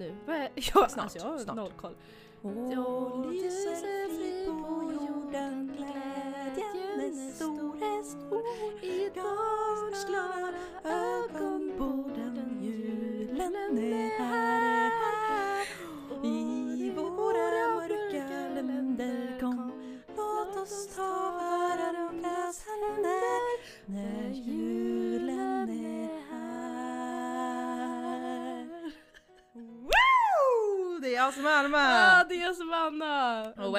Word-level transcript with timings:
nu? 0.00 0.14
Vad 0.26 0.36
är, 0.36 0.48
ja, 0.54 0.88
Snart, 0.88 0.98
alltså, 0.98 1.18
jag 1.18 1.24
har 1.24 1.38
snart. 1.38 1.56
noll 1.56 1.72
koll. 1.80 1.94
Och 2.42 2.52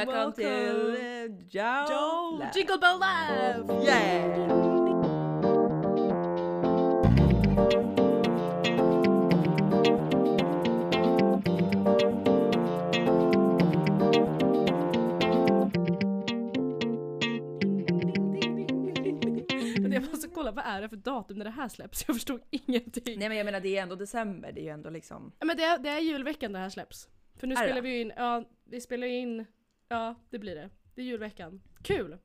Welcome 0.05 0.33
till 0.33 0.45
uh, 0.45 1.29
Joe, 1.49 1.85
Joe 1.89 2.37
Live. 2.39 2.51
Jingle 2.55 2.77
Bell 2.77 2.99
Live! 2.99 3.85
Yeah! 3.85 4.61
Måste 20.11 20.27
kolla 20.27 20.51
vad 20.51 20.65
är 20.65 20.81
det 20.81 20.89
för 20.89 20.95
datum 20.95 21.37
när 21.37 21.45
det 21.45 21.51
här 21.51 21.67
släpps? 21.69 22.03
Jag 22.07 22.15
förstod 22.15 22.41
ingenting. 22.49 23.19
Nej 23.19 23.29
men 23.29 23.37
jag 23.37 23.45
menar 23.45 23.59
det 23.59 23.77
är 23.77 23.81
ändå 23.81 23.95
december, 23.95 24.51
det 24.51 24.61
är 24.61 24.63
ju 24.63 24.69
ändå 24.69 24.89
liksom... 24.89 25.31
Ja, 25.39 25.45
Men 25.45 25.57
det 25.57 25.63
är, 25.63 25.77
det 25.77 25.89
är 25.89 25.99
julveckan 25.99 26.53
det 26.53 26.59
här 26.59 26.69
släpps. 26.69 27.07
För 27.39 27.47
nu 27.47 27.55
spelar 27.55 27.81
vi 27.81 27.89
ju 27.89 28.01
in, 28.01 28.13
ja 28.15 28.43
vi 28.65 28.81
spelar 28.81 29.07
in, 29.07 29.45
ja 29.91 30.15
det 30.29 30.39
blir 30.39 30.55
det. 30.55 30.69
Det 30.95 31.01
är 31.01 31.05
julveckan. 31.05 31.61
Kul! 31.83 32.17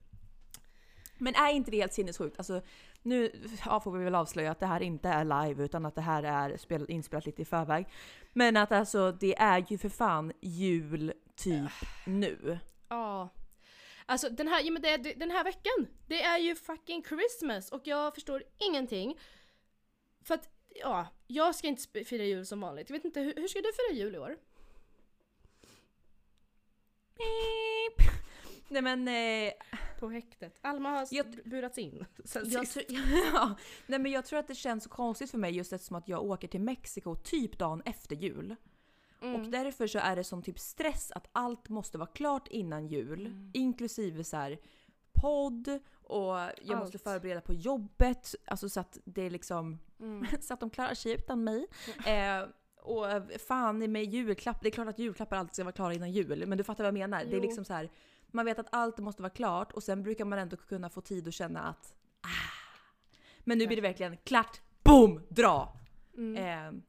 Men 1.19 1.35
är 1.35 1.53
inte 1.53 1.71
det 1.71 1.77
helt 1.77 1.93
sinnessjukt? 1.93 2.39
Alltså 2.39 2.63
nu 3.03 3.33
ja, 3.65 3.81
får 3.81 3.93
vi 3.93 4.05
väl 4.05 4.15
avslöja 4.15 4.51
att 4.51 4.61
det 4.61 4.67
här 4.67 4.83
inte 4.83 5.09
är 5.09 5.25
live 5.25 5.65
utan 5.65 5.87
att 5.87 5.95
det 5.95 6.01
här 6.01 6.23
är 6.23 6.57
spel, 6.57 6.87
inspelat 6.89 7.27
lite 7.27 7.43
i 7.43 7.45
förväg. 7.45 7.87
Men 8.33 8.57
att 8.57 8.73
alltså 8.73 9.13
det 9.13 9.39
är 9.39 9.65
ju 9.69 9.79
för 9.79 9.89
fan 9.89 10.33
jul 10.41 11.13
typ 11.37 11.71
nu. 12.07 12.59
Ja. 12.89 13.29
Alltså 14.07 14.29
den 14.29 14.49
här, 14.49 14.63
ja, 14.63 14.71
men 14.73 14.83
det, 14.83 14.97
den 14.97 15.31
här 15.31 15.45
veckan, 15.45 15.87
det 16.07 16.23
är 16.23 16.39
ju 16.39 16.55
fucking 16.55 17.05
Christmas 17.05 17.71
och 17.73 17.87
jag 17.87 18.15
förstår 18.15 18.43
ingenting. 18.59 19.19
För 20.23 20.35
att, 20.35 20.49
ja, 20.69 21.07
jag 21.27 21.55
ska 21.55 21.69
inte 21.69 22.05
fira 22.05 22.25
jul 22.25 22.47
som 22.47 22.61
vanligt. 22.61 22.91
Jag 22.91 22.97
vet 22.97 23.05
inte, 23.05 23.21
hur, 23.21 23.35
hur 23.37 23.49
ska 23.49 23.59
du 23.61 23.73
fira 23.73 23.99
jul 23.99 24.15
i 24.15 24.19
år? 24.19 24.37
Beep. 27.17 28.11
Nej 28.69 28.83
men 28.83 29.09
eh, 29.09 29.53
På 30.01 30.09
häktet. 30.11 30.59
Alma 30.61 30.89
har 30.91 31.07
Jag- 31.11 31.39
burats 31.45 31.79
in 31.79 32.05
sen 32.25 32.51
jag, 32.51 32.69
sist. 32.69 32.91
ja, 33.33 33.55
nej 33.87 33.99
men 33.99 34.13
jag 34.13 34.25
tror 34.27 34.39
att 34.39 34.49
det 34.49 34.55
känns 34.55 34.85
så 34.85 34.91
konstigt 34.91 35.31
för 35.31 35.39
mig 35.39 35.53
just 35.57 35.73
eftersom 35.73 35.97
att 35.97 36.09
jag 36.09 36.23
åker 36.25 36.49
till 36.49 36.61
Mexiko 36.61 37.15
typ 37.15 37.59
dagen 37.59 37.83
efter 37.85 38.17
jul. 38.17 38.57
Mm. 39.23 39.35
Och 39.41 39.49
därför 39.51 39.87
så 39.87 39.99
är 39.99 40.17
det 40.17 40.25
som 40.25 40.43
typ 40.43 40.59
stress 40.59 41.11
att 41.11 41.29
allt 41.33 41.69
måste 41.69 41.99
vara 41.99 42.09
klart 42.09 42.49
innan 42.49 42.87
jul. 42.89 43.27
Mm. 43.27 43.51
Inklusive 43.55 44.25
så 44.25 44.37
här 44.37 44.59
podd 45.13 45.69
och 46.03 46.37
jag 46.63 46.79
måste 46.79 46.97
Allt. 46.97 47.03
förbereda 47.03 47.41
på 47.41 47.53
jobbet. 47.55 48.35
Alltså 48.45 48.69
så 48.69 48.81
att 48.81 48.99
det 49.05 49.23
är 49.23 49.31
liksom 49.31 49.79
Mm. 50.01 50.27
så 50.41 50.55
att 50.55 50.61
de 50.61 50.71
klarar 50.71 50.95
sig 50.95 51.13
utan 51.13 51.45
mig. 51.45 51.67
Eh, 52.07 52.49
och 52.87 53.07
fan 53.47 53.93
med 53.93 54.05
julklapp, 54.05 54.63
det 54.63 54.69
är 54.69 54.71
klart 54.71 54.89
att 54.89 54.99
julklappar 54.99 55.37
alltid 55.37 55.55
ska 55.55 55.65
vara 55.65 55.73
klara 55.73 55.95
innan 55.95 56.13
jul. 56.13 56.47
Men 56.47 56.59
du 56.59 56.65
fattar 56.65 56.85
vad 56.85 56.89
jag 56.89 56.95
menar? 56.95 57.25
Det 57.25 57.31
är 57.31 57.37
Jo. 57.37 57.41
liksom 57.43 57.65
så 57.65 57.73
här. 57.73 57.91
Man 58.27 58.45
vet 58.45 58.59
att 58.59 58.67
allt 58.73 58.99
måste 58.99 59.23
vara 59.23 59.31
klart 59.31 59.73
och 59.73 59.83
sen 59.83 60.03
brukar 60.03 60.25
man 60.25 60.39
ändå 60.39 60.57
kunna 60.57 60.91
få 60.91 61.01
tid 61.01 61.29
att 61.29 61.35
känna 61.35 61.63
att 61.63 61.95
ah. 62.21 62.29
Men 63.41 63.59
nu 63.59 63.67
blir 63.67 63.77
det 63.77 63.83
verkligen 63.83 64.17
klart, 64.17 64.61
boom, 64.83 65.21
dra! 65.29 65.77
Mm. 66.17 66.37
Eh, 66.37 66.83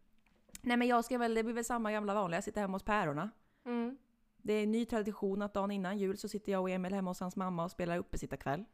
nej 0.62 0.78
men 0.78 0.88
jag 0.88 1.06
ska 1.06 1.18
väl, 1.18 1.34
det 1.34 1.44
blir 1.44 1.54
väl 1.54 1.66
samma 1.66 1.92
gamla 1.92 2.14
vanliga, 2.14 2.42
sitta 2.42 2.60
hemma 2.60 2.76
hos 2.76 2.84
pärorna. 2.84 3.30
Mm. 3.66 3.98
Det 4.38 4.54
är 4.54 4.64
en 4.64 4.72
ny 4.72 4.86
tradition 4.86 5.42
att 5.42 5.54
dagen 5.54 5.72
innan 5.72 5.98
jul 5.98 6.18
så 6.18 6.28
sitter 6.30 6.52
jag 6.52 6.62
och 6.62 6.70
Emil 6.70 6.94
hemma 6.94 7.10
hos 7.10 7.20
hans 7.20 7.36
mamma 7.36 7.64
och 7.64 7.72
spelar 7.72 7.98
uppesittarkväll. 7.98 8.66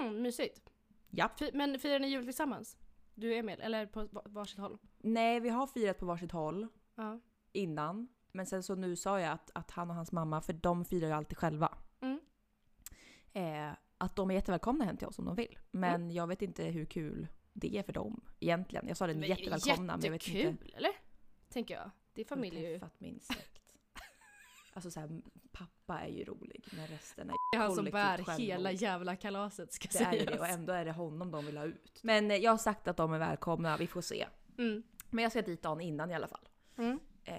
Mm, 0.00 0.22
mysigt. 0.22 0.70
Japp. 1.10 1.40
Men 1.52 1.78
firar 1.78 1.98
ni 1.98 2.08
jul 2.08 2.24
tillsammans? 2.24 2.76
Du 3.20 3.30
och 3.30 3.36
Emil? 3.36 3.60
Eller 3.60 3.86
på 3.86 4.08
va- 4.10 4.22
varsitt 4.24 4.58
håll? 4.58 4.78
Nej, 4.98 5.40
vi 5.40 5.48
har 5.48 5.66
firat 5.66 5.98
på 5.98 6.06
varsitt 6.06 6.32
håll 6.32 6.66
Ja. 6.94 7.20
innan. 7.52 8.08
Men 8.32 8.46
sen 8.46 8.62
så 8.62 8.74
nu 8.74 8.96
sa 8.96 9.20
jag 9.20 9.32
att, 9.32 9.50
att 9.54 9.70
han 9.70 9.90
och 9.90 9.96
hans 9.96 10.12
mamma, 10.12 10.40
för 10.40 10.52
de 10.52 10.84
firar 10.84 11.06
ju 11.08 11.12
alltid 11.14 11.38
själva. 11.38 11.78
Mm. 12.00 12.20
Eh, 13.32 13.76
att 13.98 14.16
de 14.16 14.30
är 14.30 14.34
jättevälkomna 14.34 14.84
hem 14.84 14.96
till 14.96 15.06
oss 15.06 15.18
om 15.18 15.24
de 15.24 15.34
vill. 15.34 15.58
Men 15.70 16.10
jag 16.10 16.26
vet 16.26 16.42
inte 16.42 16.64
hur 16.64 16.84
kul 16.84 17.26
det 17.52 17.76
är 17.76 17.82
för 17.82 17.92
dem 17.92 18.20
egentligen. 18.40 18.88
Jag 18.88 18.96
sa 18.96 19.06
det, 19.06 19.14
Men 19.14 19.28
jättevälkomna 19.28 19.96
men 19.96 20.04
jag 20.04 20.12
vet 20.12 20.26
inte. 20.28 20.38
Jättekul, 20.38 20.74
eller? 20.76 20.90
Tänker 21.48 21.74
jag. 21.74 21.90
Det 22.12 22.20
är 22.20 22.24
familj 22.24 22.60
ju. 22.60 22.80
min 22.98 23.20
släkt. 23.20 23.59
Alltså 24.86 24.90
såhär, 24.90 25.20
pappa 25.52 26.00
är 26.00 26.08
ju 26.08 26.24
rolig 26.24 26.64
men 26.72 26.86
resten 26.86 27.30
är 27.30 27.34
Det 27.52 27.56
är 27.58 27.60
han 27.62 27.74
som 27.74 27.84
bär 27.84 28.16
självmord. 28.16 28.40
hela 28.40 28.72
jävla 28.72 29.16
kalaset 29.16 29.72
ska 29.72 29.88
det 29.92 30.04
är 30.04 30.12
ju 30.12 30.18
sägas. 30.18 30.32
det 30.34 30.40
och 30.40 30.46
ändå 30.46 30.72
är 30.72 30.84
det 30.84 30.92
honom 30.92 31.30
de 31.30 31.46
vill 31.46 31.56
ha 31.56 31.64
ut. 31.64 32.00
Men 32.02 32.30
eh, 32.30 32.36
jag 32.36 32.50
har 32.50 32.58
sagt 32.58 32.88
att 32.88 32.96
de 32.96 33.12
är 33.12 33.18
välkomna, 33.18 33.76
vi 33.76 33.86
får 33.86 34.00
se. 34.00 34.26
Mm. 34.58 34.82
Men 35.10 35.22
jag 35.22 35.32
ska 35.32 35.42
dit 35.42 35.62
dagen 35.62 35.80
innan 35.80 36.10
i 36.10 36.14
alla 36.14 36.28
fall. 36.28 36.48
Mm. 36.78 37.00
Eh, 37.24 37.34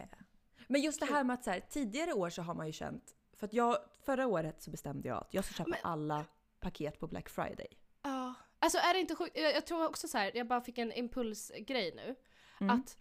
men 0.67 0.81
just 0.81 0.99
det 0.99 1.05
här 1.05 1.23
med 1.23 1.33
att 1.33 1.43
så 1.43 1.51
här, 1.51 1.59
tidigare 1.69 2.13
år 2.13 2.29
så 2.29 2.41
har 2.41 2.53
man 2.53 2.67
ju 2.67 2.73
känt, 2.73 3.15
för 3.33 3.45
att 3.45 3.53
jag, 3.53 3.77
förra 4.05 4.27
året 4.27 4.61
så 4.61 4.71
bestämde 4.71 5.07
jag 5.07 5.17
att 5.17 5.33
jag 5.33 5.45
ska 5.45 5.53
köpa 5.53 5.69
Men- 5.69 5.79
alla 5.83 6.25
paket 6.59 6.99
på 6.99 7.07
Black 7.07 7.29
Friday. 7.29 7.67
Ja. 8.03 8.33
Alltså 8.59 8.77
är 8.77 8.93
det 8.93 8.99
inte 8.99 9.15
sjukt? 9.15 9.37
Jag, 9.37 9.55
jag 9.55 9.65
tror 9.65 9.85
också 9.85 10.07
så 10.07 10.17
här. 10.17 10.31
jag 10.35 10.47
bara 10.47 10.61
fick 10.61 10.77
en 10.77 10.91
impulsgrej 10.91 11.93
nu. 11.95 12.15
Mm. 12.61 12.75
Att 12.75 12.97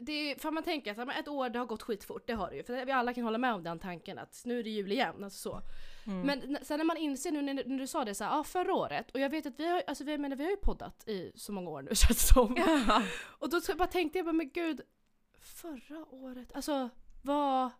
det 0.00 0.42
för 0.42 0.50
man 0.50 0.62
tänker 0.62 1.00
att 1.00 1.18
ett 1.18 1.28
år 1.28 1.48
det 1.48 1.58
har 1.58 1.66
gått 1.66 1.82
skitfort, 1.82 2.26
det 2.26 2.32
har 2.32 2.50
det 2.50 2.56
ju. 2.56 2.62
För 2.62 2.84
vi 2.84 2.92
alla 2.92 3.14
kan 3.14 3.24
hålla 3.24 3.38
med 3.38 3.54
om 3.54 3.62
den 3.62 3.78
tanken 3.78 4.18
att 4.18 4.42
nu 4.44 4.58
är 4.58 4.62
det 4.62 4.70
jul 4.70 4.92
igen. 4.92 5.24
Alltså 5.24 5.38
så. 5.50 5.62
Mm. 6.06 6.20
Men 6.20 6.58
sen 6.62 6.78
när 6.78 6.84
man 6.84 6.96
inser 6.96 7.30
nu 7.30 7.42
när, 7.42 7.54
när 7.54 7.78
du 7.78 7.86
sa 7.86 8.04
det 8.04 8.14
så 8.14 8.24
här, 8.24 8.36
ja 8.36 8.44
förra 8.44 8.74
året, 8.74 9.10
och 9.10 9.20
jag 9.20 9.30
vet 9.30 9.46
att 9.46 9.60
vi 9.60 9.68
har, 9.68 9.82
alltså 9.86 10.04
vi, 10.04 10.18
menar, 10.18 10.36
vi 10.36 10.44
har 10.44 10.50
ju 10.50 10.56
poddat 10.56 11.08
i 11.08 11.32
så 11.34 11.52
många 11.52 11.70
år 11.70 11.82
nu 11.82 11.90
känns 11.94 12.28
det 12.28 12.34
som. 12.34 12.54
Ja. 12.56 13.02
Och 13.22 13.50
då 13.50 13.60
så 13.60 13.74
bara 13.74 13.88
tänkte 13.88 14.18
jag 14.18 14.26
bara, 14.26 14.32
men 14.32 14.50
gud, 14.50 14.80
förra 15.40 16.06
året, 16.10 16.48
alltså 16.54 16.88
vad... 17.22 17.70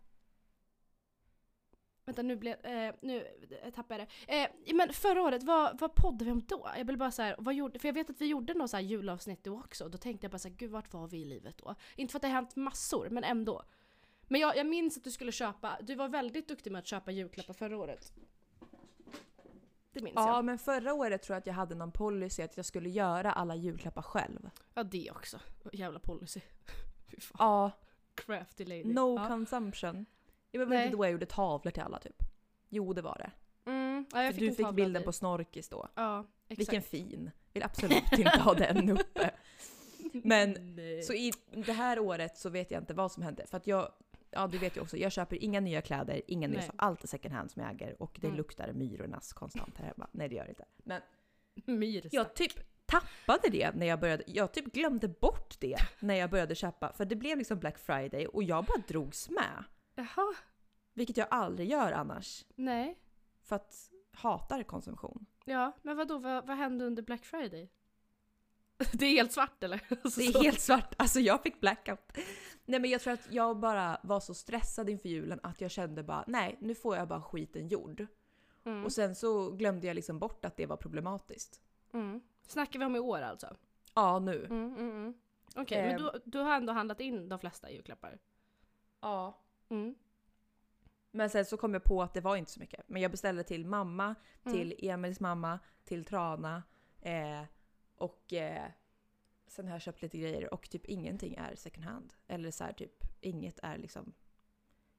Vänta 2.05 2.21
nu 2.21 2.35
blev, 2.35 2.65
eh, 2.65 2.93
nu 3.01 3.27
tappade 3.75 3.99
jag 3.99 4.07
det. 4.27 4.43
Eh, 4.43 4.75
men 4.75 4.93
förra 4.93 5.21
året, 5.21 5.43
vad, 5.43 5.79
vad 5.79 5.95
poddade 5.95 6.25
vi 6.25 6.31
om 6.31 6.41
då? 6.47 6.69
Jag 6.77 6.85
vill 6.85 6.97
bara 6.97 7.11
så 7.11 7.21
här, 7.21 7.35
vad 7.37 7.55
gjorde, 7.55 7.79
för 7.79 7.87
jag 7.87 7.93
vet 7.93 8.09
att 8.09 8.21
vi 8.21 8.25
gjorde 8.25 8.53
något 8.53 8.69
så 8.69 8.77
här 8.77 8.83
julavsnitt 8.83 9.43
då 9.43 9.59
också, 9.59 9.89
då 9.89 9.97
tänkte 9.97 10.25
jag 10.25 10.31
bara 10.31 10.39
så 10.39 10.47
här, 10.47 10.55
gud 10.55 10.71
vart 10.71 10.93
var 10.93 11.07
vi 11.07 11.17
i 11.17 11.25
livet 11.25 11.57
då? 11.57 11.75
Inte 11.95 12.11
för 12.11 12.17
att 12.17 12.21
det 12.21 12.27
har 12.27 12.35
hänt 12.35 12.55
massor, 12.55 13.09
men 13.09 13.23
ändå. 13.23 13.63
Men 14.27 14.41
jag, 14.41 14.57
jag 14.57 14.67
minns 14.67 14.97
att 14.97 15.03
du 15.03 15.11
skulle 15.11 15.31
köpa, 15.31 15.77
du 15.81 15.95
var 15.95 16.07
väldigt 16.07 16.47
duktig 16.47 16.71
med 16.71 16.79
att 16.79 16.87
köpa 16.87 17.11
julklappar 17.11 17.53
förra 17.53 17.77
året. 17.77 18.13
Det 19.91 20.01
minns 20.01 20.15
ja, 20.15 20.35
jag. 20.35 20.45
men 20.45 20.57
förra 20.57 20.93
året 20.93 21.23
tror 21.23 21.33
jag 21.33 21.39
att 21.39 21.47
jag 21.47 21.53
hade 21.53 21.75
någon 21.75 21.91
policy 21.91 22.43
att 22.43 22.57
jag 22.57 22.65
skulle 22.65 22.89
göra 22.89 23.31
alla 23.31 23.55
julklappar 23.55 24.01
själv. 24.01 24.49
Ja 24.73 24.83
det 24.83 25.11
också. 25.11 25.39
Jävla 25.73 25.99
policy. 25.99 26.41
Fy 27.11 27.19
fan. 27.19 27.37
Ja, 27.39 27.71
Crafty 28.15 28.65
lady. 28.65 28.83
no 28.83 29.19
ja. 29.19 29.27
consumption. 29.27 30.05
Det 30.55 30.59
var 30.59 30.65
väl 30.65 30.77
Nej. 30.77 30.85
inte 30.85 30.97
då 30.97 31.05
jag 31.05 31.11
gjorde 31.11 31.25
tavlor 31.25 31.71
till 31.71 31.83
alla 31.83 31.99
typ? 31.99 32.15
Jo, 32.69 32.93
det 32.93 33.01
var 33.01 33.17
det. 33.17 33.31
Mm, 33.71 34.05
ja, 34.13 34.31
fick 34.31 34.39
du 34.39 34.51
fick 34.55 34.71
bilden 34.73 34.93
dig. 34.93 35.03
på 35.03 35.11
Snorkis 35.11 35.69
då. 35.69 35.87
Ja, 35.95 36.19
exakt. 36.47 36.59
Vilken 36.59 36.81
fin. 36.81 37.31
Vill 37.53 37.63
absolut 37.63 38.11
inte 38.17 38.39
ha 38.39 38.53
den 38.53 38.89
uppe. 38.99 39.31
Men 40.13 40.75
Nej. 40.75 41.03
Så 41.03 41.13
i 41.13 41.31
det 41.65 41.71
här 41.73 41.99
året 41.99 42.37
så 42.37 42.49
vet 42.49 42.71
jag 42.71 42.81
inte 42.81 42.93
vad 42.93 43.11
som 43.11 43.23
hände. 43.23 43.45
För 43.47 43.57
att 43.57 43.67
jag, 43.67 43.91
ja 44.31 44.47
du 44.47 44.57
vet 44.57 44.77
ju 44.77 44.81
också, 44.81 44.97
jag 44.97 45.11
köper 45.11 45.43
inga 45.43 45.59
nya 45.59 45.81
kläder, 45.81 46.21
inga 46.27 46.47
nya, 46.47 46.61
allt 46.75 47.03
är 47.03 47.07
second 47.07 47.33
hand 47.33 47.51
som 47.51 47.61
jag 47.61 47.71
äger 47.71 48.01
och 48.01 48.17
det 48.21 48.27
Mm. 48.27 48.37
luktar 48.37 48.73
myrornas 48.73 49.33
konstant 49.33 49.77
här 49.77 49.85
hemma. 49.85 50.07
Nej 50.11 50.29
det 50.29 50.35
gör 50.35 50.43
det 50.43 50.49
inte. 50.49 50.65
Men 50.77 51.01
Myrstack. 51.65 52.13
jag 52.13 52.33
typ 52.35 52.53
tappade 52.85 53.49
det 53.49 53.71
när 53.75 53.85
jag 53.85 53.99
började, 53.99 54.23
jag 54.27 54.51
typ 54.51 54.65
glömde 54.73 55.07
bort 55.07 55.55
det 55.59 55.77
när 55.99 56.15
jag 56.15 56.29
började 56.29 56.55
köpa. 56.55 56.93
För 56.93 57.05
det 57.05 57.15
blev 57.15 57.37
liksom 57.37 57.59
Black 57.59 57.77
Friday 57.79 58.27
och 58.27 58.43
jag 58.43 58.65
bara 58.65 58.81
drogs 58.87 59.29
med. 59.29 59.63
Jaha. 59.95 60.33
Vilket 60.93 61.17
jag 61.17 61.27
aldrig 61.31 61.69
gör 61.69 61.91
annars. 61.91 62.45
Nej. 62.55 62.99
För 63.43 63.55
att 63.55 63.91
hatar 64.13 64.63
konsumtion. 64.63 65.25
Ja, 65.45 65.71
men 65.81 65.97
vadå, 65.97 66.17
vad, 66.17 66.47
vad 66.47 66.57
hände 66.57 66.85
under 66.85 67.03
Black 67.03 67.25
Friday? 67.25 67.69
Det 68.93 69.05
är 69.05 69.11
helt 69.11 69.31
svart 69.31 69.63
eller? 69.63 69.81
Alltså, 70.03 70.19
Det 70.19 70.25
är 70.27 70.43
helt 70.43 70.59
svart, 70.61 70.93
alltså 70.97 71.19
jag 71.19 71.43
fick 71.43 71.61
blackout. 71.61 72.11
Nej 72.65 72.79
men 72.79 72.89
jag 72.89 73.01
tror 73.01 73.13
att 73.13 73.31
jag 73.31 73.57
bara 73.59 73.97
var 74.03 74.19
så 74.19 74.33
stressad 74.33 74.89
inför 74.89 75.09
julen 75.09 75.39
att 75.43 75.61
jag 75.61 75.71
kände 75.71 76.03
bara 76.03 76.23
nej 76.27 76.57
nu 76.61 76.75
får 76.75 76.95
jag 76.95 77.07
bara 77.07 77.21
skiten 77.21 77.67
gjord. 77.67 78.07
Mm. 78.63 78.85
Och 78.85 78.91
sen 78.93 79.15
så 79.15 79.51
glömde 79.51 79.87
jag 79.87 79.95
liksom 79.95 80.19
bort 80.19 80.45
att 80.45 80.57
det 80.57 80.65
var 80.65 80.77
problematiskt. 80.77 81.61
Mm. 81.93 82.21
Snackar 82.47 82.79
vi 82.79 82.85
om 82.85 82.95
i 82.95 82.99
år 82.99 83.21
alltså? 83.21 83.55
Ja 83.93 84.19
nu. 84.19 84.45
Mm, 84.45 84.75
mm, 84.75 84.89
mm. 84.91 85.13
Okej, 85.55 85.77
Eh. 85.79 85.87
men 85.87 85.97
du, 86.01 86.11
du 86.25 86.39
har 86.39 86.55
ändå 86.55 86.73
handlat 86.73 86.99
in 86.99 87.29
de 87.29 87.39
flesta 87.39 87.71
julklappar? 87.71 88.19
Ja. 89.01 89.41
Mm. 89.69 89.95
Men 91.11 91.29
sen 91.29 91.45
så 91.45 91.57
kom 91.57 91.73
jag 91.73 91.83
på 91.83 92.01
att 92.03 92.13
det 92.13 92.21
var 92.21 92.35
inte 92.35 92.51
så 92.51 92.59
mycket. 92.59 92.83
Men 92.89 93.01
jag 93.01 93.11
beställde 93.11 93.43
till 93.43 93.65
mamma, 93.65 94.15
Mm. 94.45 94.57
till 94.57 94.89
Emils 94.89 95.19
mamma, 95.19 95.59
till 95.83 96.05
Trana 96.05 96.63
eh, 97.01 97.41
och 97.95 98.33
eh, 98.33 98.71
sen 99.47 99.65
har 99.67 99.73
jag 99.73 99.81
köpt 99.81 100.01
lite 100.01 100.17
grejer 100.17 100.53
och 100.53 100.69
typ 100.69 100.85
ingenting 100.85 101.35
är 101.35 101.55
second 101.55 101.85
hand. 101.85 102.13
Eller 102.27 102.51
så 102.51 102.63
här, 102.63 102.73
typ 102.73 103.03
inget 103.21 103.59
är 103.63 103.77
liksom... 103.77 104.13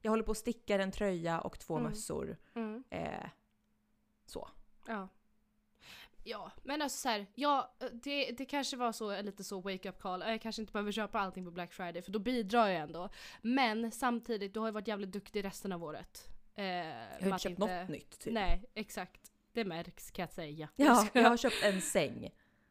Jag 0.03 0.11
håller 0.13 0.23
på 0.25 0.31
att 0.31 0.39
sticka 0.39 0.83
en 0.83 0.93
tröja 0.93 1.41
och 1.41 1.59
två 1.59 1.77
Mm. 1.77 1.91
mössor. 1.91 2.37
Mm. 2.55 2.85
Eh, 2.91 3.29
så. 4.27 4.49
Ja. 4.87 5.09
Ja, 6.29 6.51
men 6.63 6.83
alltså 6.83 6.99
så 6.99 7.09
här, 7.09 7.27
ja, 7.35 7.75
det, 7.93 8.31
det 8.31 8.45
kanske 8.45 8.77
var 8.77 8.93
så 8.93 9.23
lite 9.23 9.45
så 9.45 9.61
wake 9.61 9.89
up 9.89 9.99
call. 10.01 10.21
Jag 10.27 10.43
kanske 10.43 10.63
inte 10.63 10.73
behöver 10.73 10.93
köpa 10.93 11.21
allting 11.21 11.45
på 11.45 11.51
Black 11.51 11.73
Friday 11.73 12.03
för 12.03 12.13
då 12.13 12.19
bidrar 12.19 12.69
jag 12.69 12.81
ändå. 12.81 13.09
Men 13.43 13.91
samtidigt, 13.93 14.55
du 14.55 14.61
har 14.61 14.67
ju 14.67 14.73
varit 14.73 14.89
jävligt 14.89 15.13
duktig 15.13 15.45
resten 15.45 15.73
av 15.73 15.85
året. 15.85 16.29
Eh, 16.55 16.65
Jag 16.65 16.93
har 17.21 17.27
inte 17.27 17.39
köpt 17.39 17.59
något 17.59 17.89
nytt 17.89 18.19
typ. 18.19 18.33
Nej, 18.33 18.65
exakt. 18.75 19.33
Det 19.53 19.65
märks 19.65 20.11
kan 20.11 20.23
jag 20.23 20.31
säga. 20.33 20.69
Ja, 20.77 21.07
jag 21.13 21.29
har 21.29 21.37
köpt 21.37 21.63
en 21.65 21.81
säng. 21.81 22.31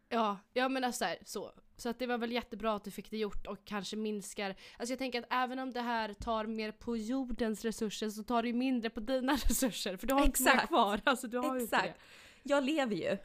Ja, 0.10 0.38
ja 0.54 0.69
men 0.69 0.84
alltså 0.84 0.98
så, 1.00 1.06
här, 1.06 1.18
så. 1.25 1.51
Så 1.78 1.90
att 1.90 2.00
det 2.00 2.08
var 2.08 2.18
väl 2.18 2.31
jättebra 2.31 2.75
att 2.75 2.84
du 2.84 2.92
fick 2.92 3.12
det 3.12 3.18
gjort 3.18 3.48
och 3.48 3.66
kanske 3.66 3.96
minskar. 3.96 4.56
Alltså 4.78 4.92
jag 4.92 5.00
tänker 5.00 5.19
att 5.19 5.28
även 5.30 5.60
om 5.60 5.72
det 5.74 5.81
här 5.81 6.13
tar 6.13 6.46
mer 6.46 6.72
på 6.72 6.98
jordens 6.98 7.66
resurser 7.66 8.10
så 8.10 8.24
tar 8.24 8.42
det 8.42 8.48
ju 8.48 8.54
mindre 8.54 8.90
på 8.90 9.00
dina 9.00 9.34
resurser. 9.48 9.98
För 9.98 10.08
du 10.08 10.13
har 10.13 10.25
inte 10.25 10.44
mer 10.44 10.51
Exakt. 10.51 10.68
kvar. 10.68 11.01
Alltså 11.04 11.28
du 11.28 11.38
har 11.38 11.56
ju 11.56 11.62
inte 11.62 11.75
det. 11.78 11.81
Exakt. 11.84 12.01
Jag 12.44 12.63
lever 12.63 12.96
ju. 12.96 13.18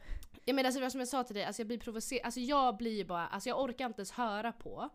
Ja 0.45 0.53
men 0.53 0.65
alltså 0.65 0.79
det 0.79 0.85
var 0.85 0.89
som 0.89 0.99
jag 0.99 1.07
sa 1.07 1.23
till 1.23 1.35
dig, 1.35 1.43
alltså 1.45 1.61
jag 1.61 1.67
blir 1.67 1.77
provocerad. 1.79 2.25
Alltså 2.25 2.39
jag 2.39 2.77
blir 2.77 2.97
ju 2.97 3.05
bara, 3.05 3.27
alltså 3.27 3.49
jag 3.49 3.61
orkar 3.61 3.85
inte 3.85 3.99
ens 3.99 4.11
höra 4.11 4.51
på. 4.51 4.89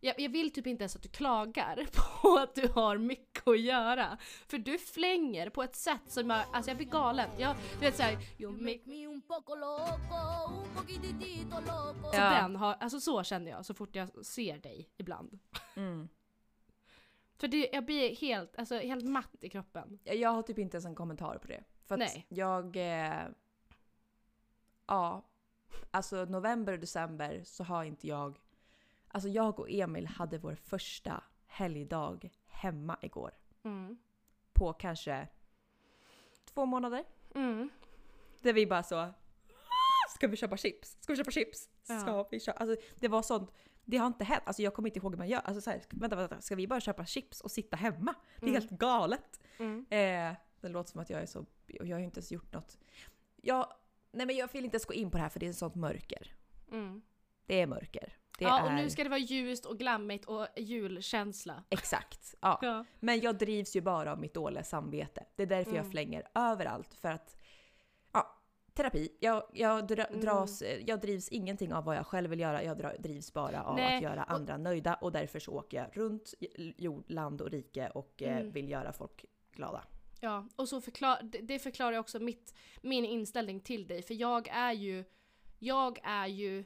Jag, 0.00 0.20
jag 0.20 0.28
vill 0.30 0.52
typ 0.52 0.66
inte 0.66 0.82
ens 0.82 0.96
att 0.96 1.02
du 1.02 1.08
klagar 1.08 1.86
på 2.22 2.38
att 2.38 2.54
du 2.54 2.68
har 2.68 2.98
mycket 2.98 3.48
att 3.48 3.60
göra. 3.60 4.18
För 4.48 4.58
du 4.58 4.78
flänger 4.78 5.50
på 5.50 5.62
ett 5.62 5.76
sätt 5.76 6.00
som 6.06 6.30
jag, 6.30 6.44
alltså 6.52 6.70
jag 6.70 6.76
blir 6.76 6.86
galen. 6.86 7.28
Jag, 7.38 7.56
du 7.72 7.78
vet 7.80 7.96
såhär, 7.96 8.18
you 8.38 8.52
make 8.52 8.80
me 8.84 9.06
un 9.06 9.22
poco 9.22 9.54
loco, 9.54 10.62
un 10.62 10.76
poquitito 10.76 11.60
loco. 11.60 12.10
Så 12.12 12.16
Ja. 12.16 12.30
den 12.42 12.56
har, 12.56 12.74
alltså 12.74 13.00
så 13.00 13.22
känner 13.22 13.50
jag 13.50 13.66
så 13.66 13.74
fort 13.74 13.96
jag 13.96 14.26
ser 14.26 14.58
dig 14.58 14.90
ibland. 14.96 15.38
Mm. 15.76 16.08
För 17.38 17.48
det, 17.48 17.68
jag 17.72 17.84
blir 17.84 18.16
helt, 18.16 18.56
alltså 18.58 18.78
helt 18.78 19.04
matt 19.04 19.36
i 19.40 19.48
kroppen. 19.50 19.98
Jag 20.04 20.16
jag 20.16 20.30
har 20.30 20.42
typ 20.42 20.58
inte 20.58 20.76
ens 20.76 20.84
en 20.86 20.94
kommentar 20.94 21.38
på 21.38 21.48
det. 21.48 21.64
För 21.88 21.94
att 21.94 21.98
Nej. 21.98 22.26
jag... 22.28 22.76
Eh, 22.76 23.22
ja. 24.86 25.22
Alltså 25.90 26.24
november 26.24 26.72
och 26.72 26.78
december 26.78 27.42
så 27.44 27.64
har 27.64 27.84
inte 27.84 28.06
jag... 28.08 28.40
Alltså 29.08 29.28
jag 29.28 29.60
och 29.60 29.70
Emil 29.70 30.06
hade 30.06 30.38
vår 30.38 30.54
första 30.54 31.22
helgdag 31.46 32.30
hemma 32.46 32.98
igår. 33.02 33.30
Mm. 33.62 33.98
På 34.52 34.72
kanske 34.72 35.28
två 36.44 36.64
månader. 36.66 37.04
Mm. 37.34 37.70
Där 38.42 38.52
vi 38.52 38.66
bara 38.66 38.82
så... 38.82 39.12
Ska 40.14 40.28
vi 40.28 40.36
köpa 40.36 40.56
chips? 40.56 40.96
Ska 41.00 41.12
vi 41.12 41.16
köpa 41.16 41.30
chips? 41.30 41.68
Ja. 41.88 41.98
Ska 42.00 42.22
vi 42.30 42.40
köpa? 42.40 42.58
Alltså 42.58 42.76
det 43.00 43.08
var 43.08 43.22
sånt. 43.22 43.50
Det 43.84 43.96
har 43.96 44.06
inte 44.06 44.24
hänt. 44.24 44.42
Alltså 44.46 44.62
jag 44.62 44.74
kommer 44.74 44.88
inte 44.88 44.98
ihåg 44.98 45.12
hur 45.12 45.18
man 45.18 45.28
gör. 45.28 45.40
Alltså 45.40 45.60
så 45.60 45.70
här, 45.70 45.82
vänta, 45.90 46.16
vänta. 46.16 46.40
Ska 46.40 46.54
vi 46.54 46.66
bara 46.66 46.80
köpa 46.80 47.06
chips 47.06 47.40
och 47.40 47.50
sitta 47.50 47.76
hemma? 47.76 48.14
Det 48.40 48.46
är 48.46 48.48
Mm. 48.50 48.60
helt 48.62 48.70
galet. 48.70 49.40
Mm. 49.58 49.86
Eh, 49.90 50.36
det 50.60 50.68
låter 50.68 50.90
som 50.90 51.00
att 51.00 51.10
jag 51.10 51.22
är 51.22 51.26
så... 51.26 51.46
Jag 51.66 51.94
har 51.96 51.98
ju 52.00 52.04
inte 52.04 52.18
ens 52.18 52.32
gjort 52.32 52.52
något. 52.52 52.78
Jag, 53.36 53.72
nej 54.14 54.26
men 54.26 54.36
jag 54.36 54.52
vill 54.52 54.64
inte 54.64 54.74
ens 54.74 54.84
gå 54.84 54.94
in 54.94 55.10
på 55.10 55.16
det 55.16 55.22
här 55.22 55.28
för 55.30 55.40
det 55.40 55.46
är 55.46 55.52
sånt 55.52 55.74
mörker. 55.74 56.34
Mm. 56.72 57.02
Det 57.46 57.60
är 57.60 57.66
mörker. 57.66 58.12
Det 58.38 58.44
Ja 58.44 58.60
är... 58.60 58.64
och 58.66 58.72
nu 58.74 58.90
ska 58.90 59.02
det 59.04 59.08
vara 59.10 59.18
ljust 59.20 59.66
och 59.66 59.78
glammigt 59.78 60.24
och 60.24 60.46
julkänsla. 60.56 61.64
Exakt. 61.70 62.34
Ja. 62.40 62.58
Ja. 62.62 62.84
Men 63.00 63.20
jag 63.20 63.38
drivs 63.38 63.76
ju 63.76 63.80
bara 63.80 64.12
av 64.12 64.18
mitt 64.20 64.34
dåliga 64.34 64.64
samvete. 64.64 65.26
Det 65.36 65.42
är 65.42 65.46
därför 65.46 65.70
jag 65.70 65.78
Mm. 65.78 65.90
flänger 65.90 66.28
överallt. 66.34 66.94
För 66.94 67.10
att... 67.10 67.36
Ja, 68.12 68.38
terapi. 68.74 69.08
Jag, 69.20 69.42
jag, 69.52 69.86
dra, 69.86 70.04
Mm. 70.04 70.20
dras, 70.20 70.62
jag 70.86 71.00
drivs 71.00 71.28
ingenting 71.28 71.72
av 71.74 71.84
vad 71.84 71.96
jag 71.96 72.06
själv 72.06 72.30
vill 72.30 72.40
göra. 72.40 72.62
Jag 72.64 72.78
dra, 72.78 72.92
drivs 72.98 73.32
bara 73.32 73.62
av 73.62 73.76
Nej, 73.76 73.96
att 73.96 74.02
göra 74.02 74.24
och- 74.24 74.30
andra 74.30 74.56
nöjda. 74.56 74.94
Och 74.94 75.12
därför 75.12 75.38
så 75.38 75.52
åker 75.52 75.76
jag 75.76 75.86
runt 75.96 76.34
jord, 76.78 77.04
land 77.10 77.40
och 77.40 77.50
rike 77.50 77.88
och 77.94 78.22
eh, 78.22 78.36
Mm. 78.36 78.52
vill 78.52 78.68
göra 78.68 78.92
folk 78.92 79.24
glada. 79.52 79.84
Ja, 80.24 80.46
och 80.56 80.68
så 80.68 80.80
förklar, 80.80 81.22
det- 81.42 81.58
förklarar 81.58 81.98
också 81.98 82.18
mitt, 82.20 82.54
min 82.82 83.04
inställning 83.04 83.60
till 83.60 83.86
dig. 83.86 84.02
För 84.02 84.14
jag 84.14 84.48
är 84.48 84.72
ju, 84.72 85.04
jag 85.58 85.98
är 86.02 86.26
ju, 86.26 86.64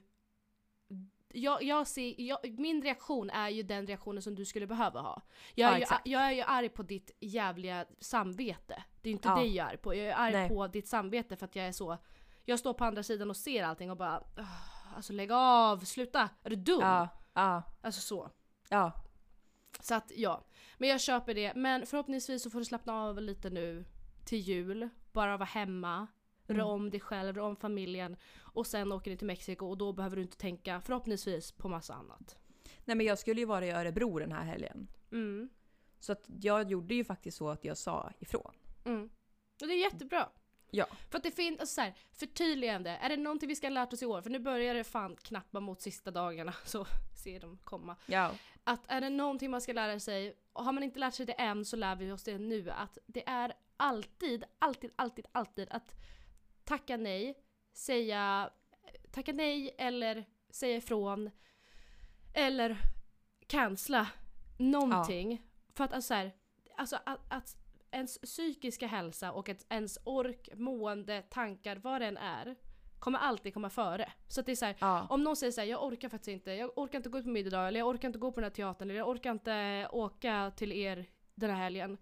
jag, 1.33 1.63
jag 1.63 1.87
ser, 1.87 2.21
jag, 2.21 2.59
min 2.59 2.83
reaktion 2.83 3.31
är 3.31 3.49
ju 3.49 3.63
den 3.63 3.87
reaktionen 3.87 4.23
som 4.23 4.35
du 4.35 4.45
skulle 4.45 4.67
behöva 4.67 5.01
ha. 5.01 5.23
Jag 5.55 5.73
är, 5.77 5.81
Ja, 5.81 6.01
ju, 6.05 6.13
jag 6.13 6.23
är 6.23 6.31
ju 6.33 6.43
arg 6.43 6.69
på 6.69 6.83
ditt 6.83 7.11
jävliga 7.21 7.87
samvete. 8.01 8.85
Det 9.03 9.09
är 9.09 9.13
inte 9.13 9.29
Ja. 9.29 9.35
dig 9.37 9.55
jag 9.57 9.67
är 9.67 9.71
arg 9.71 9.77
på. 9.79 9.95
Jag 9.95 10.07
är 10.07 10.15
arg 10.17 10.33
Nej. 10.33 10.49
på 10.49 10.67
ditt 10.67 10.89
samvete 10.89 11.37
för 11.37 11.45
att 11.45 11.57
jag 11.57 11.67
är 11.67 11.73
så, 11.73 11.99
jag 12.45 12.59
står 12.59 12.75
på 12.75 12.85
andra 12.85 13.03
sidan 13.03 13.31
och 13.31 13.37
ser 13.37 13.63
allting 13.65 13.91
och 13.91 13.97
bara, 13.97 14.19
"Ugh, 14.39 14.97
alltså 14.97 15.13
lägg 15.13 15.33
av, 15.33 15.79
sluta, 15.85 16.29
är 16.43 16.51
du 16.51 16.57
dum? 16.57 16.81
Ja, 16.81 17.09
ja, 17.35 17.63
Alltså 17.83 18.01
så. 18.01 18.31
ja. 18.69 18.93
Så 19.81 19.95
att 19.95 20.13
ja, 20.17 20.45
men 20.79 20.89
jag 20.89 21.01
köper 21.01 21.35
det. 21.35 21.55
Men 21.55 21.87
förhoppningsvis 21.87 22.43
så 22.43 22.51
får 22.51 22.59
du 22.59 22.65
slappna 22.65 22.95
av 23.03 23.23
lite 23.23 23.51
nu 23.51 23.85
till 24.25 24.39
jul. 24.39 24.89
Bara 25.13 25.37
vara 25.37 25.47
hemma, 25.47 26.07
Mm. 26.51 26.61
rå 26.61 26.67
om 26.69 26.91
dig 26.91 27.01
själv, 27.01 27.37
rå 27.37 27.45
om 27.47 27.57
familjen. 27.57 28.17
Och 28.39 28.67
sen 28.67 28.93
åker 28.93 29.11
ni 29.11 29.17
till 29.17 29.27
Mexiko 29.27 29.67
och 29.67 29.79
då 29.79 29.93
behöver 29.93 30.17
du 30.17 30.23
inte 30.23 30.37
tänka 30.37 30.81
förhoppningsvis 30.81 31.53
på 31.53 31.69
massa 31.69 31.95
annat. 31.95 32.39
Nej 32.85 32.97
men 32.97 33.07
jag 33.07 33.19
skulle 33.19 33.41
ju 33.41 33.45
vara 33.47 33.67
i 33.67 33.71
Örebro 33.71 34.19
den 34.19 34.33
här 34.33 34.45
helgen. 34.45 34.89
Mm. 35.13 35.49
Så 36.01 36.13
att 36.13 36.25
jag 36.41 36.71
gjorde 36.71 36.95
ju 36.95 37.05
faktiskt 37.05 37.37
så 37.39 37.49
att 37.49 37.65
jag 37.65 37.79
sa 37.79 38.13
ifrån. 38.19 38.55
Mm. 38.85 39.11
Och 39.61 39.67
det 39.67 39.75
är 39.75 39.81
jättebra. 39.81 40.29
Ja. 40.71 40.87
För 41.11 41.19
att 41.19 41.25
det 41.25 41.31
finns, 41.31 41.61
alltså 41.61 41.75
så 41.75 41.81
här, 41.81 41.95
förtydligande. 42.13 42.91
Är 42.91 43.09
det 43.09 43.17
någonting 43.17 43.49
vi 43.49 43.57
ska 43.57 43.67
ha 43.67 43.73
lärt 43.73 43.93
oss 43.93 44.03
i 44.03 44.07
år? 44.07 44.23
För 44.23 44.31
nu 44.31 44.39
börjar 44.39 44.75
det 44.75 44.85
fan 44.85 45.17
knappa 45.17 45.61
mot 45.61 45.81
sista 45.81 46.11
dagarna. 46.11 46.53
Så 46.65 46.87
ser 47.25 47.41
de 47.41 47.59
komma. 47.65 47.97
Ja. 48.07 48.31
Att 48.65 48.81
är 48.91 49.01
det 49.01 49.11
någonting 49.11 49.51
man 49.51 49.61
ska 49.61 49.73
lära 49.73 50.01
sig, 50.01 50.35
och 50.59 50.65
har 50.65 50.73
man 50.73 50.83
inte 50.83 50.99
lärt 50.99 51.15
sig 51.15 51.27
det 51.27 51.33
än 51.33 51.65
så 51.65 51.77
lär 51.77 51.97
vi 51.97 52.13
oss 52.13 52.23
det 52.23 52.39
nu, 52.39 52.71
att 52.71 52.99
det 53.07 53.29
är 53.29 53.53
alltid, 53.77 54.45
alltid, 54.59 54.91
alltid, 54.97 55.27
alltid 55.33 55.69
att 55.71 55.95
tacka 56.65 56.97
nej, 56.97 57.39
säga 57.73 58.51
tacka 59.11 59.33
nej 59.33 59.75
eller 59.79 60.25
säga 60.51 60.77
ifrån 60.77 61.31
eller 62.35 62.79
cancella 63.47 64.09
någonting. 64.59 65.43
För 65.75 65.85
att 65.85 65.93
alltså, 65.93 66.09
så 66.09 66.15
här, 66.15 66.33
alltså 66.77 66.99
att, 67.07 67.21
att 67.29 67.57
ens 67.91 68.19
psykiska 68.19 68.87
hälsa 68.87 69.33
och 69.33 69.51
ens 69.69 69.99
ork, 70.05 70.49
mående, 70.55 71.23
tankar, 71.23 71.77
vad 71.77 72.01
det 72.01 72.07
än 72.07 72.17
är, 72.17 72.57
kommer 72.99 73.19
alltid 73.19 73.55
komma 73.55 73.71
före. 73.71 74.13
Så 74.29 74.41
att 74.41 74.47
det 74.47 74.53
är 74.53 74.57
så 74.57 74.65
här, 74.65 74.77
ja. 74.81 75.07
om 75.11 75.23
någon 75.25 75.37
säger 75.37 75.53
såhär, 75.53 75.69
jag 75.69 75.85
orkar 75.85 76.09
faktiskt 76.09 76.29
inte, 76.29 76.53
jag 76.53 76.79
orkar 76.79 76.99
inte 76.99 77.09
gå 77.09 77.19
ut 77.19 77.25
på 77.25 77.31
middag 77.31 77.49
idag, 77.49 77.69
eller 77.69 77.81
jag 77.81 77.89
orkar 77.89 78.09
inte 78.09 78.19
gå 78.19 78.33
på 78.33 78.41
den 78.41 78.45
här 78.45 78.55
teatern, 78.55 78.91
eller 78.91 78.99
jag 78.99 79.09
orkar 79.09 79.31
inte 79.31 79.89
åka 79.93 80.53
till 80.57 80.73
er 80.73 81.07
den 81.35 81.51
här 81.51 81.57
helgen. 81.57 81.99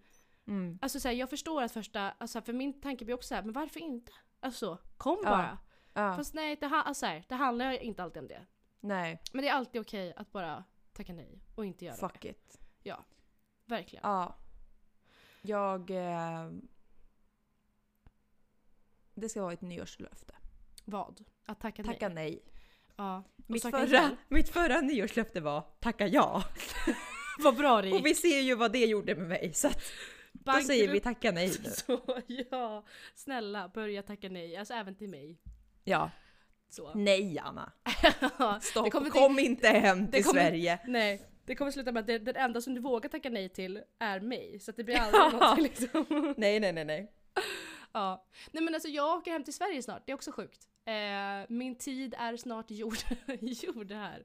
Mm. 0.46 0.78
Alltså 0.82 1.00
såhär, 1.00 1.14
jag 1.14 1.30
förstår 1.30 1.62
att 1.62 1.72
första, 1.72 2.10
alltså 2.18 2.40
för 2.42 2.52
min 2.52 2.80
tanke 2.80 3.04
blir 3.04 3.14
också 3.14 3.28
såhär, 3.28 3.42
men 3.42 3.52
varför 3.52 3.80
inte? 3.80 4.12
Alltså, 4.40 4.78
kom 4.96 5.18
Ja. 5.24 5.30
bara. 5.30 5.58
ja. 5.92 6.16
Fast 6.16 6.34
nej, 6.34 6.56
det, 6.56 6.66
alltså, 6.66 7.06
här, 7.06 7.24
det 7.28 7.34
handlar 7.34 7.82
inte 7.82 8.02
alltid 8.02 8.22
om 8.22 8.28
det. 8.28 8.46
Nej, 8.80 9.22
Men 9.32 9.42
det 9.42 9.48
är 9.48 9.52
alltid 9.54 9.80
okej 9.80 10.14
att 10.16 10.32
bara 10.32 10.64
tacka 10.92 11.12
nej 11.12 11.42
och 11.54 11.66
inte 11.66 11.84
göra 11.84 11.96
fuck 11.96 12.22
det. 12.22 12.28
it. 12.28 12.60
Verkligen. 13.68 14.02
Ja. 14.04 14.36
Jag... 15.42 15.90
Eh, 15.90 16.50
det 19.14 19.28
ska 19.28 19.42
vara 19.42 19.52
ett 19.52 19.60
nyårslöfte. 19.60 20.34
Vad? 20.88 21.20
Att 21.46 21.60
tacka, 21.60 21.84
Tacka 21.84 22.08
nej? 22.08 22.14
nej. 22.30 22.42
Ja. 22.96 23.24
Mitt 23.46 23.62
förra, 23.62 24.10
mitt 24.28 24.48
förra 24.48 24.80
nyårslöfte 24.80 25.40
var 25.40 25.60
tacka 25.80 26.06
ja. 26.06 26.44
Vad 27.38 27.56
bra 27.56 27.82
det 27.82 27.92
Och 27.92 28.06
vi 28.06 28.14
ser 28.14 28.40
ju 28.40 28.54
vad 28.54 28.72
det 28.72 28.86
gjorde 28.86 29.14
med 29.14 29.28
mig. 29.28 29.52
Så 29.54 29.66
att, 29.68 29.82
då 30.32 30.52
säger 30.52 30.88
vi 30.92 31.00
tacka 31.00 31.32
nej 31.32 31.48
nu. 31.64 31.70
Så 31.86 32.20
ja, 32.26 32.84
snälla 33.14 33.68
börja 33.68 34.02
tacka 34.02 34.28
nej. 34.28 34.56
Alltså 34.56 34.74
även 34.74 34.94
till 34.94 35.08
mig. 35.08 35.38
Ja. 35.84 36.10
Så. 36.68 36.94
Nej 36.94 37.38
Anna. 37.38 37.72
Det 38.20 38.60
Stopp. 38.62 38.90
kommer 38.92 39.10
till- 39.10 39.20
Kom 39.20 39.38
inte 39.38 39.68
hem 39.68 40.10
till 40.10 40.24
kommer- 40.24 40.40
Sverige. 40.42 40.78
Nej, 40.86 41.22
det 41.44 41.54
kommer 41.54 41.70
sluta 41.70 41.92
med 41.92 42.00
att 42.00 42.06
det, 42.06 42.18
den 42.18 42.36
enda 42.36 42.60
som 42.60 42.74
du 42.74 42.80
vågar 42.80 43.08
tacka 43.08 43.30
nej 43.30 43.48
till 43.48 43.82
är 43.98 44.20
mig. 44.20 44.60
Så 44.60 44.70
att 44.70 44.76
det 44.76 44.84
blir 44.84 44.96
aldrig 44.96 45.40
någonting 45.40 45.64
liksom. 45.64 46.34
Nej, 46.36 46.60
nej, 46.60 46.72
nej, 46.72 46.84
nej. 46.84 47.12
ja. 47.92 48.26
Nej 48.52 48.62
men 48.64 48.74
alltså 48.74 48.88
jag 48.88 49.18
åker 49.18 49.30
hem 49.32 49.44
till 49.44 49.54
Sverige 49.54 49.82
snart, 49.82 50.02
det 50.06 50.12
är 50.12 50.14
också 50.14 50.32
sjukt. 50.32 50.68
Eh, 50.86 51.46
min 51.48 51.74
tid 51.76 52.14
är 52.18 52.36
snart 52.36 52.70
gjord, 52.70 52.96
gjord 53.40 53.92
här. 53.92 54.18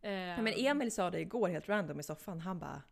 Eh, 0.00 0.10
Nej, 0.10 0.42
men 0.42 0.52
Emil 0.56 0.92
sa 0.92 1.10
det 1.10 1.20
igår 1.20 1.48
helt 1.48 1.68
random 1.68 2.00
i 2.00 2.02
soffan. 2.02 2.40
Han 2.40 2.58
bara... 2.58 2.82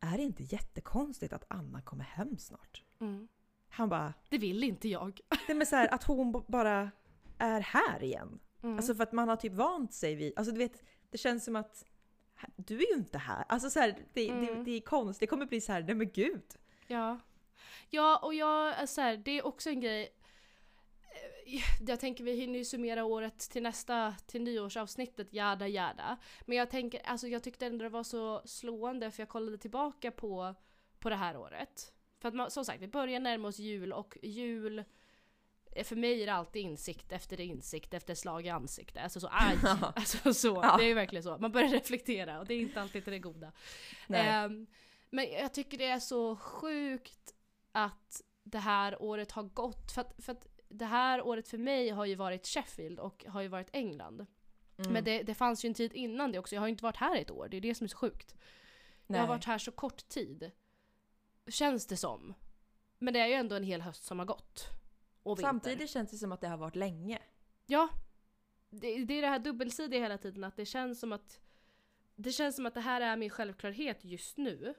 Är 0.00 0.16
det 0.16 0.22
inte 0.22 0.42
jättekonstigt 0.42 1.32
att 1.32 1.44
Anna 1.48 1.82
kommer 1.82 2.04
hem 2.04 2.38
snart? 2.38 2.82
mm, 3.00 3.28
Han 3.68 3.88
bara... 3.88 4.14
det 4.28 4.38
vill 4.38 4.64
inte 4.64 4.88
jag. 4.88 5.20
Det 5.46 5.52
är 5.52 5.64
så 5.64 5.76
här, 5.76 5.94
att 5.94 6.04
hon 6.04 6.44
bara 6.48 6.90
är 7.38 7.60
här 7.60 8.02
igen. 8.02 8.40
Mm. 8.62 8.76
Alltså 8.76 8.94
för 8.94 9.02
att 9.02 9.12
man 9.12 9.28
har 9.28 9.36
typ 9.36 9.52
vant 9.52 9.92
sig 9.94 10.14
vid, 10.14 10.32
alltså 10.36 10.52
du 10.52 10.58
vet, 10.58 10.82
det 11.10 11.18
känns 11.18 11.44
som 11.44 11.56
att 11.56 11.84
du 12.56 12.76
är 12.76 12.88
ju 12.92 12.94
inte 12.98 13.18
här. 13.18 13.44
Alltså 13.48 13.70
så 13.70 13.80
här, 13.80 13.88
det, 14.12 14.26
det, 14.26 14.48
Mm. 14.48 14.64
det 14.64 14.70
är 14.70 14.80
konstigt, 14.80 15.20
det 15.20 15.26
kommer 15.26 15.46
bli 15.46 15.60
så 15.60 15.72
här, 15.72 15.82
nej 15.82 15.94
men 15.94 16.10
gud. 16.10 16.42
Ja. 16.86 17.18
Ja, 17.90 18.20
och 18.22 18.34
jag 18.34 18.88
så 18.88 19.00
här, 19.00 19.16
det 19.16 19.30
är 19.38 19.46
också 19.46 19.70
en 19.70 19.80
grej. 19.80 20.08
Jag 21.86 22.00
tänker 22.00 22.24
vi 22.24 22.32
hinner 22.36 22.58
ju 22.58 22.64
summera 22.64 23.04
året 23.04 23.38
till 23.38 23.62
nästa, 23.62 24.14
till 24.26 24.42
nyårsavsnittet, 24.42 25.32
jada 25.32 25.68
jada. 25.68 26.16
Men 26.46 26.58
jag 26.58 26.70
tänker, 26.70 27.00
alltså 27.04 27.28
jag 27.28 27.42
tyckte 27.42 27.66
ändå 27.66 27.82
det 27.82 27.88
var 27.88 28.02
så 28.02 28.42
slående 28.44 29.10
för 29.10 29.22
jag 29.22 29.28
kollade 29.28 29.58
tillbaka 29.58 30.10
på, 30.10 30.54
på 30.98 31.08
det 31.10 31.16
här 31.16 31.36
året. 31.36 31.92
För 32.20 32.28
att 32.28 32.34
man, 32.34 32.50
som 32.50 32.64
sagt, 32.64 32.82
vi 32.82 32.88
börjar 32.88 33.20
närma 33.20 33.48
oss 33.48 33.58
jul 33.58 33.92
och 33.92 34.18
jul 34.22 34.84
eh, 35.72 35.84
för 35.84 35.96
mig 35.96 36.22
är 36.22 36.26
det 36.26 36.32
alltid 36.32 36.62
insikt 36.62 37.12
efter 37.12 37.40
insikt 37.40 37.94
efter 37.94 38.14
slag 38.14 38.46
i 38.46 38.48
ansikte. 38.48 39.00
Alltså 39.00 39.20
så 39.20 39.28
aj! 39.32 39.56
Alltså 39.96 40.34
så, 40.34 40.60
Ja. 40.62 40.76
det 40.76 40.84
är 40.84 40.88
ju 40.88 40.94
verkligen 40.94 41.22
så. 41.22 41.38
Man 41.38 41.52
börjar 41.52 41.68
reflektera 41.68 42.38
och 42.40 42.46
det 42.46 42.54
är 42.54 42.60
inte 42.60 42.80
alltid 42.80 43.04
till 43.04 43.12
det 43.12 43.18
goda. 43.18 43.52
Ehm, 44.08 44.66
men 45.10 45.32
jag 45.32 45.54
tycker 45.54 45.78
det 45.78 45.86
är 45.86 46.00
så 46.00 46.36
sjukt 46.36 47.34
att 47.72 48.22
det 48.42 48.58
här 48.58 49.02
året 49.02 49.32
har 49.32 49.42
gått. 49.42 49.92
För 49.92 50.00
att, 50.00 50.14
för 50.24 50.32
att 50.32 50.46
det 50.78 50.84
här 50.84 51.22
året 51.22 51.48
för 51.48 51.58
mig 51.58 51.90
har 51.90 52.04
ju 52.04 52.14
varit 52.14 52.46
Sheffield 52.46 53.00
och 53.00 53.24
har 53.28 53.42
ju 53.42 53.48
varit 53.48 53.70
England. 53.72 54.26
Mm. 54.76 54.92
Men 54.92 55.04
det, 55.04 55.22
det 55.22 55.34
fanns 55.34 55.64
ju 55.64 55.66
en 55.66 55.74
tid 55.74 55.92
innan 55.92 56.32
det 56.32 56.38
också. 56.38 56.54
Jag 56.54 56.62
har 56.62 56.66
ju 56.66 56.70
inte 56.70 56.84
varit 56.84 56.96
här 56.96 57.16
ett 57.16 57.30
år. 57.30 57.48
Det 57.48 57.56
är 57.56 57.60
det 57.60 57.74
som 57.74 57.84
är 57.84 57.88
så 57.88 57.96
sjukt. 57.96 58.34
nej. 59.06 59.16
Jag 59.18 59.22
har 59.22 59.28
varit 59.28 59.44
här 59.44 59.58
så 59.58 59.72
kort 59.72 60.08
tid. 60.08 60.50
Känns 61.46 61.86
det 61.86 61.96
som. 61.96 62.34
Men 62.98 63.14
det 63.14 63.20
är 63.20 63.26
ju 63.26 63.34
ändå 63.34 63.56
en 63.56 63.64
hel 63.64 63.82
höst 63.82 64.04
som 64.04 64.18
har 64.18 64.26
gått. 64.26 64.68
Och 65.22 65.38
vinter. 65.38 65.48
Samtidigt 65.48 65.90
känns 65.90 66.10
det 66.10 66.16
som 66.16 66.32
att 66.32 66.40
det 66.40 66.48
har 66.48 66.56
varit 66.56 66.76
länge. 66.76 67.18
Ja. 67.66 67.88
Det, 68.70 69.04
det 69.04 69.14
är 69.14 69.22
det 69.22 69.28
här 69.28 69.38
dubbelsidiga 69.38 70.00
hela 70.00 70.18
tiden 70.18 70.44
att 70.44 70.56
det 70.56 70.66
känns 70.66 71.00
som 71.00 71.12
att 71.12 71.40
det 72.16 72.32
känns 72.32 72.56
som 72.56 72.66
att 72.66 72.74
det 72.74 72.80
här 72.80 73.00
är 73.00 73.16
min 73.16 73.30
självklarhet 73.30 74.04
just 74.04 74.36
nu. 74.36 74.74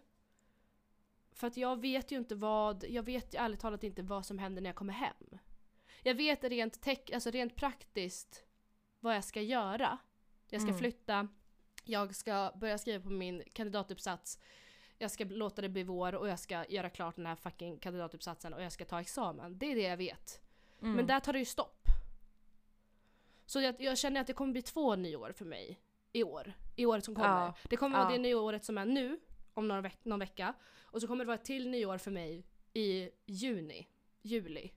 För 1.31 1.47
att 1.47 1.57
jag 1.57 1.81
vet 1.81 2.11
ju 2.11 2.17
inte 2.17 2.35
vad, 2.35 2.85
jag 2.89 3.03
vet 3.03 3.33
ju 3.33 3.39
ärligt 3.39 3.59
talat 3.59 3.83
inte 3.83 4.03
vad 4.03 4.25
som 4.25 4.39
händer 4.39 4.61
när 4.61 4.69
jag 4.69 4.75
kommer 4.75 4.93
hem. 4.93 5.39
Jag 6.07 6.15
vet 6.15 6.43
rent, 6.43 6.81
tech, 6.81 6.99
alltså 7.13 7.29
rent 7.29 7.55
praktiskt 7.55 8.43
vad 8.99 9.15
jag 9.15 9.23
ska 9.23 9.41
göra. 9.41 9.97
Jag 10.49 10.61
ska 10.61 10.69
Mm. 10.69 10.79
flytta, 10.79 11.27
jag 11.83 12.15
ska 12.15 12.51
börja 12.55 12.77
skriva 12.77 13.03
på 13.03 13.09
min 13.09 13.43
kandidatuppsats, 13.53 14.39
jag 14.97 15.11
ska 15.11 15.23
låta 15.23 15.61
det 15.61 15.69
bli 15.69 15.83
vår 15.83 16.15
och 16.15 16.27
jag 16.27 16.39
ska 16.39 16.65
göra 16.65 16.89
klart 16.89 17.15
den 17.15 17.25
här 17.25 17.35
fucking 17.35 17.77
kandidatuppsatsen 17.79 18.53
och 18.53 18.61
jag 18.63 18.71
ska 18.71 18.85
ta 18.85 19.01
examen. 19.01 19.57
Det 19.57 19.65
är 19.71 19.75
det 19.75 19.81
jag 19.81 19.97
vet. 19.97 20.41
Mm. 20.81 20.93
Men 20.95 21.07
där 21.07 21.19
tar 21.19 21.33
det 21.33 21.39
ju 21.39 21.45
stopp. 21.45 21.85
Så 23.45 23.61
jag, 23.61 23.81
jag 23.81 23.97
känner 23.97 24.21
att 24.21 24.27
det 24.27 24.33
kommer 24.33 24.51
bli 24.51 24.61
två 24.61 24.95
nyår 24.95 25.31
för 25.31 25.45
mig 25.45 25.79
i 26.13 26.23
år. 26.23 26.53
I 26.75 26.85
året 26.85 27.05
som 27.05 27.15
kommer. 27.15 27.27
Ja. 27.45 27.53
Det 27.69 27.77
kommer 27.77 27.97
vara 27.97 28.07
Ja. 28.11 28.17
det 28.17 28.21
nyåret 28.21 28.63
som 28.65 28.77
är 28.77 28.85
nu, 28.85 29.19
om 29.53 29.67
någon, 29.67 29.83
veck, 29.83 30.05
någon 30.05 30.19
vecka. 30.19 30.53
Och 30.83 31.01
så 31.01 31.07
kommer 31.07 31.25
det 31.25 31.27
vara 31.27 31.37
ett 31.37 31.45
till 31.45 31.69
nyår 31.69 31.97
för 31.97 32.11
mig 32.11 32.45
i 32.73 33.09
juni, 33.25 33.87
juli. 34.21 34.71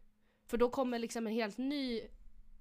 För 0.49 0.57
då 0.57 0.71
kommer 0.71 0.99
liksom 0.99 1.26
en 1.26 1.33
helt 1.33 1.59
ny, 1.59 2.00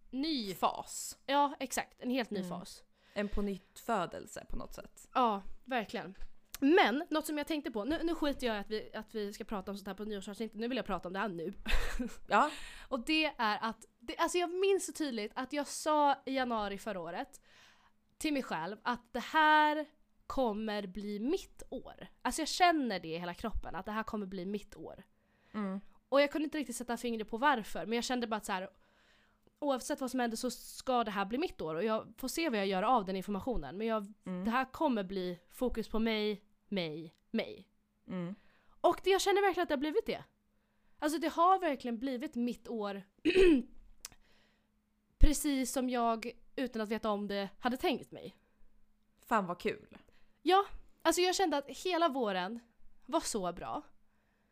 ny, 0.10 0.54
fas. 0.54 1.18
ja 1.26 1.56
exakt, 1.60 2.02
en 2.02 2.10
helt 2.10 2.30
ny 2.30 2.40
Mm. 2.40 2.50
fas. 2.50 2.84
En 3.14 3.30
på 3.30 3.42
nytt 3.42 3.80
födelse 3.80 4.46
på 4.50 4.56
något 4.56 4.74
sätt. 4.74 5.10
Ja, 5.14 5.42
verkligen. 5.66 6.16
Men 6.60 7.04
något 7.10 7.26
som 7.26 7.38
jag 7.38 7.48
tänkte 7.48 7.72
på, 7.72 7.84
nu, 7.84 8.00
nu 8.04 8.16
skiter 8.16 8.48
jag 8.48 8.56
i 8.56 8.60
att 8.60 8.70
vi, 8.70 8.90
att 8.96 9.16
vi 9.16 9.34
ska 9.34 9.44
prata 9.44 9.72
om 9.72 9.78
sånt 9.78 9.88
här 9.88 9.94
på 9.94 10.06
nyårsavsnittet, 10.06 10.58
nu 10.60 10.68
vill 10.68 10.78
jag 10.78 10.86
prata 10.86 11.10
om 11.10 11.14
det 11.14 11.20
här 11.20 11.30
nu. 11.30 11.54
Ja. 12.28 12.50
Och 12.90 13.00
det 13.06 13.26
är 13.26 13.58
att, 13.62 13.86
det, 14.00 14.18
alltså 14.18 14.38
jag 14.38 14.50
minns 14.54 14.86
så 14.86 14.92
tydligt 14.92 15.32
att 15.36 15.54
jag 15.54 15.68
sa 15.68 16.16
i 16.26 16.36
januari 16.36 16.78
förra 16.78 17.00
året 17.00 17.42
till 18.18 18.34
mig 18.34 18.44
själv 18.44 18.78
att 18.84 19.14
det 19.14 19.20
här 19.20 19.86
kommer 20.28 20.88
bli 20.88 21.20
mitt 21.20 21.64
år. 21.70 22.08
Alltså 22.22 22.42
jag 22.42 22.50
känner 22.50 23.00
det 23.00 23.08
i 23.08 23.18
hela 23.18 23.34
kroppen, 23.34 23.76
att 23.76 23.86
det 23.86 23.92
här 23.92 24.04
kommer 24.04 24.26
bli 24.26 24.46
mitt 24.46 24.76
år. 24.76 25.04
Mm. 25.54 25.82
Och 26.10 26.22
jag 26.22 26.32
kunde 26.32 26.44
inte 26.46 26.58
riktigt 26.58 26.76
sätta 26.76 26.98
fingret 26.98 27.30
på 27.30 27.38
varför, 27.38 27.86
men 27.86 27.96
jag 27.96 28.04
kände 28.04 28.28
bara 28.28 28.36
att 28.36 28.46
så 28.46 28.52
här, 28.52 28.70
oavsett 29.60 30.02
vad 30.02 30.12
som 30.12 30.20
händer 30.20 30.38
så 30.38 30.52
ska 30.52 31.04
det 31.04 31.12
här 31.12 31.26
bli 31.26 31.38
mitt 31.38 31.62
år 31.62 31.76
och 31.76 31.84
jag 31.84 32.14
får 32.18 32.28
se 32.28 32.50
vad 32.50 32.60
jag 32.60 32.68
gör 32.68 32.84
av 32.84 33.06
den 33.06 33.16
informationen. 33.16 33.78
Men 33.78 33.88
jag, 33.88 34.14
Mm. 34.26 34.46
det 34.46 34.52
här 34.52 34.66
kommer 34.66 35.04
bli 35.04 35.40
fokus 35.52 35.88
på 35.90 36.00
mig, 36.00 36.44
mig, 36.68 37.14
mig. 37.32 37.68
Mm. 38.08 38.36
Och 38.82 39.02
det, 39.04 39.10
jag 39.10 39.22
känner 39.22 39.42
verkligen 39.42 39.64
att 39.64 39.70
det 39.70 39.76
har 39.76 39.80
blivit 39.80 40.06
det. 40.06 40.24
Alltså 41.00 41.20
det 41.20 41.28
har 41.34 41.60
verkligen 41.60 41.98
blivit 42.00 42.36
mitt 42.36 42.68
år. 42.68 43.02
Precis 45.18 45.72
som 45.72 45.90
jag, 45.90 46.32
utan 46.56 46.82
att 46.82 46.90
veta 46.90 47.10
om 47.10 47.28
det, 47.28 47.50
hade 47.60 47.78
tänkt 47.78 48.12
mig. 48.12 48.36
Fan 49.26 49.46
vad 49.46 49.60
kul. 49.60 49.98
Ja, 50.42 50.66
alltså 51.02 51.22
jag 51.22 51.36
kände 51.36 51.58
att 51.58 51.68
hela 51.68 52.10
våren 52.10 52.60
var 53.06 53.20
så 53.20 53.54
bra. 53.54 53.82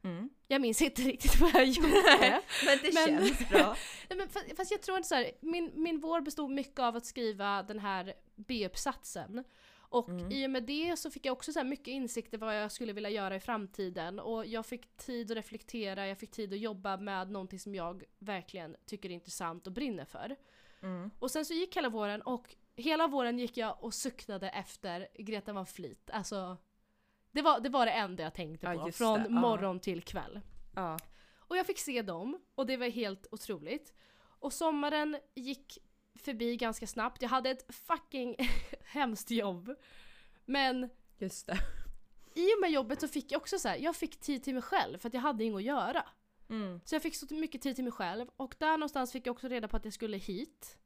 Mm. 0.05 0.29
Jag 0.47 0.61
minns 0.61 0.81
inte 0.81 1.01
riktigt 1.01 1.39
vad 1.41 1.53
jag 1.55 1.65
gjorde. 1.65 2.41
Men 2.65 2.77
det 2.83 2.93
Men- 2.93 3.05
känns 3.27 3.49
bra. 3.49 3.75
Nej, 4.09 4.17
men 4.17 4.29
fast, 4.29 4.45
fast 4.57 4.71
jag 4.71 4.81
tror 4.81 4.97
inte 4.97 5.09
så 5.09 5.15
här, 5.15 5.31
min, 5.41 5.71
min 5.75 5.99
vår 5.99 6.21
bestod 6.21 6.51
mycket 6.51 6.79
av 6.79 6.95
att 6.95 7.05
skriva 7.05 7.63
den 7.63 7.79
här 7.79 8.13
B-uppsatsen. 8.35 9.43
Och 9.89 10.09
Mm. 10.09 10.31
i 10.31 10.45
och 10.45 10.49
med 10.51 10.63
det 10.63 10.97
så 10.99 11.11
fick 11.11 11.25
jag 11.25 11.33
också 11.33 11.53
så 11.53 11.63
mycket 11.63 11.87
insikter 11.87 12.37
vad 12.37 12.61
jag 12.61 12.71
skulle 12.71 12.93
vilja 12.93 13.09
göra 13.09 13.35
i 13.35 13.39
framtiden. 13.39 14.19
Och 14.19 14.45
jag 14.45 14.65
fick 14.65 14.97
tid 14.97 15.31
att 15.31 15.37
reflektera, 15.37 16.07
jag 16.07 16.17
fick 16.17 16.31
tid 16.31 16.53
att 16.53 16.59
jobba 16.59 16.97
med 16.97 17.31
någonting 17.31 17.59
som 17.59 17.75
jag 17.75 18.03
verkligen 18.19 18.75
tycker 18.85 19.09
är 19.09 19.13
intressant 19.13 19.67
och 19.67 19.73
brinner 19.73 20.05
för. 20.05 20.35
Mm. 20.81 21.11
Och 21.19 21.31
sen 21.31 21.45
så 21.45 21.53
gick 21.53 21.77
hela 21.77 21.89
våren 21.89 22.21
och 22.21 22.55
hela 22.75 23.07
våren 23.07 23.39
gick 23.39 23.57
jag 23.57 23.83
och 23.83 23.93
suktade 23.93 24.49
efter 24.49 25.07
Greta 25.17 25.53
van 25.53 25.65
Fleet. 25.65 26.09
Alltså, 26.13 26.57
det 27.35 27.41
var 27.41 27.59
det, 27.59 27.69
var 27.69 27.85
det 27.85 27.91
enda 27.91 28.23
jag 28.23 28.33
tänkte 28.33 28.67
Ja, 28.67 28.79
på 28.79 28.87
just 28.87 28.97
från 28.97 29.19
det, 29.19 29.25
ja. 29.29 29.39
morgon 29.39 29.79
till 29.79 30.01
kväll. 30.01 30.41
Ja. 30.75 30.99
Och 31.37 31.57
jag 31.57 31.65
fick 31.65 31.79
se 31.79 32.01
dem 32.01 32.41
och 32.55 32.65
det 32.65 32.77
var 32.77 32.89
helt 32.89 33.27
otroligt. 33.31 33.93
Och 34.39 34.53
sommaren 34.53 35.17
gick 35.33 35.77
förbi 36.15 36.57
ganska 36.57 36.87
snabbt. 36.87 37.21
Jag 37.21 37.29
hade 37.29 37.49
ett 37.49 37.75
fucking 37.75 38.35
hemskt 38.85 39.31
jobb. 39.31 39.75
Men 40.45 40.89
Just 41.17 41.47
det. 41.47 41.57
i 42.33 42.45
och 42.55 42.61
med 42.61 42.71
jobbet 42.71 43.01
så 43.01 43.07
fick 43.07 43.31
jag 43.31 43.41
också 43.41 43.59
så 43.59 43.67
här, 43.67 43.77
jag 43.77 43.95
fick 43.95 44.19
tid 44.19 44.43
till 44.43 44.53
mig 44.53 44.63
själv 44.63 44.97
för 44.97 45.07
att 45.07 45.13
jag 45.13 45.21
hade 45.21 45.43
inget 45.43 45.55
att 45.55 45.63
göra. 45.63 46.03
Mm. 46.49 46.81
Så 46.85 46.95
jag 46.95 47.01
fick 47.01 47.15
så 47.15 47.33
mycket 47.33 47.61
tid 47.61 47.75
till 47.75 47.83
mig 47.83 47.93
själv 47.93 48.27
och 48.35 48.55
där 48.59 48.71
någonstans 48.77 49.11
fick 49.11 49.27
jag 49.27 49.33
också 49.33 49.47
reda 49.47 49.67
på 49.67 49.77
att 49.77 49.85
jag 49.85 49.93
skulle 49.93 50.17
hit. 50.17 50.77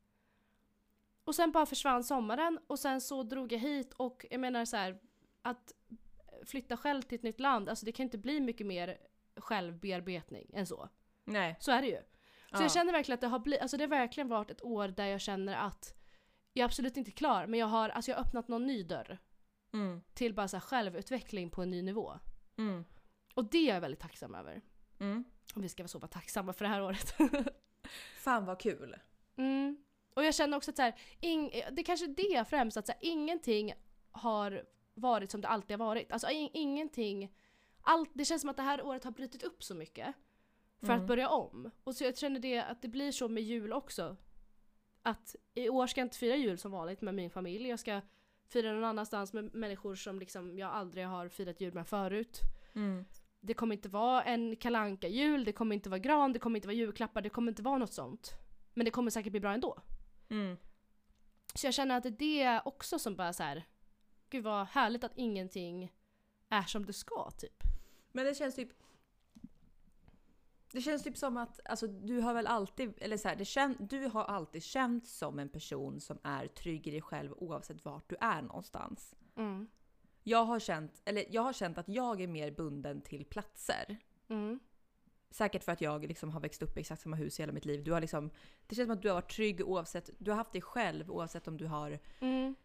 Och 1.24 1.36
sen 1.36 1.51
bara 1.51 1.65
försvann 1.65 2.03
sommaren 2.03 2.60
och 2.68 2.79
sen 2.79 3.01
så 3.01 3.24
drog 3.24 3.51
jag 3.51 3.60
hit 3.60 3.94
och 3.94 4.25
jag 4.29 4.39
menar 4.39 4.65
så 4.65 4.77
här 4.77 5.00
att 5.41 5.74
flytta 6.46 6.77
själv 6.77 7.01
till 7.01 7.15
ett 7.15 7.24
nytt 7.24 7.39
land, 7.39 7.69
alltså 7.69 7.86
det 7.86 7.91
kan 7.91 8.03
inte 8.03 8.17
bli 8.17 8.39
mycket 8.39 8.67
mer 8.67 8.98
självbearbetning 9.38 10.51
än 10.53 10.65
så. 10.67 10.89
Nej. 11.25 11.55
Så 11.60 11.72
är 11.72 11.81
det 11.81 11.88
ju. 11.88 11.98
Så 11.98 12.55
Ja. 12.55 12.62
jag 12.62 12.72
känner 12.72 12.91
verkligen 12.93 13.13
att 13.15 13.22
det 13.22 13.27
har 13.27 13.39
blivit, 13.39 13.62
alltså 13.62 13.77
det 13.77 13.84
har 13.84 13.89
verkligen 13.89 14.27
varit 14.29 14.51
ett 14.51 14.63
år 14.63 14.88
där 14.88 15.05
jag 15.05 15.22
känner 15.22 15.55
att 15.55 15.96
jag 16.53 16.62
är 16.63 16.65
absolut 16.65 16.98
inte 16.98 17.12
klar 17.12 17.48
men 17.48 17.60
jag 17.60 17.67
har, 17.67 17.89
alltså 17.89 18.12
jag 18.12 18.17
har 18.17 18.25
öppnat 18.25 18.48
någon 18.48 18.67
ny 18.67 18.84
dörr 18.84 19.17
Mm. 19.74 20.01
till 20.13 20.34
bara 20.34 20.48
så 20.48 20.60
självutveckling 20.60 21.50
på 21.50 21.62
en 21.62 21.69
ny 21.69 21.81
nivå. 21.81 22.19
Mm. 22.58 22.86
Och 23.34 23.46
det 23.46 23.69
är 23.69 23.74
jag 23.74 23.81
väldigt 23.81 24.00
tacksam 24.00 24.36
över. 24.36 24.62
Mm. 25.00 25.24
Om 25.55 25.62
vi 25.62 25.69
ska 25.69 25.84
vara 25.84 25.88
så 25.88 26.00
bara 26.00 26.08
tacksamma 26.08 26.53
för 26.53 26.65
det 26.65 26.69
här 26.69 26.81
året. 26.81 27.13
Fan 28.17 28.46
vad 28.46 28.60
kul. 28.60 28.96
Mm. 29.38 29.77
Och 30.13 30.24
jag 30.25 30.36
känner 30.36 30.58
också 30.58 30.72
att 30.72 30.77
så 30.77 30.81
här, 30.84 30.96
ing, 31.19 31.50
det 31.72 31.81
är 31.81 31.86
kanske 31.86 32.05
är 32.05 32.15
det 32.39 32.46
främst, 32.50 32.77
att 32.77 32.86
så 32.86 32.91
här, 32.91 33.00
ingenting 33.03 33.74
har 34.12 34.65
varit 34.93 35.31
som 35.31 35.41
det 35.41 35.48
alltid 35.48 35.79
har 35.79 35.86
varit. 35.88 36.12
Alltså 36.12 36.29
in, 36.29 36.50
ingenting, 36.53 37.34
allt, 37.81 38.10
det 38.13 38.25
känns 38.25 38.41
som 38.41 38.50
att 38.50 38.58
det 38.58 38.63
här 38.63 38.81
året 38.81 39.03
har 39.03 39.12
brutit 39.12 39.43
upp 39.43 39.63
så 39.63 39.75
mycket. 39.75 40.15
För 40.79 40.88
Mm. 40.88 41.01
att 41.01 41.08
börja 41.08 41.29
om. 41.29 41.72
Och 41.84 41.96
så 41.96 42.03
jag 42.03 42.17
känner 42.17 42.39
det 42.39 42.60
att 42.60 42.81
det 42.81 42.88
blir 42.88 43.12
så 43.12 43.27
med 43.29 43.43
jul 43.43 43.74
också. 43.74 44.17
Att 45.01 45.36
i 45.53 45.69
år 45.69 45.88
ska 45.88 46.01
jag 46.01 46.05
inte 46.05 46.17
fira 46.17 46.36
jul 46.36 46.58
som 46.58 46.72
vanligt 46.72 47.01
med 47.01 47.15
min 47.15 47.29
familj. 47.29 47.67
Jag 47.67 47.79
ska 47.79 48.01
fira 48.48 48.72
någon 48.74 48.84
annanstans 48.84 49.34
med 49.34 49.55
människor 49.55 49.96
som 49.96 50.19
liksom 50.19 50.58
jag 50.58 50.72
aldrig 50.72 51.08
har 51.08 51.29
firat 51.29 51.62
jul 51.62 51.74
med 51.74 51.88
förut. 51.88 52.39
Mm. 52.75 53.05
Det 53.39 53.53
kommer 53.53 53.75
inte 53.75 53.89
vara 53.89 54.24
en 54.24 54.55
kalanka 54.55 55.08
jul 55.08 55.43
det 55.43 55.51
kommer 55.53 55.75
inte 55.75 55.89
vara 55.89 56.00
gran, 56.00 56.34
det 56.34 56.39
kommer 56.39 56.58
inte 56.58 56.67
vara 56.67 56.75
julklappar, 56.75 57.22
det 57.22 57.29
kommer 57.29 57.51
inte 57.51 57.62
vara 57.62 57.77
något 57.77 57.93
sånt. 57.93 58.31
Men 58.74 58.86
det 58.86 58.91
kommer 58.91 59.12
säkert 59.12 59.31
bli 59.31 59.39
bra 59.39 59.53
ändå. 59.53 59.81
Mm. 60.29 60.58
Så 61.55 61.67
jag 61.67 61.74
känner 61.74 61.98
att 61.98 62.03
det 62.03 62.10
är 62.10 62.53
det 62.53 62.62
också 62.65 63.00
som 63.00 63.15
bara 63.15 63.34
så 63.34 63.43
här. 63.43 63.65
Gud 64.29 64.43
vad 64.43 64.67
härligt 64.67 65.03
att 65.03 65.12
ingenting 65.15 65.93
är 66.50 66.63
som 66.63 66.86
det 66.86 66.93
ska 66.93 67.31
typ. 67.31 67.63
Men 68.12 68.25
det 68.25 68.36
känns 68.36 68.55
typ... 68.55 68.69
Det 70.71 70.81
känns 70.81 71.03
typ 71.03 71.17
som 71.17 71.38
att 71.38 71.59
alltså, 71.65 71.88
du 71.88 72.19
har 72.19 72.33
väl 72.33 72.48
alltid, 72.48 72.93
eller 72.98 73.17
så 73.17 73.27
här, 73.27 73.36
det 73.36 73.45
kän, 73.45 73.75
du 73.79 74.05
har 74.05 74.24
alltid 74.24 74.63
känt 74.63 75.07
som 75.07 75.39
en 75.39 75.50
person 75.50 76.01
som 76.01 76.19
är 76.24 76.48
trygg 76.48 76.88
i 76.88 76.91
dig 76.91 77.01
själv 77.01 77.33
oavsett 77.38 77.86
vart 77.86 78.09
du 78.09 78.15
är 78.19 78.41
någonstans. 78.41 79.15
Mm. 79.36 79.67
Jag 80.24 80.45
har 80.45 80.59
känt, 80.59 81.01
eller 81.05 81.25
jag 81.29 81.41
har 81.41 81.53
känt 81.53 81.77
att 81.77 81.89
jag 81.89 82.21
är 82.21 82.27
mer 82.27 82.51
bunden 82.51 83.01
till 83.01 83.25
platser. 83.25 83.98
Mm. 84.27 84.59
Säkert 85.29 85.63
för 85.63 85.71
att 85.71 85.81
jag 85.81 86.05
liksom 86.05 86.29
har 86.29 86.39
växt 86.39 86.62
upp 86.62 86.77
i 86.77 86.79
exakt 86.79 87.01
samma 87.01 87.15
hus 87.15 87.39
i 87.39 87.41
hela 87.41 87.53
mitt 87.53 87.65
liv. 87.65 87.83
Du 87.83 87.91
har 87.91 88.01
liksom, 88.01 88.29
det 88.67 88.75
känns 88.75 88.88
som 88.88 88.98
att 88.98 89.01
du 89.01 89.07
har 89.07 89.15
varit 89.15 89.31
trygg 89.31 89.62
oavsett, 89.62 90.09
du 90.17 90.31
har 90.31 90.38
haft 90.38 90.51
dig 90.51 90.62
själv 90.62 91.12
oavsett 91.12 91.48
om 91.48 91.57
du 91.57 91.65
har 91.67 92.00
Mm. 92.19 92.55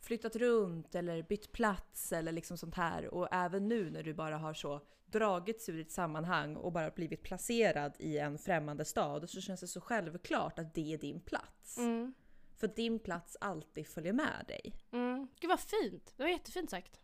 Flyttat 0.00 0.36
runt 0.36 0.94
eller 0.94 1.22
bytt 1.22 1.52
plats 1.52 2.12
eller 2.12 2.32
liksom 2.32 2.56
sånt 2.56 2.74
här. 2.74 3.14
Och 3.14 3.28
även 3.32 3.68
nu 3.68 3.90
när 3.90 4.02
du 4.02 4.14
bara 4.14 4.38
har 4.38 4.54
så 4.54 4.80
dragits 5.06 5.68
ur 5.68 5.80
ett 5.80 5.90
sammanhang 5.90 6.56
och 6.56 6.72
bara 6.72 6.90
blivit 6.90 7.22
placerad 7.22 7.92
i 7.98 8.18
en 8.18 8.38
främmande 8.38 8.84
stad 8.84 9.30
så 9.30 9.40
känns 9.40 9.60
det 9.60 9.66
så 9.66 9.80
självklart 9.80 10.58
att 10.58 10.74
det 10.74 10.92
är 10.94 10.98
din 10.98 11.20
plats. 11.20 11.78
Mm. 11.78 12.14
För 12.56 12.68
din 12.68 12.98
plats 12.98 13.36
alltid 13.40 13.86
följer 13.86 14.12
med 14.12 14.44
dig. 14.48 14.74
Mm. 14.92 15.28
Gud 15.40 15.48
vad 15.50 15.60
fint! 15.60 16.14
Det 16.16 16.22
var 16.22 16.30
jättefint 16.30 16.70
sagt. 16.70 17.00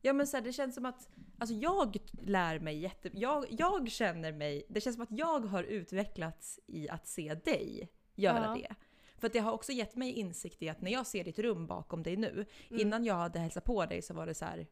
Ja 0.00 0.12
men 0.12 0.26
så 0.26 0.36
här, 0.36 0.44
det 0.44 0.52
känns 0.52 0.74
som 0.74 0.84
att 0.84 1.08
alltså 1.38 1.54
jag 1.54 1.96
lär 2.12 2.58
mig 2.58 2.78
jätte... 2.78 3.10
Jag, 3.12 3.46
jag 3.48 3.90
känner 3.90 4.32
mig... 4.32 4.66
Det 4.68 4.80
känns 4.80 4.96
som 4.96 5.02
att 5.02 5.18
jag 5.18 5.40
har 5.40 5.62
utvecklats 5.62 6.60
i 6.66 6.88
att 6.88 7.06
se 7.06 7.34
dig 7.34 7.88
göra 8.14 8.44
Ja. 8.44 8.54
det. 8.54 8.74
För 9.18 9.28
det 9.28 9.38
har 9.38 9.52
också 9.52 9.72
gett 9.72 9.96
mig 9.96 10.12
insikt 10.12 10.62
i 10.62 10.68
att 10.68 10.80
när 10.80 10.90
jag 10.90 11.06
ser 11.06 11.24
ditt 11.24 11.38
rum 11.38 11.66
bakom 11.66 12.02
dig 12.02 12.16
nu, 12.16 12.46
Mm. 12.70 12.80
innan 12.80 13.04
jag 13.04 13.14
hade 13.14 13.38
hälsat 13.38 13.64
på 13.64 13.86
dig 13.86 14.02
så 14.02 14.14
var 14.14 14.26
det 14.26 14.34
så 14.34 14.44
här. 14.44 14.66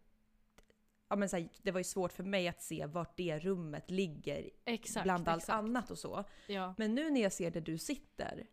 Ja 1.09 1.17
men 1.17 1.29
så 1.29 1.37
här, 1.37 1.49
det 1.63 1.71
var 1.71 1.81
ju 1.81 1.85
svårt 1.85 2.13
för 2.13 2.25
mig 2.25 2.49
att 2.49 2.63
se 2.63 2.87
vart 2.87 3.17
det 3.17 3.39
rummet 3.39 3.91
ligger 3.91 4.51
Exakt. 4.65 5.05
bland 5.05 5.29
allt 5.29 5.43
exakt. 5.43 5.59
annat 5.59 5.91
och 5.91 5.99
så. 5.99 6.25
Ja. 6.47 6.75
Men 6.79 6.95
nu 6.95 7.11
när 7.11 7.21
jag 7.23 7.33
ser 7.33 7.51
där 7.51 7.61
du 7.61 7.79
sitter 7.79 8.47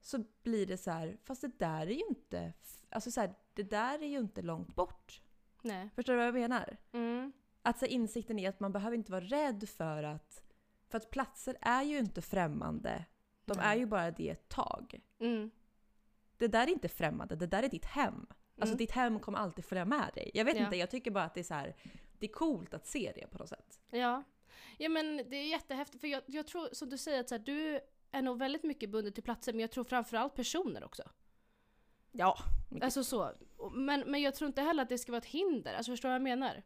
så 0.00 0.24
blir 0.42 0.66
det 0.66 0.76
så 0.76 0.90
här, 0.90 1.16
fast 1.24 1.40
det 1.40 1.58
där 1.58 1.86
är 1.86 1.90
ju 1.94 2.04
inte... 2.08 2.52
Alltså 2.90 3.10
så 3.10 3.20
här, 3.20 3.34
det 3.54 3.62
där 3.62 4.02
är 4.02 4.06
ju 4.06 4.18
inte 4.18 4.42
långt 4.42 4.74
bort. 4.74 5.22
Nej. 5.62 5.90
Förstår 5.94 6.12
du 6.12 6.16
vad 6.16 6.26
jag 6.26 6.34
menar? 6.34 6.76
Mm. 6.92 7.32
Att 7.62 7.78
så 7.78 7.86
insikten 7.86 8.38
är 8.38 8.48
att 8.48 8.60
man 8.60 8.72
behöver 8.72 8.96
inte 8.96 9.12
vara 9.12 9.24
rädd 9.24 9.68
för 9.68 10.02
att... 10.02 10.42
För 10.88 10.98
att 10.98 11.10
platser 11.10 11.56
är 11.60 11.82
ju 11.82 11.98
inte 11.98 12.22
främmande. 12.22 13.04
De 13.48 13.56
Nej. 13.58 13.66
är 13.66 13.76
ju 13.80 13.86
bara 13.86 14.10
det 14.10 14.28
ett 14.30 14.48
tag. 14.48 15.00
Mm. 15.20 15.50
Det 16.36 16.48
där 16.48 16.62
är 16.66 16.70
inte 16.70 16.88
främmande, 16.88 17.36
det 17.36 17.46
där 17.46 17.62
är 17.62 17.68
ditt 17.68 17.84
hem. 17.84 18.26
Alltså 18.60 18.72
Mm. 18.72 18.76
ditt 18.76 18.90
hem 18.92 19.20
kommer 19.20 19.38
alltid 19.38 19.64
följa 19.64 19.84
med 19.84 20.10
dig. 20.14 20.30
Jag 20.34 20.44
vet 20.44 20.56
Ja. 20.56 20.64
inte, 20.64 20.76
jag 20.76 20.90
tycker 20.90 21.10
bara 21.10 21.24
att 21.24 21.34
det 21.34 21.40
är 21.40 21.44
så 21.44 21.54
här, 21.54 21.76
det 22.18 22.26
är 22.26 22.32
coolt 22.32 22.74
att 22.74 22.86
se 22.86 23.12
det 23.14 23.26
på 23.26 23.38
något 23.38 23.48
sätt. 23.48 23.80
Ja. 23.90 24.22
ja 24.78 24.88
men 24.88 25.16
det 25.16 25.36
är 25.36 25.48
jättehäftigt 25.48 26.00
för 26.00 26.08
jag, 26.08 26.22
jag 26.26 26.46
tror 26.46 26.68
som 26.72 26.90
du 26.90 26.98
säger 26.98 27.20
att 27.20 27.28
så 27.28 27.34
här, 27.34 27.42
du 27.42 27.80
är 28.10 28.22
nog 28.22 28.38
väldigt 28.38 28.62
mycket 28.62 28.90
bunden 28.90 29.12
till 29.12 29.22
platser 29.22 29.52
men 29.52 29.60
jag 29.60 29.70
tror 29.70 29.84
framförallt 29.84 30.34
personer 30.34 30.84
också. 30.84 31.02
Ja. 32.12 32.38
Alltså 32.82 33.04
så. 33.04 33.30
Men, 33.72 34.00
men 34.00 34.22
jag 34.22 34.34
tror 34.34 34.48
inte 34.48 34.62
heller 34.62 34.82
att 34.82 34.88
det 34.88 34.98
ska 34.98 35.12
vara 35.12 35.18
ett 35.18 35.24
hinder. 35.24 35.74
Alltså 35.74 35.92
förstår 35.92 36.08
du 36.08 36.10
vad 36.12 36.14
jag 36.14 36.22
menar? 36.38 36.62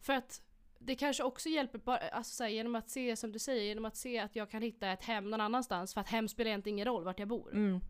För 0.00 0.12
att 0.12 0.42
det 0.82 0.94
kanske 0.94 1.22
också 1.22 1.48
hjälper 1.48 1.78
bara, 1.78 1.98
alltså 1.98 2.34
så 2.34 2.42
här, 2.42 2.50
genom 2.50 2.74
att 2.74 2.90
se, 2.90 3.16
som 3.16 3.32
du 3.32 3.38
säger, 3.38 3.62
genom 3.64 3.84
att 3.84 3.96
se 3.96 4.18
att 4.18 4.36
jag 4.36 4.50
kan 4.50 4.62
hitta 4.62 4.88
ett 4.88 5.04
hem 5.04 5.30
någon 5.30 5.40
annanstans 5.40 5.94
för 5.94 6.00
att 6.00 6.08
hem 6.08 6.28
spelar 6.28 6.48
egentligen 6.48 6.74
ingen 6.76 6.86
roll 6.86 7.04
vart 7.04 7.18
jag 7.18 7.28
bor. 7.28 7.52
Mm. 7.52 7.80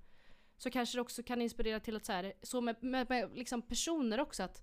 Så 0.57 0.71
kanske 0.71 0.97
det 0.99 1.03
också 1.03 1.23
kan 1.23 1.43
inspirera 1.43 1.81
till 1.81 1.97
att 1.97 2.05
så 2.07 2.13
här, 2.13 2.33
så 2.43 2.61
med, 2.61 2.77
med, 2.83 3.11
med 3.11 3.31
liksom 3.35 3.63
personer 3.63 4.21
också 4.21 4.43
att 4.43 4.63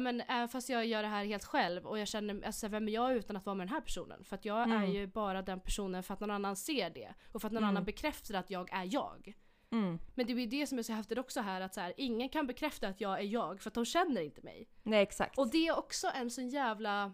men 0.00 0.20
även 0.20 0.48
fast 0.48 0.68
jag 0.68 0.86
gör 0.86 1.02
det 1.02 1.08
här 1.08 1.24
helt 1.24 1.44
själv 1.44 1.86
och 1.86 1.98
jag 1.98 2.08
känner, 2.08 2.46
alltså 2.46 2.68
vem 2.68 2.88
är 2.88 2.92
jag 2.92 3.14
utan 3.16 3.36
att 3.36 3.46
vara 3.46 3.54
med 3.54 3.66
den 3.66 3.74
här 3.74 3.80
personen? 3.80 4.24
För 4.24 4.34
att 4.36 4.44
jag 4.44 4.62
Mm. 4.62 4.82
är 4.82 4.86
ju 4.86 5.06
bara 5.06 5.42
den 5.42 5.60
personen 5.60 6.02
för 6.02 6.14
att 6.14 6.20
någon 6.20 6.30
annan 6.30 6.56
ser 6.56 6.90
det. 6.90 7.14
Och 7.32 7.40
för 7.40 7.46
att 7.48 7.52
någon 7.52 7.62
Mm. 7.62 7.68
annan 7.68 7.84
bekräftar 7.84 8.34
att 8.34 8.50
jag 8.50 8.72
är 8.72 8.88
jag. 8.94 9.34
Mm. 9.70 9.98
Men 10.14 10.26
det 10.26 10.32
är 10.32 10.36
ju 10.36 10.46
det 10.46 10.66
som 10.66 10.78
är 10.78 10.82
så 10.82 10.92
häftigt 10.92 11.18
också 11.18 11.40
här 11.40 11.60
att 11.60 11.74
så 11.74 11.80
här, 11.80 11.92
ingen 11.96 12.28
kan 12.28 12.46
bekräfta 12.46 12.88
att 12.88 13.00
jag 13.00 13.18
är 13.18 13.22
jag 13.24 13.60
för 13.60 13.70
att 13.70 13.74
de 13.74 13.84
känner 13.84 14.20
inte 14.20 14.40
mig. 14.42 14.68
Nej 14.82 15.02
exakt. 15.02 15.38
Och 15.38 15.50
det 15.50 15.66
är 15.68 15.78
också 15.78 16.08
en 16.14 16.30
sån 16.30 16.48
jävla 16.48 17.12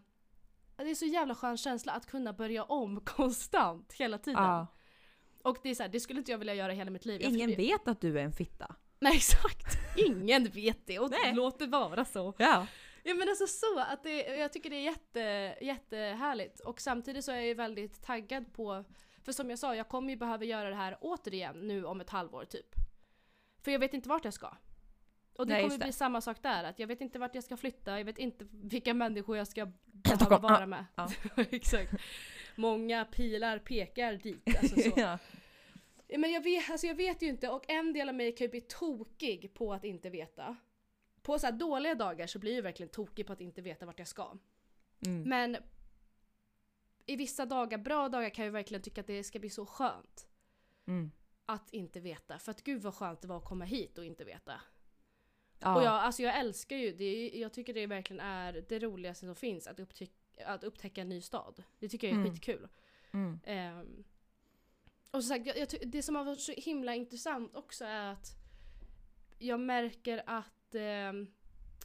det 0.84 0.90
är 0.90 0.94
så 0.94 1.06
jävla 1.06 1.34
skön 1.34 1.56
känsla 1.56 1.92
att 1.92 2.06
kunna 2.06 2.32
börja 2.32 2.64
om 2.64 3.00
konstant 3.04 3.92
hela 3.92 4.18
tiden. 4.18 4.42
ja. 4.42 4.66
Och 5.42 5.58
det 5.62 5.70
är 5.70 5.74
så 5.74 5.82
här, 5.82 5.90
det 5.90 6.00
skulle 6.00 6.18
inte 6.18 6.30
jag 6.30 6.38
vilja 6.38 6.54
göra 6.54 6.72
hela 6.72 6.90
mitt 6.90 7.04
liv. 7.04 7.20
Ingen 7.22 7.50
vet 7.56 7.88
att 7.88 8.00
du 8.00 8.18
är 8.18 8.24
en 8.24 8.32
fitta. 8.32 8.74
Nej 9.00 9.12
exakt! 9.16 9.78
Ingen 9.96 10.44
vet 10.44 10.86
det 10.86 10.98
och 10.98 11.10
Nej. 11.10 11.34
låt 11.34 11.58
det 11.58 11.66
vara 11.66 12.04
så. 12.04 12.34
Ja. 12.38 12.66
Ja 13.02 13.14
men 13.14 13.28
alltså 13.28 13.46
så, 13.46 13.78
att 13.80 14.02
det, 14.02 14.36
jag 14.36 14.52
tycker 14.52 14.70
det 14.70 14.76
är 14.76 14.80
jätte, 14.82 15.20
jättehärligt. 15.64 16.60
Och 16.60 16.80
samtidigt 16.80 17.24
så 17.24 17.32
är 17.32 17.36
jag 17.36 17.46
ju 17.46 17.54
väldigt 17.54 18.02
taggad 18.02 18.52
på, 18.52 18.84
för 19.24 19.32
som 19.32 19.50
jag 19.50 19.58
sa, 19.58 19.74
jag 19.74 19.88
kommer 19.88 20.10
ju 20.10 20.16
behöva 20.16 20.44
göra 20.44 20.68
det 20.70 20.76
här 20.76 20.98
återigen 21.00 21.68
nu 21.68 21.84
om 21.84 22.00
ett 22.00 22.10
halvår 22.10 22.44
typ. 22.44 22.74
För 23.62 23.70
jag 23.70 23.78
vet 23.78 23.94
inte 23.94 24.08
vart 24.08 24.24
jag 24.24 24.34
ska. 24.34 24.56
Och 25.38 25.46
det 25.46 25.52
Nej, 25.52 25.62
kommer 25.62 25.78
det. 25.78 25.84
bli 25.84 25.92
samma 25.92 26.20
sak 26.20 26.42
där, 26.42 26.64
att 26.64 26.78
jag 26.78 26.86
vet 26.86 27.00
inte 27.00 27.18
vart 27.18 27.34
jag 27.34 27.44
ska 27.44 27.56
flytta, 27.56 27.98
jag 27.98 28.04
vet 28.04 28.18
inte 28.18 28.46
vilka 28.50 28.94
människor 28.94 29.36
jag 29.36 29.48
ska 29.48 29.72
behöva 29.84 30.38
vara 30.38 30.66
med. 30.66 30.84
Ja. 30.94 31.10
Exakt. 31.50 31.92
Många 32.56 33.04
pilar 33.04 33.58
pekar 33.58 34.12
dit. 34.12 34.58
Alltså 34.58 34.80
så. 34.80 34.92
ja. 35.00 35.18
Men 36.18 36.30
jag 36.32 36.40
vet, 36.40 36.70
alltså 36.70 36.86
jag 36.86 36.94
vet 36.94 37.22
ju 37.22 37.26
inte 37.28 37.48
och 37.48 37.70
en 37.70 37.92
del 37.92 38.08
av 38.08 38.14
mig 38.14 38.32
kan 38.34 38.44
ju 38.44 38.50
bli 38.50 38.60
tokig 38.60 39.54
på 39.54 39.72
att 39.72 39.84
inte 39.84 40.10
veta. 40.10 40.56
På 41.22 41.38
så 41.38 41.50
dåliga 41.50 41.94
dagar 41.94 42.26
så 42.26 42.38
blir 42.38 42.54
jag 42.54 42.62
verkligen 42.62 42.90
tokig 42.90 43.26
på 43.26 43.32
att 43.32 43.40
inte 43.40 43.62
veta 43.62 43.86
vart 43.86 43.98
jag 43.98 44.08
ska. 44.08 44.38
Mm. 45.06 45.22
Men 45.22 45.56
i 47.06 47.16
vissa 47.16 47.46
dagar, 47.46 47.78
bra 47.78 48.08
dagar 48.08 48.30
kan 48.30 48.44
jag 48.44 48.52
verkligen 48.52 48.82
tycka 48.82 49.00
att 49.00 49.06
det 49.06 49.24
ska 49.24 49.38
bli 49.38 49.50
så 49.50 49.66
skönt 49.66 50.28
Mm. 50.86 51.10
att 51.46 51.70
inte 51.70 52.00
veta. 52.00 52.38
För 52.38 52.50
att 52.50 52.62
gud 52.64 52.82
vad 52.82 52.94
skönt 52.94 53.20
det 53.20 53.28
var 53.28 53.36
att 53.36 53.44
komma 53.44 53.64
hit 53.64 53.98
och 53.98 54.04
inte 54.04 54.24
veta. 54.24 54.60
Ja. 55.60 55.74
Och 55.76 55.82
jag, 55.82 55.92
alltså 55.92 56.22
jag 56.22 56.38
älskar 56.38 56.76
ju, 56.76 56.92
det 56.92 57.28
jag 57.34 57.52
tycker 57.52 57.74
det 57.74 57.86
verkligen 57.86 58.20
är 58.20 58.64
det 58.68 58.78
roligaste 58.78 59.26
som 59.26 59.34
finns 59.34 59.66
att, 59.66 59.80
upptäck, 59.80 60.10
att 60.46 60.64
upptäcka 60.64 61.00
en 61.00 61.08
ny 61.08 61.20
stad. 61.20 61.62
Det 61.78 61.88
tycker 61.88 62.06
jag 62.06 62.14
är 62.16 62.20
Mm. 62.20 62.32
skitkul. 62.32 62.68
Mm. 63.12 63.40
Ehm, 63.44 64.04
och 65.10 65.22
som 65.24 65.28
sagt, 65.28 65.46
jag, 65.46 65.58
jag, 65.58 65.68
det 65.86 66.02
som 66.02 66.16
har 66.16 66.24
varit 66.24 66.40
så 66.40 66.52
himla 66.52 66.94
intressant 66.94 67.56
också 67.56 67.84
är 67.84 68.12
att 68.12 68.26
jag 69.38 69.60
märker 69.60 70.22
att 70.26 70.74
ehm, 70.74 71.26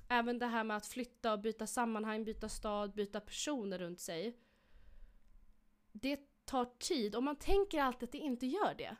även 0.09 0.39
det 0.39 0.45
här 0.45 0.63
med 0.63 0.77
att 0.77 0.87
flytta 0.87 1.33
och 1.33 1.39
byta 1.39 1.67
sammanhang, 1.67 2.23
byta 2.23 2.49
stad, 2.49 2.93
byta 2.93 3.19
personer 3.19 3.79
runt 3.79 3.99
sig. 3.99 4.37
Det 5.91 6.19
tar 6.45 6.65
tid 6.79 7.15
och 7.15 7.23
man 7.23 7.35
tänker 7.35 7.81
alltid 7.81 8.03
att 8.07 8.11
det 8.11 8.17
inte 8.17 8.45
gör 8.47 8.73
det. 8.77 8.95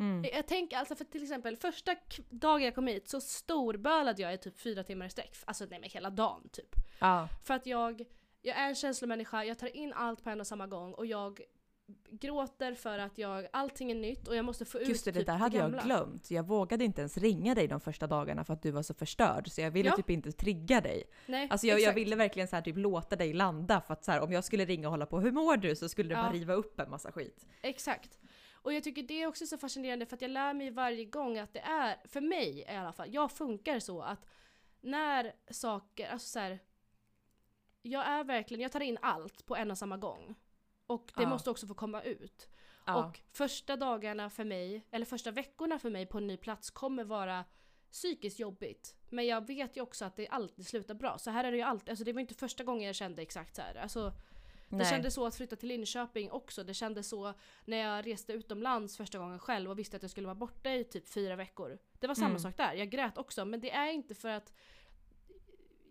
Mm. 0.00 0.24
Jag- 0.24 0.34
Jag 0.34 0.46
tänker 0.46 0.76
alltså 0.76 0.94
för 0.96 1.04
till 1.04 1.22
exempel 1.22 1.56
första 1.56 1.94
dagen 2.30 2.62
jag 2.62 2.74
kom 2.74 2.86
hit 2.86 3.08
så 3.08 3.20
storbölade 3.20 4.22
jag 4.22 4.34
i 4.34 4.38
typ 4.38 4.58
fyra 4.58 4.84
timmar 4.84 5.06
i 5.06 5.10
sträck. 5.10 5.36
Alltså 5.44 5.64
nej 5.70 5.80
men 5.80 5.90
hela 5.90 6.10
dagen 6.10 6.48
typ. 6.52 6.74
Ja. 6.98 7.28
För 7.44 7.54
att 7.54 7.66
jag, 7.66 8.02
jag 8.42 8.56
är 8.56 8.68
en 8.68 8.74
känslomänniska, 8.74 9.44
jag 9.44 9.58
tar 9.58 9.76
in 9.76 9.92
allt 9.92 10.24
på 10.24 10.30
en 10.30 10.40
och 10.40 10.46
samma 10.46 10.66
gång 10.66 10.94
och 10.94 11.06
jag 11.06 11.40
gråter 12.10 12.74
för 12.74 12.98
att 12.98 13.18
jag, 13.18 13.46
allting 13.52 13.90
är 13.90 13.94
nytt 13.94 14.28
och 14.28 14.36
jag 14.36 14.44
måste 14.44 14.64
få 14.64 14.78
ut 14.78 14.88
Just 14.88 15.04
det, 15.04 15.10
det 15.10 15.18
typ 15.18 15.26
där 15.26 15.34
hade 15.34 15.56
jag 15.56 15.64
gamla. 15.72 15.82
glömt. 15.82 16.30
Jag 16.30 16.46
vågade 16.46 16.84
inte 16.84 17.00
ens 17.00 17.16
ringa 17.18 17.54
dig 17.54 17.68
de 17.68 17.80
första 17.80 18.06
dagarna 18.06 18.44
för 18.44 18.52
att 18.54 18.62
du 18.62 18.70
var 18.70 18.82
så 18.82 18.94
förstörd. 18.94 19.48
Så 19.50 19.60
jag 19.60 19.70
ville 19.70 19.88
Ja. 19.88 19.96
typ 19.96 20.10
inte 20.10 20.32
trigga 20.32 20.80
dig. 20.80 21.04
Nej, 21.26 21.48
Alltså 21.50 21.66
jag, 21.66 21.80
jag 21.80 21.94
ville 21.94 22.16
verkligen 22.16 22.48
så 22.48 22.56
här 22.56 22.62
typ 22.62 22.76
låta 22.76 23.16
dig 23.16 23.32
landa 23.32 23.80
för 23.80 23.92
att 23.92 24.04
så 24.04 24.10
här, 24.12 24.20
om 24.20 24.32
jag 24.32 24.44
skulle 24.44 24.64
ringa 24.64 24.86
och 24.88 24.90
hålla 24.90 25.06
på 25.06 25.20
hur 25.20 25.32
mår 25.32 25.56
du 25.56 25.76
så 25.76 25.88
skulle 25.88 26.08
det 26.08 26.14
Ja. 26.14 26.22
bara 26.22 26.32
riva 26.32 26.54
upp 26.54 26.80
en 26.80 26.90
massa 26.90 27.12
skit. 27.12 27.46
Exakt. 27.62 28.18
Och 28.62 28.72
jag 28.72 28.84
tycker 28.84 29.02
det 29.02 29.22
är 29.22 29.26
också 29.26 29.46
så 29.46 29.58
fascinerande 29.58 30.06
för 30.06 30.16
att 30.16 30.22
jag 30.22 30.30
lär 30.30 30.54
mig 30.54 30.70
varje 30.70 31.04
gång 31.04 31.38
att 31.38 31.52
det 31.52 31.60
är, 31.60 31.96
för 32.08 32.20
mig 32.20 32.58
i 32.58 32.66
alla 32.76 32.92
fall, 32.92 33.14
jag 33.14 33.32
funkar 33.32 33.78
så 33.80 34.02
att 34.02 34.26
när 34.80 35.32
saker, 35.50 36.08
alltså 36.08 36.28
så 36.28 36.38
här, 36.38 36.58
jag 37.82 38.06
är 38.06 38.24
verkligen, 38.24 38.60
jag 38.60 38.72
tar 38.72 38.80
in 38.80 38.98
allt 39.02 39.46
på 39.46 39.56
en 39.56 39.70
och 39.70 39.78
samma 39.78 39.96
gång. 39.96 40.34
Och 40.86 41.12
det 41.16 41.22
Ja. 41.22 41.28
måste 41.28 41.50
också 41.50 41.66
få 41.66 41.74
komma 41.74 42.02
ut. 42.02 42.48
Ja. 42.86 43.04
Och 43.06 43.20
första 43.32 43.76
dagarna 43.76 44.30
för 44.30 44.44
mig, 44.44 44.86
eller 44.90 45.06
första 45.06 45.30
veckorna 45.30 45.78
för 45.78 45.90
mig 45.90 46.06
på 46.06 46.18
en 46.18 46.26
ny 46.26 46.36
plats 46.36 46.70
kommer 46.70 47.04
vara 47.04 47.44
psykiskt 47.90 48.38
jobbigt. 48.38 48.96
Men 49.08 49.26
jag 49.26 49.46
vet 49.46 49.76
ju 49.76 49.80
också 49.80 50.04
att 50.04 50.16
det 50.16 50.28
alltid 50.28 50.66
slutar 50.66 50.94
bra. 50.94 51.18
Så 51.18 51.30
här 51.30 51.44
är 51.44 51.50
det 51.50 51.56
ju 51.56 51.62
alltid, 51.62 51.88
alltså 51.90 52.04
det 52.04 52.12
var 52.12 52.20
inte 52.20 52.34
första 52.34 52.64
gången 52.64 52.86
jag 52.86 52.94
kände 52.96 53.22
exakt 53.22 53.56
så 53.56 53.62
här. 53.62 53.74
Alltså, 53.74 54.12
det 54.70 54.76
Nej. 54.76 54.86
kändes 54.86 55.14
så 55.14 55.26
att 55.26 55.34
flytta 55.34 55.56
till 55.56 55.68
Linköping 55.68 56.30
också. 56.30 56.64
Det 56.64 56.74
kändes 56.74 57.08
så 57.08 57.34
när 57.64 57.76
jag 57.76 58.06
reste 58.06 58.32
utomlands 58.32 58.96
första 58.96 59.18
gången 59.18 59.38
själv 59.38 59.70
och 59.70 59.78
visste 59.78 59.96
att 59.96 60.02
jag 60.02 60.10
skulle 60.10 60.26
vara 60.26 60.34
borta 60.34 60.70
i 60.74 60.84
typ 60.84 61.08
fyra 61.08 61.36
veckor. 61.36 61.78
Det 61.98 62.06
var 62.06 62.14
samma 62.14 62.28
Mm. 62.28 62.38
sak 62.40 62.56
där. 62.56 62.74
Jag 62.74 62.90
grät 62.90 63.18
också 63.18 63.44
men 63.44 63.60
det 63.60 63.70
är 63.70 63.92
inte 63.92 64.14
för 64.14 64.28
att 64.28 64.52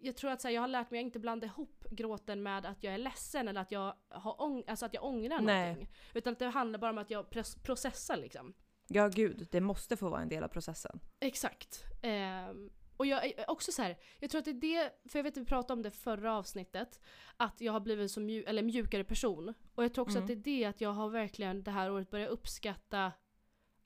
jag 0.02 0.16
tror 0.16 0.32
att 0.32 0.42
så 0.42 0.48
här, 0.48 0.56
jag 0.56 0.62
har 0.62 0.68
lärt 0.68 0.92
mig 0.92 1.00
att 1.00 1.06
inte 1.06 1.20
blanda 1.20 1.48
ihop 1.48 1.86
gråten 1.92 2.44
med 2.44 2.66
att 2.66 2.84
jag 2.84 2.94
är 2.94 2.98
ledsen 2.98 3.48
eller 3.48 3.62
att 3.62 3.72
jag, 3.72 3.96
har 4.10 4.34
ång- 4.34 4.64
alltså 4.68 4.86
att 4.86 4.94
jag 4.94 5.04
ångrar 5.04 5.42
Nej. 5.42 5.62
någonting. 5.70 5.90
Utan 6.14 6.34
att 6.34 6.40
det 6.40 6.46
handlar 6.46 6.80
bara 6.80 6.92
om 6.92 6.98
att 6.98 7.10
jag 7.12 7.30
processar 7.64 8.18
liksom. 8.18 8.54
Ja 8.88 9.08
gud, 9.08 9.48
det 9.52 9.62
måste 9.62 9.98
få 9.98 10.10
vara 10.10 10.22
en 10.22 10.30
del 10.30 10.44
av 10.44 10.48
processen. 10.48 11.00
Exakt. 11.20 11.84
Ehm, 12.02 12.70
och 13.00 13.06
jag 13.06 13.26
är 13.26 13.50
också 13.50 13.72
så 13.72 13.82
här, 13.82 13.98
jag 14.20 14.30
tror 14.30 14.40
att 14.40 14.46
det 14.46 14.52
är 14.52 14.54
det, 14.84 14.92
för 15.12 15.20
jag 15.20 15.24
vet 15.24 15.34
att 15.38 15.42
vi 15.42 15.46
pratade 15.46 15.74
om 15.74 15.82
det 15.82 15.92
förra 15.92 16.36
avsnittet, 16.38 17.00
att 17.38 17.62
jag 17.62 17.74
har 17.74 17.80
blivit 17.80 18.04
en 18.04 18.10
så 18.10 18.20
mju- 18.22 18.44
eller 18.48 18.64
mjukare 18.64 19.04
person. 19.04 19.54
Och 19.76 19.84
jag 19.84 19.94
tror 19.94 20.04
också 20.06 20.18
Mm. 20.18 20.24
att 20.24 20.28
det 20.28 20.34
är 20.34 20.60
det 20.60 20.66
att 20.66 20.82
jag 20.82 20.90
har 20.94 21.10
verkligen 21.10 21.64
det 21.64 21.72
här 21.72 21.92
året 21.92 22.10
börjat 22.10 22.30
uppskatta 22.30 23.12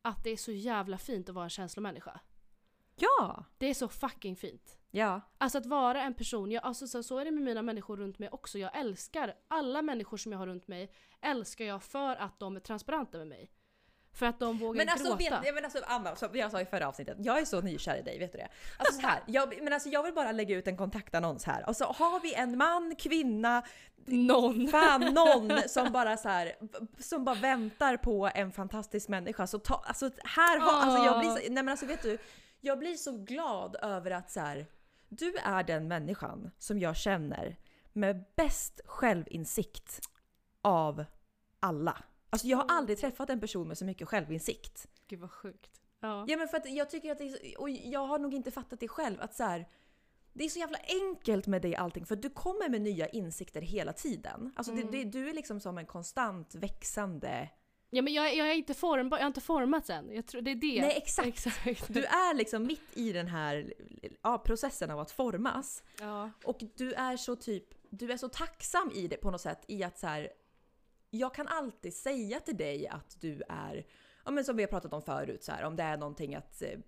att 0.01 0.23
det 0.23 0.29
är 0.29 0.37
så 0.37 0.51
jävla 0.51 0.97
fint 0.97 1.29
att 1.29 1.35
vara 1.35 1.43
en 1.43 1.49
känslomänniska. 1.49 2.19
Ja! 2.95 3.45
Det 3.57 3.65
är 3.67 3.73
så 3.73 3.87
fucking 3.87 4.35
fint. 4.35 4.77
Ja. 4.91 5.21
Alltså 5.37 5.57
att 5.57 5.65
vara 5.65 6.01
en 6.03 6.13
person, 6.13 6.51
jag, 6.51 6.63
alltså 6.63 6.87
så, 6.87 7.03
så 7.03 7.17
är 7.17 7.25
det 7.25 7.31
med 7.31 7.43
mina 7.43 7.61
människor 7.61 7.97
runt 7.97 8.19
mig 8.19 8.29
också. 8.31 8.59
Jag 8.59 8.77
älskar 8.77 9.33
alla 9.47 9.81
människor 9.81 10.17
som 10.17 10.31
jag 10.31 10.39
har 10.39 10.47
runt 10.47 10.67
mig, 10.67 10.91
älskar 11.21 11.65
jag 11.65 11.83
för 11.83 12.15
att 12.15 12.39
de 12.39 12.55
är 12.55 12.59
transparenta 12.59 13.17
med 13.17 13.27
mig. 13.27 13.51
För 14.13 14.25
att 14.25 14.39
de 14.39 14.57
vågar 14.57 14.77
Men 14.77 14.89
alltså, 14.89 15.15
gråta. 15.15 15.39
vet, 15.41 15.53
men 15.53 15.63
alltså 15.63 15.79
Anna, 15.87 16.15
som 16.15 16.29
jag 16.33 16.51
sa 16.51 16.61
i 16.61 16.65
förra 16.65 16.87
avsnittet, 16.87 17.17
jag 17.19 17.39
är 17.39 17.45
så 17.45 17.61
nykär 17.61 17.97
i 17.97 18.01
dig, 18.01 18.19
vet 18.19 18.31
du 18.31 18.37
det? 18.37 18.47
Alltså 18.77 19.01
så 19.01 19.07
här, 19.07 19.19
jag, 19.27 19.61
men 19.63 19.73
alltså 19.73 19.89
jag 19.89 20.03
vill 20.03 20.13
bara 20.13 20.31
lägga 20.31 20.55
ut 20.55 20.67
en 20.67 20.77
kontaktannons 20.77 21.43
här 21.45 21.69
och 21.69 21.75
så 21.75 21.85
har 21.85 22.19
vi 22.19 22.33
en 22.33 22.57
man, 22.57 22.95
kvinna, 22.95 23.63
Någon. 24.05 24.67
fan 24.67 25.01
någon 25.01 25.51
som 25.67 25.91
bara 25.91 26.17
så 26.17 26.29
här, 26.29 26.53
som 26.99 27.25
bara 27.25 27.35
väntar 27.35 27.97
på 27.97 28.29
en 28.35 28.51
fantastisk 28.51 29.07
människa. 29.09 29.47
Så 29.47 29.59
ta, 29.59 29.83
alltså 29.85 30.09
här 30.23 30.59
har, 30.59 30.81
alltså 30.81 31.05
jag 31.05 31.19
blir 31.19 31.29
så, 31.29 31.35
nej 31.35 31.63
men 31.63 31.69
alltså 31.69 31.85
vet 31.85 32.01
du, 32.01 32.17
jag 32.61 32.79
blir 32.79 32.95
så 32.95 33.11
glad 33.11 33.75
över 33.81 34.11
att 34.11 34.31
så 34.31 34.39
här, 34.39 34.65
du 35.09 35.35
är 35.35 35.63
den 35.63 35.87
människan 35.87 36.51
som 36.59 36.79
jag 36.79 36.95
känner 36.97 37.57
med 37.93 38.25
bäst 38.35 38.81
självinsikt 38.85 39.99
av 40.61 41.05
alla. 41.59 42.03
Alltså 42.33 42.47
jag 42.47 42.57
har 42.57 42.65
aldrig 42.69 42.97
träffat 42.97 43.29
en 43.29 43.39
person 43.39 43.67
med 43.67 43.77
så 43.77 43.85
mycket 43.85 44.07
självinsikt. 44.07 44.87
Gud 45.07 45.19
vad 45.19 45.31
sjukt. 45.31 45.81
Ja. 45.99 46.25
Ja 46.27 46.37
men 46.37 46.47
för 46.47 46.57
att 46.57 46.71
jag 46.71 46.89
tycker 46.89 47.11
att 47.11 47.17
det 47.17 47.23
är, 47.23 47.61
och 47.61 47.69
jag 47.69 48.07
har 48.07 48.19
nog 48.19 48.33
inte 48.33 48.51
fattat 48.51 48.79
det 48.79 48.87
själv, 48.87 49.21
att 49.21 49.35
så 49.35 49.43
här, 49.43 49.67
det 50.33 50.43
är 50.43 50.49
så 50.49 50.59
jävla 50.59 50.77
enkelt 50.87 51.47
med 51.47 51.61
dig 51.61 51.75
allting 51.75 52.05
för 52.05 52.15
du 52.15 52.29
kommer 52.29 52.69
med 52.69 52.81
nya 52.81 53.07
insikter 53.07 53.61
hela 53.61 53.93
tiden. 53.93 54.53
Alltså 54.55 54.73
det, 54.73 54.83
det, 54.91 55.03
du 55.03 55.29
är 55.29 55.33
liksom 55.33 55.59
som 55.59 55.77
en 55.77 55.85
konstant 55.85 56.55
växande... 56.55 57.49
Ja 57.89 58.01
men 58.01 58.13
jag, 58.13 58.35
jag 58.35 58.47
är 58.47 58.53
inte 58.53 58.73
formbar, 58.73 59.17
jag 59.17 59.23
har 59.23 59.27
inte 59.27 59.41
formats 59.41 59.89
än. 59.89 60.11
Jag 60.11 60.27
tror 60.27 60.41
det 60.41 60.51
är 60.51 60.55
det. 60.55 60.81
Nej 60.81 60.97
exakt! 60.97 61.27
Exakt. 61.27 61.93
Du 61.93 62.05
är 62.05 62.33
liksom 62.33 62.63
mitt 62.63 62.97
i 62.97 63.11
den 63.11 63.27
här 63.27 63.73
ja, 64.21 64.37
processen 64.37 64.91
av 64.91 64.99
att 64.99 65.11
formas. 65.11 65.83
Ja. 65.99 66.31
Och 66.43 66.63
du 66.75 66.93
är 66.93 67.17
så 67.17 67.35
typ, 67.35 67.65
du 67.89 68.11
är 68.11 68.17
så 68.17 68.29
tacksam 68.29 68.91
i 68.95 69.07
det 69.07 69.17
på 69.17 69.31
något 69.31 69.41
sätt 69.41 69.65
i 69.67 69.83
att 69.83 69.99
så 69.99 70.07
här, 70.07 70.29
jag 71.13 71.33
kan 71.33 71.47
alltid 71.47 71.93
säga 71.93 72.39
till 72.39 72.57
dig 72.57 72.87
att 72.87 73.17
du 73.21 73.41
är, 73.49 73.85
ja 74.25 74.31
men 74.31 74.45
som 74.45 74.57
vi 74.57 74.63
har 74.63 74.67
pratat 74.67 74.93
om 74.93 75.01
förut, 75.01 75.43
så 75.43 75.51
här, 75.51 75.63
om 75.63 75.75
det 75.75 75.83
är 75.83 75.97
någonting 75.97 76.35
att 76.35 76.61
eh, 76.61 76.79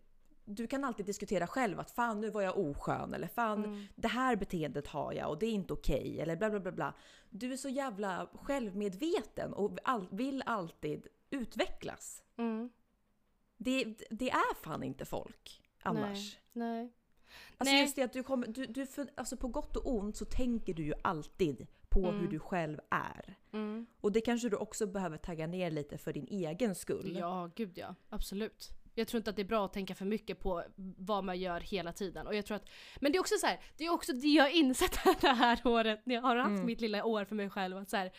du 0.46 0.68
kan 0.68 0.84
alltid 0.84 1.06
diskutera 1.06 1.48
själv 1.48 1.80
att 1.80 1.92
fan 1.92 2.22
nu 2.22 2.30
var 2.30 2.42
jag 2.42 2.58
oskön 2.58 3.14
eller 3.14 3.28
fan 3.28 3.64
Mm. 3.66 3.86
det 3.96 4.08
här 4.08 4.36
beteendet 4.36 4.88
har 4.88 5.14
jag 5.14 5.30
och 5.30 5.40
det 5.40 5.46
är 5.46 5.52
inte 5.52 5.74
okej 5.74 6.22
eller 6.22 6.36
bla 6.36 6.50
bla 6.50 6.60
bla 6.60 6.72
bla. 6.72 6.94
Du 7.30 7.54
är 7.54 7.58
så 7.58 7.70
jävla 7.70 8.30
självmedveten 8.34 9.54
och 9.54 9.78
all, 9.84 10.08
vill 10.12 10.44
alltid 10.46 11.08
utvecklas. 11.30 12.24
Mm. 12.38 12.70
Det, 13.58 13.84
det 14.10 14.30
är 14.30 14.56
fan 14.64 14.84
inte 14.84 15.06
folk 15.06 15.62
annars. 15.84 16.38
Nej. 16.54 16.92
Alltså 17.58 17.74
Nej. 17.74 17.82
just 17.82 17.96
det 17.96 18.02
att 18.04 18.14
du 18.14 18.24
kommer, 18.24 18.48
du, 18.48 18.66
du, 18.66 18.88
alltså 19.16 19.38
på 19.38 19.48
gott 19.48 19.76
och 19.78 19.94
ont 19.96 20.18
så 20.18 20.26
tänker 20.26 20.74
du 20.74 20.84
ju 20.84 20.94
alltid 21.02 21.68
på 22.02 22.08
Mm. 22.10 22.20
hur 22.22 22.28
du 22.28 22.40
själv 22.40 22.80
är. 22.90 23.36
Mm. 23.54 23.86
Och 24.02 24.12
det 24.12 24.22
kanske 24.22 24.50
du 24.50 24.56
också 24.58 24.88
behöver 24.88 25.18
tagga 25.18 25.48
ner 25.48 25.72
lite 25.72 25.98
för 25.98 26.14
din 26.14 26.28
egen 26.28 26.76
skull. 26.76 27.16
Ja, 27.20 27.50
gud 27.56 27.72
ja. 27.78 27.96
Absolut. 28.10 28.70
Jag 28.98 29.08
tror 29.08 29.18
inte 29.18 29.30
att 29.30 29.36
det 29.36 29.42
är 29.42 29.48
bra 29.48 29.66
att 29.66 29.74
tänka 29.74 29.96
för 29.96 30.06
mycket 30.06 30.40
på 30.40 30.64
vad 30.98 31.24
man 31.24 31.40
gör 31.40 31.60
hela 31.60 31.92
tiden. 31.94 32.28
Och 32.28 32.36
jag 32.36 32.46
tror 32.46 32.56
att, 32.58 32.70
men 33.00 33.12
det 33.12 33.18
är 33.18 33.20
också 33.20 33.36
så 33.42 33.48
här, 33.48 33.60
det 33.78 33.86
är 33.86 33.90
också 33.94 34.14
det 34.14 34.28
jag 34.28 34.44
har 34.44 34.50
insett 34.50 35.00
det 35.22 35.28
här 35.28 35.62
året 35.68 36.02
när 36.06 36.16
jag 36.16 36.22
har 36.22 36.36
haft 36.36 36.50
Mm. 36.50 36.66
mitt 36.66 36.82
lilla 36.82 37.06
år 37.06 37.26
för 37.26 37.36
mig 37.36 37.50
själv. 37.50 37.78
Att 37.78 37.90
så 37.90 37.98
här, 37.98 38.12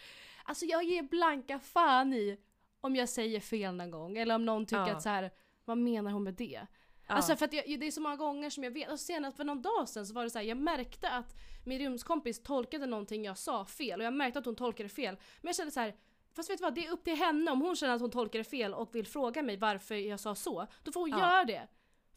alltså 0.44 0.64
jag 0.64 0.84
ger 0.84 1.02
blanka 1.02 1.58
fan 1.58 2.12
i 2.12 2.38
om 2.80 2.96
jag 2.96 3.08
säger 3.08 3.40
fel 3.40 3.74
någon 3.74 3.90
gång. 3.90 4.18
Eller 4.18 4.34
om 4.34 4.44
någon 4.44 4.66
tycker 4.66 4.86
Ja. 4.86 4.96
att 4.96 5.02
så 5.02 5.08
här, 5.08 5.30
vad 5.64 5.78
menar 5.78 6.10
hon 6.10 6.22
med 6.24 6.34
det? 6.34 6.60
Ja. 7.06 7.14
Alltså 7.14 7.36
för 7.36 7.44
att 7.44 7.52
jag, 7.52 7.80
det 7.80 7.86
är 7.86 7.90
så 7.90 8.00
många 8.00 8.16
gånger 8.16 8.50
som 8.50 8.64
jag 8.64 8.70
vet, 8.70 8.88
alltså 8.88 9.06
senast 9.06 9.36
för 9.36 9.44
någon 9.44 9.62
dag 9.62 9.88
sedan 9.88 10.06
så 10.06 10.14
var 10.14 10.24
det 10.24 10.30
så 10.30 10.38
här, 10.38 10.46
jag 10.46 10.58
märkte 10.58 11.10
att 11.10 11.34
min 11.64 11.78
rumskompis 11.78 12.42
tolkade 12.42 12.86
någonting 12.86 13.24
jag 13.24 13.38
sa 13.38 13.64
fel 13.66 14.00
och 14.00 14.06
jag 14.06 14.14
märkte 14.14 14.38
att 14.38 14.44
hon 14.44 14.56
tolkade 14.56 14.88
fel. 14.88 15.16
Men 15.40 15.48
jag 15.48 15.56
kände 15.56 15.70
så 15.72 15.80
här, 15.80 15.94
fast 16.34 16.50
vet 16.50 16.58
du 16.58 16.62
vad, 16.62 16.74
det 16.74 16.86
är 16.86 16.90
upp 16.92 17.04
till 17.04 17.16
henne 17.16 17.50
om 17.50 17.60
hon 17.60 17.76
känner 17.76 17.94
att 17.94 18.00
hon 18.00 18.10
tolkar 18.10 18.38
det 18.38 18.44
fel 18.44 18.74
och 18.74 18.94
vill 18.94 19.06
fråga 19.06 19.42
mig 19.42 19.56
varför 19.56 19.94
jag 19.94 20.20
sa 20.20 20.34
så, 20.34 20.66
då 20.82 20.92
får 20.92 21.00
hon 21.00 21.10
Ja. 21.10 21.18
göra 21.18 21.44
det. 21.44 21.68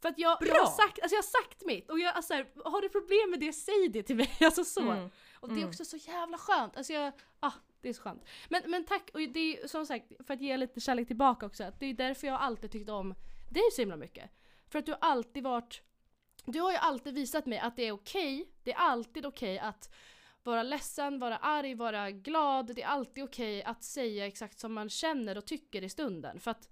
För 0.01 0.09
att 0.09 0.19
jag, 0.19 0.37
jag, 0.41 0.55
har 0.55 0.65
sagt, 0.71 0.99
alltså 1.01 1.15
jag 1.15 1.23
har 1.23 1.43
sagt 1.43 1.65
mitt 1.65 1.89
och 1.89 1.99
jag, 1.99 2.15
alltså 2.15 2.33
här, 2.33 2.47
har 2.65 2.81
du 2.81 2.89
problem 2.89 3.29
med 3.29 3.39
det, 3.39 3.53
säg 3.53 3.89
det 3.89 4.03
till 4.03 4.15
mig. 4.15 4.31
Alltså 4.41 4.63
så. 4.63 4.81
Mm. 4.81 5.09
Och 5.39 5.47
det 5.47 5.53
är 5.53 5.57
Mm. 5.57 5.69
också 5.69 5.85
så 5.85 5.97
jävla 5.97 6.37
skönt. 6.37 6.77
Alltså 6.77 6.93
jag, 6.93 7.13
ah, 7.39 7.51
det 7.81 7.89
är 7.89 7.93
så 7.93 8.01
skönt. 8.01 8.23
Men, 8.49 8.61
men 8.65 8.85
tack, 8.85 9.09
och 9.13 9.19
det 9.19 9.39
är 9.63 9.67
som 9.67 9.85
sagt, 9.85 10.05
för 10.27 10.33
att 10.33 10.41
ge 10.41 10.57
lite 10.57 10.79
kärlek 10.79 11.07
tillbaka 11.07 11.45
också, 11.45 11.71
det 11.79 11.85
är 11.85 11.93
därför 11.93 12.27
jag 12.27 12.41
alltid 12.41 12.71
tyckt 12.71 12.89
om 12.89 13.15
dig 13.49 13.63
så 13.73 13.81
himla 13.81 13.95
mycket. 13.97 14.31
För 14.69 14.79
att 14.79 14.85
du 14.85 14.91
har 14.91 14.99
alltid 15.01 15.43
varit, 15.43 15.81
du 16.45 16.59
har 16.59 16.71
ju 16.71 16.77
alltid 16.77 17.13
visat 17.13 17.45
mig 17.45 17.59
att 17.59 17.75
det 17.75 17.83
är 17.83 17.91
okej, 17.91 18.49
det 18.63 18.71
är 18.73 18.77
alltid 18.77 19.25
okej 19.25 19.59
att 19.59 19.93
vara 20.43 20.63
ledsen, 20.63 21.19
vara 21.19 21.37
arg, 21.37 21.75
vara 21.75 22.11
glad. 22.11 22.75
Det 22.75 22.81
är 22.83 22.87
alltid 22.87 23.23
okej 23.23 23.63
att 23.63 23.83
säga 23.83 24.27
exakt 24.27 24.59
som 24.59 24.73
man 24.73 24.89
känner 24.89 25.37
och 25.37 25.45
tycker 25.45 25.83
i 25.83 25.89
stunden. 25.89 26.39
För 26.39 26.51
att, 26.51 26.69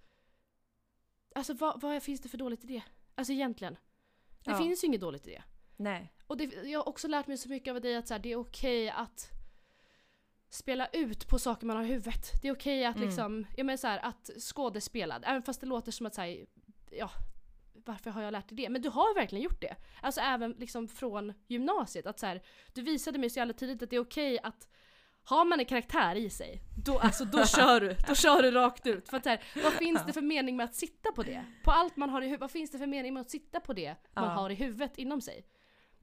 alltså 1.36 1.54
vad, 1.54 1.82
vad 1.82 2.04
finns 2.04 2.22
det 2.22 2.30
för 2.30 2.38
dåligt 2.38 2.64
i 2.64 2.68
det? 2.68 2.84
Alltså 3.16 3.34
egentligen. 3.34 3.74
Det 4.44 4.52
Ja. 4.52 4.58
finns 4.58 4.84
ju 4.84 4.88
inget 4.88 5.02
dåligt 5.02 5.28
i 5.28 5.32
det. 5.32 5.44
Nej. 5.78 6.14
Och 6.28 6.38
det, 6.38 6.44
jag 6.70 6.80
har 6.80 6.90
också 6.90 7.08
lärt 7.08 7.28
mig 7.28 7.38
så 7.38 7.50
mycket 7.50 7.72
av 7.72 7.82
dig 7.82 7.96
att 7.96 8.08
så 8.08 8.14
här, 8.14 8.20
det 8.22 8.32
är 8.32 8.36
okej 8.36 8.90
att 8.90 9.30
spela 10.50 10.88
ut 10.88 11.28
på 11.28 11.40
saker 11.40 11.66
man 11.68 11.78
har 11.78 11.84
i 11.84 11.88
huvudet. 11.88 12.32
Det 12.42 12.48
är 12.48 12.54
okej 12.56 12.86
att 12.86 12.96
Mm. 12.96 13.08
liksom, 13.08 13.46
jag 13.58 13.66
menar 13.66 13.78
så 13.78 13.88
här, 13.88 14.00
att 14.06 14.30
skådespela, 14.40 15.20
även 15.24 15.44
fast 15.44 15.62
det 15.62 15.68
låter 15.68 15.92
som 15.92 16.06
att 16.06 16.16
säga, 16.16 16.46
ja, 16.92 17.10
varför 17.88 18.12
har 18.12 18.22
jag 18.22 18.32
lärt 18.32 18.50
dig 18.50 18.58
det? 18.58 18.70
Men 18.70 18.82
du 18.82 18.90
har 18.90 19.16
verkligen 19.16 19.44
gjort 19.44 19.62
det. 19.62 19.76
Alltså 20.02 20.22
även 20.22 20.52
liksom 20.52 20.88
från 20.88 21.34
gymnasiet, 21.48 22.06
att 22.06 22.20
så 22.20 22.26
här, 22.26 22.42
du 22.74 22.82
visade 22.82 23.20
mig 23.20 23.30
så 23.30 23.40
jävla 23.40 23.54
tidigt 23.54 23.84
att 23.84 23.90
det 23.90 23.96
är 23.96 24.00
okej 24.00 24.40
att 24.44 24.68
har 25.24 25.46
man 25.46 25.60
en 25.60 25.66
karaktär 25.66 26.16
i 26.16 26.30
sig, 26.30 26.62
då, 26.86 27.00
alltså, 27.00 27.26
då 27.26 27.46
kör 27.46 27.82
du. 27.82 27.96
Då 28.08 28.16
kör 28.16 28.42
du 28.42 28.52
rakt 28.52 28.88
ut. 28.88 29.10
För 29.10 29.18
att 29.18 29.26
här, 29.26 29.44
vad 29.64 29.74
finns 29.74 30.06
det 30.06 30.14
för 30.14 30.22
mening 30.22 30.58
med 30.58 30.64
att 30.64 30.76
sitta 30.76 31.12
på 31.12 31.24
det? 31.24 31.46
På 31.64 31.72
allt 31.72 31.96
man 31.96 32.10
har 32.10 32.22
i 32.22 32.26
huvudet, 32.26 32.42
vad 32.42 32.52
finns 32.52 32.72
det 32.72 32.78
för 32.78 32.88
mening 32.88 33.14
med 33.14 33.22
att 33.22 33.30
sitta 33.30 33.60
på 33.60 33.74
det 33.74 33.96
man 34.16 34.30
har 34.30 34.50
i 34.50 34.56
huvudet 34.56 34.98
inom 34.98 35.22
sig? 35.22 35.46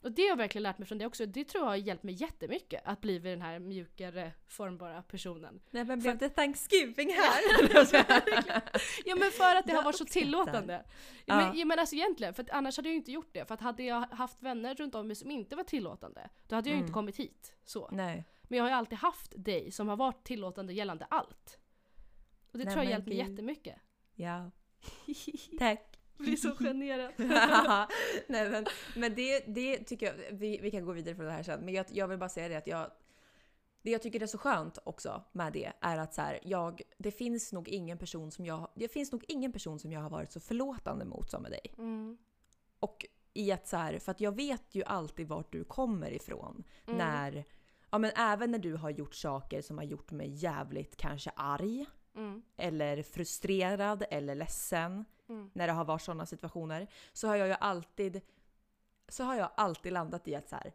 Och 0.05 0.13
det 0.13 0.23
har 0.23 0.29
jag 0.29 0.37
verkligen 0.37 0.63
lärt 0.63 0.79
mig 0.79 0.89
från 0.89 0.99
det 0.99 1.07
också. 1.07 1.27
Det 1.27 1.45
tror 1.45 1.65
jag 1.65 1.69
har 1.69 1.77
hjälpt 1.77 2.03
mig 2.03 2.15
jättemycket 2.15 2.83
att 2.85 3.01
bli 3.01 3.19
den 3.19 3.43
här 3.43 3.59
mjukare, 3.59 4.33
formbara 4.47 5.03
personen. 5.03 5.61
Nej 5.71 5.85
men 5.85 6.01
blev 6.01 6.19
det 6.19 6.29
Thanksgiving 6.29 7.09
här? 7.11 7.41
Ja 9.05 9.17
men 9.17 9.31
för 9.31 9.57
att 9.57 9.67
det 9.67 9.73
Jag 9.73 9.77
har 9.79 9.85
varit 9.85 9.97
så 9.97 10.05
uppskattar. 10.05 10.21
tillåtande. 10.27 10.85
Ja. 11.25 11.37
Men, 11.37 11.59
ja, 11.59 11.65
men 11.65 11.79
alltså 11.79 11.95
egentligen, 11.97 12.35
för 12.35 12.43
att 12.43 12.51
annars 12.51 12.77
hade 12.77 12.89
jag 12.89 12.93
ju 12.93 12.97
inte 12.99 13.13
gjort 13.13 13.29
det. 13.33 13.45
För 13.49 13.55
att 13.55 13.61
hade 13.61 13.83
jag 13.83 14.01
haft 14.01 14.43
vänner 14.43 14.75
runt 14.75 14.95
om 14.95 15.07
mig 15.07 15.17
som 15.17 15.31
inte 15.31 15.57
var 15.57 15.65
tillåtande, 15.65 16.31
då 16.49 16.55
hade 16.55 16.69
jag 16.69 16.73
ju 16.75 16.77
Mm. 16.79 16.85
inte 16.85 16.93
kommit 16.95 17.17
hit. 17.17 17.55
Så. 17.65 17.89
Nej. 17.93 18.25
Men 18.43 18.57
jag 18.57 18.65
har 18.65 18.71
ju 18.71 18.77
alltid 18.77 18.99
haft 18.99 19.33
dig 19.37 19.71
som 19.71 19.89
har 19.89 19.97
varit 19.97 20.25
tillåtande 20.25 20.73
gällande 20.73 21.05
allt. 21.11 21.59
Och 22.53 22.59
det 22.59 22.65
Nej, 22.65 22.75
tror 22.75 22.85
jag 22.85 22.85
men 22.85 22.91
hjälpt 22.93 23.09
mig 23.09 23.17
jättemycket. 23.17 23.77
Ja. 24.15 24.51
Tack. 25.59 25.94
Blir 26.19 26.37
så 26.37 26.51
generad. 26.51 27.13
Nej 28.27 28.51
men, 28.51 28.67
men 28.97 29.15
det, 29.15 29.41
det 29.47 29.79
tycker 29.79 30.07
jag, 30.07 30.37
vi, 30.37 30.59
vi 30.63 30.71
kan 30.71 30.85
gå 30.85 30.93
vidare 30.93 31.15
från 31.15 31.27
det 31.27 31.33
här 31.33 31.43
sen, 31.43 31.61
men 31.61 31.75
jag, 31.75 31.87
jag 31.89 32.09
vill 32.09 32.19
bara 32.19 32.29
säga 32.29 32.49
det 32.49 32.57
att 32.57 32.67
jag 32.67 32.91
det 33.85 33.91
jag 33.91 34.03
tycker 34.03 34.23
är 34.23 34.27
så 34.27 34.39
skönt 34.39 34.79
också 34.85 35.25
med 35.33 35.53
det 35.53 35.73
är 35.81 35.99
att 35.99 36.15
så 36.15 36.23
här, 36.23 36.41
jag, 36.43 36.83
det 36.99 37.11
finns 37.11 37.53
nog 37.53 37.69
ingen 37.69 37.99
person 37.99 38.31
som 38.31 38.47
jag, 38.47 38.69
det 38.75 38.89
finns 38.89 39.13
nog 39.13 39.25
ingen 39.29 39.53
person 39.53 39.79
som 39.79 39.93
jag 39.93 40.01
har 40.01 40.11
varit 40.11 40.33
så 40.33 40.41
förlåtande 40.41 41.05
mot 41.05 41.31
som 41.31 41.43
med 41.43 41.51
dig. 41.51 41.75
Mm. 41.79 42.19
Och 42.81 43.07
i 43.35 43.53
att 43.53 43.69
så 43.69 43.77
här, 43.77 43.99
för 43.99 44.11
att 44.11 44.21
jag 44.21 44.37
vet 44.37 44.75
ju 44.75 44.85
alltid 44.85 45.29
vart 45.29 45.53
du 45.53 45.65
kommer 45.65 46.11
ifrån. 46.11 46.65
Mm. 46.87 46.99
När, 46.99 47.45
ja 47.91 47.99
men 47.99 48.11
även 48.17 48.51
när 48.51 48.59
du 48.59 48.75
har 48.75 48.91
gjort 48.91 49.15
saker 49.15 49.63
som 49.63 49.79
har 49.79 49.85
gjort 49.85 50.11
mig 50.11 50.29
jävligt 50.29 50.97
kanske 50.97 51.31
arg. 51.37 51.87
Mm. 52.15 52.43
Eller 52.57 53.03
frustrerad 53.03 54.05
eller 54.11 54.35
ledsen. 54.35 55.05
Mm. 55.29 55.51
När 55.53 55.67
det 55.67 55.73
har 55.73 55.85
varit 55.85 56.03
sådana 56.03 56.27
situationer. 56.27 56.87
Så 57.13 57.29
har 57.29 57.37
jag 57.37 57.49
ju 57.49 57.55
alltid, 57.61 58.21
så 59.09 59.25
har 59.25 59.35
jag 59.35 59.51
alltid 59.57 59.93
landat 59.93 60.29
i 60.29 60.35
att 60.35 60.49
så 60.49 60.57
här, 60.57 60.73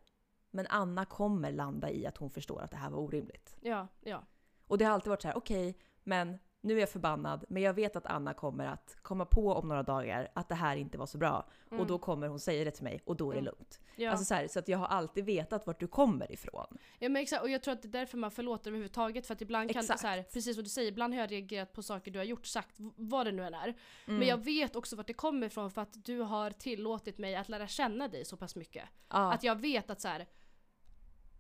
men 0.52 0.68
Anna 0.68 1.06
kommer 1.06 1.52
landa 1.52 1.90
i 1.90 2.06
att 2.06 2.18
hon 2.18 2.30
förstår 2.30 2.62
att 2.62 2.72
det 2.72 2.78
här 2.78 2.90
var 2.90 3.00
orimligt. 3.00 3.58
Ja, 3.62 3.88
ja. 4.02 4.24
Och 4.68 4.78
det 4.78 4.86
har 4.86 4.94
alltid 4.94 5.10
varit 5.10 5.22
så 5.22 5.28
här: 5.28 5.38
okej, 5.38 5.78
men 6.04 6.40
nu 6.62 6.76
är 6.76 6.80
jag 6.80 6.90
förbannad, 6.90 7.46
men 7.50 7.62
jag 7.64 7.74
vet 7.74 7.96
att 7.96 8.06
Anna 8.06 8.34
kommer 8.34 8.66
att 8.66 8.98
komma 9.02 9.26
på 9.26 9.54
om 9.54 9.68
några 9.68 9.84
dagar 9.84 10.28
att 10.36 10.50
det 10.50 10.56
här 10.56 10.76
inte 10.78 10.98
var 10.98 11.06
så 11.06 11.18
bra. 11.18 11.50
Mm. 11.72 11.82
Och 11.82 11.88
då 11.88 12.00
kommer 12.00 12.28
hon 12.28 12.40
säga 12.40 12.64
det 12.66 12.72
till 12.72 12.84
mig 12.84 13.02
och 13.06 13.16
då 13.16 13.30
är 13.32 13.34
det 13.34 13.40
Mm. 13.40 13.46
lugnt. 13.46 13.80
ja. 13.96 14.12
Alltså 14.12 14.26
så, 14.26 14.34
här, 14.34 14.48
så 14.48 14.60
att 14.60 14.68
jag 14.68 14.78
har 14.78 14.88
alltid 14.88 15.26
vetat 15.26 15.68
vart 15.68 15.80
du 15.80 15.88
kommer 15.88 16.32
ifrån. 16.32 16.78
Ja 17.00 17.10
men 17.10 17.16
exakt, 17.22 17.42
och 17.44 17.50
jag 17.50 17.64
tror 17.64 17.74
att 17.74 17.82
det 17.82 17.88
är 17.88 17.90
därför 17.90 18.18
man 18.18 18.32
förlåter 18.32 18.70
överhuvudtaget 18.70 19.28
för 19.28 19.34
att 19.34 19.42
ibland 19.42 19.70
kan 19.70 19.80
det 19.82 19.84
Exakt. 19.86 20.00
så 20.02 20.08
här, 20.08 20.24
precis 20.24 20.56
som 20.56 20.64
du 20.64 20.70
säger, 20.70 20.92
ibland 20.92 21.14
har 21.14 21.22
jag 21.22 21.32
reagerat 21.32 21.74
på 21.74 21.84
saker 21.84 22.12
du 22.12 22.20
har 22.20 22.24
gjort, 22.26 22.46
sagt, 22.46 22.76
vad 22.96 23.26
det 23.26 23.32
nu 23.32 23.44
än 23.46 23.54
är. 23.54 23.68
Mm. 23.68 24.20
Men 24.20 24.28
jag 24.28 24.38
vet 24.44 24.76
också 24.76 24.96
vart 24.96 25.08
det 25.08 25.14
kommer 25.14 25.48
ifrån 25.48 25.72
för 25.72 25.82
att 25.82 26.06
du 26.06 26.20
har 26.20 26.52
tillåtit 26.52 27.18
mig 27.18 27.36
att 27.36 27.50
lära 27.50 27.68
känna 27.68 28.08
dig 28.08 28.26
så 28.26 28.38
pass 28.38 28.56
mycket. 28.56 28.84
ja. 29.10 29.34
Att 29.34 29.44
jag 29.44 29.62
vet 29.62 29.90
att 29.90 30.02
så 30.02 30.08
här. 30.08 30.28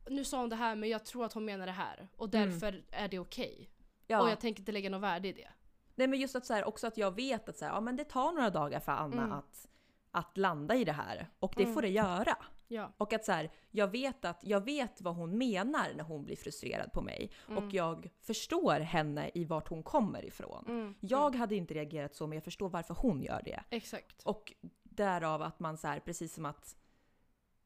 nu 0.09 0.23
sa 0.23 0.39
hon 0.39 0.49
det 0.49 0.55
här 0.55 0.75
men 0.75 0.89
jag 0.89 1.05
tror 1.05 1.25
att 1.25 1.33
hon 1.33 1.45
menar 1.45 1.65
det 1.65 1.71
här 1.71 2.07
och 2.15 2.33
Mm. 2.35 2.49
därför 2.49 2.83
är 2.91 3.07
det 3.07 3.19
okej. 3.19 3.69
Ja. 4.09 4.21
Och 4.21 4.29
jag 4.29 4.39
tänker 4.39 4.61
inte 4.61 4.71
lägga 4.71 4.89
något 4.89 5.01
värde 5.01 5.27
i 5.27 5.33
det. 5.33 5.49
Nej 5.95 6.07
men 6.07 6.19
just 6.19 6.35
att 6.35 6.45
så 6.45 6.53
här, 6.53 6.67
också 6.67 6.87
att 6.87 6.97
jag 6.97 7.15
vet 7.15 7.49
att 7.49 7.57
så 7.57 7.65
här, 7.65 7.71
ja, 7.71 7.79
men 7.81 7.95
det 7.95 8.03
tar 8.03 8.31
några 8.31 8.49
dagar 8.49 8.79
för 8.79 8.91
Anna 8.91 9.23
Mm. 9.23 9.31
att, 9.31 9.67
att 10.11 10.37
landa 10.37 10.75
i 10.75 10.83
det 10.83 10.91
här. 10.91 11.29
Och 11.39 11.53
det 11.57 11.63
Mm. 11.63 11.73
får 11.73 11.81
det 11.81 11.89
göra. 11.89 12.37
Ja. 12.67 12.93
Och 12.97 13.13
att 13.13 13.25
så 13.25 13.31
här, 13.31 13.51
jag 13.71 13.87
vet 13.87 14.25
att 14.25 14.39
jag 14.43 14.65
vet 14.65 15.01
vad 15.01 15.15
hon 15.15 15.37
menar 15.37 15.93
när 15.95 16.03
hon 16.03 16.25
blir 16.25 16.35
frustrerad 16.35 16.93
på 16.93 17.01
mig. 17.01 17.31
Mm. 17.49 17.63
Och 17.63 17.73
jag 17.73 18.09
förstår 18.21 18.79
henne 18.79 19.31
i 19.33 19.45
vart 19.45 19.67
hon 19.67 19.83
kommer 19.83 20.25
ifrån. 20.25 20.65
Mm. 20.67 20.95
Jag 20.99 21.35
hade 21.35 21.55
inte 21.55 21.73
reagerat 21.73 22.15
så 22.15 22.27
men 22.27 22.35
jag 22.35 22.43
förstår 22.43 22.69
varför 22.69 22.93
hon 22.93 23.21
gör 23.23 23.41
det. 23.45 23.63
Exakt. 23.69 24.23
Och 24.23 24.53
därav 24.83 25.41
att 25.41 25.59
man 25.59 25.77
så 25.77 25.95
precis 26.05 26.33
som 26.33 26.45
att 26.45 26.75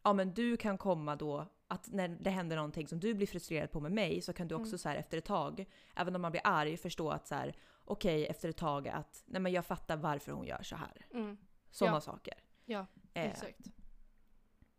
ja 0.04 0.14
men 0.14 0.34
du 0.34 0.58
kan 0.58 0.78
komma 0.78 1.16
då, 1.16 1.46
att 1.74 1.92
när 1.92 2.08
det 2.08 2.30
händer 2.30 2.56
någonting 2.56 2.88
som 2.88 3.00
du 3.00 3.14
blir 3.14 3.28
frustrerad 3.28 3.72
på 3.72 3.80
med 3.80 3.92
mig 3.92 4.22
så 4.22 4.34
kan 4.34 4.48
du 4.48 4.56
också 4.56 4.68
Mm. 4.70 4.78
så 4.78 4.90
här 4.90 4.96
efter 4.96 5.18
ett 5.18 5.26
tag, 5.26 5.66
även 5.96 6.16
om 6.16 6.22
man 6.22 6.32
blir 6.32 6.42
arg, 6.44 6.78
förstå 6.78 7.10
att 7.10 7.28
så 7.28 7.36
här 7.36 7.56
okej 7.86 8.26
efter 8.28 8.50
ett 8.50 8.58
tag 8.58 8.88
att 8.88 9.24
nej 9.26 9.42
men 9.42 9.52
jag 9.52 9.66
fattar 9.66 9.98
varför 9.98 10.32
hon 10.32 10.46
gör 10.46 10.64
så 10.64 10.76
här. 10.76 11.06
Mm. 11.14 11.38
Sådana 11.72 11.98
Ja. 11.98 12.02
saker. 12.02 12.34
Ja, 12.66 12.86
Eh, 13.14 13.26
exakt. 13.32 13.60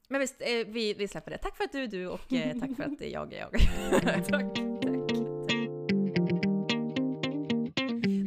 men 0.08 0.20
visst, 0.20 0.40
eh, 0.40 0.46
vi, 0.66 0.94
vi 0.94 1.08
släpper 1.08 1.30
det. 1.30 1.38
Tack 1.38 1.56
för 1.56 1.64
att 1.64 1.72
du 1.72 1.82
är 1.84 1.88
du 1.88 2.06
och 2.08 2.32
eh, 2.32 2.58
tack 2.60 2.76
för 2.76 2.82
att 2.84 3.00
jag 3.10 3.32
är 3.32 3.38
jag. 3.38 3.52
tack, 4.02 4.26
tack. 4.28 4.58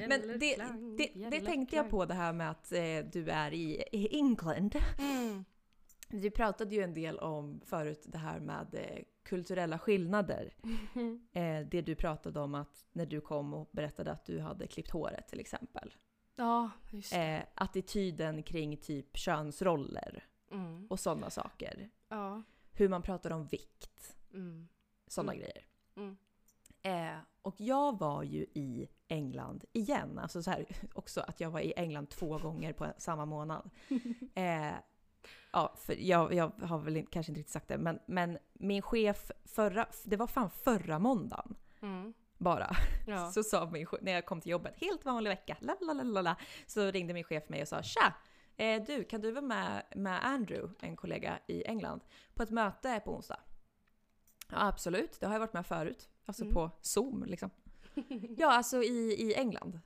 Men 0.07 0.39
det, 0.39 0.55
det, 0.97 1.29
det 1.29 1.41
tänkte 1.41 1.75
jag 1.75 1.89
på 1.89 2.05
det 2.05 2.13
här 2.13 2.33
med 2.33 2.51
att 2.51 2.71
eh, 2.71 2.79
du 3.13 3.29
är 3.29 3.53
i, 3.53 3.83
i 3.91 4.15
England. 4.17 4.75
Mm. 4.99 5.45
Vi 6.09 6.29
pratade 6.31 6.75
ju 6.75 6.81
en 6.81 6.93
del 6.93 7.19
om 7.19 7.61
förut 7.65 8.03
det 8.05 8.17
här 8.17 8.39
med 8.39 8.67
eh, 8.75 9.03
kulturella 9.23 9.79
skillnader. 9.79 10.53
Eh, 11.33 11.67
det 11.67 11.81
du 11.81 11.95
pratade 11.95 12.39
om 12.39 12.55
att 12.55 12.85
när 12.91 13.05
du 13.05 13.21
kom 13.21 13.53
och 13.53 13.69
berättade 13.71 14.11
att 14.11 14.25
du 14.25 14.39
hade 14.39 14.67
klippt 14.67 14.91
håret 14.91 15.27
till 15.27 15.39
exempel. 15.39 15.93
Ja, 16.35 16.69
just 16.89 17.11
det. 17.11 17.17
Eh, 17.37 17.43
attityden 17.55 18.43
kring 18.43 18.77
typ 18.77 19.17
könsroller 19.17 20.23
Mm. 20.51 20.87
och 20.89 20.99
sådana 20.99 21.29
saker. 21.29 21.89
Ja. 22.09 22.43
Hur 22.71 22.89
man 22.89 23.01
pratar 23.01 23.31
om 23.31 23.45
vikt. 23.47 24.15
Mm. 24.33 24.67
Sådana 25.07 25.33
Mm. 25.33 25.41
grejer. 25.43 25.65
Mm. 25.95 26.17
Eh, 26.81 27.19
och 27.41 27.55
jag 27.61 27.99
var 27.99 28.23
ju 28.23 28.45
i 28.53 28.87
England 29.07 29.65
igen. 29.73 30.19
Alltså 30.19 30.43
så 30.43 30.51
här, 30.51 30.65
också 30.93 31.21
att 31.21 31.39
jag 31.39 31.51
var 31.51 31.59
i 31.59 31.73
England 31.75 32.09
två 32.09 32.37
gånger 32.37 32.73
på 32.73 32.87
samma 32.97 33.25
månad. 33.25 33.69
Ja, 35.51 35.73
för 35.77 35.95
jag, 35.99 36.33
jag 36.33 36.51
har 36.61 36.77
väl 36.79 36.97
inte- 36.97 37.11
kanske 37.11 37.31
inte 37.31 37.39
riktigt 37.39 37.53
sagt 37.53 37.67
det, 37.67 37.77
men, 37.77 37.99
men 38.05 38.37
min 38.53 38.81
chef 38.81 39.31
förra, 39.45 39.87
det 40.03 40.15
var 40.17 40.27
fan 40.27 40.49
förra 40.49 40.99
måndagen 40.99 41.55
Mm. 41.81 42.13
bara. 42.37 42.75
Ja. 43.07 43.31
Så 43.33 43.43
sa 43.43 43.69
min 43.69 43.85
chef, 43.85 43.99
när 44.01 44.11
jag 44.11 44.25
kom 44.25 44.41
till 44.41 44.51
jobbet, 44.51 44.73
helt 44.77 45.05
vanlig 45.05 45.29
vecka, 45.29 45.57
lalalala, 45.59 46.35
så 46.67 46.91
ringde 46.91 47.13
min 47.13 47.23
chef 47.23 47.49
mig 47.49 47.61
och 47.61 47.67
sa 47.67 47.81
“Tja! 47.83 48.13
Eh, 48.57 48.83
du, 48.83 49.03
kan 49.03 49.21
du 49.21 49.31
vara 49.31 49.45
med, 49.45 49.83
med 49.95 50.25
Andrew, 50.25 50.73
en 50.79 50.95
kollega 50.95 51.39
i 51.47 51.63
England, 51.67 52.01
på 52.33 52.43
ett 52.43 52.49
möte 52.49 53.01
på 53.05 53.15
onsdag?” 53.15 53.39
Ja, 54.51 54.67
absolut, 54.67 55.19
det 55.19 55.25
har 55.25 55.33
jag 55.33 55.39
varit 55.39 55.53
med 55.53 55.65
förut. 55.65 56.09
Alltså 56.25 56.43
Mm. 56.43 56.53
på 56.53 56.71
Zoom 56.81 57.23
liksom. 57.27 57.49
ja, 58.37 58.51
alltså 58.51 58.83
i, 58.83 59.15
i 59.19 59.33
England. 59.35 59.79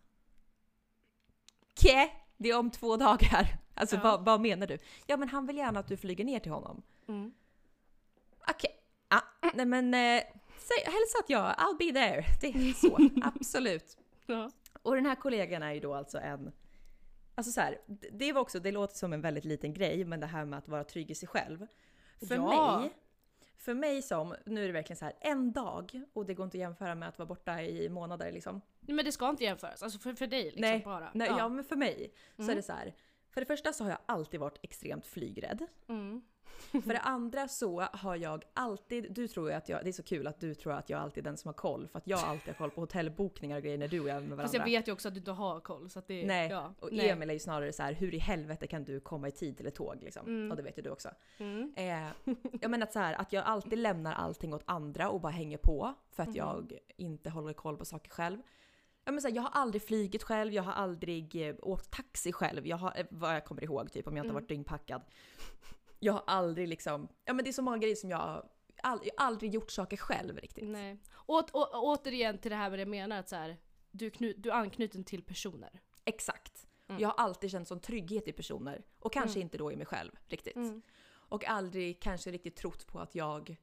Ke? 1.76 2.10
Det 2.38 2.50
är 2.50 2.60
om 2.60 2.72
två 2.72 2.98
dagar. 2.98 3.58
Alltså 3.74 3.96
Ja. 3.96 4.02
vad, 4.04 4.26
vad 4.26 4.42
menar 4.42 4.68
du? 4.68 4.78
Ja, 5.08 5.18
men 5.18 5.30
han 5.30 5.46
vill 5.48 5.58
gärna 5.58 5.80
att 5.80 5.88
du 5.88 5.98
flyger 5.98 6.26
ner 6.26 6.40
till 6.40 6.52
honom. 6.52 6.82
Mm. 7.08 7.34
Okej. 8.50 8.72
Ja, 9.10 9.22
nej 9.54 9.66
men 9.66 9.94
eh, 9.94 10.24
säg, 10.58 10.84
hälsa 10.86 11.18
att 11.24 11.30
jag, 11.30 11.56
I'll 11.56 11.78
be 11.78 12.00
there. 12.00 12.26
Det 12.42 12.48
är 12.48 12.74
så, 12.74 12.98
absolut. 13.36 13.98
Ja. 14.26 14.52
Och 14.84 14.96
den 14.96 15.06
här 15.06 15.16
kollegan 15.16 15.64
är 15.64 15.72
ju 15.74 15.80
då 15.80 15.94
alltså 15.94 16.18
en... 16.18 16.52
Alltså 17.36 17.52
så 17.52 17.62
här, 17.62 17.78
det 18.12 18.34
var 18.34 18.42
också, 18.42 18.60
det 18.60 18.72
låter 18.72 18.96
som 18.96 19.14
en 19.14 19.22
väldigt 19.22 19.46
liten 19.46 19.74
grej, 19.74 20.06
men 20.06 20.20
det 20.20 20.28
här 20.28 20.46
med 20.46 20.60
att 20.60 20.68
vara 20.68 20.84
trygg 20.84 21.12
i 21.12 21.16
sig 21.16 21.28
själv. 21.28 21.68
För 22.28 22.36
Ja. 22.36 22.80
mig, 22.80 22.94
för 23.58 23.74
mig 23.74 24.02
som, 24.02 24.36
nu 24.46 24.64
är 24.64 24.68
det 24.68 24.74
verkligen 24.74 24.98
så 24.98 25.06
här, 25.06 25.14
en 25.22 25.52
dag, 25.52 26.02
och 26.14 26.26
det 26.26 26.34
går 26.34 26.44
inte 26.44 26.58
att 26.58 26.60
jämföra 26.60 26.96
med 26.96 27.10
att 27.10 27.18
vara 27.20 27.26
borta 27.28 27.62
i 27.62 27.90
månader 27.90 28.32
liksom. 28.32 28.62
Nej, 28.80 28.96
Men 28.96 29.06
det 29.06 29.12
ska 29.12 29.30
inte 29.30 29.44
jämföras, 29.44 29.84
alltså 29.84 30.00
för, 30.00 30.14
för 30.14 30.28
dig 30.28 30.44
liksom 30.44 30.62
nej, 30.62 30.82
bara. 30.86 31.12
nej 31.14 31.28
ja. 31.38 31.50
men 31.50 31.64
för 31.64 31.76
mig 31.76 32.14
så 32.36 32.42
Mm. 32.42 32.52
är 32.52 32.56
det 32.56 32.64
så 32.64 32.74
här. 32.74 32.94
För 33.32 33.42
det 33.42 33.46
första 33.46 33.74
så 33.74 33.84
har 33.84 33.92
jag 33.92 34.00
alltid 34.06 34.40
varit 34.40 34.60
extremt 34.62 35.06
flygrädd. 35.06 35.66
Mm. 35.88 36.22
För 36.72 36.94
det 36.94 37.00
andra 37.00 37.48
så 37.48 37.80
har 37.82 38.16
jag 38.16 38.44
alltid, 38.54 39.14
du 39.14 39.28
tror 39.28 39.50
ju 39.50 39.56
att 39.56 39.70
jag, 39.70 39.84
det 39.84 39.90
är 39.90 39.94
så 39.94 40.04
kul 40.04 40.28
att 40.28 40.40
du 40.40 40.56
tror 40.56 40.74
att 40.74 40.90
jag 40.90 41.02
alltid 41.02 41.26
är 41.26 41.30
den 41.30 41.38
som 41.38 41.48
har 41.48 41.54
koll, 41.54 41.88
för 41.88 41.98
att 42.00 42.08
jag 42.08 42.20
alltid 42.20 42.48
har 42.48 42.54
koll 42.54 42.72
på 42.72 42.82
hotellbokningar 42.82 43.58
och 43.58 43.64
grejer 43.64 43.78
när 43.78 43.88
du 43.88 44.00
och 44.00 44.10
jag 44.10 44.16
är 44.16 44.20
med 44.20 44.30
varandra. 44.30 44.44
Fast 44.44 44.54
jag 44.54 44.66
vet 44.66 44.88
ju 44.88 44.92
också 44.92 45.08
att 45.08 45.14
du 45.14 45.20
inte 45.20 45.32
har 45.32 45.60
koll 45.60 45.90
så 45.90 46.00
att 46.00 46.08
det 46.08 46.26
Nej, 46.26 46.50
ja. 46.50 46.74
och 46.80 46.90
nej. 46.92 47.10
Emil 47.10 47.30
är 47.30 47.34
ju 47.34 47.40
snarare 47.40 47.74
så 47.74 47.84
här, 47.84 47.94
hur 47.94 48.14
i 48.16 48.18
helvete 48.18 48.68
kan 48.68 48.84
du 48.84 49.00
komma 49.00 49.28
i 49.28 49.32
tid 49.32 49.58
till 49.58 49.68
ett 49.68 49.76
tåg 49.76 50.04
liksom? 50.04 50.28
Mm. 50.28 50.52
Och 50.52 50.58
det 50.58 50.64
vet 50.64 50.78
ju 50.78 50.82
du 50.82 50.90
också. 50.90 51.10
Mm. 51.38 51.74
Eh, 51.76 52.08
jag 52.62 52.72
menar 52.72 52.86
att, 52.88 52.94
så 52.94 53.00
här, 53.00 53.14
att 53.14 53.34
jag 53.34 53.44
alltid 53.44 53.80
lämnar 53.80 54.14
allting 54.14 54.54
åt 54.54 54.64
andra 54.66 55.10
och 55.10 55.22
bara 55.22 55.32
hänger 55.32 55.58
på 55.58 55.94
för 56.12 56.24
att 56.24 56.30
Mhm. 56.30 56.38
jag 56.38 56.80
inte 56.98 57.30
håller 57.30 57.54
koll 57.54 57.78
på 57.78 57.86
saker 57.86 58.12
själv. 58.12 58.38
Så 59.06 59.28
här, 59.28 59.36
jag 59.36 59.42
har 59.42 59.50
aldrig 59.62 59.82
flygit 59.84 60.24
själv, 60.24 60.54
jag 60.54 60.64
har 60.64 60.74
aldrig 60.74 61.48
eh, 61.50 61.56
åkt 61.62 61.92
taxi 61.92 62.32
själv, 62.34 62.68
jag 62.68 62.78
har, 62.78 62.94
eh, 62.98 63.06
vad 63.10 63.36
jag 63.36 63.46
kommer 63.46 63.64
ihåg 63.64 63.92
typ 63.92 64.08
om 64.08 64.18
jag 64.18 64.24
inte 64.24 64.28
har 64.34 64.40
Mm. 64.40 64.44
varit 64.44 64.50
dyngpackad. 64.50 65.02
Jag 66.00 66.14
har 66.14 66.24
aldrig 66.28 66.68
liksom, 66.68 67.08
ja 67.26 67.34
men 67.34 67.46
det 67.46 67.50
är 67.52 67.54
så 67.54 67.62
många 67.62 67.78
grejer 67.78 67.96
som 67.96 68.10
jag, 68.10 68.50
all, 68.84 69.00
jag 69.04 69.14
har 69.18 69.26
aldrig 69.28 69.54
gjort 69.54 69.72
saker 69.72 69.98
själv 69.98 70.38
riktigt. 70.38 70.68
Nej. 70.68 70.98
Åt, 71.28 71.56
å, 71.56 71.66
återigen 71.74 72.38
till 72.38 72.52
det 72.52 72.58
här 72.58 72.70
med 72.70 72.80
det 72.80 72.82
jag 72.82 72.90
menar 72.90 73.20
att 73.20 73.30
så 73.30 73.36
här, 73.36 73.58
du, 73.92 74.06
är 74.06 74.10
knu, 74.10 74.34
du 74.38 74.50
är 74.50 74.54
anknuten 74.54 75.04
till 75.04 75.24
personer. 75.24 75.82
Exakt. 76.06 76.68
Mm. 76.88 77.02
Jag 77.02 77.10
har 77.10 77.16
alltid 77.16 77.52
känt 77.52 77.68
sån 77.68 77.80
trygghet 77.80 78.28
i 78.28 78.32
personer 78.32 78.84
och 79.00 79.14
kanske 79.14 79.40
Mm. 79.40 79.46
inte 79.46 79.58
då 79.58 79.72
i 79.72 79.76
mig 79.76 79.86
själv 79.86 80.12
riktigt. 80.28 80.56
Mm. 80.56 80.82
Och 81.12 81.46
aldrig 81.46 82.02
kanske 82.02 82.32
riktigt 82.32 82.56
trott 82.56 82.88
på 82.88 83.00
att 83.00 83.16
jag... 83.16 83.56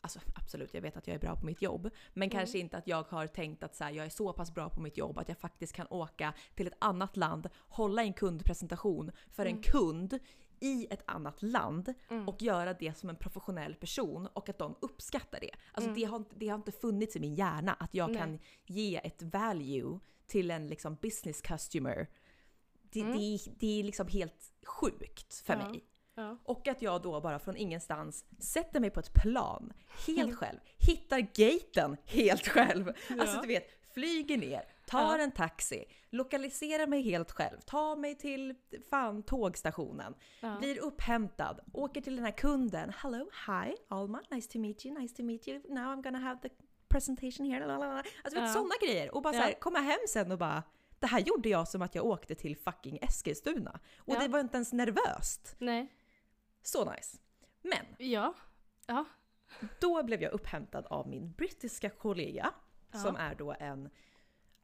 Alltså 0.00 0.20
absolut, 0.34 0.74
jag 0.74 0.80
vet 0.82 0.96
att 0.96 1.06
jag 1.06 1.14
är 1.14 1.18
bra 1.20 1.36
på 1.36 1.46
mitt 1.46 1.62
jobb. 1.62 1.82
Men 2.14 2.22
Mm. 2.22 2.30
kanske 2.30 2.58
inte 2.58 2.76
att 2.78 2.86
jag 2.86 3.02
har 3.08 3.26
tänkt 3.26 3.62
att 3.62 3.74
så 3.76 3.84
här, 3.84 3.90
jag 3.90 4.06
är 4.06 4.10
så 4.10 4.32
pass 4.32 4.54
bra 4.54 4.70
på 4.70 4.80
mitt 4.80 4.96
jobb 4.98 5.18
att 5.18 5.28
jag 5.28 5.38
faktiskt 5.38 5.72
kan 5.72 5.86
åka 5.90 6.34
till 6.54 6.66
ett 6.66 6.76
annat 6.78 7.16
land, 7.16 7.48
hålla 7.68 8.02
en 8.02 8.12
kundpresentation 8.12 9.10
för 9.30 9.46
en 9.46 9.50
Mm. 9.52 9.62
kund 9.62 10.18
i 10.60 10.86
ett 10.90 11.02
annat 11.06 11.42
land 11.42 11.94
Mm. 12.10 12.28
och 12.28 12.42
göra 12.42 12.74
det 12.74 12.98
som 12.98 13.08
en 13.10 13.16
professionell 13.16 13.74
person 13.74 14.26
och 14.32 14.48
att 14.48 14.58
de 14.58 14.74
uppskattar 14.80 15.40
det. 15.40 15.50
Alltså 15.72 15.90
Mm. 15.90 16.00
det, 16.00 16.04
har, 16.06 16.16
inte- 16.16 16.34
det 16.38 16.48
har 16.48 16.56
inte 16.56 16.72
funnits 16.72 17.16
i 17.16 17.20
min 17.20 17.34
hjärna 17.34 17.72
att 17.72 17.94
jag 17.94 18.10
Nej. 18.10 18.18
kan 18.18 18.38
ge 18.66 18.96
ett 19.06 19.22
value 19.22 19.98
till 20.26 20.50
en 20.50 20.68
liksom 20.68 20.94
business 21.02 21.40
customer. 21.40 22.06
Det, 22.82 23.00
Mm. 23.00 23.12
det, 23.18 23.38
det 23.58 23.80
är 23.80 23.84
liksom 23.84 24.08
helt 24.08 24.52
sjukt 24.66 25.34
för 25.34 25.56
mig. 25.56 25.84
Ja. 26.18 26.38
Och 26.44 26.68
att 26.68 26.82
jag 26.82 27.02
då 27.02 27.20
bara 27.20 27.38
från 27.38 27.56
ingenstans 27.56 28.24
sätter 28.38 28.80
mig 28.80 28.90
på 28.90 29.00
ett 29.00 29.12
plan 29.14 29.72
helt 30.06 30.34
själv, 30.38 30.58
hittar 30.78 31.18
gaten 31.18 31.96
helt 32.04 32.48
själv. 32.48 32.88
Alltså 32.88 33.36
Ja. 33.36 33.40
du 33.42 33.48
vet, 33.48 33.68
flyger 33.94 34.36
ner, 34.38 34.62
tar 34.86 35.18
Ja. 35.18 35.22
en 35.24 35.32
taxi, 35.32 35.84
lokaliserar 36.10 36.86
mig 36.86 37.02
helt 37.02 37.30
själv, 37.32 37.58
tar 37.60 37.96
mig 37.96 38.14
till 38.14 38.54
fan 38.90 39.22
tågstationen, 39.22 40.14
Ja. 40.40 40.56
blir 40.58 40.78
upphämtad, 40.78 41.60
åker 41.72 42.00
till 42.00 42.16
den 42.16 42.24
här 42.24 42.32
kunden. 42.32 42.92
Hello, 42.96 43.30
hi, 43.46 43.74
Alma, 43.88 44.20
nice 44.30 44.52
to 44.52 44.58
meet 44.58 44.86
you, 44.86 44.98
nice 44.98 45.16
to 45.16 45.22
meet 45.22 45.48
you. 45.48 45.62
Now 45.68 45.84
I'm 45.84 46.02
gonna 46.02 46.18
have 46.18 46.40
the 46.42 46.48
presentation 46.88 47.46
here. 47.46 47.66
Lalala. 47.66 48.02
Alltså 48.24 48.40
Ja. 48.40 48.46
sådana 48.52 48.74
grejer. 48.80 49.14
Och 49.14 49.22
bara 49.22 49.32
så 49.32 49.38
Ja. 49.38 49.42
här, 49.44 49.52
komma 49.60 49.78
hem 49.78 49.98
sen 50.08 50.32
och 50.32 50.38
bara 50.38 50.62
det 51.00 51.06
här 51.06 51.20
gjorde 51.20 51.48
jag 51.48 51.68
som 51.68 51.82
att 51.82 51.94
jag 51.94 52.04
åkte 52.06 52.34
till 52.34 52.56
fucking 52.56 52.98
Eskilstuna. 53.02 53.80
Och 53.98 54.14
Ja. 54.14 54.18
det 54.20 54.28
var 54.28 54.40
inte 54.40 54.56
ens 54.56 54.72
nervöst. 54.72 55.54
Nej. 55.58 55.92
Så 56.68 56.90
nice. 56.92 57.16
Men 57.62 57.86
Ja. 57.98 58.34
Ja. 58.86 59.04
då 59.80 60.02
blev 60.02 60.22
jag 60.22 60.32
upphämtad 60.32 60.86
av 60.86 61.08
min 61.08 61.32
brittiska 61.32 61.90
kollega 61.90 62.54
Ja. 62.92 62.98
som 62.98 63.16
är 63.16 63.34
då 63.34 63.54
en 63.60 63.90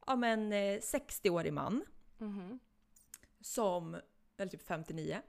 ja, 0.07 0.15
men, 0.15 0.53
eh, 0.53 0.79
60-årig 0.81 1.53
man 1.53 1.85
Mhm. 2.17 2.59
som, 3.41 3.97
eller 4.37 4.51
typ 4.51 4.61
59, 4.67 5.21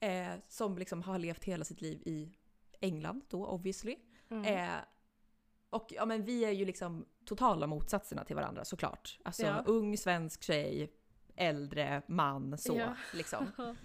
eh, 0.00 0.32
som 0.48 0.78
liksom 0.78 1.02
har 1.02 1.18
levt 1.18 1.44
hela 1.44 1.64
sitt 1.64 1.80
liv 1.80 2.02
i 2.04 2.32
England 2.80 3.24
då 3.28 3.46
obviously. 3.46 3.96
Mm. 4.30 4.44
Eh, 4.44 4.78
och 5.70 5.86
ja, 5.90 6.04
men 6.06 6.24
vi 6.24 6.44
är 6.44 6.50
ju 6.50 6.64
liksom 6.64 7.06
totala 7.24 7.66
motsatserna 7.66 8.24
till 8.24 8.36
varandra 8.36 8.64
såklart. 8.64 9.18
Alltså 9.24 9.42
Ja. 9.42 9.62
ung 9.66 9.96
svensk 9.96 10.42
tjej, 10.42 10.92
äldre 11.36 12.02
man 12.08 12.58
så 12.58 12.76
Ja. 12.78 12.96
liksom. 13.14 13.46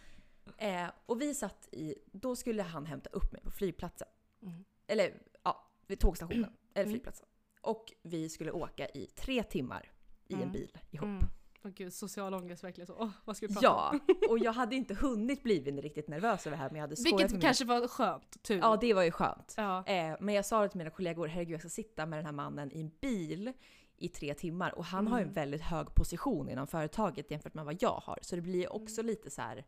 Eh, 0.61 0.87
och 1.05 1.21
vi 1.21 1.33
satt 1.35 1.67
i, 1.71 1.95
då 2.11 2.35
skulle 2.35 2.63
han 2.63 2.85
hämta 2.85 3.09
upp 3.09 3.31
mig 3.31 3.41
på 3.41 3.51
flygplatsen. 3.51 4.07
Mm. 4.43 4.65
Eller 4.87 5.21
ja, 5.43 5.71
vid 5.87 5.99
tågstationen. 5.99 6.43
Eller 6.73 6.85
Mm. 6.85 6.93
flygplatsen. 6.93 7.25
Och 7.61 7.93
vi 8.03 8.29
skulle 8.29 8.51
åka 8.51 8.87
i 8.87 9.05
tre 9.05 9.43
timmar 9.43 9.91
i 10.27 10.33
en 10.33 10.39
Mm. 10.39 10.51
bil 10.51 10.77
ihop. 10.91 11.05
Mm. 11.07 11.23
Åh 11.63 11.71
gud, 11.71 11.93
social 11.93 12.33
ångest 12.33 12.63
verkligen 12.63 12.87
så. 12.87 12.95
Åh, 12.99 13.09
vad 13.25 13.37
ska 13.37 13.47
vi 13.47 13.53
prata? 13.53 13.65
Ja, 13.65 13.99
och 14.29 14.39
jag 14.39 14.53
hade 14.53 14.75
inte 14.75 14.93
hunnit 14.93 15.43
bli 15.43 15.59
riktigt 15.81 16.07
nervös 16.07 16.47
över 16.47 16.57
det 16.57 16.63
här 16.63 16.69
men 16.69 16.75
jag 16.75 16.81
hade 16.81 16.95
med 17.01 17.03
Vilket 17.03 17.31
mina- 17.31 17.41
kanske 17.41 17.65
var 17.65 17.87
skönt, 17.87 18.43
tur. 18.43 18.57
Ja, 18.59 18.77
det 18.81 18.93
var 18.93 19.03
ju 19.03 19.11
skönt. 19.11 19.53
Ja. 19.57 19.85
Eh, 19.85 20.15
men 20.19 20.35
jag 20.35 20.45
sa 20.45 20.61
det 20.61 20.69
till 20.69 20.77
mina 20.77 20.89
kollegor, 20.89 21.27
herregud 21.27 21.53
jag 21.53 21.59
ska 21.59 21.69
sitta 21.69 22.05
med 22.05 22.19
den 22.19 22.25
här 22.25 22.33
mannen 22.33 22.71
i 22.71 22.81
en 22.81 22.91
bil 23.01 23.53
i 23.97 24.07
tre 24.09 24.33
timmar 24.33 24.75
och 24.77 24.85
han 24.85 25.07
har 25.07 25.17
ju 25.17 25.21
en 25.21 25.27
Mm. 25.29 25.33
väldigt 25.35 25.61
hög 25.61 25.87
position 25.95 26.49
inom 26.49 26.67
företaget 26.67 27.31
jämfört 27.31 27.53
med 27.53 27.65
vad 27.65 27.77
jag 27.83 27.99
har. 28.03 28.19
Så 28.21 28.35
det 28.35 28.41
blir 28.41 28.73
också 28.73 29.01
lite 29.01 29.29
så 29.29 29.41
här. 29.41 29.65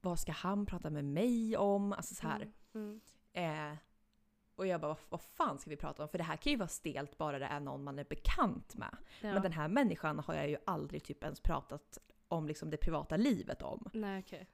Vad 0.00 0.18
ska 0.18 0.32
han 0.32 0.66
prata 0.66 0.90
med 0.90 1.04
mig 1.04 1.56
om? 1.56 1.92
Alltså 1.92 2.14
så 2.14 2.28
här. 2.28 2.52
Mm. 2.74 3.00
Mm. 3.34 3.70
Eh, 3.72 3.78
och 4.54 4.66
jag 4.66 4.80
bara, 4.80 4.88
vad, 4.88 4.98
vad 5.08 5.20
fan 5.20 5.58
ska 5.58 5.70
vi 5.70 5.76
prata 5.76 6.02
om? 6.02 6.08
För 6.08 6.18
det 6.18 6.24
här 6.24 6.36
kan 6.36 6.52
ju 6.52 6.58
vara 6.58 6.68
stelt 6.68 7.18
bara 7.18 7.38
det 7.38 7.46
är 7.46 7.60
någon 7.60 7.84
man 7.84 7.98
är 7.98 8.04
bekant 8.04 8.76
med. 8.76 8.96
Ja. 9.20 9.32
Men 9.32 9.42
den 9.42 9.52
här 9.52 9.68
människan 9.68 10.18
har 10.18 10.34
jag 10.34 10.48
ju 10.48 10.56
aldrig 10.66 11.04
typ 11.04 11.24
ens 11.24 11.40
pratat 11.40 11.98
om 12.28 12.46
liksom 12.48 12.70
det 12.70 12.76
privata 12.76 13.16
livet 13.16 13.62
om. 13.62 13.90
Nej 13.92 14.20
okej. 14.20 14.48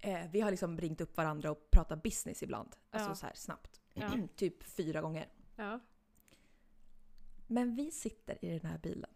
Eh, 0.00 0.30
vi 0.32 0.40
har 0.40 0.50
liksom 0.50 0.78
ringt 0.80 1.00
upp 1.00 1.16
varandra 1.16 1.50
och 1.50 1.70
pratat 1.70 2.02
business 2.02 2.42
ibland. 2.42 2.76
Alltså 2.90 3.10
Ja. 3.10 3.14
så 3.14 3.26
här 3.26 3.34
snabbt. 3.34 3.80
Ja. 3.94 4.10
typ 4.36 4.62
fyra 4.62 5.00
gånger. 5.00 5.28
Men 7.46 7.74
vi 7.74 7.90
sitter 7.90 8.44
i 8.44 8.58
den 8.58 8.70
här 8.70 8.78
bilen. 8.78 9.10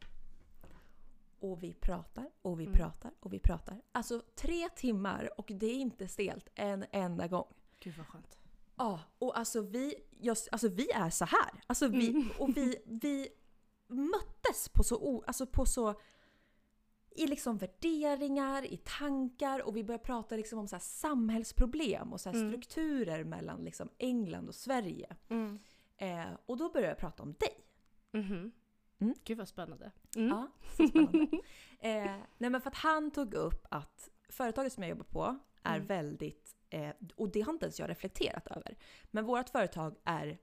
Och 1.42 1.62
vi 1.62 1.74
pratar 1.74 2.30
och 2.42 2.60
vi 2.60 2.64
Mm. 2.64 2.76
pratar 2.76 3.10
och 3.20 3.32
vi 3.32 3.38
pratar. 3.38 3.82
Alltså 3.92 4.22
tre 4.34 4.68
timmar 4.68 5.30
och 5.40 5.50
det 5.54 5.66
är 5.66 5.74
inte 5.74 6.08
stelt 6.08 6.48
en 6.54 6.84
enda 6.92 7.28
gång. 7.28 7.52
Gud 7.80 7.94
vad 7.98 8.06
skönt. 8.06 8.38
Ja, 8.76 9.00
och 9.18 9.38
alltså 9.38 9.60
vi, 9.60 9.94
just, 10.10 10.48
alltså 10.52 10.68
vi 10.68 10.90
är 10.90 11.10
så 11.10 11.24
här. 11.24 11.62
Alltså 11.66 11.88
vi, 11.88 12.08
Mm. 12.10 12.28
och 12.38 12.56
vi, 12.56 12.76
vi 12.86 13.28
möttes 13.88 14.68
på 14.68 14.82
så, 14.82 14.96
o, 14.96 15.24
alltså 15.26 15.46
på 15.46 15.66
så 15.66 16.00
i 17.16 17.26
liksom 17.26 17.58
värderingar, 17.58 18.64
i 18.72 18.76
tankar 18.76 19.62
och 19.62 19.76
vi 19.76 19.84
började 19.84 20.04
prata 20.04 20.36
liksom 20.36 20.58
om 20.58 20.68
så 20.68 20.76
här 20.76 20.80
samhällsproblem 20.80 22.12
och 22.12 22.20
så 22.20 22.30
här 22.30 22.36
Mm. 22.36 22.50
strukturer 22.52 23.24
mellan 23.24 23.64
liksom 23.64 23.88
England 23.98 24.48
och 24.48 24.54
Sverige. 24.54 25.16
Mm. 25.28 25.58
Eh, 25.96 26.26
och 26.46 26.56
då 26.56 26.68
började 26.68 26.88
jag 26.90 26.98
prata 26.98 27.22
om 27.22 27.32
dig. 27.38 27.64
Mhm. 28.12 28.52
Mm. 29.02 29.14
Gud 29.24 29.38
vad 29.38 29.48
spännande. 29.48 29.90
Mm. 30.16 30.28
Ja, 30.28 30.48
så 30.76 30.88
spännande. 30.88 31.18
eh, 31.80 32.16
nej 32.38 32.50
men 32.50 32.60
för 32.60 32.70
att 32.70 32.76
han 32.76 33.10
tog 33.10 33.34
upp 33.34 33.66
att 33.70 34.08
företaget 34.28 34.72
som 34.72 34.82
jag 34.82 34.90
jobbar 34.90 35.04
på 35.04 35.38
är 35.62 35.74
Mm. 35.76 35.86
väldigt, 35.86 36.56
eh, 36.70 36.90
och 37.16 37.28
det 37.32 37.40
har 37.40 37.52
inte 37.52 37.64
ens 37.66 37.80
jag 37.80 37.90
reflekterat 37.90 38.46
över, 38.46 38.76
men 39.10 39.24
vårt 39.24 39.48
företag 39.48 39.96
är 40.04 40.38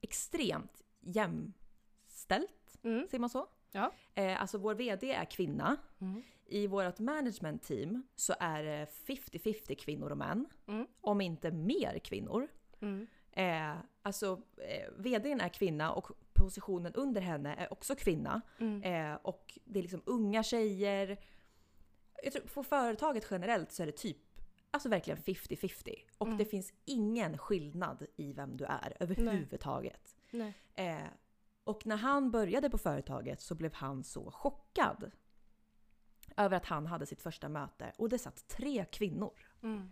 extremt 0.00 0.82
jämställt, 1.00 2.76
Mm. 2.82 3.06
säger 3.08 3.18
man 3.20 3.30
så? 3.30 3.46
Ja. 3.72 3.92
Eh, 4.14 4.40
alltså 4.42 4.58
vår 4.58 4.74
VD 4.74 5.12
är 5.12 5.24
kvinna. 5.24 5.76
Mm. 6.00 6.22
I 6.46 6.66
vårt 6.66 6.98
management 6.98 7.62
team 7.62 8.02
så 8.16 8.34
är 8.40 8.62
det 8.62 8.86
50-50 9.06 9.74
kvinnor 9.74 10.10
och 10.10 10.18
män. 10.18 10.46
Mm. 10.66 10.86
Om 11.00 11.20
inte 11.20 11.50
mer 11.50 11.98
kvinnor. 11.98 12.48
Mm. 12.80 13.06
Eh, 13.32 13.76
alltså 14.02 14.42
eh, 14.56 14.90
VDn 14.96 15.40
är 15.40 15.48
kvinna 15.48 15.92
och 15.92 16.10
positionen 16.38 16.92
under 16.94 17.20
henne 17.20 17.54
är 17.54 17.72
också 17.72 17.94
kvinna. 17.96 18.40
Mm. 18.58 18.82
Eh, 18.82 19.18
och 19.22 19.58
det 19.64 19.78
är 19.78 19.82
liksom 19.82 20.02
unga 20.06 20.42
tjejer. 20.42 21.20
Jag 22.22 22.32
tror, 22.32 22.42
på 22.42 22.62
företaget 22.62 23.26
generellt 23.30 23.72
så 23.72 23.82
är 23.82 23.86
det 23.86 23.92
typ 23.96 24.16
Alltså 24.70 24.88
verkligen 24.88 25.18
50-50. 25.18 25.94
Och 26.18 26.26
Mm. 26.26 26.38
det 26.38 26.44
finns 26.44 26.72
ingen 26.84 27.38
skillnad 27.38 28.06
i 28.16 28.32
vem 28.32 28.56
du 28.56 28.64
är 28.64 28.96
överhuvudtaget. 29.00 30.16
Nej. 30.30 30.54
Eh, 30.74 30.98
och 31.64 31.86
när 31.86 31.96
han 31.96 32.30
började 32.30 32.70
på 32.70 32.78
företaget 32.78 33.40
så 33.40 33.54
blev 33.54 33.74
han 33.74 34.04
så 34.04 34.30
chockad. 34.30 35.10
Över 36.36 36.56
att 36.56 36.64
han 36.64 36.86
hade 36.86 37.06
sitt 37.06 37.22
första 37.22 37.48
möte 37.48 37.92
och 37.98 38.08
det 38.08 38.18
satt 38.18 38.48
tre 38.48 38.84
kvinnor 38.92 39.32
Mm. 39.62 39.90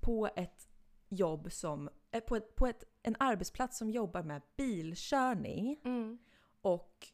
på 0.00 0.28
ett 0.36 0.68
jobb 1.14 1.52
som, 1.52 1.90
eh, 2.10 2.20
på, 2.20 2.36
ett, 2.36 2.56
på 2.56 2.66
ett, 2.66 2.84
en 3.02 3.16
arbetsplats 3.18 3.78
som 3.78 3.90
jobbar 3.90 4.22
med 4.22 4.42
bilkörning 4.56 5.80
Mm. 5.84 6.18
och 6.60 7.06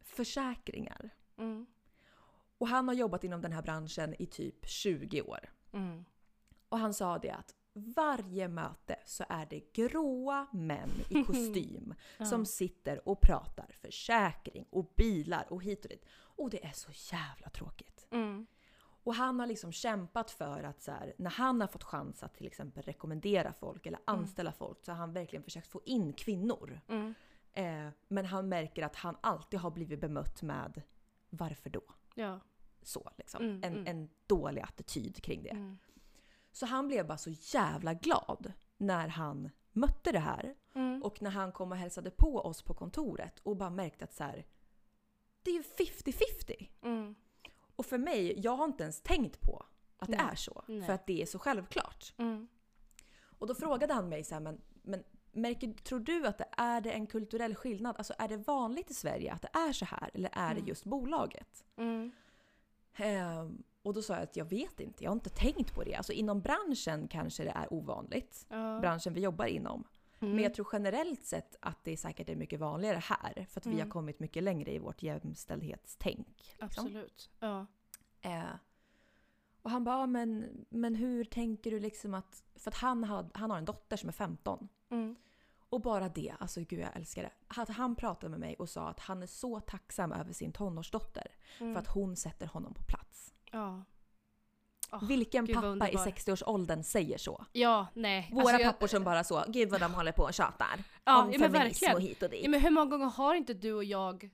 försäkringar. 0.00 1.10
Mm. 1.38 1.66
Och 2.58 2.68
han 2.68 2.88
har 2.88 2.94
jobbat 2.94 3.24
inom 3.24 3.40
den 3.42 3.52
här 3.52 3.62
branschen 3.62 4.14
i 4.18 4.26
typ 4.26 4.68
20 4.68 5.22
år. 5.22 5.52
Mm. 5.72 6.04
Och 6.68 6.78
han 6.78 6.94
sa 6.94 7.18
det 7.18 7.30
att 7.30 7.54
varje 7.72 8.48
möte 8.48 8.96
så 9.06 9.24
är 9.28 9.46
det 9.46 9.72
gråa 9.72 10.46
män 10.52 10.90
i 11.10 11.24
kostym 11.26 11.94
Ja. 12.18 12.24
som 12.24 12.46
sitter 12.46 13.08
och 13.08 13.20
pratar 13.20 13.66
försäkring 13.72 14.66
och 14.70 14.92
bilar 14.96 15.46
och 15.52 15.62
hit 15.62 15.84
och 15.84 15.88
dit. 15.90 16.04
Och 16.12 16.50
det 16.50 16.64
är 16.64 16.72
så 16.72 16.90
jävla 17.16 17.48
tråkigt. 17.50 18.06
Mm. 18.10 18.46
Och 19.08 19.14
han 19.14 19.40
har 19.40 19.46
liksom 19.46 19.72
kämpat 19.72 20.30
för 20.30 20.62
att 20.62 20.82
så 20.82 20.90
här, 20.90 21.14
när 21.18 21.30
han 21.30 21.60
har 21.60 21.68
fått 21.68 21.84
chans 21.84 22.22
att 22.22 22.34
till 22.34 22.46
exempel 22.46 22.82
rekommendera 22.82 23.52
folk 23.52 23.86
eller 23.86 24.00
anställa 24.04 24.52
folk 24.52 24.84
så 24.84 24.92
har 24.92 24.98
han 24.98 25.12
verkligen 25.12 25.42
försökt 25.42 25.66
få 25.66 25.80
in 25.84 26.12
kvinnor. 26.12 26.80
Mm. 26.88 27.14
Eh, 27.52 27.92
men 28.08 28.24
han 28.24 28.48
märker 28.48 28.82
att 28.82 28.96
han 28.96 29.16
alltid 29.20 29.60
har 29.60 29.70
blivit 29.70 30.00
bemött 30.00 30.42
med 30.42 30.82
varför 31.30 31.70
då? 31.70 31.82
Ja. 32.14 32.40
Så 32.82 33.10
liksom. 33.18 33.44
Mm, 33.44 33.56
en, 33.64 33.72
mm. 33.72 33.86
en 33.86 34.08
dålig 34.26 34.62
attityd 34.62 35.22
kring 35.22 35.42
det. 35.42 35.50
Mm. 35.50 35.78
Så 36.52 36.66
han 36.66 36.88
blev 36.88 37.06
bara 37.06 37.18
så 37.18 37.30
jävla 37.30 37.94
glad 37.94 38.52
när 38.76 39.08
han 39.08 39.50
mötte 39.72 40.12
det 40.12 40.18
här. 40.18 40.54
Mm. 40.74 41.02
Och 41.02 41.22
när 41.22 41.30
han 41.30 41.52
kom 41.52 41.72
och 41.72 41.78
hälsade 41.78 42.10
på 42.10 42.40
oss 42.40 42.62
på 42.62 42.74
kontoret 42.74 43.38
och 43.38 43.56
bara 43.56 43.70
märkte 43.70 44.04
att 44.04 44.14
så 44.14 44.24
här, 44.24 44.46
det 45.42 45.50
är 45.50 45.54
ju 45.54 45.62
50-50. 45.62 46.68
Och 47.78 47.86
för 47.86 47.98
mig, 47.98 48.40
jag 48.40 48.56
har 48.56 48.64
inte 48.64 48.82
ens 48.82 49.00
tänkt 49.00 49.40
på 49.40 49.64
att 49.98 50.08
det 50.08 50.16
Nej. 50.16 50.26
är 50.32 50.34
så. 50.36 50.62
Nej. 50.66 50.82
För 50.86 50.92
att 50.92 51.06
det 51.06 51.22
är 51.22 51.26
så 51.26 51.38
självklart. 51.38 52.14
Mm. 52.16 52.48
Och 53.38 53.46
då 53.46 53.54
frågade 53.54 53.94
han 53.94 54.08
mig 54.08 54.24
så 54.24 54.34
här, 54.34 54.40
men, 54.40 54.60
men 54.82 55.04
märker, 55.32 55.72
tror 55.72 56.00
du 56.00 56.26
att 56.26 56.38
det 56.38 56.48
är 56.56 56.80
det 56.80 56.90
en 56.92 57.06
kulturell 57.06 57.54
skillnad? 57.54 57.94
Alltså 57.98 58.14
är 58.18 58.28
det 58.28 58.36
vanligt 58.36 58.90
i 58.90 58.94
Sverige 58.94 59.32
att 59.32 59.42
det 59.42 59.50
är 59.52 59.72
så 59.72 59.84
här? 59.84 60.10
Eller 60.14 60.30
är 60.32 60.48
det 60.54 60.60
Mm. 60.60 60.68
just 60.68 60.84
bolaget? 60.84 61.64
Mm. 61.76 62.10
Ehm, 62.94 63.62
och 63.82 63.94
då 63.94 64.02
sa 64.02 64.14
jag 64.14 64.22
att 64.22 64.36
jag 64.36 64.44
vet 64.44 64.80
inte, 64.80 65.04
jag 65.04 65.10
har 65.10 65.14
inte 65.16 65.30
tänkt 65.30 65.74
på 65.74 65.82
det. 65.84 65.94
Alltså 65.94 66.12
inom 66.12 66.40
branschen 66.40 67.08
kanske 67.08 67.44
det 67.44 67.50
är 67.50 67.72
ovanligt. 67.72 68.46
Ja. 68.48 68.78
Branschen 68.80 69.14
vi 69.14 69.20
jobbar 69.20 69.46
inom. 69.46 69.84
Mm. 70.20 70.34
Men 70.34 70.42
jag 70.44 70.54
tror 70.54 70.68
generellt 70.72 71.24
sett 71.26 71.56
att 71.60 71.84
det 71.84 71.96
säkert 71.96 72.28
är 72.28 72.36
mycket 72.36 72.60
vanligare 72.60 72.96
här. 72.98 73.46
För 73.50 73.60
att 73.60 73.66
vi 73.66 73.70
Mm. 73.72 73.82
har 73.86 73.90
kommit 73.90 74.20
mycket 74.20 74.42
längre 74.42 74.72
i 74.72 74.78
vårt 74.78 75.02
jämställdhetstänk. 75.02 76.36
liksom. 76.38 76.66
Absolut. 76.66 77.30
Ja. 77.40 77.66
Eh, 78.20 78.42
och 79.62 79.70
han 79.70 79.84
bara, 79.84 79.98
"Ja, 80.00 80.06
men, 80.06 80.44
men 80.68 80.94
hur 80.94 81.24
tänker 81.24 81.70
du 81.70 81.80
liksom 81.80 82.14
att... 82.14 82.42
För 82.56 82.70
att 82.70 82.76
han, 82.76 83.04
had, 83.04 83.30
han 83.34 83.50
har 83.50 83.58
en 83.58 83.64
dotter 83.64 83.96
som 83.96 84.08
är 84.08 84.12
15. 84.12 84.68
Mm. 84.90 85.16
Och 85.70 85.80
bara 85.80 86.08
det, 86.08 86.34
alltså 86.40 86.60
gud 86.60 86.80
jag 86.80 86.96
älskar 86.96 87.22
det. 87.22 87.30
Att 87.60 87.68
han 87.68 87.96
pratade 87.96 88.30
med 88.30 88.40
mig 88.40 88.56
och 88.56 88.68
sa 88.68 88.88
att 88.88 89.00
han 89.00 89.22
är 89.22 89.26
så 89.26 89.60
tacksam 89.60 90.12
över 90.12 90.32
sin 90.32 90.52
tonårsdotter. 90.52 91.26
Mm. 91.60 91.74
För 91.74 91.80
att 91.80 91.86
hon 91.88 92.16
sätter 92.16 92.46
honom 92.46 92.74
på 92.74 92.82
plats. 92.82 93.34
Ja. 93.52 93.82
Åh, 94.92 95.04
Vilken 95.08 95.46
pappa 95.46 95.66
i 95.66 95.70
underbar. 95.70 96.04
60-årsåldern 96.06 96.82
säger 96.82 97.18
så? 97.18 97.44
Ja, 97.52 97.86
nej. 97.94 98.28
Våra 98.32 98.40
Alltså, 98.42 98.56
jag- 98.62 98.72
pappor 98.72 98.86
som 98.86 99.04
bara 99.04 99.24
så, 99.24 99.44
gud 99.48 99.70
vad 99.70 99.80
de 99.80 99.94
håller 99.94 100.12
på 100.12 100.22
och 100.22 100.34
tjatar. 100.34 100.84
Ja, 101.04 101.22
om 101.22 101.32
ja 101.32 101.38
men 101.38 101.52
verkligen. 101.52 101.94
och 101.94 102.00
hit 102.02 102.22
och 102.22 102.30
dit. 102.30 102.40
Ja, 102.44 102.50
men 102.50 102.60
hur 102.60 102.70
många 102.70 102.90
gånger 102.90 103.06
har 103.06 103.34
inte 103.34 103.54
du 103.54 103.72
och 103.72 103.84
jag 103.84 104.30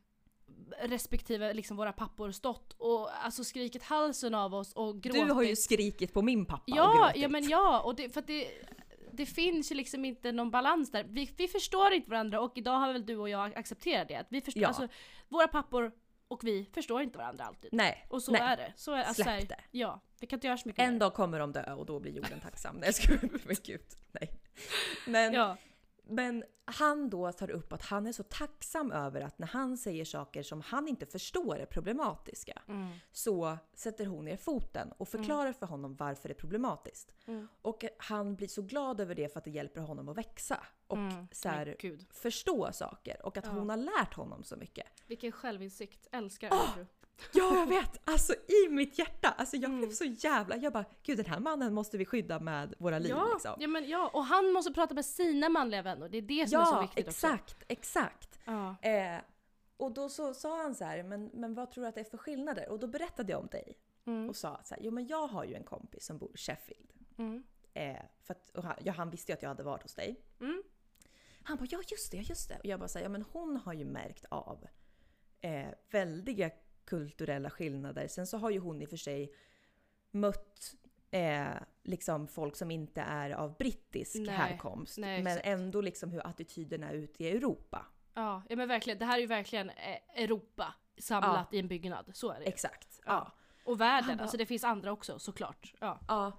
respektive 0.83 1.53
liksom 1.53 1.77
våra 1.77 1.93
pappor 1.93 2.31
stått 2.31 2.73
och 2.79 3.25
alltså 3.25 3.45
skrikit 3.45 3.83
halsen 3.83 4.35
av 4.35 4.55
oss 4.55 4.73
och 4.73 5.01
gråtit? 5.03 5.27
du 5.27 5.33
har 5.33 5.43
ju 5.43 5.57
skrikit 5.57 6.13
på 6.13 6.23
min 6.23 6.47
pappa 6.47 6.63
och 6.73 6.79
Ja, 6.79 6.95
gråtit. 7.05 7.23
ja 7.23 7.29
men 7.29 7.49
ja, 7.49 7.81
och 7.81 7.95
det, 7.95 8.11
för 8.11 8.21
att 8.21 8.27
det, 8.27 8.49
det 9.13 9.27
finns 9.27 9.73
ju 9.73 9.75
liksom 9.77 10.05
inte 10.05 10.33
någon 10.33 10.51
balans 10.51 10.91
där. 10.91 11.05
Vi, 11.09 11.31
vi 11.37 11.49
förstår 11.49 11.93
inte 11.93 12.11
varandra 12.11 12.41
och 12.41 12.53
idag 12.59 12.79
har 12.79 12.93
väl 12.93 13.07
du 13.07 13.17
och 13.17 13.29
jag 13.29 13.55
accepterat 13.55 14.09
det. 14.09 14.15
Att 14.17 14.27
vi 14.31 14.41
förstår, 14.41 14.63
Ja. 14.63 14.69
alltså, 14.69 14.89
våra 15.29 15.49
pappor 15.49 15.93
och 16.29 16.45
vi 16.45 16.71
förstår 16.75 17.03
inte 17.03 17.19
varandra 17.19 17.45
alltid. 17.45 17.71
Nej, 17.73 18.07
Och 18.11 18.23
så 18.23 18.33
nej. 18.33 18.41
är 18.41 18.57
det. 18.57 18.73
Så 18.77 18.93
är, 18.93 19.03
alltså, 19.03 19.23
Släpp 19.23 19.49
det. 19.49 19.61
Ja, 19.71 20.01
vi 20.21 20.27
kan 20.27 20.37
inte 20.37 20.47
göra 20.47 20.59
så 20.59 20.69
mycket 20.69 20.85
En 20.85 20.93
mer. 20.93 21.01
dag 21.01 21.15
kommer 21.15 21.39
de 21.39 21.53
dö 21.53 21.73
och 21.73 21.87
då 21.87 22.01
blir 22.01 22.13
jorden 22.13 22.41
tacksam. 22.41 22.77
Nej 22.77 22.85
jag 22.87 22.95
skojar, 22.95 23.21
men 23.47 23.57
gud. 23.65 23.81
Nej. 24.13 24.31
Men, 25.07 25.33
Ja. 25.33 25.57
Men 26.07 26.45
han 26.65 27.11
då 27.11 27.33
tar 27.33 27.51
upp 27.51 27.73
att 27.73 27.83
han 27.83 28.07
är 28.07 28.13
så 28.13 28.23
tacksam 28.23 28.93
över 28.93 29.21
att 29.21 29.39
när 29.39 29.47
han 29.47 29.77
säger 29.77 30.05
saker 30.05 30.43
som 30.43 30.61
han 30.61 30.89
inte 30.89 31.07
förstår 31.07 31.57
är 31.59 31.67
problematiska 31.67 32.63
Mm. 32.69 32.93
så 33.13 33.59
sätter 33.75 34.07
hon 34.07 34.25
ner 34.25 34.37
foten 34.37 34.93
och 34.93 35.09
förklarar 35.09 35.53
för 35.53 35.67
honom 35.67 35.97
varför 35.97 36.29
det 36.29 36.33
är 36.33 36.39
problematiskt. 36.39 37.13
Mm. 37.27 37.49
Och 37.63 37.85
han 37.99 38.37
blir 38.37 38.49
så 38.49 38.63
glad 38.63 39.01
över 39.01 39.15
det 39.15 39.29
för 39.33 39.39
att 39.39 39.45
det 39.45 39.51
hjälper 39.51 39.81
honom 39.81 40.09
att 40.09 40.17
växa 40.17 40.67
och 40.87 40.97
Mm. 40.97 41.29
så 41.33 41.49
här, 41.49 41.77
förstå 42.13 42.73
saker 42.73 43.27
och 43.27 43.37
att 43.37 43.47
Ja. 43.47 43.53
hon 43.53 43.71
har 43.71 43.77
lärt 43.77 44.15
honom 44.15 44.45
så 44.45 44.57
mycket. 44.57 44.87
vilken 45.07 45.33
självinsikt. 45.33 46.07
Älskar! 46.13 46.51
Andrew. 46.51 46.87
Ja, 47.33 47.57
jag 47.59 47.67
vet! 47.67 48.01
Alltså 48.05 48.33
i 48.35 48.69
mitt 48.71 48.99
hjärta. 48.99 49.29
Alltså 49.31 49.57
jag 49.57 49.71
blev 49.71 49.83
Mm. 49.83 49.95
så 49.95 50.05
jävla... 50.05 50.57
Jag 50.57 50.73
bara, 50.73 50.85
gud 51.03 51.17
den 51.17 51.27
här 51.27 51.41
mannen 51.41 51.75
måste 51.75 51.99
vi 51.99 52.05
skydda 52.05 52.41
med 52.41 52.75
våra 52.79 52.99
liv 52.99 53.11
Ja, 53.11 53.31
liksom. 53.33 53.55
ja, 53.59 53.69
men 53.69 53.89
ja, 53.89 54.11
och 54.15 54.25
han 54.25 54.53
måste 54.53 54.73
prata 54.73 54.95
med 54.95 55.05
sina 55.05 55.49
manliga 55.49 55.83
vänner. 55.83 56.09
Det 56.09 56.19
är 56.19 56.23
det 56.23 56.49
som 56.49 56.61
är 56.61 56.65
så 56.65 56.75
Ja, 56.75 56.81
viktigt 56.81 57.09
också. 57.09 57.27
exakt, 57.27 57.65
exakt. 57.69 58.39
Ja. 58.45 58.77
Eh, 58.83 59.21
och 59.77 59.93
då 59.93 60.09
så 60.09 60.35
sa 60.35 60.63
han 60.63 60.75
så 60.75 60.85
här, 60.85 61.03
men, 61.03 61.31
men 61.35 61.55
vad 61.55 61.71
tror 61.71 61.83
du 61.83 61.89
att 61.89 61.95
det 61.95 62.01
är 62.01 62.05
för 62.05 62.19
skillnader? 62.19 62.69
Och 62.69 62.79
då 62.79 62.87
berättade 62.87 63.33
jag 63.33 63.41
om 63.41 63.47
dig 63.47 63.79
Mm. 64.07 64.29
och 64.29 64.37
sa 64.37 64.61
så 64.65 64.75
här, 64.75 64.83
jo 64.83 64.91
men 64.91 65.07
jag 65.07 65.27
har 65.27 65.45
ju 65.45 65.55
en 65.55 65.65
kompis 65.65 66.05
som 66.07 66.19
bor 66.19 66.31
i 66.35 66.39
Sheffield. 66.39 66.91
Mm. 67.19 67.43
Eh, 67.75 67.97
för 68.23 68.35
att, 68.35 68.65
han, 68.65 68.75
ja, 68.85 68.93
han 68.93 69.11
visste 69.11 69.33
ju 69.33 69.37
att 69.37 69.43
jag 69.43 69.49
hade 69.49 69.63
varit 69.63 69.83
hos 69.83 69.95
dig. 69.95 70.21
Mm. 70.41 70.63
Han 71.43 71.57
bara, 71.57 71.67
ja 71.71 71.81
just 71.91 72.11
det, 72.11 72.17
ja, 72.17 72.23
just 72.23 72.49
det. 72.49 72.59
Och 72.59 72.67
jag 72.67 72.81
bara 72.81 72.89
säger 72.89 73.05
ja 73.05 73.09
men 73.11 73.23
hon 73.33 73.57
har 73.57 73.73
ju 73.73 73.85
märkt 73.85 74.25
av 74.29 74.67
eh, 75.41 75.67
väldiga 75.91 76.51
kulturella 76.85 77.51
skillnader. 77.51 78.09
Sen 78.09 78.27
så 78.27 78.39
har 78.39 78.51
ju 78.51 78.59
hon 78.59 78.83
i 78.83 78.85
och 78.85 78.91
för 78.91 78.97
sig 78.97 79.33
mött 80.11 80.75
eh, 81.11 81.47
liksom 81.83 82.29
folk 82.29 82.57
som 82.57 82.71
inte 82.71 83.01
är 83.01 83.31
av 83.31 83.57
brittisk 83.57 84.17
Nej, 84.17 84.29
härkomst. 84.35 84.99
nej, 84.99 85.23
men 85.23 85.39
ändå 85.43 85.81
liksom 85.81 86.11
hur 86.11 86.27
attityderna 86.27 86.89
är 86.91 86.95
ute 86.95 87.25
i 87.25 87.31
Europa. 87.31 87.87
Ja, 88.15 88.43
ja 88.49 88.57
men 88.57 88.69
verkligen. 88.69 88.99
Det 88.99 89.05
här 89.05 89.17
är 89.17 89.21
ju 89.21 89.27
verkligen 89.27 89.71
eh, 89.71 90.23
Europa 90.23 90.75
samlat 90.99 91.55
i 91.55 91.59
en 91.59 91.69
byggnad. 91.69 92.11
Så 92.15 92.31
är 92.31 92.35
det 92.39 92.45
ju. 92.45 92.49
Exakt. 92.49 93.01
Ja. 93.07 93.13
Ja. 93.13 93.33
Och 93.65 93.81
världen, 93.81 94.17
bara- 94.17 94.23
alltså 94.23 94.37
det 94.37 94.47
finns 94.47 94.65
andra 94.65 94.93
också 94.93 95.19
såklart. 95.19 95.75
Ja. 95.81 96.01
ja. 96.09 96.33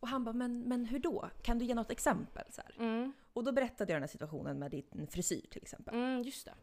Och 0.00 0.08
han 0.08 0.24
bara, 0.24 0.32
men, 0.32 0.60
men 0.62 0.84
hur 0.84 0.98
då? 0.98 1.30
Kan 1.42 1.58
du 1.58 1.64
ge 1.64 1.74
något 1.74 1.90
exempel? 1.90 2.44
Så. 2.50 2.62
Mm, 2.78 3.12
Och 3.32 3.44
då 3.44 3.52
berättade 3.52 3.92
jag 3.92 3.96
den 3.96 4.02
här 4.02 4.08
situationen 4.08 4.58
med 4.58 4.70
din 4.70 5.06
frisyr 5.10 5.46
till 5.50 5.62
exempel. 5.62 5.94
mm, 5.94 6.22
just 6.22 6.44
det. 6.44 6.54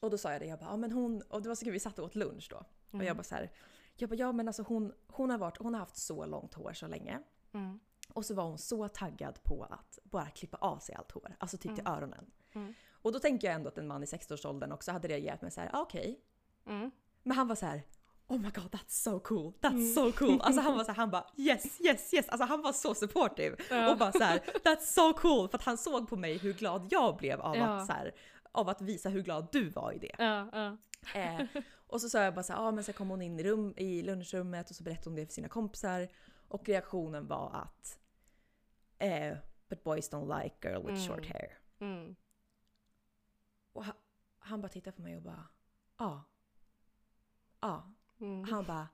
Och 0.00 0.10
då 0.10 0.18
sa 0.18 0.32
jag 0.32 0.40
det, 0.40 0.46
jag 0.46 0.58
bara, 0.58 0.70
ja 0.70 0.76
men 0.76 0.92
hon, 0.92 1.22
och 1.22 1.42
det 1.42 1.48
var 1.48 1.56
så 1.56 1.64
kul, 1.64 1.72
vi 1.72 1.80
satt 1.80 1.98
och 1.98 2.04
åt 2.04 2.14
lunch 2.14 2.46
då. 2.50 2.56
Och 2.56 2.94
Mm. 2.94 3.06
jag 3.06 3.16
bara 3.16 3.22
så 3.22 3.34
här, 3.34 3.50
jag 3.96 4.08
bara, 4.10 4.16
ja 4.16 4.32
men 4.32 4.48
alltså 4.48 4.62
hon, 4.62 4.92
hon, 5.08 5.30
har 5.30 5.38
varit, 5.38 5.58
hon 5.58 5.74
har 5.74 5.80
haft 5.80 5.96
så 5.96 6.26
långt 6.26 6.54
hår 6.54 6.72
så 6.72 6.86
länge. 6.86 7.20
Mm. 7.54 7.80
Och 8.12 8.26
så 8.26 8.34
var 8.34 8.44
hon 8.44 8.58
så 8.58 8.88
taggad 8.88 9.42
på 9.42 9.66
att 9.70 9.98
bara 10.04 10.26
klippa 10.30 10.56
av 10.56 10.78
sig 10.78 10.94
allt 10.94 11.12
hår, 11.12 11.36
alltså 11.38 11.56
typ 11.58 11.74
till 11.74 11.86
öronen. 11.86 12.26
Mm. 12.54 12.74
Och 13.02 13.12
då 13.12 13.18
tänker 13.18 13.46
jag 13.46 13.54
ändå 13.54 13.68
att 13.68 13.78
en 13.78 13.86
man 13.86 14.02
i 14.02 14.06
60-årsåldern 14.06 14.72
också 14.72 14.92
hade 14.92 15.08
reagerat 15.08 15.42
med 15.42 15.52
så 15.52 15.60
här, 15.60 15.70
ah, 15.72 15.80
okej. 15.80 16.20
Mm. 16.66 16.90
Men 17.22 17.36
han 17.36 17.48
var 17.48 17.54
så 17.54 17.66
här, 17.66 17.82
oh 18.26 18.38
my 18.38 18.50
god 18.50 18.64
that's 18.70 18.88
so 18.88 19.20
cool, 19.20 19.52
that's 19.60 19.94
so 19.94 20.12
cool. 20.12 20.40
Alltså 20.40 20.60
han 20.62 20.76
var 20.76 20.84
så 20.84 20.90
här, 20.90 20.96
han 20.96 21.10
bara 21.10 21.26
yes, 21.36 21.80
yes, 21.80 22.14
yes. 22.14 22.28
Alltså 22.28 22.44
han 22.46 22.62
var 22.62 22.72
så 22.72 22.94
supportive. 22.94 23.56
Ja. 23.70 23.90
Och 23.90 23.98
bara 23.98 24.12
så 24.12 24.22
här, 24.22 24.38
that's 24.64 24.80
so 24.80 25.12
cool. 25.18 25.48
För 25.48 25.58
att 25.58 25.64
han 25.64 25.78
såg 25.78 26.08
på 26.08 26.16
mig 26.16 26.38
hur 26.38 26.52
glad 26.52 26.86
jag 26.90 27.16
blev 27.16 27.40
av, 27.40 27.56
Ja. 27.56 27.64
att, 27.66 27.86
så 27.86 27.92
här, 27.92 28.14
av 28.56 28.68
att 28.68 28.80
visa 28.80 29.08
hur 29.08 29.22
glad 29.22 29.48
du 29.52 29.68
var 29.68 29.92
i 29.92 29.98
det. 29.98 30.14
Ja, 30.18 30.48
ja. 30.52 30.76
Eh, 31.20 31.46
och 31.86 32.00
så 32.00 32.08
sa 32.08 32.22
jag 32.22 32.34
bara 32.34 32.42
så 32.42 32.52
här, 32.52 32.60
ah, 32.68 32.70
men 32.72 32.84
så 32.84 32.92
kom 32.92 33.08
hon 33.10 33.22
in 33.22 33.40
i, 33.40 33.42
rum, 33.44 33.74
i 33.76 34.02
lunchrummet 34.02 34.70
och 34.70 34.76
så 34.76 34.82
berättade 34.82 35.10
hon 35.10 35.14
det 35.14 35.26
för 35.26 35.32
sina 35.32 35.48
kompisar. 35.48 36.08
Och 36.48 36.68
reaktionen 36.68 37.26
var 37.26 37.50
att 37.54 37.98
eh, 38.98 39.36
“But 39.68 39.84
boys 39.84 40.10
don't 40.12 40.42
like 40.42 40.68
girl 40.68 40.86
with 40.86 40.88
Mm. 41.04 41.08
short 41.08 41.26
hair”. 41.26 41.58
Mm. 41.80 42.16
Och 43.72 43.84
han, 43.84 43.94
han 44.38 44.60
bara 44.60 44.68
tittade 44.68 44.96
på 44.96 45.02
mig 45.02 45.16
och 45.16 45.22
bara 45.22 45.48
“Ja”. 45.98 46.24
Ja. 47.60 47.92
Mm. 48.20 48.44
Han 48.44 48.64
bara 48.64 48.88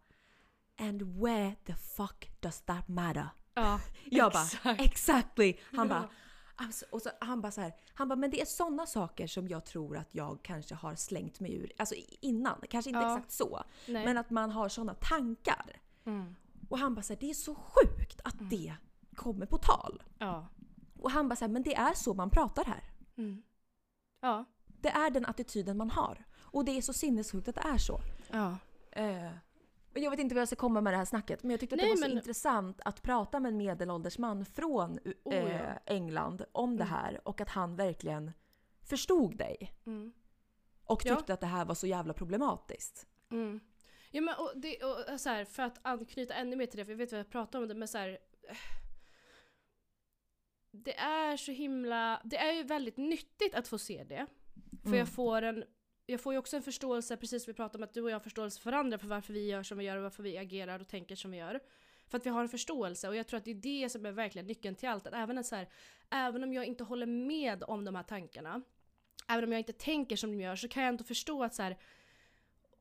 “And 0.79 1.03
where 1.03 1.55
the 1.65 1.75
fuck 1.75 2.31
does 2.41 2.61
that 2.61 2.89
matter?” 2.89 3.29
Ja, 3.55 3.81
Jag 4.05 4.33
bara. 4.33 4.77
“Exactly!” 4.77 5.59
Han 5.73 5.89
bara 5.89 6.09
Alltså, 6.63 6.85
och 6.91 7.03
så, 7.03 7.11
han 7.21 7.41
bara 7.41 7.53
så 7.53 7.61
här, 7.61 7.73
han 7.95 8.09
bara, 8.09 8.17
men 8.17 8.31
det 8.31 8.41
är 8.41 8.45
sådana 8.47 8.87
saker 8.87 9.27
som 9.27 9.49
jag 9.49 9.65
tror 9.65 9.97
att 9.97 10.15
jag 10.15 10.39
kanske 10.43 10.75
har 10.75 10.95
slängt 10.95 11.41
mig 11.41 11.55
ur, 11.55 11.73
alltså 11.77 11.95
innan, 12.21 12.61
kanske 12.71 12.91
inte 12.91 13.01
Ja. 13.03 13.17
exakt 13.17 13.33
så, 13.33 13.63
Nej. 13.89 14.05
men 14.05 14.19
att 14.19 14.31
man 14.31 14.51
har 14.51 14.69
sådana 14.69 14.95
tankar. 14.95 15.81
Mm. 16.05 16.35
Och 16.69 16.79
han 16.79 16.95
bara 16.95 17.03
så 17.03 17.13
här, 17.13 17.21
det 17.21 17.31
är 17.31 17.35
så 17.35 17.55
sjukt 17.55 18.21
att 18.25 18.51
det 18.51 18.75
kommer 19.17 19.47
på 19.47 19.59
tal. 19.59 20.03
Ja. 20.19 20.49
Och 20.99 21.11
han 21.11 21.29
bara 21.29 21.37
så 21.37 21.45
här, 21.45 21.53
men 21.53 21.63
det 21.63 21.75
är 21.75 21.95
så 21.95 22.15
man 22.15 22.31
pratar 22.31 22.65
här. 22.65 22.91
Mm. 23.17 23.43
Ja. 24.21 24.45
Det 24.67 24.89
är 24.91 25.11
den 25.11 25.27
attityden 25.27 25.77
man 25.77 25.91
har. 25.91 26.25
Och 26.39 26.65
det 26.65 26.77
är 26.77 26.83
så 26.83 26.93
sinnessjukt 26.93 27.49
att 27.49 27.55
det 27.55 27.61
är 27.75 27.79
så. 27.79 28.01
Ja. 28.31 28.57
Eh, 28.93 29.31
jag 29.95 30.11
vet 30.11 30.21
inte 30.21 30.35
vad 30.35 30.41
jag 30.41 30.49
ska 30.49 30.57
komma 30.57 30.81
med 30.81 30.93
det 30.93 30.97
här 30.97 31.05
snacket, 31.05 31.43
men 31.43 31.51
jag 31.51 31.61
tyckte 31.61 31.75
att 31.75 31.81
Nej, 31.81 31.87
det 31.87 31.91
var 31.93 31.97
så 31.97 32.09
men- 32.09 32.19
intressant 32.19 32.81
att 32.85 33.03
prata 33.03 33.41
med 33.41 33.49
en 33.49 33.57
medelålders 33.57 34.19
man 34.19 34.45
från 34.45 34.99
eh, 35.05 35.13
Oh, 35.25 35.35
ja. 35.35 35.79
England 35.87 36.45
om 36.53 36.77
det 36.77 36.83
Mm. 36.85 36.95
här 36.95 37.29
och 37.29 37.41
att 37.41 37.49
han 37.49 37.77
verkligen 37.77 38.33
förstod 38.83 39.37
dig. 39.37 39.73
Mm. 39.87 40.13
Och 40.85 41.03
Ja. 41.05 41.17
tyckte 41.17 41.35
att 41.35 41.41
det 41.41 41.47
här 41.47 41.65
var 41.65 41.75
så 41.75 41.87
jävla 41.87 42.13
problematiskt. 42.15 43.07
Mm. 43.31 43.61
Ja 44.11 44.21
men 44.21 44.35
och 44.39 44.53
det, 44.57 44.77
och 44.85 45.21
så 45.21 45.29
här, 45.29 45.45
för 45.45 45.63
att 45.63 45.79
anknyta 45.83 46.35
ännu 46.35 46.57
mer 46.57 46.67
till 46.67 46.79
det, 46.79 46.85
för 46.85 46.93
jag 46.93 46.99
vet 46.99 47.13
vad 47.13 47.19
jag 47.19 47.31
pratar 47.31 47.59
om 47.63 47.69
det, 47.69 47.75
men 47.75 47.89
så 47.89 47.99
här, 47.99 48.09
eh, 48.49 48.57
Det 50.71 50.97
är 50.99 51.37
så 51.37 51.53
himla, 51.53 52.21
det 52.25 52.37
är 52.37 52.53
ju 52.53 52.63
väldigt 52.63 52.97
nyttigt 52.97 53.55
att 53.55 53.69
få 53.69 53.79
se 53.79 54.05
det. 54.05 54.27
För 54.83 54.87
Mm. 54.89 54.99
jag 54.99 55.09
får 55.09 55.43
en, 55.43 55.65
jag 56.07 56.21
får 56.21 56.33
ju 56.33 56.39
också 56.39 56.57
en 56.57 56.63
förståelse, 56.63 57.17
precis 57.17 57.45
som 57.45 57.51
vi 57.53 57.57
pratade 57.57 57.79
om 57.79 57.85
att 57.85 57.95
du 57.95 58.03
och 58.03 58.11
jag 58.11 58.15
har 58.15 58.21
förståelse 58.21 58.61
för 58.61 58.71
varandra 58.71 58.99
för 58.99 59.07
varför 59.07 59.33
vi 59.33 59.49
gör 59.49 59.63
som 59.63 59.79
vi 59.79 59.85
gör 59.85 59.97
och 59.97 60.03
varför 60.03 60.23
vi 60.23 60.39
agerar 60.39 60.81
och 60.81 60.89
tänker 60.89 61.17
som 61.17 61.31
vi 61.31 61.37
gör. 61.37 61.61
För 62.09 62.19
att 62.19 62.27
vi 62.27 62.31
har 62.31 62.43
en 62.43 62.49
förståelse 62.49 63.09
och 63.09 63.17
jag 63.17 63.27
tror 63.27 63.39
att 63.39 63.45
det 63.45 63.51
är 63.51 63.83
det 63.83 63.89
som 63.89 64.07
är 64.07 64.13
verkligen 64.13 64.47
nyckeln 64.47 64.75
till 64.75 64.89
allt. 64.89 65.07
Att 65.07 65.15
även, 65.15 65.45
så 65.45 65.57
här, 65.57 65.69
även 66.11 66.45
om 66.45 66.53
jag 66.53 66.65
inte 66.65 66.85
håller 66.85 67.07
med 67.07 67.65
om 67.65 67.85
de 67.85 67.95
här 67.95 68.03
tankarna, 68.03 68.63
även 69.29 69.45
om 69.45 69.53
jag 69.53 69.61
inte 69.61 69.73
tänker 69.73 70.17
som 70.17 70.31
de 70.31 70.41
gör 70.41 70.57
så 70.57 70.69
kan 70.69 70.83
jag 70.83 70.89
ändå 70.89 71.05
förstå 71.05 71.45
att 71.45 71.55
så 71.55 71.63
här, 71.63 71.79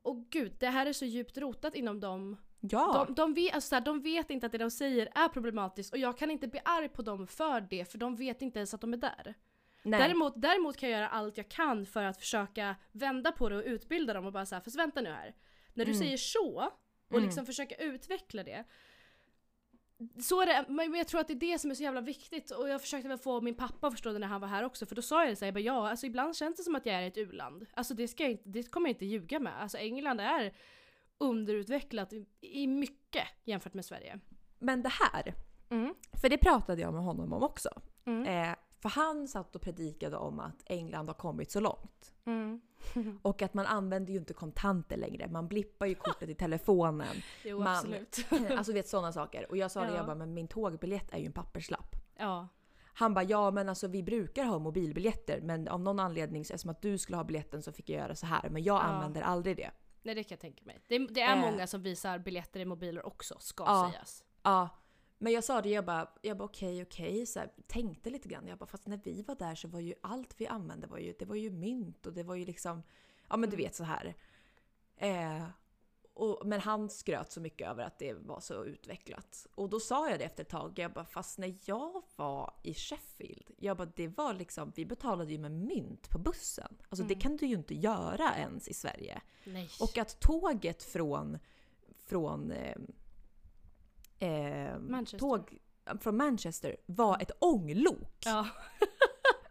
och 0.02 0.30
gud, 0.30 0.56
det 0.60 0.66
här 0.66 0.86
är 0.86 0.92
så 0.92 1.04
djupt 1.04 1.38
rotat 1.38 1.74
inom 1.74 2.00
dem. 2.00 2.36
Ja! 2.60 3.04
De, 3.08 3.14
de, 3.14 3.34
vet, 3.34 3.54
alltså 3.54 3.80
de 3.80 4.00
vet 4.00 4.30
inte 4.30 4.46
att 4.46 4.52
det 4.52 4.58
de 4.58 4.70
säger 4.70 5.08
är 5.14 5.28
problematiskt 5.28 5.92
och 5.92 5.98
jag 5.98 6.18
kan 6.18 6.30
inte 6.30 6.48
bli 6.48 6.60
arg 6.64 6.88
på 6.88 7.02
dem 7.02 7.26
för 7.26 7.60
det 7.60 7.84
för 7.84 7.98
de 7.98 8.16
vet 8.16 8.42
inte 8.42 8.58
ens 8.58 8.74
att 8.74 8.80
de 8.80 8.92
är 8.92 8.96
där. 8.96 9.34
Nej. 9.82 10.00
Däremot, 10.00 10.32
däremot 10.36 10.76
kan 10.76 10.90
jag 10.90 10.98
göra 10.98 11.08
allt 11.08 11.36
jag 11.36 11.48
kan 11.48 11.86
för 11.86 12.04
att 12.04 12.16
försöka 12.20 12.76
vända 12.92 13.32
på 13.32 13.48
det 13.48 13.56
och 13.56 13.62
utbilda 13.66 14.12
dem 14.14 14.26
och 14.26 14.32
bara 14.32 14.46
säga 14.46 14.60
fast 14.60 14.78
vänta 14.78 15.00
nu 15.00 15.10
här. 15.10 15.34
När 15.74 15.84
du 15.84 15.90
Mm. 15.90 16.02
säger 16.02 16.16
så 16.16 16.56
och 17.08 17.12
Mm. 17.16 17.24
liksom 17.24 17.46
försöka 17.46 17.74
utveckla 17.74 18.42
det. 18.42 18.64
Så 20.22 20.40
är 20.42 20.46
det, 20.46 20.64
men 20.68 20.94
jag 20.94 21.08
tror 21.08 21.20
att 21.20 21.26
det 21.26 21.32
är 21.32 21.52
det 21.52 21.58
som 21.58 21.70
är 21.70 21.74
så 21.74 21.82
jävla 21.82 22.00
viktigt 22.00 22.50
och 22.50 22.68
jag 22.68 22.80
försökte 22.80 23.08
väl 23.08 23.18
få 23.18 23.40
min 23.40 23.54
pappa 23.54 23.86
att 23.86 23.92
förstå 23.92 24.12
det 24.12 24.18
när 24.18 24.26
han 24.26 24.40
var 24.40 24.48
här 24.48 24.64
också 24.64 24.86
för 24.86 24.94
då 24.94 25.02
sa 25.02 25.20
jag 25.24 25.32
det 25.32 25.36
så 25.36 25.44
här, 25.44 25.46
jag 25.46 25.54
bara, 25.54 25.60
ja 25.60 25.90
alltså 25.90 26.06
ibland 26.06 26.36
känns 26.36 26.56
det 26.56 26.62
som 26.62 26.74
att 26.74 26.86
jag 26.86 26.94
är 26.94 27.02
i 27.02 27.06
ett 27.06 27.18
u-land. 27.18 27.66
Alltså 27.74 27.94
det, 27.94 28.08
ska 28.08 28.24
inte, 28.26 28.48
det 28.48 28.70
kommer 28.70 28.88
jag 28.88 28.94
inte 28.94 29.06
ljuga 29.06 29.38
med. 29.40 29.62
Alltså 29.62 29.78
England 29.78 30.20
är 30.20 30.52
underutvecklat 31.18 32.12
i, 32.12 32.26
i 32.40 32.66
mycket 32.66 33.24
jämfört 33.44 33.74
med 33.74 33.84
Sverige. 33.84 34.18
Men 34.58 34.82
det 34.82 34.92
här, 35.12 35.34
Mm. 35.70 35.94
för 36.22 36.28
det 36.28 36.38
pratade 36.38 36.80
jag 36.82 36.94
med 36.94 37.02
honom 37.02 37.32
om 37.32 37.42
också. 37.42 37.70
Mm. 38.04 38.50
Eh, 38.50 38.56
för 38.82 38.88
han 38.88 39.28
satt 39.28 39.56
och 39.56 39.62
predikade 39.62 40.16
om 40.16 40.40
att 40.40 40.62
England 40.66 41.06
har 41.08 41.14
kommit 41.14 41.50
så 41.50 41.60
långt. 41.60 42.12
Mm. 42.24 42.60
Och 43.22 43.42
att 43.42 43.54
man 43.54 43.66
använder 43.66 44.12
ju 44.12 44.18
inte 44.18 44.34
kontanter 44.34 44.96
längre. 44.96 45.28
Man 45.28 45.48
blippar 45.48 45.86
ju 45.86 45.94
kortet 45.94 46.28
i 46.28 46.34
telefonen. 46.34 47.16
Jo 47.44 47.58
Man- 47.58 47.66
absolut. 47.76 48.18
Alltså 48.50 48.72
vet 48.72 48.88
sådana 48.88 49.12
saker. 49.12 49.50
Och 49.50 49.56
jag 49.56 49.70
sa 49.70 49.80
det, 49.80 49.88
Ja. 49.90 49.96
jag 49.96 50.06
bara, 50.06 50.14
men 50.16 50.34
min 50.34 50.48
tågbiljett 50.48 51.12
är 51.14 51.18
ju 51.18 51.26
en 51.26 51.32
papperslapp. 51.32 51.96
ja. 52.18 52.48
Han 52.94 53.14
bara, 53.14 53.24
ja 53.24 53.50
men 53.50 53.68
alltså 53.68 53.88
vi 53.88 54.02
brukar 54.02 54.44
ha 54.44 54.58
mobilbiljetter 54.58 55.40
men 55.40 55.68
av 55.68 55.80
någon 55.80 56.00
anledning, 56.00 56.44
så 56.44 56.54
eftersom 56.54 56.70
att 56.70 56.82
du 56.82 56.98
skulle 56.98 57.16
ha 57.16 57.24
biljetten 57.24 57.62
så 57.62 57.72
fick 57.72 57.90
jag 57.90 57.98
göra 58.00 58.14
så 58.14 58.26
här. 58.26 58.48
Men 58.50 58.62
jag 58.62 58.76
Ja. 58.76 58.80
använder 58.82 59.22
aldrig 59.22 59.56
det. 59.56 59.70
Nej 60.02 60.14
det 60.14 60.22
kan 60.24 60.34
jag 60.36 60.40
tänka 60.40 60.64
mig. 60.64 60.80
Det, 60.88 60.98
det 60.98 61.20
är 61.20 61.36
Eh. 61.36 61.40
många 61.40 61.66
som 61.66 61.82
visar 61.82 62.18
biljetter 62.18 62.60
i 62.60 62.64
mobiler 62.64 63.06
också, 63.06 63.36
ska 63.38 63.64
Ja. 63.64 63.90
sägas. 63.92 64.24
Ja. 64.42 64.68
Men 65.22 65.32
jag 65.32 65.44
sa 65.44 65.62
det, 65.62 65.68
jag 65.68 65.84
bara, 65.84 66.10
jag 66.22 66.36
bara 66.36 66.44
okej, 66.44 66.82
okej. 66.82 67.26
Så 67.26 67.38
här, 67.38 67.52
tänkte 67.66 68.10
lite 68.10 68.28
grann. 68.28 68.46
Jag 68.46 68.58
bara, 68.58 68.66
fast 68.66 68.86
när 68.86 69.00
vi 69.04 69.22
var 69.22 69.34
där 69.34 69.54
så 69.54 69.68
var 69.68 69.80
ju 69.80 69.94
allt 70.00 70.34
vi 70.40 70.46
använde 70.46 70.86
var 70.86 70.98
ju, 70.98 71.14
det 71.18 71.24
var 71.24 71.34
ju 71.36 71.50
mynt 71.50 72.06
och 72.06 72.12
det 72.12 72.22
var 72.22 72.34
ju 72.34 72.44
liksom, 72.44 72.82
ja 73.28 73.36
men 73.36 73.50
du 73.50 73.56
Mm. 73.56 73.64
vet 73.66 73.74
så 73.74 73.84
här. 73.84 74.14
Eh, 74.96 75.44
och, 76.14 76.46
men 76.46 76.60
han 76.60 76.88
skröt 76.90 77.32
så 77.32 77.40
mycket 77.40 77.68
över 77.68 77.84
att 77.84 77.98
det 77.98 78.12
var 78.14 78.40
så 78.40 78.64
utvecklat. 78.64 79.46
Och 79.54 79.68
då 79.68 79.80
sa 79.80 80.10
jag 80.10 80.18
det 80.18 80.24
efter 80.24 80.42
ett 80.42 80.48
tag, 80.48 80.78
jag 80.78 80.92
bara, 80.92 81.04
fast 81.04 81.38
när 81.38 81.54
jag 81.64 82.02
var 82.16 82.54
i 82.62 82.74
Sheffield, 82.74 83.50
jag 83.58 83.76
bara, 83.76 83.88
det 83.96 84.08
var 84.08 84.34
liksom, 84.34 84.72
vi 84.76 84.86
betalade 84.86 85.32
ju 85.32 85.38
med 85.38 85.52
mynt 85.52 86.08
på 86.10 86.18
bussen. 86.18 86.76
Alltså 86.88 87.04
det 87.06 87.14
Mm. 87.14 87.20
kan 87.20 87.36
du 87.36 87.46
ju 87.46 87.54
inte 87.56 87.74
göra 87.74 88.36
ens 88.38 88.68
i 88.68 88.74
Sverige. 88.74 89.20
Nej. 89.44 89.70
Och 89.80 89.98
att 89.98 90.20
tåget 90.20 90.82
från, 90.82 91.38
från 91.96 92.50
eh, 92.50 92.76
eh, 94.22 94.78
Manchester. 94.78 95.18
Tåg, 95.18 95.58
från 96.00 96.16
Manchester 96.16 96.76
var 96.86 97.22
ett 97.22 97.30
ånglok. 97.38 98.18
ja. 98.24 98.46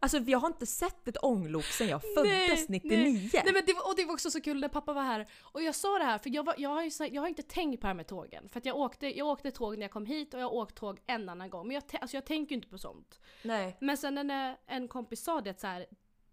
Alltså 0.03 0.17
jag 0.17 0.39
har 0.39 0.47
inte 0.47 0.65
sett 0.65 1.07
ett 1.07 1.17
ånglok 1.23 1.63
sedan 1.63 1.87
jag 1.87 2.01
föddes 2.01 2.25
Nej, 2.25 2.65
99. 2.69 3.29
Nej 3.33 3.53
men 3.53 3.63
det 3.65 3.73
var, 3.73 3.87
och 3.89 3.95
det 3.95 4.05
var 4.05 4.13
också 4.13 4.31
så 4.31 4.41
kul 4.41 4.59
när 4.59 4.67
pappa 4.67 4.93
var 4.93 5.01
här. 5.01 5.27
Och 5.41 5.61
jag 5.63 5.75
sa 5.75 5.97
det 5.97 6.03
här, 6.03 6.17
för 6.17 6.29
jag, 6.29 6.43
var, 6.45 6.55
jag, 6.57 6.69
har, 6.69 6.83
ju, 6.83 6.91
jag 7.11 7.21
har 7.21 7.27
inte 7.27 7.43
tänkt 7.43 7.81
på 7.81 7.85
det 7.85 7.87
här 7.87 7.93
med 7.93 8.07
tågen. 8.07 8.49
För 8.49 8.61
jag 8.65 8.77
åkte, 8.77 9.17
jag 9.17 9.27
åkte 9.27 9.51
tåg 9.51 9.77
när 9.77 9.81
jag 9.81 9.91
kom 9.91 10.05
hit 10.05 10.33
och 10.33 10.39
jag 10.39 10.45
har 10.45 10.53
åkt 10.53 10.75
tåg 10.75 10.99
en 11.07 11.29
annan 11.29 11.49
gång. 11.49 11.67
Men 11.67 11.73
jag, 11.75 11.83
alltså 12.01 12.17
jag 12.17 12.25
tänker 12.25 12.51
ju 12.51 12.55
inte 12.55 12.67
på 12.67 12.77
sånt. 12.77 13.19
Nej. 13.43 13.77
Men 13.81 13.97
sen 13.97 14.27
när 14.27 14.57
en 14.65 14.87
kompis 14.87 15.23
sa 15.23 15.41
det 15.41 15.49
att 15.49 15.59
så 15.59 15.67
här, 15.67 15.85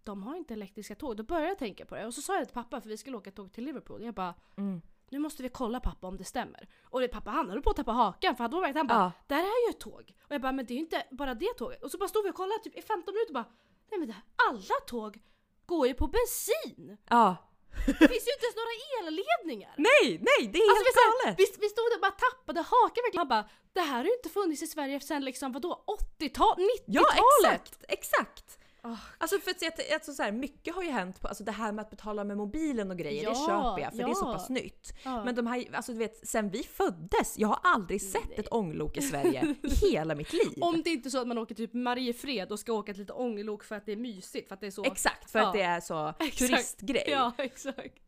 de 0.03 0.23
har 0.23 0.35
inte 0.35 0.53
elektriska 0.53 0.95
tåg, 0.95 1.17
då 1.17 1.23
började 1.23 1.47
jag 1.47 1.57
tänka 1.57 1.85
på 1.85 1.95
det. 1.95 2.05
Och 2.05 2.13
så 2.13 2.21
sa 2.21 2.33
jag 2.33 2.41
det 2.41 2.45
till 2.45 2.53
pappa, 2.53 2.81
för 2.81 2.89
vi 2.89 2.97
skulle 2.97 3.17
åka 3.17 3.31
tåg 3.31 3.51
till 3.51 3.63
Liverpool. 3.65 4.03
Jag 4.05 4.13
bara, 4.13 4.33
Mm. 4.57 4.81
Nu 5.11 5.19
måste 5.19 5.43
vi 5.43 5.49
kolla 5.49 5.79
pappa 5.79 6.07
om 6.07 6.17
det 6.17 6.23
stämmer. 6.23 6.67
Och 6.83 6.99
det, 7.01 7.07
pappa 7.07 7.29
han 7.31 7.49
höll 7.49 7.61
på 7.61 7.69
att 7.69 7.75
tappa 7.75 7.91
hakan 7.91 8.35
för 8.35 8.47
då 8.47 8.61
märkte 8.61 8.79
han 8.79 8.87
bara, 8.87 8.99
Ja. 8.99 9.11
där 9.27 9.37
är 9.43 9.67
ju 9.67 9.69
ett 9.69 9.79
tåg. 9.79 10.13
Och 10.23 10.31
jag 10.35 10.41
bara, 10.41 10.51
men 10.51 10.65
det 10.65 10.73
är 10.73 10.75
ju 10.75 10.81
inte 10.81 11.03
bara 11.11 11.33
det 11.33 11.53
tåget. 11.57 11.83
Och 11.83 11.91
så 11.91 11.97
bara 11.97 12.09
stod 12.09 12.23
vi 12.23 12.31
och 12.31 12.35
kollade 12.35 12.59
typ 12.63 12.77
i 12.77 12.81
15 12.81 13.13
minuter 13.13 13.29
och 13.29 13.33
bara, 13.33 13.49
nej 13.91 13.99
men 13.99 14.07
det 14.07 14.13
här, 14.13 14.23
alla 14.49 14.75
tåg 14.87 15.19
går 15.65 15.87
ju 15.87 15.93
på 15.93 16.07
bensin. 16.07 16.97
Ja. 17.09 17.35
Det 17.85 17.93
finns 18.11 18.27
ju 18.29 18.33
inte 18.35 18.45
ens 18.47 18.55
några 18.61 18.75
elledningar. 19.07 19.73
Nej, 19.77 20.05
nej, 20.29 20.47
det 20.53 20.59
är 20.59 20.69
Alltså, 20.69 20.83
vi, 20.83 20.89
helt 20.89 20.95
här, 21.03 21.25
galet! 21.25 21.39
vi, 21.39 21.45
vi 21.61 21.69
stod 21.69 21.85
där 21.91 21.95
och 21.97 22.01
bara 22.01 22.11
tappade 22.11 22.59
hakan 22.61 23.01
verkligen. 23.05 23.17
Han 23.19 23.27
bara, 23.27 23.49
det 23.73 23.79
här 23.81 23.97
har 23.97 24.03
ju 24.03 24.13
inte 24.13 24.29
funnits 24.29 24.61
i 24.63 24.67
Sverige 24.67 24.99
sedan 24.99 25.25
liksom 25.25 25.51
vadå 25.51 25.83
80-tal, 26.19 26.55
90-talet? 26.57 26.83
Ja, 26.85 27.05
exakt! 27.45 27.83
Exakt! 27.87 28.58
Ah, 28.81 28.97
Alltså 29.17 29.39
för 29.39 29.51
att, 29.51 29.59
se 29.59 29.67
att 29.67 29.93
alltså 29.93 30.13
så 30.13 30.23
här, 30.23 30.31
mycket 30.31 30.75
har 30.75 30.83
ju 30.83 30.89
hänt 30.89 31.21
på, 31.21 31.27
alltså 31.27 31.43
det 31.43 31.51
här 31.51 31.71
med 31.71 31.81
att 31.83 31.89
betala 31.89 32.23
med 32.23 32.37
mobilen 32.37 32.91
och 32.91 32.97
grejer, 32.97 33.23
det 33.25 33.29
Ja, 33.37 33.45
köper 33.47 33.81
jag 33.81 33.91
för 33.91 33.97
det 34.03 34.09
är 34.09 34.13
så 34.13 34.25
ja. 34.25 34.33
pass 34.33 34.49
nytt. 34.49 34.93
ja. 35.03 35.23
Men 35.25 35.35
de 35.35 35.47
här, 35.47 35.65
alltså 35.73 35.91
du 35.91 35.97
vet, 35.97 36.27
sen 36.27 36.49
vi 36.49 36.63
föddes, 36.63 37.37
jag 37.37 37.47
har 37.47 37.59
aldrig 37.63 38.01
sett 38.01 38.39
ett 38.39 38.47
ånglok 38.53 38.97
i 38.97 39.01
Sverige 39.01 39.55
i 39.63 39.91
hela 39.91 40.15
mitt 40.15 40.33
liv. 40.33 40.53
Om 40.61 40.81
det 40.83 40.89
inte 40.89 41.07
är 41.07 41.11
så 41.11 41.21
att 41.21 41.27
man 41.27 41.37
åker 41.37 41.55
typ 41.55 41.73
Mariefred 41.73 42.51
och 42.51 42.59
ska 42.59 42.73
åka 42.73 42.91
ett 42.91 42.97
litet 42.97 43.15
ånglok 43.15 43.63
för 43.63 43.75
att 43.75 43.85
det 43.85 43.91
är 43.91 43.97
mysigt, 43.97 44.47
för 44.47 44.53
att 44.55 44.61
det 44.61 44.67
är 44.67 44.71
så... 44.71 44.83
Exakt, 44.83 45.31
för 45.31 45.39
Ja. 45.39 45.47
att 45.47 45.53
det 45.53 45.61
är 45.61 45.79
så 45.81 46.07
Exakt. 46.19 46.37
turistgrej. 46.39 47.03
Ja, 47.07 47.31
exakt. 47.37 48.03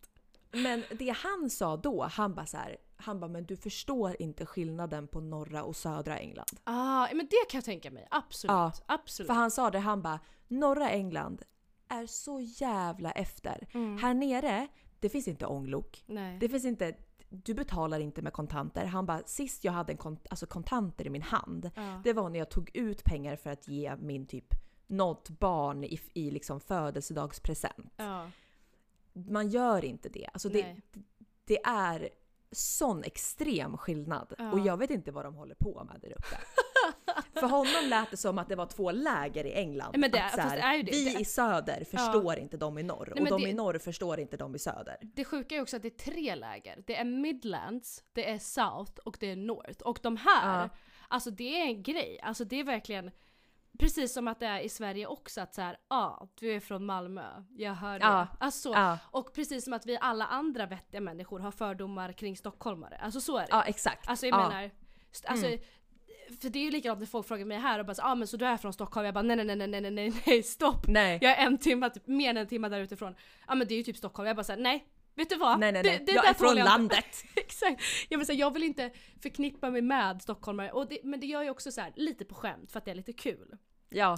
Men 0.51 0.83
det 0.91 1.09
han 1.09 1.49
sa 1.49 1.77
då, 1.77 2.03
han 2.03 2.33
bara 2.35 2.45
så 2.45 2.57
här, 2.57 2.77
han 3.01 3.19
bara 3.19 3.27
men 3.27 3.45
du 3.45 3.55
förstår 3.57 4.15
inte 4.21 4.45
skillnaden 4.45 5.07
på 5.07 5.19
norra 5.21 5.63
och 5.63 5.75
södra 5.75 6.17
England. 6.19 6.59
Ah, 6.63 7.07
men 7.13 7.27
det 7.29 7.49
kan 7.49 7.57
jag 7.57 7.65
tänka 7.65 7.91
mig. 7.91 8.07
Absolut. 8.11 8.51
Ja, 8.51 8.71
Absolut. 8.85 9.27
För 9.27 9.33
han 9.33 9.51
sa 9.51 9.71
det, 9.71 9.79
han 9.79 10.01
bara 10.01 10.19
norra 10.47 10.89
England 10.89 11.41
är 11.87 12.05
så 12.05 12.39
jävla 12.39 13.11
efter. 13.11 13.67
Mm. 13.73 13.97
Här 13.97 14.13
nere, 14.13 14.67
det 14.99 15.09
finns 15.09 15.27
inte 15.27 15.45
ånglok. 15.45 16.03
Nej. 16.05 16.37
Det 16.39 16.49
finns 16.49 16.65
inte, 16.65 16.95
du 17.29 17.53
betalar 17.53 17.99
inte 17.99 18.21
med 18.21 18.33
kontanter. 18.33 18.85
Han 18.85 19.05
bara 19.05 19.23
sist 19.25 19.63
jag 19.63 19.71
hade 19.71 19.91
en 19.93 19.97
kont- 19.97 20.25
alltså 20.29 20.45
kontanter 20.45 21.07
i 21.07 21.09
min 21.09 21.21
hand, 21.21 21.71
ja. 21.75 22.01
det 22.03 22.13
var 22.13 22.29
när 22.29 22.39
jag 22.39 22.49
tog 22.49 22.71
ut 22.75 23.03
pengar 23.03 23.35
för 23.35 23.49
att 23.49 23.67
ge 23.67 23.95
min 23.95 24.25
typ 24.25 24.45
något 24.87 25.29
barn 25.29 25.83
i, 25.83 25.99
i 26.13 26.31
liksom 26.31 26.59
födelsedagspresent. 26.59 27.93
ja. 27.97 28.29
Man 29.13 29.49
gör 29.49 29.85
inte 29.85 30.09
det. 30.09 30.29
Alltså 30.33 30.49
det, 30.49 30.75
det 31.45 31.59
är 31.65 32.09
sån 32.51 33.03
extrem 33.03 33.77
skillnad. 33.77 34.33
Ja. 34.37 34.51
Och 34.51 34.59
jag 34.59 34.77
vet 34.77 34.89
inte 34.89 35.11
vad 35.11 35.25
de 35.25 35.35
håller 35.35 35.55
på 35.55 35.83
med 35.83 36.01
där 36.01 36.11
uppe. 36.11 36.37
För 37.39 37.47
honom 37.47 37.89
lät 37.89 38.11
det 38.11 38.17
som 38.17 38.37
att 38.37 38.49
det 38.49 38.55
var 38.55 38.65
två 38.65 38.91
läger 38.91 39.45
i 39.45 39.53
England. 39.53 39.95
Men 39.97 40.11
det- 40.11 40.23
att 40.25 40.31
så 40.33 40.41
här, 40.41 40.83
det. 40.83 40.91
Vi 40.91 41.05
Det- 41.13 41.19
i 41.21 41.25
söder 41.25 41.83
förstår 41.91 42.37
inte 42.37 42.57
de 42.57 42.77
i 42.77 42.83
norr. 42.83 43.13
Nej, 43.15 43.31
och 43.31 43.39
de 43.39 43.47
i 43.47 43.53
norr 43.53 43.77
förstår 43.77 44.19
inte 44.19 44.37
de 44.37 44.55
i 44.55 44.59
söder. 44.59 44.97
Det 45.01 45.25
sjuka 45.25 45.55
är 45.55 45.61
också 45.61 45.75
att 45.75 45.81
det 45.81 45.87
är 45.87 46.11
tre 46.11 46.35
läger. 46.35 46.83
Det 46.87 46.95
är 46.95 47.05
Midlands, 47.05 48.03
det 48.13 48.29
är 48.29 48.39
South 48.39 48.91
och 49.05 49.17
det 49.19 49.31
är 49.31 49.35
North. 49.35 49.81
Och 49.81 49.99
de 50.01 50.17
här, 50.17 50.61
Ja. 50.61 50.69
alltså 51.07 51.31
det 51.31 51.61
är 51.61 51.65
en 51.65 51.83
grej. 51.83 52.19
Alltså 52.23 52.45
det 52.45 52.59
är 52.59 52.63
verkligen 52.63 53.11
Precis 53.81 54.13
som 54.13 54.27
att 54.27 54.39
det 54.39 54.45
är 54.45 54.59
i 54.59 54.69
Sverige 54.69 55.07
också 55.07 55.41
att 55.41 55.53
så 55.53 55.61
här, 55.61 55.77
ja, 55.89 55.95
ah, 55.95 56.27
du 56.39 56.53
är 56.53 56.59
från 56.59 56.85
Malmö, 56.85 57.43
jag 57.49 57.73
hör 57.73 57.99
det. 57.99 58.05
Ja. 58.05 58.27
Alltså 58.39 58.69
så. 58.69 58.73
Ja, 58.75 58.97
Och 59.11 59.33
precis 59.33 59.63
som 59.63 59.73
att 59.73 59.85
vi 59.85 59.97
alla 60.01 60.25
andra 60.25 60.65
vettiga 60.65 61.01
människor 61.01 61.39
har 61.39 61.51
fördomar 61.51 62.13
kring 62.13 62.37
stockholmare. 62.37 62.97
Alltså 62.97 63.21
så 63.21 63.37
är 63.37 63.41
det. 63.41 63.47
ja 63.49 63.63
exakt. 63.63 64.09
Alltså 64.09 64.27
jag 64.27 64.39
ja. 64.39 64.49
menar, 64.49 64.71
alltså, 65.27 65.47
Mm. 65.47 65.59
för 66.41 66.49
det 66.49 66.59
är 66.59 66.63
ju 66.63 66.71
likadant 66.71 66.99
när 66.99 67.07
folk 67.07 67.27
frågar 67.27 67.45
mig 67.45 67.57
här 67.57 67.79
och 67.79 67.85
bara 67.85 67.95
ah, 67.99 68.15
men 68.15 68.27
så 68.27 68.37
du 68.37 68.45
är 68.45 68.57
från 68.57 68.73
Stockholm? 68.73 69.05
Jag 69.05 69.13
bara 69.13 69.21
nej 69.21 69.35
nej 69.35 69.45
nej 69.45 69.67
nej 69.67 69.81
nej 69.81 69.91
nej 69.91 70.13
nej 70.25 70.43
stopp! 70.43 70.87
Nej. 70.87 71.19
Jag 71.21 71.39
är 71.39 71.45
en 71.45 71.57
timme, 71.57 71.89
typ, 71.89 72.07
mer 72.07 72.29
än 72.29 72.37
en 72.37 72.47
timme 72.47 72.69
där 72.69 72.79
utifrån. 72.79 73.15
Ja 73.47 73.55
men 73.55 73.67
det 73.67 73.73
är 73.73 73.77
ju 73.77 73.83
typ 73.83 73.97
Stockholm. 73.97 74.27
Jag 74.27 74.35
bara 74.35 74.43
såhär 74.43 74.59
nej, 74.59 74.85
vet 75.15 75.29
du 75.29 75.35
vad? 75.35 75.59
nej 75.59 75.71
nej 75.71 75.83
nej. 75.83 75.97
Det, 75.99 76.05
det 76.05 76.11
jag 76.11 76.29
är 76.29 76.33
från 76.33 76.57
jag 76.57 76.65
landet. 76.65 77.23
Exakt! 77.35 77.81
Jag, 78.09 78.17
vill 78.17 78.27
säga, 78.27 78.39
jag 78.39 78.53
vill 78.53 78.63
inte 78.63 78.91
förknippa 79.21 79.69
mig 79.69 79.81
med 79.81 80.21
stockholmare, 80.21 80.71
och 80.71 80.87
det, 80.87 80.99
men 81.03 81.19
det 81.19 81.27
gör 81.27 81.43
ju 81.43 81.49
också 81.49 81.71
så 81.71 81.81
här, 81.81 81.93
lite 81.95 82.25
på 82.25 82.35
skämt 82.35 82.71
för 82.71 82.77
att 82.79 82.85
det 82.85 82.91
är 82.91 82.95
lite 82.95 83.13
kul. 83.13 83.57
Ja, 83.91 84.17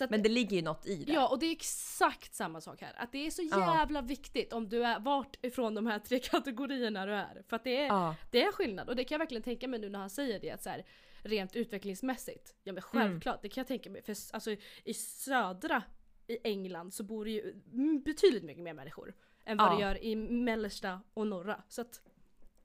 att, 0.00 0.10
men 0.10 0.22
det 0.22 0.28
ligger 0.28 0.56
ju 0.56 0.62
något 0.62 0.86
i 0.86 1.04
det. 1.04 1.12
Ja, 1.12 1.28
och 1.28 1.38
det 1.38 1.46
är 1.46 1.52
exakt 1.52 2.34
samma 2.34 2.60
sak 2.60 2.80
här. 2.82 2.94
Att 2.96 3.12
det 3.12 3.26
är 3.26 3.30
så 3.30 3.42
Ja. 3.50 3.74
jävla 3.78 4.02
viktigt 4.02 4.52
om 4.52 4.68
du 4.68 4.84
är 4.84 5.00
vart 5.00 5.44
ifrån 5.44 5.74
de 5.74 5.86
här 5.86 5.98
tre 5.98 6.18
kategorierna 6.24 7.06
du 7.06 7.12
är. 7.12 7.42
För 7.48 7.56
att 7.56 7.64
det 7.64 7.76
är, 7.76 7.86
Ja. 7.86 8.14
det 8.30 8.42
är 8.42 8.52
skillnad. 8.52 8.88
Och 8.88 8.96
det 8.96 9.04
kan 9.04 9.14
jag 9.14 9.18
verkligen 9.18 9.42
tänka 9.42 9.68
mig 9.68 9.80
nu 9.80 9.88
när 9.88 9.98
han 9.98 10.10
säger 10.10 10.40
det. 10.40 10.50
Att 10.50 10.62
så 10.62 10.70
här, 10.70 10.84
rent 11.22 11.56
utvecklingsmässigt. 11.56 12.54
Ja 12.62 12.72
men 12.72 12.82
självklart, 12.82 13.42
det 13.42 13.48
kan 13.48 13.60
jag 13.60 13.68
tänka 13.68 13.90
mig. 13.90 14.02
För 14.02 14.16
alltså, 14.32 14.56
i 14.84 14.94
södra 14.94 15.82
i 16.26 16.38
England 16.44 16.94
så 16.94 17.02
bor 17.04 17.24
det 17.24 17.30
ju 17.30 17.50
mm, 17.72 18.02
betydligt 18.02 18.44
mycket 18.44 18.62
mer 18.62 18.74
människor. 18.74 19.14
Än 19.44 19.56
vad 19.56 19.66
Ja. 19.72 19.74
det 19.76 19.80
gör 19.82 20.04
i 20.04 20.16
mellersta 20.16 21.00
och 21.14 21.26
norra. 21.26 21.62
Så 21.68 21.80
att, 21.80 22.00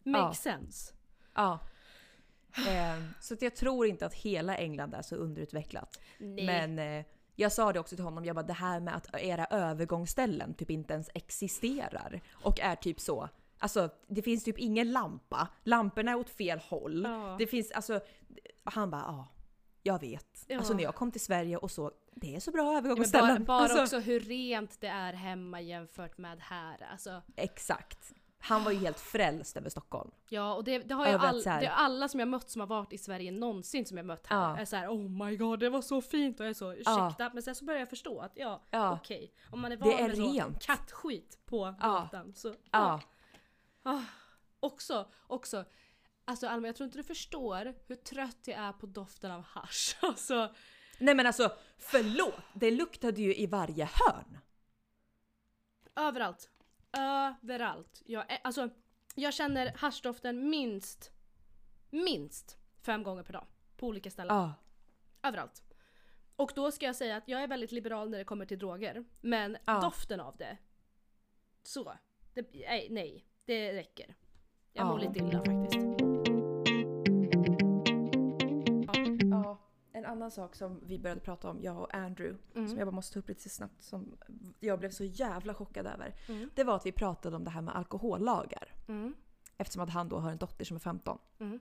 makes 0.04 0.46
Ja. 0.46 0.52
sense. 0.52 0.94
Ja. 1.34 1.60
Eh, 2.58 3.04
så 3.20 3.34
att 3.34 3.42
jag 3.42 3.56
tror 3.56 3.88
inte 3.88 4.06
att 4.06 4.14
hela 4.14 4.58
England 4.58 4.94
är 4.94 5.02
så 5.02 5.16
underutvecklat. 5.16 6.00
Nej. 6.18 6.46
Men 6.46 6.80
eh, 6.80 7.06
jag 7.36 7.52
sa 7.52 7.74
det 7.74 7.80
också 7.80 7.96
till 7.96 8.06
honom, 8.06 8.26
jag 8.26 8.36
bara 8.36 8.46
det 8.46 8.54
här 8.54 8.80
med 8.80 8.96
att 8.96 9.16
era 9.16 9.46
övergångsställen 9.46 10.54
typ 10.54 10.70
inte 10.70 10.94
ens 10.94 11.10
existerar. 11.14 12.22
Och 12.32 12.60
är 12.60 12.76
typ 12.76 13.00
så. 13.00 13.30
Alltså 13.58 13.90
det 14.08 14.22
finns 14.22 14.44
typ 14.44 14.58
ingen 14.58 14.92
lampa, 14.92 15.48
lamporna 15.64 16.12
är 16.12 16.16
åt 16.16 16.30
fel 16.30 16.60
håll. 16.60 17.04
Ja. 17.04 17.36
Det 17.40 17.48
finns 17.48 17.72
alltså, 17.72 18.00
han 18.64 18.90
bara 18.90 19.02
ja, 19.02 19.28
jag 19.84 20.00
vet. 20.02 20.46
Ja. 20.48 20.58
Alltså 20.58 20.74
när 20.74 20.84
jag 20.84 20.96
kom 20.96 21.12
till 21.12 21.22
Sverige 21.22 21.58
och 21.58 21.72
så, 21.72 21.92
det 22.16 22.36
är 22.36 22.40
så 22.40 22.52
bra 22.52 22.62
Ja, 22.62 22.66
men 22.66 22.74
bara 22.74 22.78
övergångsställen. 22.78 23.44
bara 23.44 23.58
alltså, 23.60 23.82
också 23.82 24.00
hur 24.00 24.20
rent 24.20 24.82
det 24.82 24.88
är 24.88 25.14
hemma 25.14 25.62
jämfört 25.62 26.18
med 26.18 26.40
här. 26.42 26.88
Alltså, 26.92 27.22
Exakt. 27.36 28.14
Han 28.48 28.64
var 28.64 28.72
ju 28.72 28.78
helt 28.78 29.00
frälst 29.00 29.58
över 29.58 29.70
Stockholm. 29.70 30.12
Ja 30.30 30.54
och 30.54 30.64
det, 30.64 30.78
det 30.80 30.94
har 30.94 31.08
ju 31.08 31.14
all, 31.14 31.42
så 31.42 31.50
det 31.50 31.56
är 31.66 31.70
alla 31.70 32.08
som 32.08 32.20
jag 32.20 32.30
mött 32.30 32.50
som 32.50 32.60
har 32.60 32.68
varit 32.68 32.94
i 32.94 32.98
Sverige 32.98 33.32
någonsin 33.32 33.86
som 33.86 33.98
jag 33.98 34.06
mött 34.06 34.28
här 34.28 34.38
Ja. 34.38 34.58
är 34.58 34.66
såhär 34.66 34.88
oh 34.88 35.26
my 35.28 35.36
god 35.38 35.60
det 35.60 35.70
var 35.70 35.82
så 35.82 36.02
fint 36.02 36.40
och 36.40 36.46
jag 36.46 36.50
är 36.50 36.54
så 36.54 36.66
Ja. 36.66 36.76
ursäkta 37.08 37.32
men 37.34 37.44
sen 37.44 37.56
så 37.56 37.66
börjar 37.66 37.80
jag 37.80 37.90
förstå 37.90 38.20
att 38.20 38.32
ja, 38.36 38.62
Ja. 38.72 38.94
okej 39.02 39.34
om 39.52 39.62
man 39.62 39.72
är 39.72 39.76
Det 39.78 39.84
van 39.86 39.94
är 40.00 40.08
med 40.08 40.18
så 40.18 40.32
rent. 40.32 40.62
kattskit 40.64 41.40
på 41.46 41.76
Ja. 41.82 41.88
gatan 42.02 42.34
så 42.34 42.54
Ja. 42.72 43.02
Ah. 43.84 44.02
Också, 44.60 45.08
också 45.28 45.66
Alltså 46.28 46.48
Alma 46.48 46.68
jag 46.68 46.76
tror 46.76 46.86
inte 46.86 46.98
du 46.98 47.04
förstår 47.04 47.74
hur 47.88 47.96
trött 47.96 48.40
jag 48.46 48.58
är 48.60 48.72
på 48.74 48.86
doften 48.86 49.32
av 49.32 49.42
hasch. 49.42 49.98
Alltså, 50.02 50.54
Nej 51.00 51.16
men 51.16 51.28
alltså 51.28 51.52
förlåt, 51.78 52.34
det 52.54 52.72
luktade 52.72 53.22
ju 53.22 53.36
i 53.36 53.48
varje 53.48 53.86
hörn. 53.94 54.38
överallt. 55.96 56.50
Överallt. 56.98 58.02
Jag, 58.06 58.32
är, 58.32 58.40
alltså, 58.44 58.70
jag 59.16 59.34
känner 59.34 59.74
haschdoften 59.78 60.50
minst, 60.50 61.12
minst 61.90 62.58
fem 62.82 63.04
gånger 63.04 63.24
per 63.24 63.34
dag. 63.34 63.46
På 63.78 63.88
olika 63.88 64.12
ställen. 64.12 64.36
Ja. 64.36 64.54
Överallt. 65.24 65.64
Och 66.36 66.52
då 66.56 66.72
ska 66.72 66.86
jag 66.86 66.96
säga 66.96 67.18
att 67.18 67.28
jag 67.28 67.44
är 67.44 67.48
väldigt 67.48 67.72
liberal 67.72 68.10
när 68.10 68.18
det 68.18 68.24
kommer 68.24 68.46
till 68.46 68.60
droger. 68.60 69.06
Men 69.22 69.58
Ja. 69.66 69.82
doften 69.82 70.20
av 70.20 70.38
det. 70.38 70.58
Så. 71.64 71.94
Det, 72.34 72.48
nej, 72.54 72.88
nej, 72.92 73.26
det 73.46 73.74
räcker. 73.74 74.16
Jag 74.74 74.88
mår 74.88 75.02
Ja. 75.04 75.08
lite 75.10 75.20
illa 75.20 75.38
faktiskt. 75.46 75.86
Ja, 79.32 79.58
en 79.92 80.06
annan 80.06 80.32
sak 80.32 80.56
som 80.56 80.80
vi 80.86 81.00
började 81.00 81.22
prata 81.22 81.50
om, 81.50 81.62
jag 81.62 81.78
och 81.78 81.96
Andrew, 81.96 82.38
Mm. 82.56 82.68
som 82.68 82.78
jag 82.78 82.88
bara 82.88 82.96
måste 82.96 83.14
ta 83.14 83.20
upp 83.20 83.28
lite 83.30 83.50
snabbt, 83.50 83.82
som 83.84 84.18
jag 84.60 84.80
blev 84.80 84.90
så 84.90 85.04
jävla 85.04 85.54
chockad 85.54 85.88
över. 85.88 86.16
Mm. 86.28 86.50
Det 86.56 86.64
var 86.64 86.76
att 86.76 86.86
vi 86.86 86.92
pratade 86.92 87.36
om 87.36 87.44
det 87.44 87.50
här 87.50 87.62
med 87.62 87.76
alkohollagar. 87.76 88.74
Mm. 88.88 89.16
Eftersom 89.58 89.82
att 89.84 89.90
han 89.90 90.10
då 90.10 90.20
har 90.20 90.32
en 90.32 90.38
dotter 90.38 90.66
som 90.66 90.76
är 90.76 90.80
15. 90.80 91.18
Mm. 91.40 91.60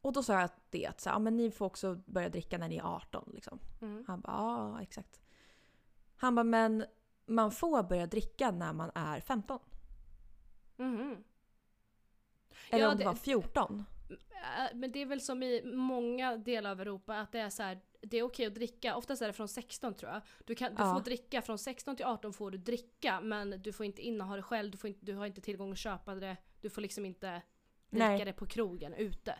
Och 0.00 0.12
då 0.12 0.22
sa 0.22 0.32
jag 0.32 0.42
att 0.42 0.70
det 0.70 0.86
att 0.86 1.00
så, 1.00 1.08
ja, 1.08 1.18
men 1.18 1.36
ni 1.36 1.50
får 1.50 1.66
också 1.66 1.94
börja 2.06 2.28
dricka 2.28 2.58
när 2.58 2.68
ni 2.68 2.76
är 2.76 2.82
18. 2.96 3.30
Liksom. 3.34 3.58
Mm. 3.82 4.04
Han 4.06 4.20
bara 4.20 4.32
ja, 4.36 4.82
exakt. 4.82 5.20
Han 6.16 6.34
bara 6.34 6.44
men 6.44 6.84
man 7.26 7.50
får 7.52 7.82
börja 7.82 8.06
dricka 8.06 8.50
när 8.50 8.72
man 8.72 8.90
är 8.94 9.20
15. 9.20 9.58
Mhm. 10.76 11.24
Eller 12.70 12.84
Ja, 12.84 12.90
om 12.90 12.96
det, 12.98 13.02
det- 13.02 13.08
var 13.08 13.14
14. 13.14 13.84
Äh, 14.10 14.76
Men 14.76 14.92
det 14.92 15.02
är 15.02 15.06
väl 15.06 15.20
som 15.20 15.42
i 15.42 15.62
många 15.74 16.36
delar 16.36 16.70
av 16.70 16.80
Europa 16.80 17.20
att 17.20 17.32
det 17.32 17.38
är 17.40 17.50
så 17.50 17.62
här, 17.62 17.80
det 18.10 18.16
är 18.18 18.22
okej 18.22 18.46
att 18.46 18.54
dricka. 18.54 18.96
Oftast 18.96 19.22
är 19.22 19.26
det 19.26 19.32
från 19.32 19.48
16 19.48 19.94
tror 19.94 20.12
jag. 20.12 20.20
Du, 20.44 20.54
kan, 20.54 20.74
du 20.74 20.82
Ja. 20.82 20.94
får 20.94 21.00
dricka 21.00 21.42
från 21.42 21.58
16 21.58 21.96
till 21.96 22.06
18 22.06 22.32
får 22.32 22.50
du 22.50 22.58
dricka 22.58 23.20
men 23.20 23.50
du 23.62 23.72
får 23.72 23.86
inte 23.86 24.02
inneha 24.02 24.36
det 24.36 24.42
själv, 24.42 24.70
du, 24.70 24.78
får 24.78 24.88
inte, 24.88 25.06
du 25.06 25.14
har 25.14 25.26
inte 25.26 25.40
tillgång 25.40 25.72
att 25.72 25.78
köpa 25.78 26.14
det. 26.14 26.36
Du 26.60 26.70
får 26.70 26.82
liksom 26.82 27.04
inte 27.04 27.42
dricka 27.90 28.08
Nej. 28.08 28.24
det 28.24 28.32
på 28.32 28.46
krogen 28.46 28.94
ute. 28.94 29.34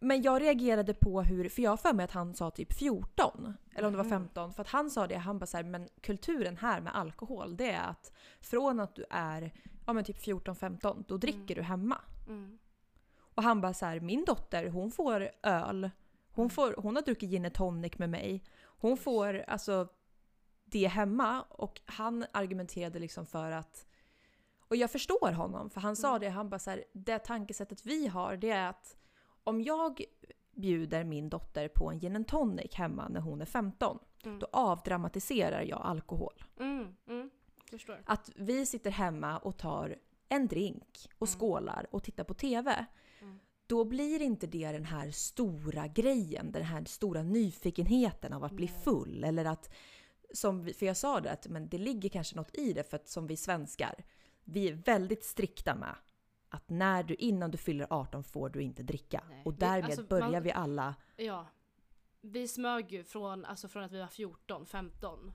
Men 0.00 0.22
jag 0.22 0.42
reagerade 0.42 0.94
på 0.94 1.22
hur, 1.22 1.48
för 1.48 1.62
jag 1.62 1.70
har 1.70 1.76
för 1.76 1.92
mig 1.92 2.04
att 2.04 2.10
han 2.12 2.34
sa 2.34 2.50
typ 2.50 2.72
14. 2.72 3.54
Eller 3.74 3.86
om 3.86 3.92
det 3.92 3.96
var 3.96 4.04
Mhm. 4.04 4.10
15. 4.10 4.52
För 4.52 4.62
att 4.62 4.68
han 4.68 4.90
sa 4.90 5.06
det, 5.06 5.16
han 5.16 5.38
bara 5.38 5.46
så 5.46 5.56
här, 5.56 5.64
men 5.64 5.88
kulturen 6.00 6.56
här 6.56 6.80
med 6.80 6.96
alkohol 6.96 7.56
det 7.56 7.70
är 7.70 7.90
att 7.90 8.12
från 8.40 8.80
att 8.80 8.94
du 8.94 9.04
är 9.10 9.52
ja, 9.86 9.92
men 9.92 10.04
typ 10.04 10.16
14-15 10.18 11.04
då 11.08 11.16
dricker 11.16 11.54
du 11.54 11.62
hemma. 11.62 12.00
Mm. 12.28 12.58
Och 13.34 13.42
han 13.42 13.60
bara 13.60 13.74
så 13.74 13.86
här, 13.86 14.00
min 14.00 14.24
dotter 14.24 14.68
hon 14.68 14.90
får 14.90 15.30
öl. 15.42 15.90
Hon, 16.38 16.50
får, 16.50 16.74
hon 16.78 16.96
har 16.96 17.02
druckit 17.02 17.30
gin 17.30 17.44
and 17.44 17.54
tonic 17.54 17.98
med 17.98 18.10
mig. 18.10 18.44
Hon 18.64 18.96
får 18.96 19.44
alltså 19.48 19.88
det 20.64 20.86
hemma. 20.86 21.42
Och 21.42 21.80
han 21.84 22.24
argumenterade 22.32 22.98
liksom 22.98 23.26
för 23.26 23.50
att 23.50 23.86
och 24.58 24.76
jag 24.76 24.90
förstår 24.90 25.32
honom 25.32 25.70
för 25.70 25.80
han 25.80 25.96
sa 25.96 26.08
Mm. 26.08 26.20
det, 26.20 26.28
han 26.28 26.48
bara 26.48 26.58
så 26.58 26.70
här, 26.70 26.84
det 26.92 27.18
tankesättet 27.18 27.86
vi 27.86 28.06
har 28.06 28.36
det 28.36 28.50
är 28.50 28.68
att 28.68 28.96
om 29.44 29.62
jag 29.62 30.02
bjuder 30.52 31.04
min 31.04 31.28
dotter 31.28 31.68
på 31.68 31.90
en 31.90 31.98
gin 31.98 32.16
and 32.16 32.26
tonic 32.28 32.74
hemma 32.74 33.08
när 33.08 33.20
hon 33.20 33.40
är 33.40 33.46
15 33.46 33.98
Mm. 34.24 34.38
då 34.38 34.46
avdramatiserar 34.52 35.62
jag 35.62 35.80
alkohol. 35.84 36.44
Mm. 36.60 36.96
Mm. 37.08 37.30
Att 38.06 38.30
vi 38.36 38.66
sitter 38.66 38.90
hemma 38.90 39.38
och 39.38 39.56
tar 39.56 39.96
en 40.28 40.46
drink 40.46 41.08
och 41.18 41.28
Mm. 41.28 41.38
skålar 41.38 41.86
och 41.90 42.02
tittar 42.02 42.24
på 42.24 42.34
TV. 42.34 42.86
Då 43.68 43.84
blir 43.84 44.22
inte 44.22 44.46
det 44.46 44.72
den 44.72 44.84
här 44.84 45.10
stora 45.10 45.86
grejen, 45.86 46.52
den 46.52 46.62
här 46.62 46.84
stora 46.84 47.22
nyfikenheten 47.22 48.32
av 48.32 48.44
att 48.44 48.52
bli 48.52 48.68
full. 48.68 49.24
Eller 49.24 49.44
att, 49.44 49.74
som 50.34 50.64
vi, 50.64 50.74
för 50.74 50.86
jag 50.86 50.96
sa 50.96 51.20
det, 51.20 51.30
att 51.30 51.46
men 51.48 51.68
det 51.68 51.78
ligger 51.78 52.08
kanske 52.08 52.36
något 52.36 52.58
i 52.58 52.72
det 52.72 52.90
för 52.90 52.96
att 52.96 53.08
som 53.08 53.26
vi 53.26 53.36
svenskar, 53.36 54.04
vi 54.44 54.68
är 54.68 54.72
väldigt 54.72 55.24
strikta 55.24 55.74
med 55.74 55.94
att 56.48 56.70
när 56.70 57.02
du 57.02 57.14
innan 57.14 57.50
du 57.50 57.58
fyller 57.58 57.86
18 57.90 58.24
får 58.24 58.48
du 58.48 58.62
inte 58.62 58.82
dricka. 58.82 59.24
Nej. 59.28 59.42
Och 59.44 59.54
därmed 59.54 59.84
alltså, 59.84 60.02
börjar 60.02 60.30
man- 60.30 60.42
vi 60.42 60.52
alla, 60.52 60.94
Ja. 61.16 61.46
Vi 62.20 62.48
smög 62.48 62.92
ju 62.92 63.04
från, 63.04 63.44
alltså 63.44 63.68
från 63.68 63.84
att 63.84 63.92
vi 63.92 63.98
var 63.98 64.06
14, 64.06 64.66
15 64.66 65.32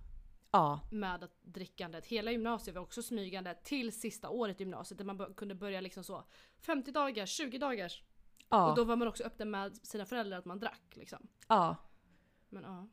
ja, 0.51 0.79
med 0.91 1.23
att 1.23 1.37
drickandet. 1.41 2.05
Hela 2.05 2.31
gymnasiet 2.31 2.75
var 2.75 2.81
också 2.81 3.03
smygande 3.03 3.55
till 3.63 3.91
sista 3.91 4.29
året 4.29 4.61
i 4.61 4.63
gymnasiet 4.63 4.97
där 4.97 5.05
man 5.05 5.33
kunde 5.33 5.55
börja 5.55 5.81
liksom 5.81 6.03
så 6.03 6.23
50 6.57 6.91
dagars, 6.91 7.29
20 7.29 7.57
dagars. 7.57 8.03
Ja, 8.49 8.69
Och 8.69 8.75
då 8.75 8.83
var 8.83 8.95
man 8.95 9.07
också 9.07 9.23
öppen 9.23 9.51
med 9.51 9.75
sina 9.75 10.05
föräldrar 10.05 10.37
att 10.37 10.45
man 10.45 10.59
drack 10.59 10.91
liksom. 10.93 11.27
ja. 11.47 11.75
Men 12.49 12.63
ja. 12.63 12.87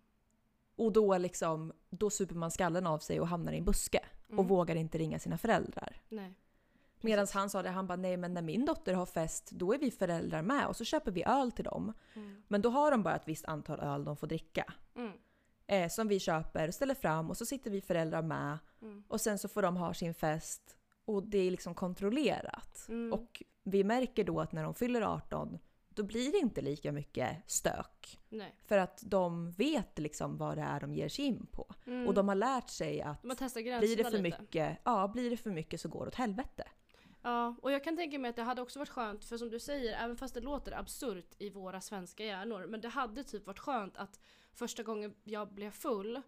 Och 0.76 0.92
då 0.92 1.18
liksom, 1.18 1.72
då 1.90 2.10
super 2.10 2.34
man 2.34 2.50
skallen 2.50 2.86
av 2.86 2.98
sig 2.98 3.20
och 3.20 3.28
hamnar 3.28 3.52
i 3.52 3.58
en 3.58 3.64
buske. 3.64 4.00
Mm. 4.28 4.38
Och 4.38 4.48
vågar 4.48 4.76
inte 4.76 4.98
ringa 4.98 5.18
sina 5.18 5.38
föräldrar. 5.38 6.00
Nej. 6.08 6.34
Medan 7.00 7.26
han 7.34 7.50
sa 7.50 7.62
det, 7.62 7.70
han 7.70 7.86
bara 7.86 7.96
nej 7.96 8.16
men 8.16 8.34
när 8.34 8.42
min 8.42 8.64
dotter 8.64 8.94
har 8.94 9.06
fest 9.06 9.50
då 9.50 9.74
är 9.74 9.78
vi 9.78 9.90
föräldrar 9.90 10.42
med 10.42 10.66
och 10.66 10.76
så 10.76 10.84
köper 10.84 11.10
vi 11.10 11.24
öl 11.24 11.52
till 11.52 11.64
dem. 11.64 11.92
Mm. 12.14 12.42
Men 12.48 12.62
då 12.62 12.70
har 12.70 12.90
de 12.90 13.02
bara 13.02 13.16
ett 13.16 13.28
visst 13.28 13.44
antal 13.44 13.80
öl 13.80 14.04
de 14.04 14.16
får 14.16 14.26
dricka. 14.26 14.72
Mm. 14.94 15.12
Eh, 15.66 15.88
som 15.88 16.08
vi 16.08 16.20
köper 16.20 16.68
och 16.68 16.74
ställer 16.74 16.94
fram 16.94 17.30
och 17.30 17.36
så 17.36 17.46
sitter 17.46 17.70
vi 17.70 17.80
föräldrar 17.80 18.22
med. 18.22 18.58
Mm. 18.82 19.04
Och 19.08 19.20
sen 19.20 19.38
så 19.38 19.48
får 19.48 19.62
de 19.62 19.76
ha 19.76 19.94
sin 19.94 20.14
fest. 20.14 20.76
Och 21.04 21.22
det 21.22 21.38
är 21.38 21.50
liksom 21.50 21.74
kontrollerat. 21.74 22.86
Mm. 22.88 23.12
Och 23.12 23.42
vi 23.62 23.84
märker 23.84 24.24
då 24.24 24.40
att 24.40 24.52
när 24.52 24.64
de 24.64 24.74
fyller 24.74 25.02
18 25.02 25.58
då 25.94 26.02
blir 26.02 26.32
det 26.32 26.38
inte 26.38 26.60
lika 26.60 26.92
mycket 26.92 27.50
stök. 27.50 28.18
Nej. 28.28 28.54
För 28.64 28.78
att 28.78 29.02
de 29.06 29.50
vet 29.50 29.98
liksom 29.98 30.36
vad 30.36 30.56
det 30.56 30.62
är 30.62 30.80
de 30.80 30.94
ger 30.94 31.08
sig 31.08 31.24
in 31.24 31.46
på. 31.46 31.74
Mm. 31.86 32.08
Och 32.08 32.14
de 32.14 32.28
har 32.28 32.34
lärt 32.34 32.68
sig 32.68 33.02
att 33.02 33.22
blir 33.22 33.96
det 33.96 34.04
för 34.04 34.10
lite. 34.10 34.22
mycket, 34.22 34.78
ja 34.84 35.08
blir 35.08 35.30
det 35.30 35.36
för 35.36 35.50
mycket 35.50 35.80
så 35.80 35.88
går 35.88 36.00
det 36.00 36.08
åt 36.08 36.14
helvete. 36.14 36.64
Ja, 37.22 37.56
och 37.62 37.72
jag 37.72 37.84
kan 37.84 37.96
tänka 37.96 38.18
mig 38.18 38.28
att 38.28 38.36
det 38.36 38.42
hade 38.42 38.62
också 38.62 38.78
varit 38.78 38.88
skönt, 38.88 39.24
för 39.24 39.36
som 39.36 39.50
du 39.50 39.58
säger, 39.58 40.04
även 40.04 40.16
fast 40.16 40.34
det 40.34 40.40
låter 40.40 40.78
absurt 40.78 41.34
i 41.38 41.50
våra 41.50 41.80
svenska 41.80 42.24
hjärnor, 42.24 42.66
men 42.66 42.80
det 42.80 42.88
hade 42.88 43.24
typ 43.24 43.46
varit 43.46 43.58
skönt 43.58 43.96
att 43.96 44.20
första 44.52 44.82
gången 44.82 45.14
jag 45.24 45.54
blev 45.54 45.70
full 45.70 46.22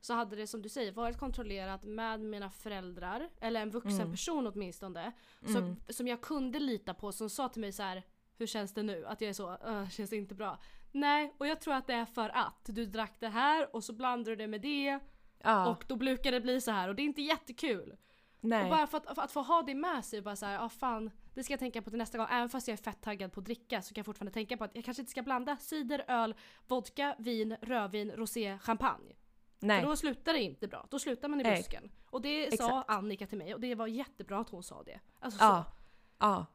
så 0.00 0.14
hade 0.14 0.36
det 0.36 0.46
som 0.46 0.62
du 0.62 0.68
säger 0.68 0.92
varit 0.92 1.18
kontrollerat 1.18 1.84
med 1.84 2.20
mina 2.20 2.50
föräldrar, 2.50 3.28
eller 3.40 3.60
en 3.62 3.70
vuxen 3.70 3.92
Mm. 4.00 4.10
person 4.10 4.46
åtminstone, 4.46 5.12
Mm. 5.42 5.52
som, 5.54 5.76
som 5.94 6.06
jag 6.08 6.20
kunde 6.20 6.58
lita 6.60 6.94
på, 6.94 7.12
som 7.12 7.30
sa 7.30 7.48
till 7.48 7.60
mig 7.60 7.72
så 7.72 7.82
här: 7.82 8.02
hur 8.36 8.46
känns 8.46 8.74
det 8.74 8.82
nu? 8.82 9.06
Att 9.06 9.20
jag 9.20 9.28
är 9.28 9.32
så, 9.34 9.50
"Öh, 9.64 9.88
känns 9.88 10.10
det 10.10 10.16
inte 10.16 10.34
bra? 10.34 10.58
Nej, 10.92 11.34
och 11.38 11.46
jag 11.46 11.60
tror 11.60 11.74
att 11.74 11.86
det 11.86 11.94
är 11.94 12.04
för 12.04 12.28
att 12.28 12.64
du 12.66 12.86
drack 12.86 13.16
det 13.20 13.28
här 13.28 13.76
och 13.76 13.84
så 13.84 13.92
blandar 13.92 14.30
du 14.30 14.36
det 14.36 14.46
med 14.46 14.60
det 14.60 14.98
Ja, 15.42 15.68
och 15.70 15.84
då 15.88 15.96
brukar 15.96 16.32
det 16.32 16.40
bli 16.40 16.60
så 16.60 16.70
här 16.70 16.88
och 16.88 16.94
det 16.94 17.02
är 17.02 17.04
inte 17.04 17.22
jättekul. 17.22 17.96
nej. 18.40 18.62
Och 18.64 18.70
bara 18.70 18.86
för 18.86 18.98
att, 18.98 19.14
för 19.14 19.22
att 19.22 19.32
få 19.32 19.42
ha 19.42 19.62
det 19.62 19.74
med 19.74 20.04
sig, 20.04 20.22
bara 20.22 20.36
så 20.36 20.46
här, 20.46 20.58
ah, 20.64 20.68
fan, 20.68 21.10
det 21.34 21.44
ska 21.44 21.52
jag 21.52 21.60
tänka 21.60 21.82
på 21.82 21.90
till 21.90 21.98
nästa 21.98 22.18
gång. 22.18 22.26
Även 22.30 22.48
fast 22.48 22.68
jag 22.68 22.72
är 22.78 22.82
fett 22.82 23.00
taggad 23.02 23.32
på 23.32 23.40
att 23.40 23.46
dricka 23.46 23.82
så 23.82 23.94
kan 23.94 24.00
jag 24.00 24.06
fortfarande 24.06 24.32
tänka 24.32 24.56
på 24.56 24.64
att 24.64 24.70
jag 24.74 24.84
kanske 24.84 25.00
inte 25.02 25.10
ska 25.10 25.22
blanda 25.22 25.56
cider, 25.56 26.04
öl, 26.08 26.34
vodka, 26.68 27.16
vin, 27.18 27.56
rödvin, 27.60 28.10
rosé, 28.12 28.58
champagne. 28.58 29.14
Nej. 29.58 29.80
För 29.82 29.88
då 29.88 29.96
slutar 29.96 30.32
det 30.32 30.42
inte 30.42 30.68
bra. 30.68 30.86
Då 30.90 30.98
slutar 30.98 31.28
man 31.28 31.40
i 31.40 31.42
Nej. 31.42 31.56
busken. 31.56 31.90
Och 32.10 32.22
det 32.22 32.46
sa 32.46 32.54
Exakt. 32.54 32.90
Annika 32.90 33.26
till 33.26 33.38
mig 33.38 33.54
och 33.54 33.60
det 33.60 33.74
var 33.74 33.86
jättebra 33.86 34.38
att 34.40 34.50
hon 34.50 34.62
sa 34.62 34.82
det. 34.82 35.00
Alltså 35.18 35.44
ja. 35.44 35.64
så. 35.64 35.72
ja. 36.18 36.46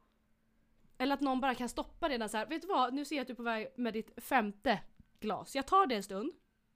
Eller 0.97 1.13
att 1.13 1.21
någon 1.21 1.41
bara 1.41 1.55
kan 1.55 1.69
stoppa 1.69 2.09
det 2.09 2.17
när 2.17 2.27
så 2.27 2.37
här, 2.37 2.45
vet 2.45 2.61
du 2.61 2.67
vad, 2.67 2.93
nu 2.93 3.05
ser 3.05 3.15
jag 3.15 3.21
att 3.21 3.27
du 3.27 3.33
är 3.33 3.37
på 3.37 3.43
väg 3.43 3.67
med 3.75 3.93
ditt 3.93 4.23
femte 4.23 4.79
glas. 5.19 5.55
Jag 5.55 5.67
tar 5.67 5.85
det 5.87 5.95
en 5.95 6.03
stund. 6.03 6.31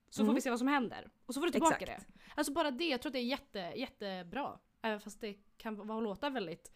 Så 0.10 0.18
får 0.18 0.24
Mm. 0.24 0.36
vi 0.36 0.42
se 0.42 0.50
vad 0.50 0.60
som 0.60 0.68
händer. 0.68 1.10
Och 1.26 1.34
så 1.34 1.40
får 1.40 1.46
du 1.46 1.52
tillbaka 1.52 1.76
Exakt. 1.78 2.08
det. 2.08 2.20
Alltså 2.36 2.54
bara 2.54 2.72
det, 2.72 2.88
jag 2.88 3.02
tror 3.02 3.10
att 3.10 3.14
det 3.14 3.20
är 3.20 3.24
jätte, 3.24 3.60
jättebra. 3.60 4.60
Även 4.82 5.00
fast 5.00 5.22
det 5.22 5.34
kan 5.58 5.88
vara 5.88 6.00
låta 6.00 6.30
väldigt 6.30 6.72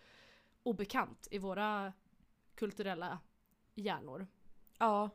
obekant 0.64 1.28
i 1.32 1.38
våra 1.38 1.94
kulturella 2.56 3.20
hjärnor. 3.76 4.28
Ja. 4.78 5.10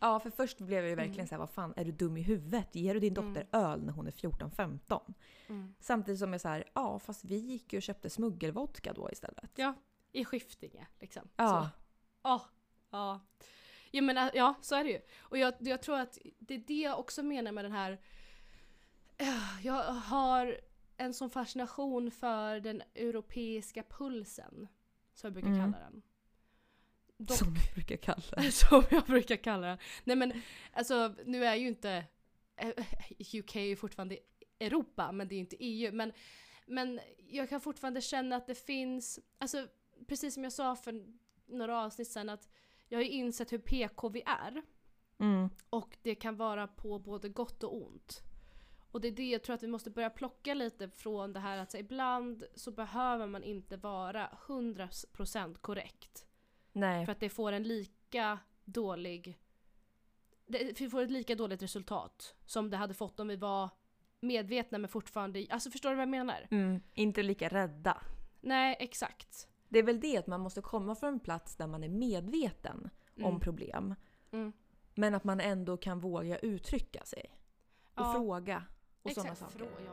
Ja, 0.00 0.20
för 0.20 0.30
först 0.30 0.58
blev 0.58 0.78
jag 0.78 0.88
ju 0.88 0.94
verkligen 0.94 1.14
Mm. 1.18 1.26
så 1.26 1.34
här, 1.34 1.38
vad 1.38 1.50
fan, 1.50 1.74
är 1.76 1.84
du 1.84 1.92
dum 1.92 2.16
i 2.16 2.22
huvudet? 2.22 2.74
Ger 2.74 2.94
du 2.94 3.00
din 3.00 3.14
dotter 3.14 3.46
öl 3.52 3.84
när 3.84 3.92
hon 3.92 4.06
är 4.06 4.10
14-15? 4.10 5.14
Samtidigt 5.80 6.18
som 6.20 6.32
jag 6.32 6.40
så 6.40 6.48
här, 6.48 6.64
ja 6.74 6.98
fast 6.98 7.24
vi 7.24 7.36
gick 7.36 7.72
ju 7.72 7.76
och 7.76 7.82
köpte 7.82 8.10
smuggelvodka 8.10 8.92
då 8.92 9.10
istället. 9.12 9.50
Ja, 9.54 9.74
i 10.12 10.24
Skiftinge 10.24 10.86
liksom. 11.00 11.28
Ja. 11.36 11.48
Så. 11.48 11.68
Ja. 12.22 12.42
Ja. 12.90 13.20
Jag 13.90 14.04
menar, 14.04 14.30
ja 14.34 14.54
så 14.60 14.74
är 14.74 14.84
det 14.84 14.90
ju. 14.90 15.00
Och 15.20 15.38
jag, 15.38 15.54
jag 15.58 15.82
tror 15.82 15.98
att 16.00 16.18
det 16.38 16.54
är 16.54 16.58
det 16.66 16.80
jag 16.80 16.98
också 16.98 17.22
menar 17.22 17.52
med 17.52 17.64
den 17.64 17.72
här... 17.72 18.00
eh, 19.16 19.26
Jag 19.66 19.82
har 19.92 20.60
en 20.96 21.14
sån 21.14 21.30
fascination 21.30 22.10
för 22.10 22.60
den 22.60 22.82
europeiska 22.94 23.82
pulsen. 23.82 24.68
Som 25.14 25.26
jag 25.26 25.32
brukar 25.32 25.48
Mm. 25.48 25.60
kalla 25.72 25.84
den. 25.84 26.02
Dock, 27.18 27.36
Som 27.36 27.54
vi 27.54 27.60
brukar 27.74 27.96
kalla 27.96 28.22
det. 28.36 28.52
som 28.52 28.84
jag 28.90 29.04
brukar 29.04 29.36
kalla 29.36 29.66
den. 29.66 29.78
Nej 30.04 30.16
men 30.16 30.42
alltså 30.72 31.14
nu 31.24 31.44
är 31.44 31.54
ju 31.54 31.68
inte... 31.68 32.04
eh, 32.56 32.68
UK 33.34 33.56
är 33.56 33.60
ju 33.60 33.76
fortfarande 33.76 34.18
Europa 34.60 35.12
men 35.12 35.28
det 35.28 35.34
är 35.34 35.36
ju 35.36 35.40
inte 35.40 35.64
EU. 35.64 35.92
Men, 35.92 36.12
men 36.66 37.00
jag 37.28 37.48
kan 37.48 37.60
fortfarande 37.60 38.00
känna 38.00 38.36
att 38.36 38.46
det 38.46 38.54
finns... 38.54 39.20
Alltså 39.38 39.68
precis 40.06 40.34
som 40.34 40.44
jag 40.44 40.52
sa 40.52 40.76
för 40.76 41.04
några 41.46 41.84
avsnitt 41.84 42.08
sedan 42.08 42.28
att 42.28 42.48
jag 42.88 42.98
har 42.98 43.02
ju 43.02 43.10
insett 43.10 43.52
hur 43.52 43.58
PK 43.58 44.08
vi 44.08 44.22
är. 44.26 44.62
Mm. 45.18 45.50
Och 45.70 45.96
det 46.02 46.14
kan 46.14 46.36
vara 46.36 46.66
på 46.66 46.98
både 46.98 47.28
gott 47.28 47.64
och 47.64 47.76
ont. 47.76 48.22
Och 48.90 49.00
det 49.00 49.08
är 49.08 49.12
det 49.12 49.30
jag 49.30 49.42
tror 49.42 49.54
att 49.54 49.62
vi 49.62 49.66
måste 49.66 49.90
börja 49.90 50.10
plocka 50.10 50.54
lite 50.54 50.88
från 50.88 51.32
det 51.32 51.40
här 51.40 51.58
att 51.58 51.70
så 51.70 51.78
ibland 51.78 52.44
så 52.54 52.70
behöver 52.70 53.26
man 53.26 53.44
inte 53.44 53.76
vara 53.76 54.38
100% 54.46 55.54
korrekt. 55.54 56.27
Nej. 56.80 57.04
För 57.04 57.12
att 57.12 57.20
det 57.20 57.28
får 57.28 57.52
en 57.52 57.62
lika 57.62 58.38
dålig... 58.64 59.38
Det 60.46 60.80
vi 60.80 60.90
får 60.90 61.02
ett 61.02 61.10
lika 61.10 61.34
dåligt 61.34 61.62
resultat 61.62 62.34
som 62.46 62.70
det 62.70 62.76
hade 62.76 62.94
fått 62.94 63.20
om 63.20 63.28
vi 63.28 63.36
var 63.36 63.70
medvetna 64.20 64.78
men 64.78 64.88
fortfarande... 64.88 65.46
Alltså 65.50 65.70
förstår 65.70 65.90
du 65.90 65.96
vad 65.96 66.02
jag 66.02 66.08
menar? 66.08 66.46
Mm. 66.50 66.80
Inte 66.94 67.22
lika 67.22 67.48
rädda. 67.48 68.02
Nej, 68.40 68.76
exakt. 68.80 69.48
Det 69.68 69.78
är 69.78 69.82
väl 69.82 70.00
det 70.00 70.16
att 70.18 70.26
man 70.26 70.40
måste 70.40 70.60
komma 70.62 70.94
från 70.94 71.12
en 71.14 71.20
plats 71.20 71.56
där 71.56 71.66
man 71.66 71.84
är 71.84 71.88
medveten 71.88 72.90
om 73.16 73.24
Mm. 73.24 73.40
problem. 73.40 73.94
Mm. 74.30 74.52
Men 74.94 75.14
att 75.14 75.24
man 75.24 75.40
ändå 75.40 75.76
kan 75.76 76.00
våga 76.00 76.38
uttrycka 76.38 77.04
sig. 77.04 77.30
Och 77.94 78.02
Ja. 78.02 78.12
fråga. 78.12 78.64
Och 79.02 79.10
sådana 79.10 79.34
saker. 79.34 79.58
Frå- 79.58 79.68
ja, 79.86 79.92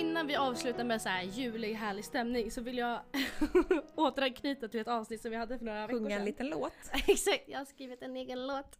innan 0.00 0.26
vi 0.26 0.36
avslutar 0.36 0.84
med 0.84 1.02
så 1.02 1.08
här 1.08 1.22
julig 1.22 1.74
härlig 1.74 2.04
stämning 2.04 2.50
så 2.50 2.60
vill 2.60 2.78
jag 2.78 3.00
återanknyta 3.94 4.68
till 4.68 4.80
ett 4.80 4.88
avsnitt 4.88 5.22
som 5.22 5.30
vi 5.30 5.36
hade 5.36 5.58
för 5.58 5.64
några 5.64 5.86
veckor 5.86 5.98
Sjunga 5.98 6.10
en 6.10 6.18
sedan. 6.18 6.24
liten 6.26 6.46
låt. 6.48 6.72
Exakt, 7.06 7.44
jag 7.46 7.58
har 7.58 7.64
skrivit 7.64 8.02
en 8.02 8.16
egen 8.16 8.46
låt. 8.46 8.78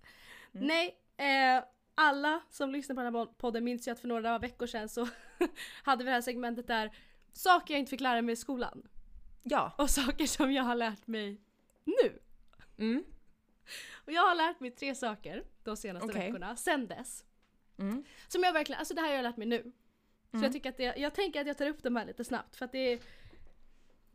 Mm. 0.55 0.67
Nej, 0.67 0.99
eh, 1.17 1.65
alla 1.95 2.41
som 2.51 2.71
lyssnar 2.71 2.97
på 2.97 3.03
den 3.03 3.15
här 3.15 3.27
podden 3.27 3.65
minns 3.65 3.89
ju 3.89 3.93
att 3.93 4.01
för 4.01 4.09
några 4.09 4.39
veckor 4.39 4.67
sedan 4.67 4.89
så 4.89 5.09
hade 5.83 6.05
vi 6.05 6.09
det 6.09 6.15
här 6.15 6.21
segmentet 6.21 6.67
där 6.67 6.97
saker 7.33 7.75
jag 7.75 7.79
inte 7.79 7.91
fick 7.91 8.01
lära 8.01 8.23
mig 8.23 8.33
i 8.33 8.37
skolan. 8.37 8.89
Ja. 9.43 9.73
Och 9.79 9.91
saker 9.91 10.27
som 10.27 10.53
jag 10.53 10.63
har 10.63 10.75
lärt 10.75 11.07
mig 11.07 11.41
nu. 11.85 12.19
Mm. 12.79 13.05
Och 13.95 14.13
jag 14.13 14.23
har 14.23 14.35
lärt 14.35 14.61
mig 14.61 14.71
tre 14.71 14.95
saker 14.95 15.45
de 15.65 15.77
senaste 15.77 16.09
Okej. 16.09 16.27
veckorna, 16.27 16.57
sen 16.57 16.87
dess. 16.87 17.25
Mm. 17.79 18.05
Som 18.29 18.43
jag 18.43 18.53
verkligen, 18.53 18.79
alltså 18.79 18.95
det 18.95 19.01
här 19.01 19.09
har 19.09 19.15
jag 19.15 19.23
lärt 19.23 19.37
mig 19.37 19.47
nu. 19.47 19.73
Så 20.31 20.37
Mm. 20.37 20.43
jag, 20.45 20.53
tycker 20.53 20.69
att 20.71 20.77
det, 20.77 20.97
jag 20.97 21.15
tänker 21.15 21.41
att 21.41 21.47
jag 21.47 21.59
tar 21.59 21.67
upp 21.69 21.83
dem 21.83 21.97
här 21.97 22.05
lite 22.07 22.25
snabbt 22.25 22.57
för 22.57 22.65
att 22.65 22.73
det 22.73 23.01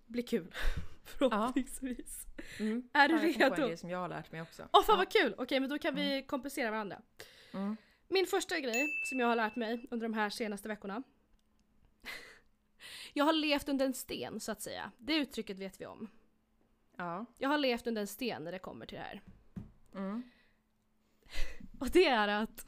blir 0.06 0.24
kul. 0.24 0.54
Förhoppningsvis. 1.06 2.26
Mm. 2.60 2.90
Är 2.94 3.08
du 3.10 3.16
Ja, 3.16 3.24
jag 3.24 3.34
kom 3.34 3.40
på 3.40 3.46
en 3.46 3.52
redo? 3.52 3.68
grej 3.68 3.78
som 3.78 3.90
jag 3.90 3.98
har 4.00 4.08
lärt 4.10 4.32
mig 4.32 4.42
också. 4.42 4.68
Åh 4.74 4.84
fan 4.84 4.98
vad 4.98 5.12
kul! 5.12 5.36
Okej 5.38 5.60
men 5.60 5.70
då 5.70 5.80
kan 5.80 5.96
vi 5.96 6.24
kompensera 6.28 6.72
varandra. 6.72 7.02
Mm. 7.54 7.78
Min 8.08 8.26
första 8.28 8.60
grej 8.60 8.88
som 9.10 9.20
jag 9.20 9.28
har 9.28 9.36
lärt 9.36 9.56
mig 9.56 9.88
under 9.92 10.08
de 10.08 10.14
här 10.14 10.30
senaste 10.30 10.68
veckorna. 10.68 11.04
jag 13.14 13.26
har 13.26 13.34
levt 13.34 13.70
under 13.70 13.86
en 13.86 13.94
sten 13.94 14.40
så 14.40 14.52
att 14.52 14.62
säga. 14.62 14.92
Det 14.98 15.16
uttrycket 15.16 15.60
vet 15.60 15.82
vi 15.82 15.86
om. 15.86 16.08
Ja. 16.98 17.26
Jag 17.38 17.50
har 17.50 17.58
levt 17.58 17.88
under 17.88 18.02
en 18.02 18.08
sten 18.08 18.44
när 18.44 18.52
det 18.52 18.60
kommer 18.60 18.86
till 18.86 18.98
det 18.98 19.04
här. 19.04 19.22
Mm. 19.96 20.24
Och 21.80 21.90
det 21.90 22.06
är 22.06 22.28
att 22.28 22.66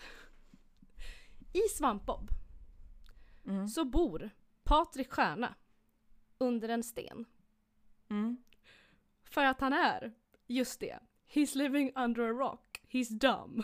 i 1.53 1.59
Svampbob 1.77 2.29
Mm. 3.47 3.67
så 3.67 3.85
bor 3.85 4.29
Patrik 4.63 5.11
Stjärna 5.11 5.55
under 6.37 6.69
en 6.69 6.83
sten. 6.83 7.25
Mm. 8.09 8.37
För 9.23 9.45
att 9.45 9.61
han 9.61 9.73
är 9.73 10.13
just 10.47 10.79
det. 10.79 10.99
He's 11.33 11.57
living 11.57 11.91
under 11.95 12.23
a 12.23 12.31
rock. 12.31 12.81
He's 12.89 13.09
dumb. 13.09 13.63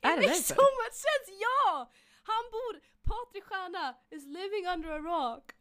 Är 0.00 0.14
It 0.14 0.20
det 0.20 0.26
makes 0.26 0.46
so 0.46 0.54
much 0.54 0.92
sense! 0.92 1.40
Ja! 1.40 1.90
Han 2.22 2.44
bor, 2.52 2.80
Patrik 3.02 3.44
Stjärna 3.44 3.96
is 4.10 4.26
living 4.26 4.66
under 4.74 4.88
a 4.88 4.98
rock. 4.98 5.52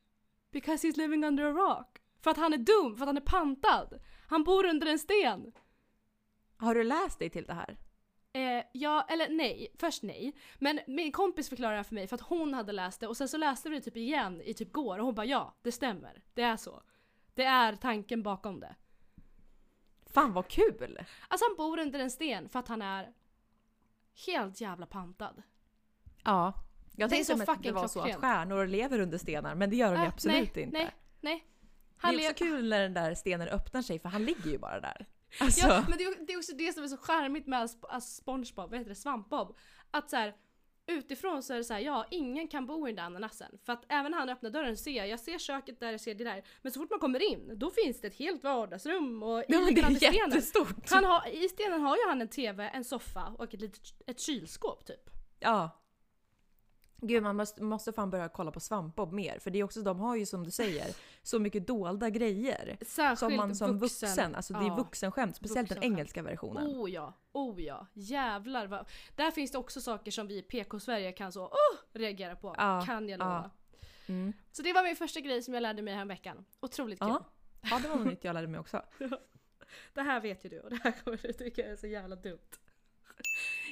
Because 0.52 0.88
he's 0.88 0.98
living 0.98 1.26
under 1.26 1.44
a 1.44 1.52
rock. 1.52 2.02
För 2.22 2.32
att 2.32 2.38
han 2.38 2.54
är 2.54 2.58
dum, 2.58 2.96
för 2.96 3.04
att 3.04 3.10
han 3.10 3.18
är 3.18 3.22
pantad. 3.22 4.00
Han 4.28 4.44
bor 4.44 4.66
under 4.66 4.88
en 4.88 5.00
sten. 5.00 5.52
Har 6.58 6.76
du 6.76 6.84
läst 6.84 7.20
dig 7.20 7.30
till 7.30 7.46
det 7.46 7.54
här? 7.54 7.78
Eh, 8.38 8.64
ja, 8.72 9.06
eller 9.10 9.30
nej. 9.30 9.68
Först 9.80 10.04
nej. 10.04 10.34
Men 10.60 10.80
min 10.88 11.12
kompis 11.12 11.50
förklarade 11.50 11.78
det 11.78 11.84
för 11.84 11.96
mig 11.96 12.08
för 12.08 12.16
att 12.16 12.22
hon 12.22 12.54
hade 12.54 12.72
läst 12.72 13.00
det 13.00 13.08
och 13.08 13.18
sen 13.18 13.28
så 13.28 13.38
läste 13.38 13.70
vi 13.70 13.76
det 13.76 13.82
typ 13.82 13.98
igen 13.98 14.42
i 14.42 14.54
typ 14.54 14.74
går 14.74 15.00
och 15.00 15.06
hon 15.06 15.16
bara 15.16 15.26
ja, 15.26 15.56
det 15.62 15.72
stämmer. 15.72 16.22
Det 16.34 16.42
är 16.42 16.58
så. 16.58 16.82
Det 17.34 17.44
är 17.44 17.76
tanken 17.76 18.24
bakom 18.24 18.60
det. 18.60 18.76
Fan 20.06 20.34
vad 20.34 20.48
kul! 20.48 21.00
Alltså 21.28 21.46
han 21.50 21.56
bor 21.58 21.80
under 21.80 22.00
en 22.00 22.12
sten 22.12 22.50
för 22.50 22.60
att 22.60 22.68
han 22.68 22.82
är 22.82 23.14
helt 24.26 24.62
jävla 24.62 24.86
pantad. 24.86 25.44
Ja. 26.24 26.54
Jag 26.96 27.10
tänkte 27.10 27.34
att 27.34 27.64
det 27.64 27.72
var 27.72 27.88
så 27.88 28.00
att 28.00 28.06
klockrent. 28.06 28.22
stjärnor 28.22 28.68
lever 28.68 29.00
under 29.00 29.18
stenar, 29.18 29.56
men 29.56 29.70
det 29.70 29.76
gör 29.76 29.96
de 29.96 30.02
Äh, 30.02 30.08
absolut 30.08 30.56
nej, 30.56 30.64
inte. 30.64 30.78
Nej, 30.78 30.92
nej. 31.22 31.46
Det 32.02 32.08
är 32.08 32.32
också 32.32 32.46
kul 32.46 32.70
när 32.70 32.82
den 32.82 32.94
där 32.94 33.16
stenen 33.16 33.48
öppnar 33.48 33.82
sig, 33.82 34.00
för 34.00 34.10
han 34.10 34.26
ligger 34.26 34.52
ju 34.52 34.58
bara 34.58 34.80
där. 34.80 35.06
Alltså, 35.40 35.68
Ja, 35.68 35.86
men 35.90 35.98
det 35.98 36.04
är, 36.04 36.26
det 36.28 36.34
är 36.34 36.38
också 36.38 36.56
det 36.56 36.74
som 36.74 36.84
är 36.84 36.88
så 36.88 36.98
charmigt 36.98 37.48
med 37.48 37.60
alltså 37.62 38.00
Spongebob, 38.00 38.70
vad 38.70 38.80
heter 38.80 38.90
det, 38.90 38.96
Svampbob. 38.96 39.58
Att 39.92 40.10
så 40.10 40.16
här, 40.16 40.36
utifrån 40.88 41.44
så 41.44 41.54
är 41.54 41.58
det 41.58 41.64
så 41.64 41.74
här, 41.74 41.80
ja 41.80 42.06
ingen 42.12 42.48
kan 42.48 42.66
bo 42.66 42.88
i 42.88 42.92
den 42.92 42.96
där 42.96 43.04
ananasen. 43.04 43.58
För 43.66 43.74
att 43.74 43.86
även 43.90 44.12
när 44.12 44.18
han 44.20 44.30
öppnar 44.30 44.50
dörren 44.50 44.78
ser 44.78 44.92
jag, 44.92 45.08
jag 45.08 45.20
ser 45.20 45.38
köket 45.38 45.80
där, 45.80 45.92
jag 45.92 46.02
ser 46.02 46.16
det 46.16 46.24
där. 46.24 46.44
Men 46.62 46.72
så 46.72 46.80
fort 46.80 46.90
man 46.90 47.00
kommer 47.00 47.32
in, 47.32 47.52
då 47.56 47.72
finns 47.72 48.02
det 48.02 48.08
ett 48.08 48.16
helt 48.16 48.44
vardagsrum 48.44 49.24
och 49.24 49.44
ja, 49.48 49.60
men 49.60 49.76
det 49.76 49.82
är 49.82 49.96
stenen. 49.96 50.16
jättestort. 50.16 50.90
Han 50.90 51.04
har, 51.06 51.28
I 51.28 51.50
stenen 51.50 51.82
har 51.82 51.96
ju 51.96 52.02
han 52.08 52.22
en 52.22 52.28
TV, 52.28 52.70
en 52.74 52.84
soffa 52.84 53.36
och 53.38 53.54
ett 53.54 53.62
litet 53.62 53.82
ett 54.06 54.20
kylskåp 54.20 54.86
typ. 54.86 55.10
Ja. 55.40 55.84
Gud, 57.02 57.24
man 57.24 57.36
måste, 57.36 57.64
måste 57.64 57.94
fan 57.94 58.10
börja 58.10 58.30
kolla 58.30 58.52
på 58.52 58.60
Svampbob 58.60 59.14
mer. 59.14 59.40
För 59.40 59.52
det 59.52 59.60
är 59.60 59.64
också, 59.64 59.82
de 59.82 60.00
har 60.00 60.16
ju 60.16 60.26
som 60.26 60.44
du 60.44 60.52
säger, 60.52 60.96
så 61.24 61.40
mycket 61.40 61.68
dolda 61.68 62.10
grejer. 62.10 62.78
Särskilt 62.86 63.20
Som 63.20 63.36
man 63.36 63.56
som 63.56 63.80
vuxen, 63.80 64.36
alltså 64.36 64.54
det 64.54 64.60
är 64.60 64.68
ja. 64.68 64.76
vuxenskämt. 64.76 65.36
Speciellt 65.36 65.70
den 65.70 65.76
vuxenskämt. 65.76 66.00
engelska 66.00 66.22
versionen. 66.22 66.68
Oh 66.68 66.92
ja, 66.92 67.14
oh 67.32 67.62
ja, 67.62 67.88
jävlar 67.94 68.68
vad... 68.68 68.90
Där 69.16 69.32
finns 69.32 69.52
det 69.52 69.58
också 69.58 69.82
saker 69.82 70.12
som 70.12 70.28
vi 70.28 70.38
i 70.38 70.42
PK-Sverige 70.42 71.12
kan 71.12 71.32
så 71.32 71.46
oh, 71.46 71.78
reagera 71.94 72.36
på. 72.36 72.56
Ja, 72.58 72.84
kan 72.86 73.10
jag 73.10 73.20
ja. 73.20 73.26
lova. 73.26 73.52
Mm. 74.08 74.34
Så 74.52 74.62
det 74.62 74.74
var 74.74 74.84
min 74.84 74.96
första 74.96 75.20
grej 75.20 75.42
som 75.42 75.54
jag 75.54 75.62
lärde 75.62 75.82
mig 75.82 75.94
här 75.94 76.06
veckan. 76.06 76.46
Otroligt 76.60 77.00
kul. 77.00 77.10
Ja. 77.10 77.26
ja, 77.62 77.80
det 77.80 77.88
var 77.88 77.96
något 77.96 78.08
nytt 78.08 78.24
jag 78.24 78.34
lärde 78.34 78.48
mig 78.48 78.60
också. 78.60 78.82
Det 79.94 80.02
här 80.02 80.22
vet 80.22 80.46
ju 80.46 80.50
du 80.50 80.60
och 80.60 80.70
det 80.70 80.80
här 80.84 80.92
kommer 80.92 81.20
du 81.24 81.34
tycka 81.34 81.66
är 81.66 81.76
så 81.76 81.88
jävla 81.88 82.16
dumt. 82.16 82.50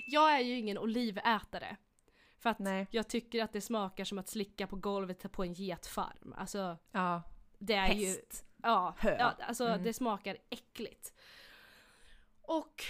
Jag 0.08 0.36
är 0.36 0.40
ju 0.40 0.58
ingen 0.58 0.78
olivätare. 0.78 1.78
För 2.46 2.50
att 2.50 2.60
Nej. 2.60 2.88
jag 2.92 3.08
tycker 3.08 3.44
att 3.44 3.54
det 3.54 3.62
smakar 3.62 4.06
som 4.06 4.18
att 4.18 4.28
slicka 4.28 4.68
på 4.68 4.76
golvet 4.76 5.32
på 5.32 5.44
en 5.44 5.54
getfarm. 5.54 6.34
Alltså 6.38 6.78
Ja. 6.92 7.22
det 7.60 7.74
är 7.74 7.94
ju... 7.94 8.06
Häst. 8.08 8.46
Ja, 8.64 8.96
Hö. 8.98 9.16
ja 9.20 9.36
alltså 9.40 9.68
Mm. 9.68 9.84
det 9.84 9.94
smakar 9.94 10.38
äckligt. 10.50 11.14
Och... 12.42 12.84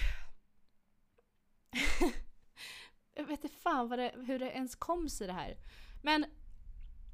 jag 3.14 3.26
vet 3.26 3.44
inte 3.44 3.56
fan 3.58 3.90
vad 3.90 4.00
det, 4.00 4.12
hur 4.28 4.40
det 4.40 4.52
ens 4.52 4.76
kom 4.76 5.10
sig 5.10 5.28
det 5.28 5.34
här. 5.34 5.58
Men 6.04 6.26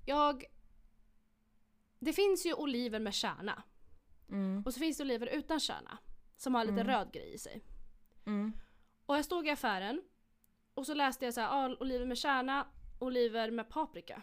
jag... 0.06 0.44
Det 2.00 2.14
finns 2.14 2.46
ju 2.46 2.54
oliver 2.54 3.00
med 3.00 3.14
kärna. 3.14 3.64
Mm. 4.30 4.64
Och 4.66 4.74
så 4.74 4.80
finns 4.80 4.98
det 4.98 5.04
oliver 5.04 5.28
utan 5.28 5.60
kärna. 5.60 5.98
Som 6.38 6.56
har 6.56 6.64
lite 6.66 6.82
Mm. 6.82 6.88
röd 6.88 7.12
grej 7.14 7.34
i 7.34 7.38
sig. 7.38 7.64
Mm. 8.26 8.54
Och 9.06 9.18
jag 9.18 9.26
stod 9.26 9.48
i 9.48 9.50
affären 9.50 10.02
och 10.74 10.86
så 10.86 10.94
läste 10.94 11.26
jag 11.26 11.34
så 11.34 11.42
här, 11.42 11.50
ah, 11.66 11.78
oliver 11.80 12.06
med 12.06 12.18
kärna, 12.18 12.68
oliver 13.00 13.52
med 13.52 13.70
paprika. 13.70 14.22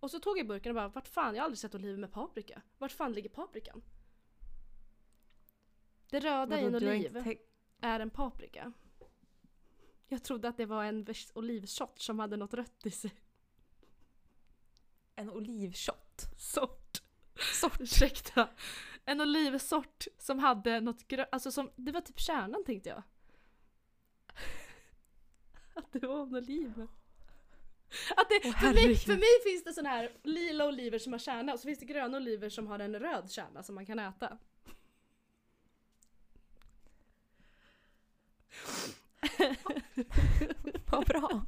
Och 0.00 0.10
så 0.10 0.18
tog 0.18 0.38
jag 0.38 0.46
burken 0.46 0.70
och 0.70 0.74
bara, 0.74 0.88
vart 0.88 1.08
fan, 1.08 1.34
jag 1.34 1.42
har 1.42 1.44
aldrig 1.44 1.58
sett 1.58 1.74
oliver 1.74 1.98
med 1.98 2.12
paprika. 2.12 2.62
Vart 2.78 2.92
fan 2.92 3.12
ligger 3.12 3.28
paprikan? 3.30 3.82
Det 6.10 6.20
röda 6.20 6.60
i 6.60 6.64
en 6.64 6.74
oliv 6.74 7.38
är 7.80 8.00
en 8.00 8.10
paprika. 8.10 8.72
Jag 10.08 10.24
trodde 10.24 10.48
att 10.48 10.56
det 10.56 10.66
var 10.66 10.84
en 10.84 11.06
olivsort 11.34 12.00
som 12.00 12.18
hade 12.18 12.36
något 12.36 12.54
rött 12.54 12.86
i 12.86 12.90
sig. 12.90 13.14
En 15.16 15.30
olivshot. 15.30 16.22
Sort. 16.36 17.02
Sort. 17.60 17.80
Ursäkta. 17.80 18.48
En 19.04 19.20
olivsort 19.20 20.06
som 20.18 20.38
hade 20.38 20.80
något 20.80 21.08
grönt, 21.08 21.28
alltså 21.32 21.52
som, 21.52 21.70
det 21.76 21.92
var 21.92 22.00
typ 22.00 22.20
kärnan 22.20 22.64
tänkte 22.64 22.88
jag. 22.88 23.02
Att 25.78 25.92
det 25.92 26.06
var 26.06 26.22
en 26.22 26.36
oliv. 26.36 26.86
Att 28.16 28.28
det, 28.28 28.40
Åh, 28.44 28.60
för, 28.60 28.74
mig, 28.74 28.96
för 28.96 29.16
mig 29.16 29.42
finns 29.44 29.64
det 29.64 29.72
såna 29.72 29.88
här 29.88 30.12
lila 30.22 30.66
oliver 30.66 30.98
som 30.98 31.12
har 31.12 31.18
kärna 31.18 31.52
och 31.52 31.60
så 31.60 31.66
finns 31.68 31.78
det 31.78 31.84
gröna 31.86 32.16
oliver 32.16 32.48
som 32.48 32.66
har 32.66 32.78
en 32.78 32.98
röd 32.98 33.30
kärna 33.30 33.62
som 33.62 33.74
man 33.74 33.86
kan 33.86 33.98
äta. 33.98 34.38
Vad 40.90 41.06
bra. 41.06 41.46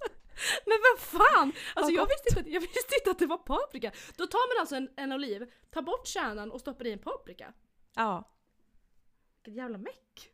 Men 0.66 0.78
vad 0.83 0.99
fan! 1.01 1.53
Alltså 1.74 1.93
jag 1.93 2.07
visste, 2.07 2.39
inte, 2.39 2.51
jag 2.51 2.61
visste 2.61 2.95
inte 3.01 3.11
att 3.11 3.18
det 3.18 3.26
var 3.26 3.39
paprika. 3.39 3.93
Då 4.16 4.26
tar 4.26 4.55
man 4.55 4.61
alltså 4.61 4.76
en, 4.76 4.91
en 4.97 5.12
oliv, 5.12 5.53
tar 5.70 5.83
bort 5.83 6.07
kärnan 6.07 6.53
och 6.53 6.61
stoppar 6.61 6.87
i 6.87 6.93
en 6.93 6.99
paprika. 6.99 7.53
Ja. 7.95 8.33
Vilket 9.45 9.55
jävla 9.55 9.78
meck. 9.78 10.31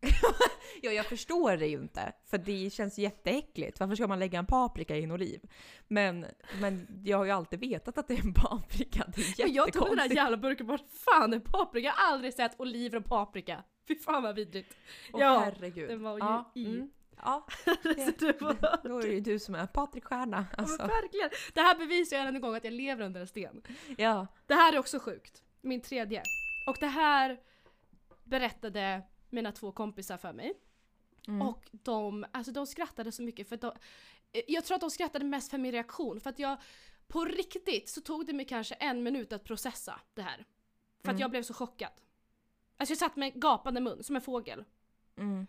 ja, 0.82 0.90
jag 0.90 1.06
förstår 1.06 1.56
det 1.56 1.66
ju 1.66 1.76
inte. 1.78 2.12
För 2.26 2.38
det 2.38 2.70
känns 2.72 2.98
jätteäckligt. 2.98 3.80
Varför 3.80 3.94
ska 3.94 4.06
man 4.06 4.18
lägga 4.18 4.38
en 4.38 4.46
paprika 4.46 4.96
i 4.96 5.04
en 5.04 5.10
oliv? 5.12 5.40
Men, 5.88 6.26
men 6.60 6.86
jag 7.04 7.18
har 7.18 7.24
ju 7.24 7.30
alltid 7.30 7.60
vetat 7.60 7.98
att 7.98 8.08
det 8.08 8.14
är 8.14 8.24
en 8.26 8.34
paprika. 8.34 9.04
Det 9.16 9.22
är 9.22 9.44
Men 9.44 9.54
jag 9.54 9.72
tog 9.72 9.82
den 9.82 9.82
där 9.82 9.90
jättekonstigt. 9.90 10.16
jävla 10.16 10.36
burken 10.36 10.66
bort. 10.66 10.80
Fan 10.90 11.32
är 11.32 11.40
paprika? 11.40 11.86
Jag 11.86 11.92
har 11.92 12.12
aldrig 12.12 12.34
sett 12.34 12.60
oliver 12.60 12.98
och 12.98 13.04
paprika. 13.04 13.62
Fy 13.88 13.96
fan 13.96 14.22
vad 14.22 14.34
vidrigt. 14.34 14.76
Åh, 15.12 15.20
ja, 15.20 15.38
herregud. 15.38 15.88
den 15.88 16.02
var 16.02 16.12
ju 16.12 16.18
ja. 16.18 16.52
i. 16.54 16.66
Mm. 16.66 16.90
Ja, 17.22 17.46
det 18.18 18.40
då 18.82 18.98
är 18.98 19.02
det 19.06 19.14
ju 19.14 19.20
du 19.20 19.38
som 19.38 19.54
är 19.54 19.66
Patrik 19.66 20.04
Stjärna. 20.04 20.46
Ja, 20.50 20.56
Alltså. 20.62 20.86
verkligen. 20.86 21.30
Det 21.54 21.60
här 21.60 21.78
bevisar 21.78 22.16
ju 22.16 22.22
än 22.22 22.34
en 22.34 22.40
gång 22.40 22.54
att 22.54 22.64
jag 22.64 22.72
lever 22.72 23.04
under 23.04 23.20
en 23.20 23.26
sten. 23.26 23.62
Ja. 23.96 24.26
Det 24.46 24.54
här 24.54 24.72
är 24.72 24.78
också 24.78 24.98
sjukt. 24.98 25.42
Min 25.60 25.80
tredje. 25.80 26.22
Och 26.66 26.76
det 26.80 26.86
här 26.86 27.38
berättade 28.24 29.02
mina 29.30 29.52
två 29.52 29.72
kompisar 29.72 30.16
för 30.16 30.32
mig. 30.32 30.52
Mm. 31.28 31.42
Och 31.42 31.68
de, 31.72 32.26
alltså 32.32 32.52
de 32.52 32.66
skrattade 32.66 33.12
så 33.12 33.22
mycket 33.22 33.48
för 33.48 33.54
att 33.54 33.60
de, 33.60 33.72
eh, 34.32 34.42
Jag 34.48 34.64
tror 34.64 34.74
att 34.74 34.80
de 34.80 34.90
skrattade 34.90 35.24
mest 35.24 35.50
för 35.50 35.58
min 35.58 35.72
reaktion 35.72 36.20
för 36.20 36.30
att 36.30 36.38
jag 36.38 36.58
På 37.06 37.24
riktigt 37.24 37.88
så 37.88 38.00
tog 38.00 38.26
det 38.26 38.32
mig 38.32 38.46
kanske 38.46 38.74
en 38.74 39.02
minut 39.02 39.32
att 39.32 39.44
processa 39.44 40.00
det 40.14 40.22
här. 40.22 40.36
För 41.00 41.08
att 41.10 41.14
Mm. 41.14 41.20
jag 41.20 41.30
blev 41.30 41.42
så 41.42 41.54
chockad. 41.54 41.92
Alltså 42.76 42.92
jag 42.92 42.98
satt 42.98 43.16
med 43.16 43.34
gapande 43.42 43.80
mun 43.80 44.02
som 44.02 44.16
en 44.16 44.22
fågel. 44.22 44.64
Mm. 45.16 45.46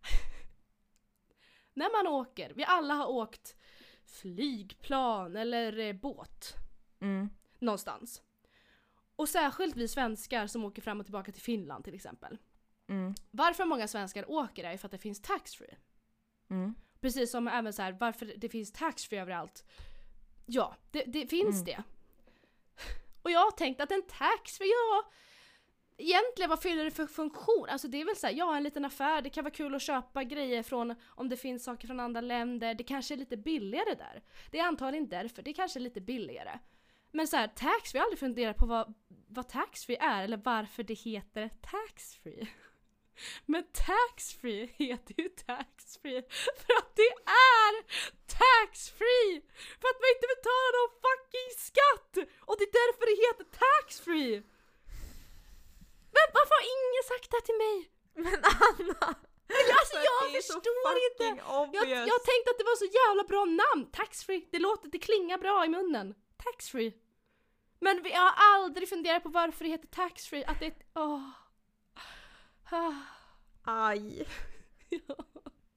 När 1.74 2.04
man 2.04 2.12
åker, 2.12 2.52
vi 2.54 2.64
alla 2.64 2.94
har 2.94 3.06
åkt 3.10 3.56
flygplan 4.04 5.36
eller 5.36 5.78
eh, 5.78 5.92
båt 5.92 6.54
Mm. 7.00 7.30
någonstans. 7.58 8.22
Och 9.16 9.28
särskilt 9.28 9.76
vi 9.76 9.88
svenskar 9.88 10.46
som 10.46 10.64
åker 10.64 10.82
fram 10.82 11.00
och 11.00 11.06
tillbaka 11.06 11.32
till 11.32 11.42
Finland 11.42 11.84
till 11.84 11.94
exempel. 11.94 12.38
Mm. 12.88 13.14
Varför 13.30 13.64
många 13.64 13.88
svenskar 13.88 14.30
åker 14.30 14.64
är 14.64 14.76
för 14.76 14.88
att 14.88 14.92
det 14.92 14.98
finns 14.98 15.22
taxfree. 15.22 15.76
Mm. 16.50 16.74
Precis 17.00 17.30
som 17.30 17.48
även 17.48 17.72
så 17.72 17.82
här, 17.82 17.92
varför 17.92 18.34
det 18.36 18.48
finns 18.48 18.72
taxfree 18.72 19.20
överallt. 19.20 19.64
Ja, 20.46 20.76
det, 20.90 21.04
det 21.06 21.26
finns 21.26 21.54
Mm. 21.54 21.64
det. 21.64 21.82
Och 23.22 23.30
jag 23.30 23.40
har 23.40 23.50
tänkt 23.50 23.80
att 23.80 23.92
en 23.92 24.02
taxfree, 24.02 24.68
ja... 24.68 25.10
Egentligen 25.96 26.50
vad 26.50 26.62
fyller 26.62 26.84
det 26.84 26.90
för 26.90 27.06
funktion? 27.06 27.66
Alltså 27.68 27.88
det 27.88 28.00
är 28.00 28.04
väl 28.04 28.16
så 28.16 28.26
här, 28.26 28.34
ja 28.34 28.56
en 28.56 28.62
liten 28.62 28.84
affär, 28.84 29.22
det 29.22 29.30
kan 29.30 29.44
vara 29.44 29.54
kul 29.54 29.74
att 29.74 29.82
köpa 29.82 30.24
grejer 30.24 30.62
från 30.62 30.94
om 31.06 31.28
det 31.28 31.36
finns 31.36 31.64
saker 31.64 31.86
från 31.86 32.00
andra 32.00 32.20
länder, 32.20 32.74
det 32.74 32.84
kanske 32.84 33.14
är 33.14 33.18
lite 33.18 33.36
billigare 33.36 33.94
där. 33.94 34.22
Det 34.50 34.58
är 34.58 34.64
antagligen 34.64 35.08
därför, 35.08 35.42
det 35.42 35.52
kanske 35.52 35.78
är 35.78 35.80
lite 35.80 36.00
billigare. 36.00 36.58
Men 37.10 37.28
så 37.28 37.36
här, 37.36 37.48
taxfree, 37.48 37.98
jag 37.98 38.00
har 38.02 38.06
aldrig 38.06 38.18
funderat 38.18 38.56
på 38.56 38.66
vad, 38.66 38.94
vad 39.08 39.48
taxfree 39.48 39.96
är 40.00 40.24
eller 40.24 40.36
varför 40.36 40.82
det 40.82 40.94
heter 40.94 41.48
taxfree. 41.48 42.48
Men 43.46 43.62
taxfree 43.86 44.66
heter 44.82 45.14
ju 45.22 45.28
taxfree 45.28 46.22
för 46.60 46.72
att 46.80 46.90
det 46.96 47.10
är 47.52 47.72
taxfree! 48.42 49.32
För 49.80 49.86
att 49.90 50.00
man 50.02 50.10
inte 50.14 50.26
betalar 50.34 50.70
någon 50.78 50.94
fucking 51.06 51.50
skatt! 51.68 52.12
Och 52.48 52.54
det 52.58 52.64
är 52.70 52.74
därför 52.82 53.04
det 53.10 53.16
heter 53.26 53.46
taxfree! 53.64 54.36
Men 56.16 56.26
varför 56.36 56.54
har 56.60 56.66
ingen 56.78 57.04
sagt 57.12 57.28
det 57.30 57.36
här 57.38 57.46
till 57.50 57.60
mig? 57.66 57.76
Men 58.24 58.40
Anna! 58.68 59.14
Alltså 59.78 59.96
jag 60.10 60.22
förstår 60.42 60.94
inte! 61.10 61.26
Jag, 61.76 62.08
jag 62.12 62.20
tänkte 62.30 62.50
att 62.50 62.58
det 62.58 62.64
var 62.72 62.76
så 62.84 62.88
jävla 63.00 63.24
bra 63.24 63.44
namn! 63.44 63.90
Taxfree, 63.92 64.48
det 64.52 64.58
låter, 64.58 64.88
det 64.88 64.98
klingar 64.98 65.38
bra 65.38 65.64
i 65.64 65.68
munnen. 65.68 66.14
Taxfree. 66.44 66.92
Men 67.80 68.02
vi- 68.02 68.10
jag 68.12 68.20
har 68.20 68.34
aldrig 68.54 68.88
funderat 68.88 69.22
på 69.22 69.28
varför 69.28 69.64
det 69.64 69.70
heter 69.70 69.86
taxfree, 69.88 70.44
att 70.46 70.60
det 70.60 70.66
är... 70.66 70.74
Åh. 70.94 71.28
Ah. 72.70 72.92
Aj. 73.62 74.26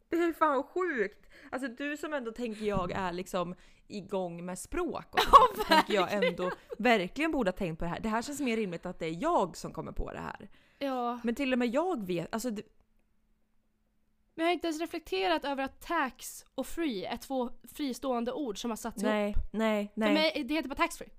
Det 0.09 0.15
är 0.17 0.33
fan 0.33 0.63
sjukt! 0.63 1.27
Alltså 1.51 1.67
du 1.67 1.97
som 1.97 2.13
ändå 2.13 2.31
tänker 2.31 2.65
jag 2.65 2.91
är 2.91 3.11
liksom 3.13 3.55
igång 3.87 4.45
med 4.45 4.59
språk 4.59 5.05
och 5.13 5.19
sånt, 5.19 5.67
tänker 5.67 5.93
jag 5.93 6.13
ändå 6.25 6.51
verkligen 6.77 7.31
borde 7.31 7.47
ha 7.51 7.55
tänkt 7.57 7.79
på 7.79 7.85
det 7.85 7.89
här. 7.91 7.99
Det 7.99 8.09
här 8.09 8.21
känns 8.21 8.39
mer 8.41 8.57
rimligt 8.57 8.85
att 8.85 8.99
det 8.99 9.05
är 9.05 9.21
jag 9.21 9.57
som 9.57 9.73
kommer 9.73 9.91
på 9.91 10.11
det 10.11 10.19
här. 10.19 10.49
Ja. 10.79 11.19
Men 11.23 11.35
till 11.35 11.53
och 11.53 11.59
med 11.59 11.67
jag 11.67 12.05
vet, 12.07 12.33
alltså 12.33 12.51
det, 12.51 12.61
Men 14.35 14.43
jag 14.45 14.49
har 14.49 14.53
inte 14.53 14.67
ens 14.67 14.79
reflekterat 14.81 15.45
över 15.45 15.63
att 15.63 15.81
tax 15.81 16.45
och 16.55 16.67
free 16.67 17.05
är 17.05 17.17
två 17.17 17.49
fristående 17.73 18.33
ord 18.33 18.61
som 18.61 18.71
har 18.71 18.75
satts 18.77 19.03
ihop. 19.03 19.11
nej, 19.13 19.35
nej, 19.51 19.91
För 19.93 19.99
nej, 20.01 20.13
mig, 20.13 20.43
det 20.43 20.53
heter 20.53 20.69
bara 20.69 20.75
taxfree. 20.75 21.09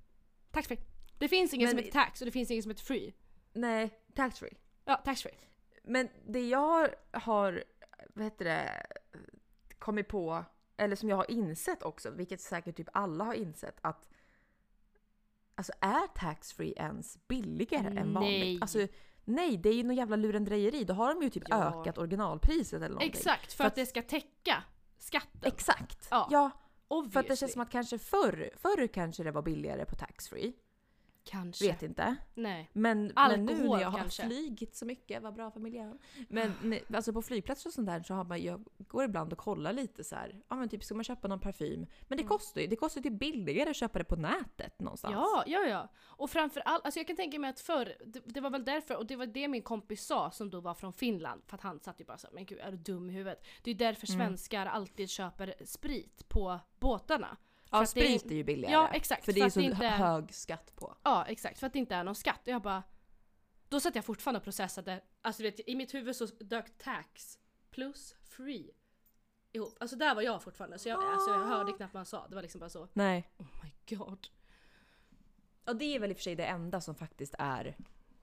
Taxfree. 0.50 0.78
Det 1.18 1.28
finns 1.28 1.54
inget 1.54 1.66
Men- 1.66 1.70
som 1.70 1.78
heter 1.84 1.92
tax 2.04 2.20
och 2.20 2.24
det 2.26 2.32
finns 2.32 2.50
inget 2.50 2.64
som 2.64 2.70
heter 2.70 2.84
free. 2.84 3.14
nej, 3.52 3.90
tax 4.14 4.38
free. 4.38 4.54
Ja, 4.84 4.96
taxfree. 4.96 5.34
Men 5.88 6.08
det 6.26 6.48
jag 6.48 6.88
har, 7.12 7.64
vad 8.14 8.24
heter 8.24 8.44
det, 8.44 8.86
kommit 9.78 10.08
på, 10.08 10.44
eller 10.76 10.96
som 10.96 11.08
jag 11.08 11.16
har 11.16 11.30
insett 11.30 11.82
också, 11.82 12.10
vilket 12.10 12.40
säkert 12.40 12.76
typ 12.76 12.88
alla 12.92 13.24
har 13.24 13.34
insett, 13.34 13.76
att 13.80 14.08
Alltså 15.54 15.72
är 15.80 16.06
taxfree 16.14 16.72
ens 16.76 17.28
billigare 17.28 17.86
än 18.00 18.14
vanligt? 18.14 18.40
Nej. 18.40 18.58
Alltså, 18.60 18.86
nej, 19.24 19.56
det 19.56 19.68
är 19.68 19.74
ju 19.74 19.82
någon 19.82 19.96
jävla 19.96 20.16
lurendrejeri. 20.16 20.84
Då 20.84 20.94
har 20.94 21.14
de 21.14 21.22
ju 21.22 21.30
typ 21.30 21.42
Ja. 21.48 21.80
ökat 21.80 21.98
originalpriset 21.98 22.72
eller 22.76 22.88
någonting. 22.88 23.08
Exakt, 23.10 23.52
för, 23.52 23.56
För 23.56 23.64
att, 23.64 23.72
att- 23.72 23.74
det 23.76 23.86
ska 23.86 24.02
täcka 24.02 24.62
skatten. 24.98 25.40
Exakt! 25.52 26.08
Ja. 26.10 26.28
ja 26.30 26.50
Obviously. 26.88 27.12
för 27.12 27.20
att 27.20 27.28
det 27.28 27.36
känns 27.36 27.52
som 27.52 27.62
att 27.62 27.70
kanske 27.70 27.98
förr, 27.98 28.50
förr 28.56 28.86
kanske 28.86 29.22
det 29.22 29.30
var 29.30 29.42
billigare 29.42 29.84
på 29.84 29.94
taxfree. 29.96 30.52
Kanske. 31.24 31.66
Vet 31.66 31.82
inte. 31.82 32.16
Nej. 32.34 32.70
Men, 32.72 32.98
men 33.02 33.44
nu 33.44 33.52
Alkohol 33.52 33.76
när 33.76 33.82
jag 33.82 33.90
har 33.90 33.98
kanske. 33.98 34.22
flygit 34.26 34.76
så 34.76 34.86
mycket, 34.86 35.22
vad 35.22 35.34
bra 35.34 35.50
för 35.50 35.60
miljön. 35.60 35.98
Men 36.28 36.52
ne- 36.62 36.96
alltså 36.96 37.12
på 37.12 37.22
flygplatser 37.22 37.68
och 37.70 37.74
sånt 37.74 37.86
där 37.86 38.02
så 38.02 38.14
har 38.14 38.24
man, 38.24 38.42
jag 38.42 38.64
går 38.78 39.04
ibland 39.04 39.32
och 39.32 39.38
kollar 39.38 39.72
lite 39.72 40.04
så 40.04 40.14
här. 40.16 40.42
ja 40.48 40.56
men 40.56 40.68
typ 40.68 40.84
ska 40.84 40.94
man 40.94 41.04
köpa 41.04 41.28
någon 41.28 41.40
parfym. 41.40 41.86
Men 42.08 42.18
det 42.18 42.22
Mm. 42.22 42.28
kostar 42.28 42.60
ju, 42.60 42.66
det 42.66 42.76
kostar 42.76 43.00
ju 43.00 43.10
typ 43.10 43.18
billigare 43.20 43.70
att 43.70 43.76
köpa 43.76 43.98
det 43.98 44.04
på 44.04 44.16
nätet 44.16 44.80
någonstans. 44.80 45.12
Ja, 45.14 45.44
ja, 45.46 45.60
ja. 45.60 45.88
Och 46.06 46.30
framför 46.30 46.60
allt, 46.60 46.84
alltså 46.84 47.00
jag 47.00 47.06
kan 47.06 47.16
tänka 47.16 47.38
mig 47.38 47.50
att 47.50 47.60
förr, 47.60 47.94
det, 48.06 48.20
det 48.24 48.40
var 48.40 48.50
väl 48.50 48.64
därför, 48.64 48.96
och 48.96 49.06
det 49.06 49.16
var 49.16 49.26
det 49.26 49.48
min 49.48 49.62
kompis 49.62 50.04
sa 50.06 50.30
som 50.30 50.50
då 50.50 50.60
var 50.60 50.74
från 50.74 50.92
Finland, 50.92 51.42
för 51.46 51.54
att 51.54 51.62
han 51.62 51.80
satt 51.80 52.00
ju 52.00 52.04
bara 52.04 52.18
så 52.18 52.26
här, 52.26 52.34
men 52.34 52.44
gud 52.46 52.58
är 52.58 52.70
du 52.70 52.76
dum 52.76 53.10
i 53.10 53.12
huvudet? 53.12 53.46
Det 53.62 53.70
är 53.70 53.74
därför 53.74 54.12
Mm. 54.14 54.26
svenskar 54.26 54.66
alltid 54.66 55.10
köper 55.10 55.54
sprit 55.64 56.28
på 56.28 56.60
båtarna. 56.80 57.36
Ja 57.70 57.78
det 57.78 57.82
är- 57.82 57.86
sprit 57.86 58.24
är 58.30 58.34
ju 58.34 58.44
billigare. 58.44 58.72
Ja, 58.72 58.88
exakt. 58.92 59.24
För 59.24 59.32
det 59.32 59.40
för 59.40 59.46
är 59.46 59.50
så 59.50 59.60
inte 59.60 59.86
är- 59.86 59.90
hög 59.98 60.34
skatt 60.34 60.72
på. 60.76 60.96
Ja, 61.04 61.24
exakt. 61.24 61.58
För 61.58 61.66
att 61.66 61.72
det 61.72 61.78
inte 61.78 61.94
är 61.94 62.04
någon 62.04 62.14
skatt. 62.14 62.40
Och 62.42 62.48
jag 62.48 62.62
bara... 62.62 62.82
Då 63.68 63.80
satt 63.80 63.94
jag 63.94 64.04
fortfarande 64.04 64.38
och 64.38 64.44
processade. 64.44 65.00
Alltså 65.22 65.42
du 65.42 65.50
vet, 65.50 65.68
i 65.68 65.74
mitt 65.76 65.94
huvud 65.94 66.16
så 66.16 66.26
dök 66.26 66.78
tax 66.78 67.38
plus 67.70 68.14
free 68.22 68.70
ihop. 69.52 69.76
Alltså 69.80 69.96
där 69.96 70.14
var 70.14 70.22
jag 70.22 70.42
fortfarande. 70.42 70.78
Så 70.78 70.88
jag, 70.88 71.04
alltså, 71.04 71.30
jag 71.30 71.46
hörde 71.46 71.72
knappt 71.72 71.94
vad 71.94 71.98
han 71.98 72.06
sa. 72.06 72.28
Det 72.28 72.34
var 72.34 72.42
liksom 72.42 72.58
bara 72.58 72.70
så. 72.70 72.88
Nej. 72.92 73.30
Oh 73.38 73.46
my 73.62 73.96
god. 73.96 74.26
Och 75.66 75.76
det 75.76 75.84
är 75.84 76.00
väl 76.00 76.10
i 76.10 76.12
och 76.12 76.16
för 76.16 76.22
sig 76.24 76.34
det 76.36 76.44
enda 76.46 76.80
som 76.80 76.94
faktiskt 76.94 77.34
är 77.38 77.76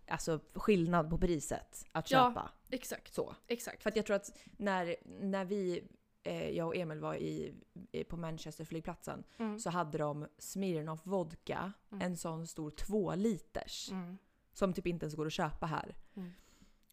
alltså 0.07 0.39
skillnad 0.53 1.09
på 1.09 1.17
priset 1.17 1.85
att 1.91 2.11
Ja. 2.11 2.29
köpa. 2.29 2.51
Exakt. 2.69 3.13
Så. 3.13 3.35
Exakt. 3.47 3.83
För 3.83 3.89
att 3.89 3.95
jag 3.95 4.05
tror 4.05 4.15
att 4.15 4.37
när, 4.57 4.95
när 5.05 5.45
vi, 5.45 5.83
eh, 6.25 6.49
jag 6.49 6.67
och 6.67 6.75
Emil 6.75 6.99
var 6.99 7.15
i, 7.15 7.53
i, 7.91 8.03
på 8.03 8.17
Manchester 8.17 8.65
flygplatsen 8.65 9.23
Mm. 9.37 9.59
så 9.59 9.69
hade 9.69 9.97
de 9.97 10.27
Smirnoff 10.37 11.01
vodka, 11.05 11.73
Mm. 11.91 12.01
en 12.01 12.17
sån 12.17 12.47
stor 12.47 12.71
två 12.71 13.15
liters 13.15 13.91
Mm. 13.91 14.17
som 14.53 14.73
typ 14.73 14.87
inte 14.87 15.03
ens 15.05 15.15
går 15.15 15.25
att 15.25 15.33
köpa 15.33 15.65
här. 15.65 15.95
Mm. 16.15 16.31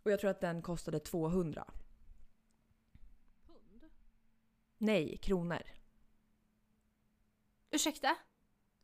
Och 0.02 0.10
jag 0.10 0.20
tror 0.20 0.30
att 0.30 0.40
den 0.40 0.62
kostade 0.62 0.98
200. 1.00 1.64
Pund? 3.46 3.84
Nej, 4.78 5.16
kronor. 5.16 5.62
Ursäkta? 7.70 8.16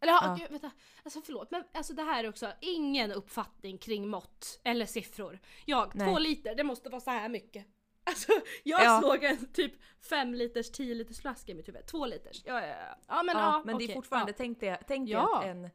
Eller 0.01 0.13
Ja. 0.13 0.37
gud, 0.41 0.51
vänta. 0.51 0.71
Alltså 1.03 1.21
förlåt, 1.21 1.51
men 1.51 1.65
alltså 1.75 1.95
det 1.95 2.03
här 2.03 2.25
är 2.25 2.29
också 2.29 2.53
ingen 2.61 3.13
uppfattning 3.13 3.79
kring 3.79 4.09
mått 4.09 4.61
eller 4.65 4.87
siffror. 4.87 5.39
Jag, 5.65 5.95
Nej. 5.95 6.07
två 6.09 6.19
liter, 6.19 6.55
det 6.55 6.65
måste 6.65 6.89
vara 6.91 7.01
så 7.01 7.11
här 7.11 7.29
mycket. 7.29 7.67
Alltså 8.09 8.33
jag 8.65 8.85
Ja. 8.85 9.01
såg 9.03 9.25
en 9.25 9.47
typ 9.53 9.73
fem 10.01 10.35
liters, 10.35 10.71
10 10.71 10.95
liters 10.95 11.21
flaska 11.21 11.53
i 11.53 11.55
mitt 11.55 11.69
huvud. 11.69 11.87
Två 11.87 12.07
liters. 12.07 12.43
Ja, 12.47 12.61
ja, 12.61 12.67
ja. 12.67 12.97
ja 13.09 13.23
men, 13.23 13.37
ja, 13.37 13.63
men 13.65 13.79
det 13.79 13.85
är 13.85 13.95
fortfarande, 13.95 14.33
tänk 14.33 14.61
dig 14.61 14.79
tänk 14.89 15.09
dig 15.09 15.15
att 15.17 15.45
en... 15.45 15.71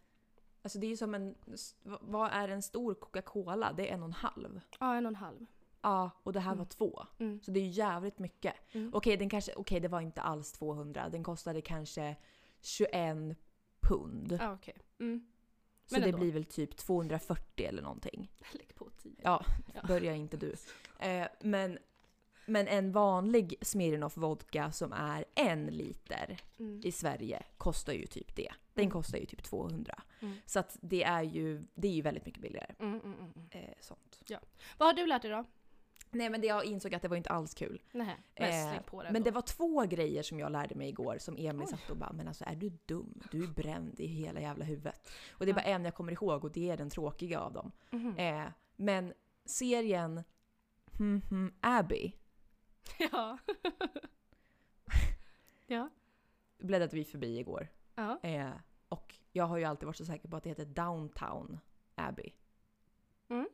Alltså 0.61 0.79
det 0.79 0.85
är 0.85 0.89
ju 0.89 0.97
som 0.97 1.15
en... 1.15 1.35
Vad 1.83 2.31
är 2.31 2.47
en 2.49 2.61
stor 2.61 2.93
Coca-Cola? 2.93 3.73
Det 3.73 3.89
är 3.89 3.93
en 3.93 4.01
och 4.03 4.07
en 4.07 4.13
halv. 4.13 4.59
Ja, 4.79 4.95
en 4.95 5.05
och 5.05 5.09
en 5.09 5.15
halv. 5.15 5.45
Ja, 5.81 6.11
och 6.23 6.33
det 6.33 6.39
här 6.39 6.51
Mm. 6.51 6.57
var 6.57 6.65
två. 6.65 7.05
Mm. 7.19 7.41
Så 7.43 7.51
det 7.51 7.59
är 7.59 7.63
ju 7.63 7.69
jävligt 7.69 8.19
mycket. 8.19 8.53
Mm. 8.71 8.91
Okej, 8.93 9.17
den 9.17 9.29
kanske, 9.29 9.53
okej, 9.55 9.79
det 9.79 9.87
var 9.87 10.01
inte 10.01 10.21
alls 10.21 10.51
200. 10.51 11.09
Den 11.09 11.23
kostade 11.23 11.61
kanske 11.61 12.15
21 12.61 13.37
pund. 13.81 14.37
Ja, 14.41 14.53
okej. 14.53 14.75
Mm. 14.99 15.27
så 15.85 15.99
det 15.99 16.13
blir 16.13 16.31
väl 16.31 16.45
typ 16.45 16.77
240 16.77 17.65
eller 17.67 17.81
någonting. 17.81 18.31
Lägg 18.51 18.75
på 18.75 18.89
10. 19.01 19.11
Ja, 19.23 19.45
Ja. 19.73 19.81
börja 19.87 20.13
inte 20.15 20.37
du. 20.37 20.55
Eh, 20.99 21.27
men, 21.41 21.77
men 22.45 22.67
en 22.67 22.91
vanlig 22.91 23.55
Smirnoff 23.61 24.17
vodka 24.17 24.71
som 24.71 24.93
är 24.93 25.25
en 25.35 25.65
liter 25.65 26.37
Mm. 26.59 26.81
i 26.83 26.91
Sverige 26.91 27.43
kostar 27.57 27.93
ju 27.93 28.05
typ 28.05 28.35
det. 28.35 28.51
Den 28.73 28.83
Mm. 28.83 28.91
kostar 28.91 29.17
ju 29.17 29.25
typ 29.25 29.43
200. 29.43 30.01
Mm. 30.21 30.35
Så 30.45 30.59
att 30.59 30.77
det 30.81 31.03
är 31.03 31.21
ju, 31.23 31.63
det 31.75 31.87
är 31.87 31.91
ju 31.91 32.01
väldigt 32.01 32.25
mycket 32.25 32.41
billigare. 32.41 32.75
Mm, 32.79 32.93
mm, 32.99 33.13
mm, 33.19 33.31
mm. 33.35 33.47
Eh, 33.51 33.75
sånt. 33.79 34.21
Vad 34.77 34.87
har 34.87 34.93
du 34.93 35.05
lärt 35.05 35.21
dig 35.21 35.31
då? 35.31 35.45
Nej 36.11 36.29
men 36.29 36.41
det 36.41 36.47
jag 36.47 36.65
insåg 36.65 36.95
att 36.95 37.01
det 37.01 37.07
var 37.07 37.17
inte 37.17 37.29
alls 37.29 37.53
kul. 37.53 37.81
Nej, 37.91 38.15
mest 38.39 38.67
Eh, 38.67 38.99
det 39.03 39.11
Men 39.11 39.23
det 39.23 39.31
var 39.31 39.41
två 39.41 39.81
grejer 39.81 40.23
som 40.23 40.39
jag 40.39 40.51
lärde 40.51 40.75
mig 40.75 40.89
igår 40.89 41.17
som 41.19 41.35
Emil 41.37 41.61
Oj. 41.61 41.67
satt 41.67 41.89
och 41.89 41.97
bara 41.97 42.13
“men 42.13 42.27
alltså 42.27 42.43
är 42.47 42.55
du 42.55 42.69
dum? 42.85 43.21
Du 43.31 43.43
är 43.43 43.47
bränd 43.47 43.99
i 43.99 44.05
hela 44.07 44.41
jävla 44.41 44.65
huvudet”. 44.65 45.09
Och 45.31 45.45
det 45.45 45.51
är 45.51 45.53
Ja. 45.53 45.55
bara 45.55 45.63
en 45.75 45.85
jag 45.85 45.95
kommer 45.95 46.11
ihåg 46.11 46.43
och 46.43 46.51
det 46.51 46.69
är 46.69 46.77
den 46.77 46.89
tråkiga 46.89 47.39
av 47.39 47.53
dem. 47.53 47.71
Mhm. 47.91 48.17
Eh, 48.17 48.45
men 48.75 49.13
serien 49.45 50.23
hmm, 50.97 51.21
hmm, 51.29 51.53
Abby 51.61 52.13
Ja. 53.11 53.37
ja. 55.67 55.89
bläddrade 56.57 56.95
vi 56.95 57.05
förbi 57.05 57.39
igår. 57.39 57.67
Ja. 57.95 58.19
Eh, 58.23 58.51
och 58.89 59.15
jag 59.31 59.45
har 59.45 59.57
ju 59.57 59.63
alltid 59.63 59.85
varit 59.85 59.97
så 59.97 60.05
säker 60.05 60.29
på 60.29 60.37
att 60.37 60.43
det 60.43 60.49
heter 60.49 60.65
Downtown 60.65 61.59
Abbey. 61.95 62.31
Mm. 63.27 63.49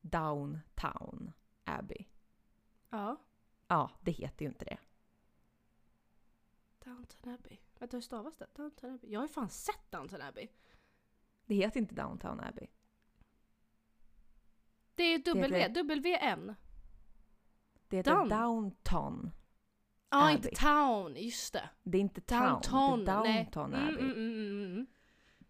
Downtown 0.00 1.32
Abbey. 1.64 2.04
Ja. 2.90 3.16
Ja, 3.68 3.90
det 4.00 4.12
heter 4.12 4.44
ju 4.44 4.48
inte 4.48 4.64
det. 4.64 4.78
Downton 6.84 7.34
Abbey. 7.34 7.58
Vänta 7.78 7.96
hur 7.96 8.02
stavas 8.02 8.36
det? 8.36 8.46
Downton 8.54 8.94
Abbey? 8.94 9.12
Jag 9.12 9.20
har 9.20 9.26
ju 9.26 9.32
fan 9.32 9.50
sett 9.50 9.90
Downton 9.90 10.22
Abbey. 10.22 10.48
Det 11.44 11.54
heter 11.54 11.80
inte 11.80 11.94
Downtown 11.94 12.40
Abbey. 12.40 12.66
Det 14.94 15.02
är 15.02 15.18
W, 15.18 15.82
WN. 15.82 16.54
Det 17.88 17.96
heter 17.96 18.10
Down. 18.10 18.28
Downtown. 18.28 19.30
Ja, 20.10 20.22
Abbey. 20.24 20.34
inte 20.36 20.48
Town, 20.50 21.16
just 21.16 21.52
det. 21.52 21.68
Det 21.82 21.98
är 21.98 22.02
inte 22.02 22.20
town, 22.20 22.40
Downton. 22.70 23.04
det 23.04 23.10
är 23.12 23.22
nej. 23.22 23.36
Downtown 23.54 23.74
Mm, 23.74 23.88
Abbey. 23.94 24.04
mm, 24.04 24.12
mm, 24.16 24.32
mm, 24.50 24.72
mm. 24.72 24.86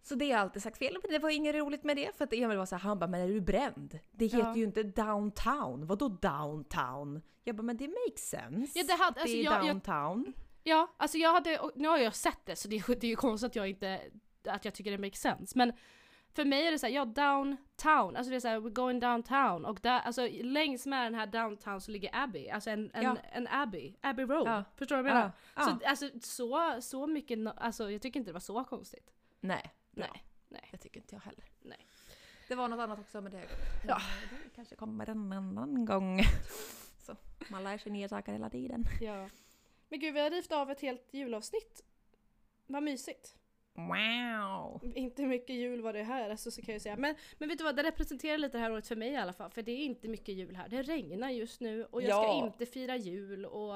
Så 0.03 0.15
det 0.15 0.25
har 0.25 0.31
jag 0.31 0.39
alltid 0.41 0.61
sagt 0.63 0.77
fel, 0.77 0.97
men 1.03 1.11
det 1.11 1.19
var 1.19 1.29
inget 1.29 1.55
roligt 1.55 1.83
med 1.83 1.97
det 1.97 2.17
för 2.17 2.23
att 2.23 2.33
Emil 2.33 2.57
var 2.57 2.65
så 2.65 2.75
här, 2.75 2.79
han 2.81 2.99
bara 2.99 3.07
“men 3.07 3.21
är 3.21 3.27
du 3.27 3.41
bränd? 3.41 3.99
Det 4.11 4.25
heter 4.25 4.39
Ja. 4.39 4.55
ju 4.55 4.63
inte 4.63 4.83
downtown, 4.83 5.87
vadå 5.87 6.09
downtown?” 6.09 7.21
Jag 7.43 7.55
bara 7.55 7.63
“men 7.63 7.77
det 7.77 7.87
makes 7.87 8.29
sense, 8.29 8.79
Ja, 8.79 8.83
det 8.87 8.93
hade, 9.03 9.13
det 9.15 9.21
alltså, 9.21 9.37
är 9.37 9.43
jag, 9.43 9.53
jag, 9.53 9.65
downtown”. 9.75 10.33
ja, 10.63 10.93
alltså 10.97 11.17
jag 11.17 11.33
hade, 11.33 11.59
nu 11.75 11.87
har 11.87 11.97
jag 11.97 12.15
sett 12.15 12.45
det 12.45 12.55
så 12.55 12.67
det, 12.67 12.75
är- 12.75 12.95
det 12.99 13.07
är 13.07 13.09
ju 13.09 13.15
konstigt 13.15 13.47
att 13.49 13.55
jag 13.55 13.69
inte, 13.69 13.99
att 14.47 14.65
jag 14.65 14.73
tycker 14.73 14.91
det 14.91 14.97
makes 14.97 15.19
sense. 15.21 15.57
Men 15.57 15.73
för 16.37 16.45
mig 16.45 16.67
är 16.67 16.71
det 16.71 16.79
såhär, 16.79 16.93
ja 16.93 17.05
downtown, 17.05 18.15
alltså 18.15 18.29
det 18.29 18.35
är 18.35 18.39
såhär 18.39 18.59
we're 18.59 18.69
going 18.69 18.99
downtown 18.99 19.65
och 19.65 19.79
där, 19.83 19.99
alltså 19.99 20.27
längs 20.41 20.85
med 20.85 21.05
den 21.05 21.15
här 21.15 21.27
downtown 21.27 21.81
så 21.81 21.91
ligger 21.91 22.09
Abbey, 22.13 22.49
alltså 22.49 22.69
en, 22.69 22.91
en, 22.93 23.03
Ja. 23.03 23.17
en 23.31 23.47
Abbey, 23.47 23.93
Abbey 24.01 24.25
Road. 24.25 24.47
Ja. 24.47 24.63
Förstår 24.75 24.95
du 24.97 25.01
vad 25.03 25.11
jag 25.11 25.15
menar? 25.15 25.31
Ja. 25.55 25.63
Så, 25.63 25.87
alltså, 25.89 26.09
så, 26.21 26.81
så 26.81 27.07
mycket, 27.07 27.39
alltså 27.57 27.91
jag 27.91 28.01
tycker 28.01 28.19
inte 28.19 28.29
det 28.29 28.33
var 28.33 28.39
så 28.39 28.63
konstigt. 28.63 29.13
Nej, 29.39 29.73
Nej, 29.91 30.23
nej. 30.49 30.69
Det 30.71 30.77
tycker 30.77 30.99
inte 30.99 31.15
jag 31.15 31.21
heller. 31.21 31.45
Nej. 31.61 31.87
Det 32.47 32.55
var 32.55 32.67
något 32.67 32.79
annat 32.79 32.99
också 32.99 33.21
med 33.21 33.31
det. 33.31 33.43
Ja. 33.87 34.01
Det 34.43 34.55
kanske 34.55 34.75
kommer 34.75 35.09
en 35.09 35.33
annan 35.33 35.85
gång. 35.85 36.21
Så, 37.05 37.15
man 37.49 37.63
lär 37.63 37.77
sig 37.77 37.91
nya 37.91 38.09
saker 38.09 38.31
hela 38.31 38.49
tiden. 38.49 38.83
Ja. 39.01 39.29
Men 39.89 39.99
gud 39.99 40.13
vi 40.13 40.19
har 40.19 40.29
rivit 40.29 40.51
av 40.51 40.71
ett 40.71 40.81
helt 40.81 41.13
julavsnitt. 41.13 41.83
Vad 42.67 42.83
mysigt. 42.83 43.35
Wow! 43.77 44.81
Inte 44.95 45.25
mycket 45.25 45.55
jul 45.55 45.81
var 45.81 45.93
det 45.93 46.03
här 46.03 46.29
alltså, 46.29 46.51
så 46.51 46.61
kan 46.61 46.73
jag 46.73 46.81
säga. 46.81 46.97
Men, 46.97 47.15
men 47.37 47.49
vet 47.49 47.57
du 47.57 47.63
vad, 47.63 47.75
det 47.75 47.83
representerar 47.83 48.37
lite 48.37 48.57
det 48.57 48.61
här 48.61 48.71
året 48.71 48.87
för 48.87 48.95
mig 48.95 49.09
i 49.11 49.15
alla 49.15 49.33
fall. 49.33 49.51
För 49.51 49.61
det 49.61 49.71
är 49.71 49.85
inte 49.85 50.07
mycket 50.07 50.35
jul 50.35 50.55
här. 50.55 50.69
Det 50.69 50.81
regnar 50.83 51.29
just 51.29 51.59
nu 51.61 51.85
och 51.85 52.01
jag 52.01 52.09
ska 52.23 52.33
Ja. 52.37 52.45
inte 52.45 52.65
fira 52.65 52.95
jul 52.95 53.45
och... 53.45 53.75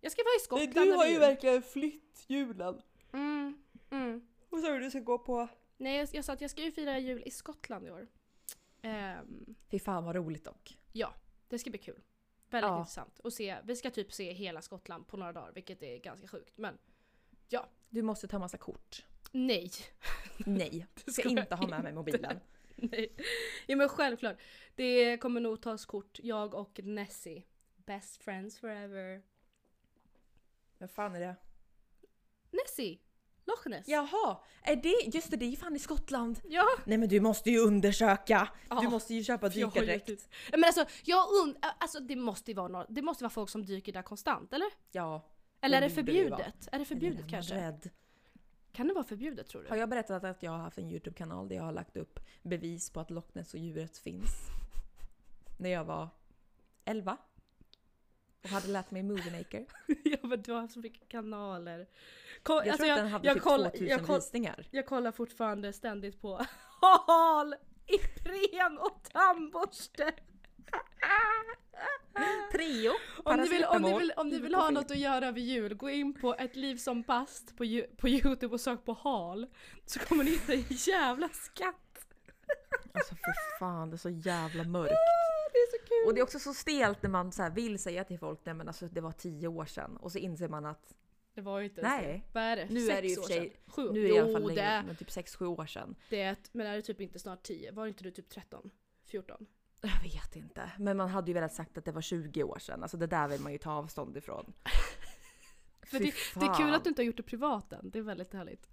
Jag 0.00 0.12
ska 0.12 0.22
vara 0.22 0.36
i 0.36 0.40
Skottland 0.44 0.92
över 0.92 1.06
jul. 1.10 1.20
verkligen 1.20 1.62
flytt 1.62 2.24
julen. 2.28 2.82
Mm, 3.12 3.58
mm. 3.90 4.26
Vad 4.48 4.60
sa 4.60 4.68
du 4.70 4.80
du 4.80 4.90
ska 4.90 5.00
gå 5.00 5.18
på? 5.18 5.48
Nej 5.76 5.96
jag, 5.98 6.08
jag 6.12 6.24
sa 6.24 6.32
att 6.32 6.40
jag 6.40 6.50
ska 6.50 6.62
ju 6.62 6.72
fira 6.72 6.98
jul 6.98 7.22
i 7.26 7.30
Skottland 7.30 7.86
i 7.86 7.90
år. 7.90 8.08
Ehm, 8.82 9.54
Fy 9.70 9.78
fan 9.78 10.04
vad 10.04 10.16
roligt 10.16 10.44
dock. 10.44 10.78
ja, 10.92 11.14
det 11.48 11.58
ska 11.58 11.70
bli 11.70 11.78
kul. 11.78 12.02
Väldigt 12.50 12.68
Ja. 12.68 12.78
intressant. 12.78 13.18
Och 13.18 13.32
se, 13.32 13.56
vi 13.64 13.76
ska 13.76 13.90
typ 13.90 14.12
se 14.12 14.32
hela 14.32 14.62
Skottland 14.62 15.06
på 15.06 15.16
några 15.16 15.32
dagar, 15.32 15.52
vilket 15.54 15.82
är 15.82 15.98
ganska 15.98 16.28
sjukt. 16.28 16.58
Men 16.58 16.78
Du 17.90 18.02
måste 18.02 18.28
ta 18.28 18.38
massa 18.38 18.58
kort. 18.58 19.04
nej. 19.32 19.70
Nej, 20.38 20.86
Det 20.94 21.00
ska 21.00 21.22
ska 21.22 21.22
jag 21.30 21.38
inte 21.44 21.54
ha 21.54 21.66
med 21.66 21.82
mig 21.82 21.92
mobilen. 21.92 22.40
nej. 22.76 23.12
Ja 23.66 23.76
men 23.76 23.88
självklart. 23.88 24.36
Det 24.74 25.16
kommer 25.18 25.40
nog 25.40 25.62
tas 25.62 25.84
kort, 25.86 26.18
jag 26.22 26.54
och 26.54 26.80
Nessie. 26.84 27.42
Best 27.76 28.16
friends 28.22 28.58
forever. 28.58 29.22
Vad 30.78 30.90
fan 30.90 31.14
är 31.16 31.20
det? 31.20 31.34
Nessie! 32.50 32.98
Loch 33.46 33.66
Ness. 33.66 33.88
Jaha, 33.88 34.38
är 34.62 34.76
det, 34.76 35.16
just 35.16 35.30
det, 35.30 35.36
det 35.36 35.44
är 35.44 35.50
ju 35.50 35.56
fan 35.56 35.76
i 35.76 35.78
Skottland. 35.78 36.40
Ja. 36.48 36.64
Nej 36.86 36.98
men 36.98 37.08
du 37.08 37.20
måste 37.20 37.50
ju 37.50 37.58
undersöka! 37.58 38.48
Ja, 38.70 38.80
Du 38.80 38.88
måste 38.88 39.14
ju 39.14 39.24
köpa 39.24 39.48
dykardräkt. 39.48 40.28
Men 40.50 40.64
alltså, 40.64 40.84
jag 41.04 41.26
und- 41.28 41.56
alltså 41.80 42.00
det 42.00 42.16
måste 42.16 42.50
ju 42.50 42.54
vara 42.54 42.68
några, 42.68 42.86
det 42.88 43.02
måste 43.02 43.24
vara 43.24 43.30
folk 43.30 43.50
som 43.50 43.64
dyker 43.66 43.92
där 43.92 44.02
konstant, 44.02 44.52
eller? 44.52 44.68
Ja. 44.90 45.22
Eller 45.64 45.76
är 45.76 45.80
det 45.80 45.90
förbjudet? 45.90 46.40
Är 46.40 46.52
det 46.60 46.68
Eller 46.72 46.84
förbjudet 46.84 47.24
är 47.24 47.28
kanske? 47.28 47.54
Rädd. 47.54 47.90
Kan 48.72 48.88
det 48.88 48.94
vara 48.94 49.04
förbjudet 49.04 49.48
tror 49.48 49.62
Har 49.64 49.74
du? 49.74 49.80
jag 49.80 49.88
berättat 49.88 50.24
att 50.24 50.42
jag 50.42 50.50
har 50.50 50.58
haft 50.58 50.78
en 50.78 50.90
YouTube-kanal 50.90 51.48
där 51.48 51.56
jag 51.56 51.62
har 51.62 51.72
lagt 51.72 51.96
upp 51.96 52.20
bevis 52.42 52.90
på 52.90 53.00
att 53.00 53.10
Loch 53.10 53.34
Ness 53.34 53.54
och 53.54 53.60
djuret 53.60 53.98
finns? 53.98 54.30
När 55.58 55.70
jag 55.70 55.84
var 55.84 56.08
11. 56.84 57.16
Och 58.42 58.48
hade 58.50 58.68
lärt 58.68 58.90
mig 58.90 59.02
Movie 59.02 59.38
Maker. 59.38 59.66
ja 60.04 60.18
men 60.22 60.42
du 60.42 60.52
har 60.52 60.68
så 60.68 60.78
mycket 60.78 61.08
kanaler. 61.08 61.86
Ko- 62.42 62.52
Jag 62.52 62.68
alltså, 62.68 62.76
tror 62.84 62.90
att 62.92 62.98
den 62.98 63.08
hade 63.08 63.26
jag, 63.26 63.34
typ 63.34 63.42
kollar, 63.42 63.70
2000 63.70 63.88
jag, 63.88 64.06
koll, 64.06 64.14
visningar. 64.16 64.66
jag 64.70 64.86
kollar 64.86 65.12
fortfarande 65.12 65.72
ständigt 65.72 66.20
på 66.20 66.40
HAL! 66.80 67.54
Ipren 67.86 68.78
och 68.78 69.02
tandborste! 69.12 70.12
Trio! 72.54 72.92
Om 73.24 73.36
ni, 73.40 73.48
vill, 73.48 73.64
om, 73.64 73.82
ni 73.82 73.98
vill, 73.98 74.12
om 74.16 74.28
ni 74.28 74.38
vill 74.38 74.54
ha 74.54 74.70
något 74.70 74.90
att 74.90 74.98
göra 74.98 75.26
över 75.26 75.40
jul, 75.40 75.74
gå 75.74 75.90
in 75.90 76.14
på 76.14 76.34
ett 76.34 76.56
liv 76.56 76.76
som 76.76 77.02
past 77.04 77.56
på, 77.56 77.64
på 77.96 78.08
youtube 78.08 78.54
och 78.54 78.60
sök 78.60 78.84
på 78.84 78.92
HAL. 78.92 79.46
Så 79.86 79.98
kommer 79.98 80.24
ni 80.24 80.30
hitta 80.30 80.52
en 80.52 80.64
jävla 80.68 81.28
skatt. 81.28 82.06
Alltså 82.92 83.14
för 83.14 83.58
fan, 83.58 83.90
det 83.90 83.96
är 83.96 83.98
så 83.98 84.10
jävla 84.10 84.64
mörkt. 84.76 84.94
Det 85.52 85.58
är 85.58 85.78
så 85.78 85.86
kul! 85.88 86.06
Och 86.08 86.14
det 86.14 86.20
är 86.20 86.22
också 86.22 86.38
så 86.38 86.54
stelt 86.54 87.02
när 87.02 87.10
man 87.10 87.32
så 87.32 87.50
vill 87.50 87.78
säga 87.78 88.04
till 88.04 88.18
folk 88.18 88.40
nej 88.44 88.54
men 88.54 88.68
alltså 88.68 88.86
det 88.86 89.00
var 89.00 89.12
tio 89.12 89.48
år 89.48 89.64
sedan 89.64 89.96
och 89.96 90.12
så 90.12 90.18
inser 90.18 90.48
man 90.48 90.66
att 90.66 90.94
Det 91.34 91.40
var 91.40 91.58
ju 91.58 91.64
inte 91.64 91.80
ens 91.80 92.02
Nej. 92.02 92.12
det. 92.12 92.34
Vad 92.34 92.42
är 92.42 92.56
det? 92.56 92.66
Nu 92.70 92.80
Sex 92.86 92.98
är 92.98 93.02
det 93.02 93.08
ju 93.08 93.14
för 93.14 93.22
sig- 93.22 93.38
sedan? 93.40 93.50
Sju? 93.66 93.92
nu 93.92 94.04
är 94.04 94.08
det 94.08 94.14
i 94.14 94.18
alla 94.18 94.32
fall 94.32 94.42
det, 94.48 94.54
längre, 94.54 94.82
men 94.86 94.96
typ 94.96 95.08
6-7 95.08 95.46
år 95.46 95.66
sedan. 95.66 95.94
det 96.10 96.20
är 96.22 96.36
men 96.52 96.66
är 96.66 96.76
det 96.76 96.82
typ 96.82 97.00
inte 97.00 97.18
snart 97.18 97.42
10? 97.42 97.72
Var 97.72 97.86
inte 97.86 98.04
du 98.04 98.10
typ 98.10 98.28
13? 98.30 98.70
14? 99.06 99.46
Jag 99.86 100.02
vet 100.12 100.36
inte. 100.36 100.70
Men 100.78 100.96
man 100.96 101.08
hade 101.08 101.28
ju 101.30 101.34
velat 101.34 101.52
sagt 101.54 101.78
att 101.78 101.84
det 101.84 101.92
var 101.92 102.00
20 102.00 102.42
år 102.42 102.58
sedan. 102.58 102.82
Alltså 102.82 102.96
det 102.96 103.06
där 103.06 103.28
vill 103.28 103.40
man 103.40 103.52
ju 103.52 103.58
ta 103.58 103.72
avstånd 103.72 104.16
ifrån. 104.16 104.52
För 105.86 105.98
det, 105.98 106.12
det 106.34 106.46
är 106.46 106.54
kul 106.54 106.74
att 106.74 106.84
du 106.84 106.88
inte 106.88 107.02
har 107.02 107.06
gjort 107.06 107.16
det 107.16 107.22
privat 107.22 107.72
än. 107.72 107.90
Det 107.90 107.98
är 107.98 108.02
väldigt 108.02 108.32
härligt. 108.32 108.68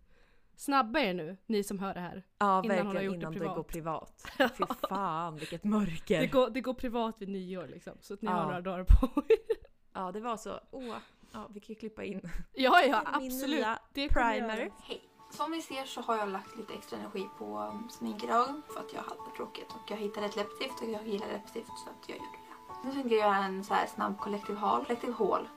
Snabba 0.56 1.00
er 1.00 1.14
nu, 1.14 1.38
ni 1.48 1.64
som 1.64 1.80
hör 1.80 1.94
det 1.94 2.00
här. 2.00 2.24
Ja 2.38 2.62
innan 2.64 2.78
hon 2.78 2.86
har 2.88 2.94
verkligen 2.94 3.06
gjort 3.06 3.14
det 3.14 3.20
innan 3.20 3.34
det 3.34 3.40
privat. 3.40 3.56
går 3.56 3.64
privat. 3.64 4.28
Fy 4.58 4.64
fan 4.90 5.36
vilket 5.36 5.64
mörker. 5.64 6.20
Det 6.22 6.28
går, 6.28 6.50
det 6.50 6.62
går 6.62 6.74
privat 6.74 7.22
vid 7.22 7.30
nyår 7.30 7.68
liksom. 7.68 7.94
Så 8.02 8.14
att 8.14 8.22
ni 8.22 8.30
Ja. 8.30 8.34
har 8.36 8.46
några 8.46 8.62
dagar 8.62 8.84
på 8.84 9.24
er. 9.30 9.38
Ja 9.94 10.12
det 10.12 10.20
var 10.20 10.38
så, 10.38 10.60
åh. 10.72 10.98
Ja 11.34 11.50
vi 11.54 11.60
kan 11.60 11.74
ju 11.74 11.80
klippa 11.80 12.04
in 12.04 12.22
Ja, 12.54 12.82
ja 12.82 13.04
min 13.20 13.28
absolut. 13.32 13.60
nya 13.60 13.80
Det 13.94 14.10
kommer 14.10 14.34
jag 14.36 14.40
primer. 14.50 14.72
Hej! 14.84 15.02
Som 15.32 15.52
ni 15.52 15.62
ser 15.62 15.86
så 15.86 16.02
har 16.02 16.18
jag 16.18 16.30
lagt 16.30 16.58
lite 16.58 16.74
extra 16.74 16.98
energi 16.98 17.30
på 17.38 17.60
um, 17.60 17.90
smink 17.90 18.24
idag 18.24 18.48
för 18.74 18.80
att 18.80 18.94
jag 18.94 19.02
hade 19.02 19.32
tråkigt 19.38 19.68
och 19.70 19.92
jag 19.92 19.98
hittade 19.98 20.26
ett 20.26 20.36
läppstift 20.36 20.82
och 20.82 20.90
jag 20.90 21.08
gillar 21.08 21.28
läppstift 21.28 21.68
så 21.68 21.90
att 21.90 22.10
jag 22.10 22.18
gjorde 22.18 22.30
det. 22.32 22.88
Nu 22.88 22.94
tänkte 22.94 23.16
jag 23.16 23.28
göra 23.28 23.46
en 23.46 23.64
så 23.64 23.74
här 23.74 23.88
snabb 23.88 24.20
collective 24.20 24.60
haul. 24.60 24.86
Collective 24.86 25.14
haul. 25.14 25.48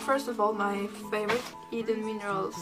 First 0.00 0.28
of 0.28 0.40
all 0.40 0.54
my 0.54 0.88
favorite 0.88 1.44
Eden 1.72 2.06
Minerals 2.06 2.56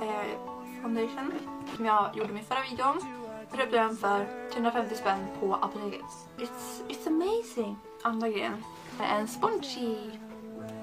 eh, 0.00 0.38
foundation 0.82 1.32
som 1.76 1.86
jag 1.86 2.16
gjorde 2.16 2.32
min 2.32 2.44
förra 2.44 2.62
videon. 2.70 3.00
Jag 3.50 3.58
köpte 3.58 3.76
den 3.76 3.96
för 3.96 4.50
350 4.52 4.94
spänn 4.94 5.26
på 5.40 5.54
apoteket. 5.54 6.06
It's, 6.38 6.82
it's 6.88 7.06
amazing! 7.06 7.76
Andra 8.02 8.28
grejen 8.28 8.64
är 9.00 9.20
en 9.20 9.28
spongy. 9.28 9.96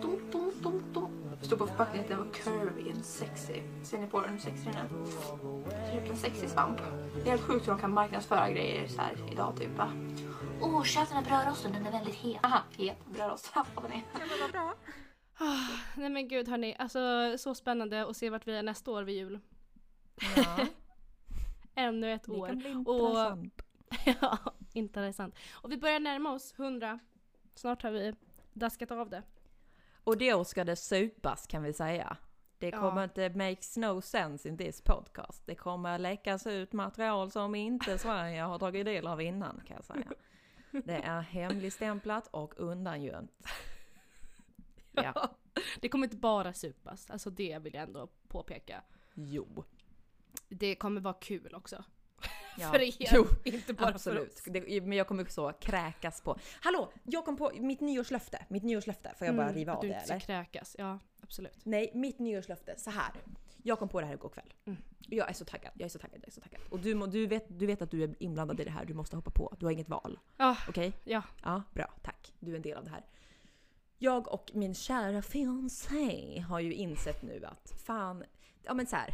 Dum, 0.02 0.20
dum, 0.32 0.52
dum, 0.62 0.84
dum. 0.94 1.07
Stod 1.48 1.60
på 1.60 1.68
förpackningen 1.68 2.04
att 2.04 2.10
den 2.10 2.18
var 2.18 2.34
curvy 2.34 2.92
and 2.92 3.06
sexy. 3.06 3.62
Ser 3.84 3.98
ni 3.98 4.08
på 4.08 4.22
den 4.22 4.30
hur 4.32 4.40
sexig 4.40 4.66
den 4.74 4.76
är? 4.76 5.92
Typ 5.92 6.10
en 6.10 6.18
sexig 6.18 6.50
svamp. 6.50 6.78
Det 7.16 7.22
är 7.22 7.26
helt 7.26 7.42
sjukt 7.42 7.68
hur 7.68 7.72
de 7.72 7.80
kan 7.82 7.94
marknadsföra 7.94 8.50
grejer 8.52 8.88
så 8.88 9.02
här 9.02 9.32
idag 9.32 9.58
typ. 9.58 9.78
va? 9.78 9.92
Oh, 10.62 10.84
köp 10.84 11.08
den 11.10 11.18
här 11.18 11.24
brödrosten, 11.26 11.74
den 11.74 11.86
är 11.86 11.92
väldigt 11.92 12.16
het. 12.16 12.46
Aha, 12.46 12.64
het 12.78 13.06
brödrost. 13.06 13.52
Ja, 13.56 13.66
vad 13.76 13.84
den 13.84 13.92
är. 13.94 14.72
Ah, 15.40 15.68
nej 15.98 16.10
men 16.10 16.28
gud 16.28 16.48
hörni, 16.48 16.76
alltså 16.80 17.00
så 17.38 17.56
spännande 17.56 18.06
att 18.10 18.18
se 18.18 18.30
vart 18.30 18.48
vi 18.48 18.58
är 18.58 18.64
nästa 18.64 18.92
år 18.92 19.04
vid 19.04 19.16
jul. 19.16 19.40
Ja, 20.36 20.58
Ännu 21.76 22.14
ett 22.14 22.24
det 22.24 22.32
år. 22.32 22.48
kan 22.48 22.58
bli 22.58 22.74
Och- 22.74 23.00
intressant. 23.00 23.62
ja, 24.22 24.38
intressant. 24.74 25.36
Och 25.54 25.72
vi 25.72 25.78
börjar 25.78 26.00
närma 26.00 26.32
oss 26.34 26.54
100. 26.58 27.00
Snart 27.56 27.84
har 27.84 27.92
vi 27.92 28.14
daskat 28.54 28.92
av 28.92 29.10
det. 29.10 29.24
Och 30.08 30.18
då 30.18 30.44
ska 30.44 30.64
det 30.64 30.76
supas 30.76 31.48
kan 31.48 31.64
vi 31.64 31.74
säga. 31.74 32.18
Det 32.58 32.70
Ja. 32.70 32.80
kommer 32.80 33.04
inte 33.04 33.30
makes 33.30 33.78
no 33.78 34.02
sense 34.02 34.50
in 34.50 34.58
this 34.58 34.82
podcast. 34.82 35.44
Det 35.46 35.56
kommer 35.56 36.00
läckas 36.00 36.48
ut 36.48 36.74
material 36.74 37.32
som 37.32 37.56
inte 37.56 37.98
Sverige 37.98 38.42
har 38.42 38.60
tagit 38.60 38.86
del 38.86 39.08
av 39.08 39.22
innan 39.22 39.62
kan 39.68 39.76
jag 39.76 39.86
säga. 39.86 40.12
Det 40.86 40.94
är 41.04 41.22
hemligstämplat 41.22 42.28
och 42.32 42.54
undangömt. 42.60 43.48
Ja, 44.92 45.30
Det 45.82 45.90
kommer 45.90 46.06
inte 46.08 46.18
bara 46.18 46.54
supas, 46.54 47.10
alltså 47.10 47.30
det 47.30 47.60
vill 47.60 47.74
jag 47.74 47.84
ändå 47.84 48.08
påpeka. 48.28 48.82
jo. 49.14 49.64
Det 50.50 50.76
kommer 50.76 51.02
vara 51.02 51.14
kul 51.14 51.56
också. 51.56 51.84
Ja. 52.60 52.72
För 52.72 52.82
er, 52.82 52.94
Jo, 53.14 53.26
inte 53.44 53.74
bara 53.74 53.88
för 53.88 53.94
Absolut. 53.96 54.34
oss. 54.34 54.44
Det, 54.46 54.82
men 54.82 54.98
jag 54.98 55.08
kommer 55.08 55.26
så 55.26 55.52
kräkas 55.52 56.22
på. 56.22 56.38
Hallå! 56.62 56.92
Jag 57.04 57.26
kom 57.26 57.38
på 57.38 57.52
mitt 57.60 57.82
nyårslöfte. 57.82 58.46
Mitt 58.50 58.64
nyårslöfte. 58.64 59.14
Får 59.18 59.28
jag 59.28 59.36
bara 59.36 59.44
Mm, 59.48 59.56
riva 59.56 59.72
att 59.72 59.78
av 59.78 59.84
du 59.84 59.88
det 59.90 59.94
inte 59.94 60.06
ska 60.06 60.14
eller? 60.14 60.26
kräkas, 60.26 60.76
ja 60.80 61.00
absolut. 61.22 61.60
Nej, 61.64 61.92
mitt 61.94 62.20
nyårslöfte. 62.20 62.74
Så 62.78 62.90
här. 62.90 63.12
Jag 63.64 63.80
kom 63.80 63.90
på 63.90 64.00
det 64.02 64.08
här 64.08 64.14
igår 64.14 64.30
kväll. 64.30 64.54
Mm. 64.66 64.78
Jag 65.00 65.30
är 65.30 65.34
så 65.34 65.46
taggad. 65.46 65.72
Jag 65.76 65.86
är 65.86 65.90
så 65.90 66.00
taggad. 66.00 66.20
Jag 66.22 66.28
är 66.28 66.32
så 66.32 66.42
taggad. 66.42 66.62
Och 66.70 66.80
du, 66.80 67.08
du, 67.08 67.28
vet, 67.28 67.60
du 67.60 67.66
vet 67.66 67.82
att 67.82 67.92
du 67.92 68.04
är 68.04 68.16
inblandad 68.20 68.60
i 68.60 68.64
det 68.64 68.72
här. 68.72 68.86
Du 68.86 68.94
måste 68.94 69.16
hoppa 69.16 69.32
på. 69.32 69.56
Du 69.60 69.66
har 69.66 69.72
inget 69.74 69.90
val. 69.90 70.20
Ja, 70.38 70.58
Okej? 70.70 70.94
ja. 71.04 71.22
Ja, 71.44 71.64
bra. 71.74 71.94
Tack. 72.04 72.34
Du 72.40 72.52
är 72.52 72.56
en 72.56 72.62
del 72.62 72.78
av 72.78 72.84
det 72.84 72.90
här. 72.90 73.06
Jag 73.98 74.28
och 74.34 74.52
min 74.54 74.76
kära 74.76 75.22
fiancé 75.22 76.40
har 76.40 76.60
ju 76.60 76.74
insett 76.74 77.22
nu 77.22 77.46
att 77.46 77.74
fan, 77.86 78.24
ja 78.64 78.74
men 78.74 78.88
så 78.88 78.96
här 78.96 79.10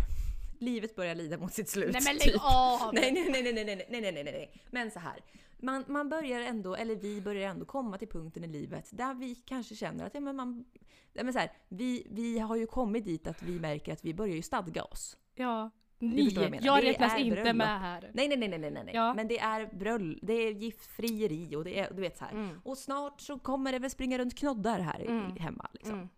livet 0.63 0.95
börjar 0.95 1.15
lida 1.15 1.37
mot 1.37 1.53
sitt 1.53 1.69
slut. 1.69 1.93
Nej 1.93 2.01
men 2.05 2.13
lägg 2.13 2.33
typ. 2.33 2.41
av! 2.43 2.93
Nej 2.93 3.11
nej 3.11 3.43
nej, 3.43 3.53
nej, 3.53 3.65
nej, 3.65 4.01
nej, 4.01 4.11
nej, 4.11 4.23
nej, 4.23 4.61
Men 4.71 4.91
så 4.91 4.99
här. 4.99 5.19
Man, 5.57 5.83
man 5.87 6.09
börjar 6.09 6.41
ändå, 6.41 6.75
eller 6.75 6.95
vi 6.95 7.21
börjar 7.21 7.49
ändå 7.49 7.65
komma 7.65 7.97
till 7.97 8.07
punkten 8.07 8.43
i 8.43 8.47
livet 8.47 8.89
där 8.91 9.13
vi 9.13 9.35
kanske 9.35 9.75
känner 9.75 10.05
att 10.05 10.13
ja, 10.13 10.19
men 10.19 10.35
man, 10.35 10.65
ja, 11.13 11.23
men 11.23 11.33
så 11.33 11.39
här, 11.39 11.51
vi, 11.69 12.07
vi 12.09 12.39
har 12.39 12.55
ju 12.55 12.67
kommit 12.67 13.05
dit 13.05 13.27
att 13.27 13.43
vi 13.43 13.59
märker 13.59 13.93
att 13.93 14.05
vi 14.05 14.13
börjar 14.13 14.35
ju 14.35 14.41
stadga 14.41 14.83
oss. 14.83 15.17
Ja. 15.35 15.71
Ni, 15.99 16.29
jag, 16.29 16.59
jag 16.61 16.83
räknas 16.83 17.17
inte 17.17 17.35
bröllop. 17.35 17.55
med 17.55 17.79
här. 17.79 18.11
Nej, 18.13 18.27
nej, 18.27 18.37
nej, 18.37 18.49
nej, 18.49 18.59
nej, 18.59 18.83
nej. 18.83 18.95
Ja. 18.95 19.13
men 19.13 19.27
det 19.27 19.39
är 19.39 19.65
bröll, 19.73 20.19
det 20.21 20.33
är 20.33 20.51
giftfrieri 20.51 21.55
och 21.55 21.63
det 21.63 21.79
är, 21.79 21.93
du 21.93 22.01
vet 22.01 22.17
så 22.17 22.25
här. 22.25 22.31
Mm. 22.31 22.61
Och 22.63 22.77
snart 22.77 23.21
så 23.21 23.39
kommer 23.39 23.71
det 23.71 23.79
väl 23.79 23.89
springa 23.89 24.17
runt 24.17 24.35
knoddar 24.35 24.79
här 24.79 24.99
mm. 24.99 25.35
hemma 25.35 25.69
liksom. 25.73 25.95
Mm. 25.95 26.09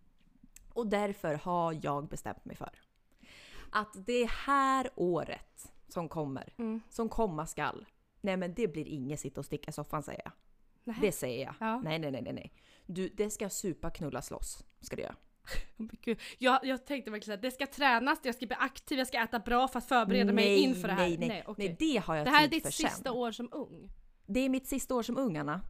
Och 0.73 0.87
därför 0.87 1.33
har 1.33 1.79
jag 1.81 2.07
bestämt 2.07 2.45
mig 2.45 2.55
för 2.55 2.69
att 3.69 4.05
det 4.05 4.29
här 4.29 4.89
året 4.95 5.71
som 5.87 6.09
kommer, 6.09 6.53
Mm. 6.57 6.81
som 6.89 7.09
komma 7.09 7.45
skall, 7.47 7.85
nej 8.21 8.37
men 8.37 8.53
det 8.53 8.67
blir 8.67 8.87
inget 8.87 9.19
sitta 9.19 9.41
och 9.41 9.45
sticka 9.45 9.69
i 9.69 9.73
soffan 9.73 10.03
säger 10.03 10.21
jag. 10.25 10.31
Nej. 10.83 10.97
Det 11.01 11.11
säger 11.11 11.45
jag. 11.45 11.55
Ja. 11.59 11.79
Nej, 11.83 11.99
nej, 11.99 12.11
nej, 12.11 12.21
nej, 12.21 12.33
nej. 12.33 12.53
Du, 12.85 13.09
det 13.09 13.29
ska 13.29 13.49
supa, 13.49 13.89
knulla, 13.89 14.21
slåss. 14.21 14.63
Ska 14.81 14.95
det 14.95 15.01
göra. 15.01 15.15
Jag, 16.37 16.59
jag 16.65 16.85
tänkte 16.85 17.11
verkligen 17.11 17.35
att 17.37 17.41
det 17.41 17.51
ska 17.51 17.65
tränas, 17.67 18.19
jag 18.23 18.35
ska 18.35 18.45
bli 18.47 18.55
aktiv, 18.59 18.97
jag 18.97 19.07
ska 19.07 19.17
äta 19.23 19.39
bra 19.39 19.67
för 19.67 19.79
att 19.79 19.87
förbereda 19.87 20.33
mig 20.33 20.45
Nej, 20.45 20.59
inför 20.63 20.87
det 20.87 20.93
här. 20.93 21.07
Nej, 21.09 21.17
nej, 21.17 21.43
okej. 21.47 21.67
nej. 21.67 21.75
Det 21.79 21.97
har 22.05 22.15
jag 22.15 22.25
det 22.25 22.31
här 22.31 22.43
är 22.43 22.47
ditt 22.47 22.73
sista 22.73 22.89
sen. 23.03 23.13
år 23.13 23.31
som 23.31 23.49
ung. 23.51 23.89
Det 24.25 24.39
är 24.39 24.49
mitt 24.49 24.67
sista 24.67 24.95
år 24.95 25.03
som 25.03 25.17
ung, 25.17 25.37
Anna. 25.37 25.61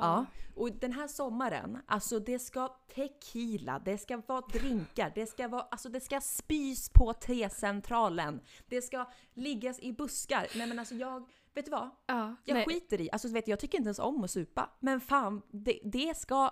Ja. 0.00 0.26
Och 0.54 0.72
den 0.72 0.92
här 0.92 1.08
sommaren, 1.08 1.78
alltså 1.86 2.18
det 2.18 2.38
ska 2.38 2.68
tequila, 2.94 3.78
det 3.78 3.98
ska 3.98 4.22
vara 4.26 4.40
drinkar, 4.40 5.12
det 5.14 5.26
ska 5.26 5.48
vara, 5.48 5.62
alltså 5.62 5.88
det 5.88 6.00
ska 6.00 6.20
spys 6.20 6.88
på 6.88 7.12
T-centralen. 7.12 8.40
Det 8.66 8.82
ska 8.82 9.08
liggas 9.34 9.78
i 9.80 9.92
buskar. 9.92 10.46
Nej 10.56 10.66
men 10.66 10.78
alltså 10.78 10.94
jag, 10.94 11.28
vet 11.54 11.64
du 11.64 11.70
vad? 11.70 11.90
Ja, 12.06 12.36
Jag 12.44 12.54
nej. 12.54 12.64
skiter 12.66 13.00
i, 13.00 13.10
alltså 13.12 13.28
vet 13.28 13.44
du, 13.44 13.50
jag 13.52 13.58
tycker 13.60 13.78
inte 13.78 13.86
ens 13.88 13.98
om 13.98 14.24
att 14.24 14.30
supa. 14.30 14.70
Men 14.80 15.00
fan, 15.00 15.42
det, 15.50 15.80
det 15.84 16.16
ska... 16.16 16.50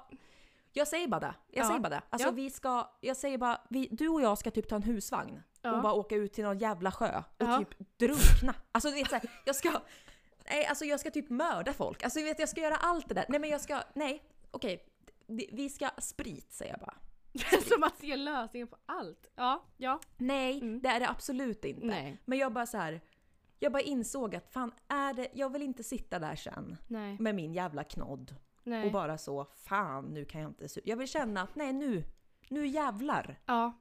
Jag 0.76 0.88
säger 0.88 1.08
bara 1.08 1.20
det. 1.20 1.34
Jag 1.50 1.64
Ja. 1.64 1.68
säger 1.68 1.80
bara 1.80 1.88
det. 1.88 2.02
Alltså 2.10 2.28
Ja. 2.28 2.32
vi 2.32 2.50
ska, 2.50 2.88
jag 3.00 3.16
säger 3.16 3.38
bara, 3.38 3.60
vi, 3.70 3.88
du 3.90 4.08
och 4.08 4.20
jag 4.22 4.38
ska 4.38 4.50
typ 4.50 4.68
ta 4.68 4.76
en 4.76 4.82
husvagn 4.82 5.42
Ja. 5.62 5.76
och 5.76 5.82
bara 5.82 5.92
åka 5.92 6.16
ut 6.16 6.32
till 6.32 6.44
någon 6.44 6.58
jävla 6.58 6.92
sjö 6.92 7.22
och 7.38 7.58
typ 7.58 7.98
drunkna. 7.98 8.54
Alltså 8.72 8.88
du 8.88 8.94
vet 8.94 9.08
såhär, 9.10 9.30
jag 9.44 9.56
ska... 9.56 9.80
Nej, 10.50 10.66
alltså 10.66 10.84
jag 10.84 11.00
ska 11.00 11.10
typ 11.10 11.30
mörda 11.30 11.72
folk. 11.72 12.02
Alltså 12.02 12.20
vet, 12.22 12.38
jag 12.38 12.48
ska 12.48 12.60
göra 12.60 12.76
allt 12.76 13.08
det 13.08 13.14
där. 13.14 13.24
Nej 13.28 13.40
men 13.40 13.50
jag 13.50 13.60
ska, 13.60 13.82
nej. 13.94 14.22
okej, 14.50 14.84
vi 15.52 15.68
ska 15.68 15.90
sprit 15.98 16.52
säger 16.52 16.72
jag 16.72 16.80
bara. 16.80 16.96
Som 17.68 17.82
att 17.82 17.98
se 17.98 18.16
lösningen 18.16 18.68
på 18.68 18.76
allt. 18.86 19.30
Ja, 19.36 19.64
ja. 19.76 20.00
Nej, 20.16 20.60
Mm. 20.60 20.80
det 20.82 20.88
är 20.88 21.00
det 21.00 21.08
absolut 21.08 21.64
inte. 21.64 21.86
Nej. 21.86 22.20
Men 22.24 22.38
jag 22.38 22.52
bara 22.52 22.66
så 22.66 22.76
här. 22.78 23.00
Jag 23.58 23.72
bara 23.72 23.82
insåg 23.82 24.34
att 24.36 24.52
fan 24.52 24.72
är 24.88 25.14
det, 25.14 25.28
jag 25.32 25.52
vill 25.52 25.62
inte 25.62 25.84
sitta 25.84 26.18
där 26.18 26.36
sen 26.36 26.76
Nej. 26.88 27.16
med 27.20 27.34
min 27.34 27.54
jävla 27.54 27.84
knodd 27.84 28.36
Nej. 28.62 28.86
och 28.86 28.92
bara 28.92 29.18
så 29.18 29.44
fan 29.44 30.04
nu 30.04 30.24
kan 30.24 30.40
jag 30.40 30.50
inte 30.50 30.66
Jag 30.84 30.96
vill 30.96 31.08
känna 31.08 31.42
att 31.42 31.54
nej 31.56 31.72
nu, 31.72 32.04
nu 32.48 32.66
jävlar. 32.66 33.40
Ja. 33.46 33.72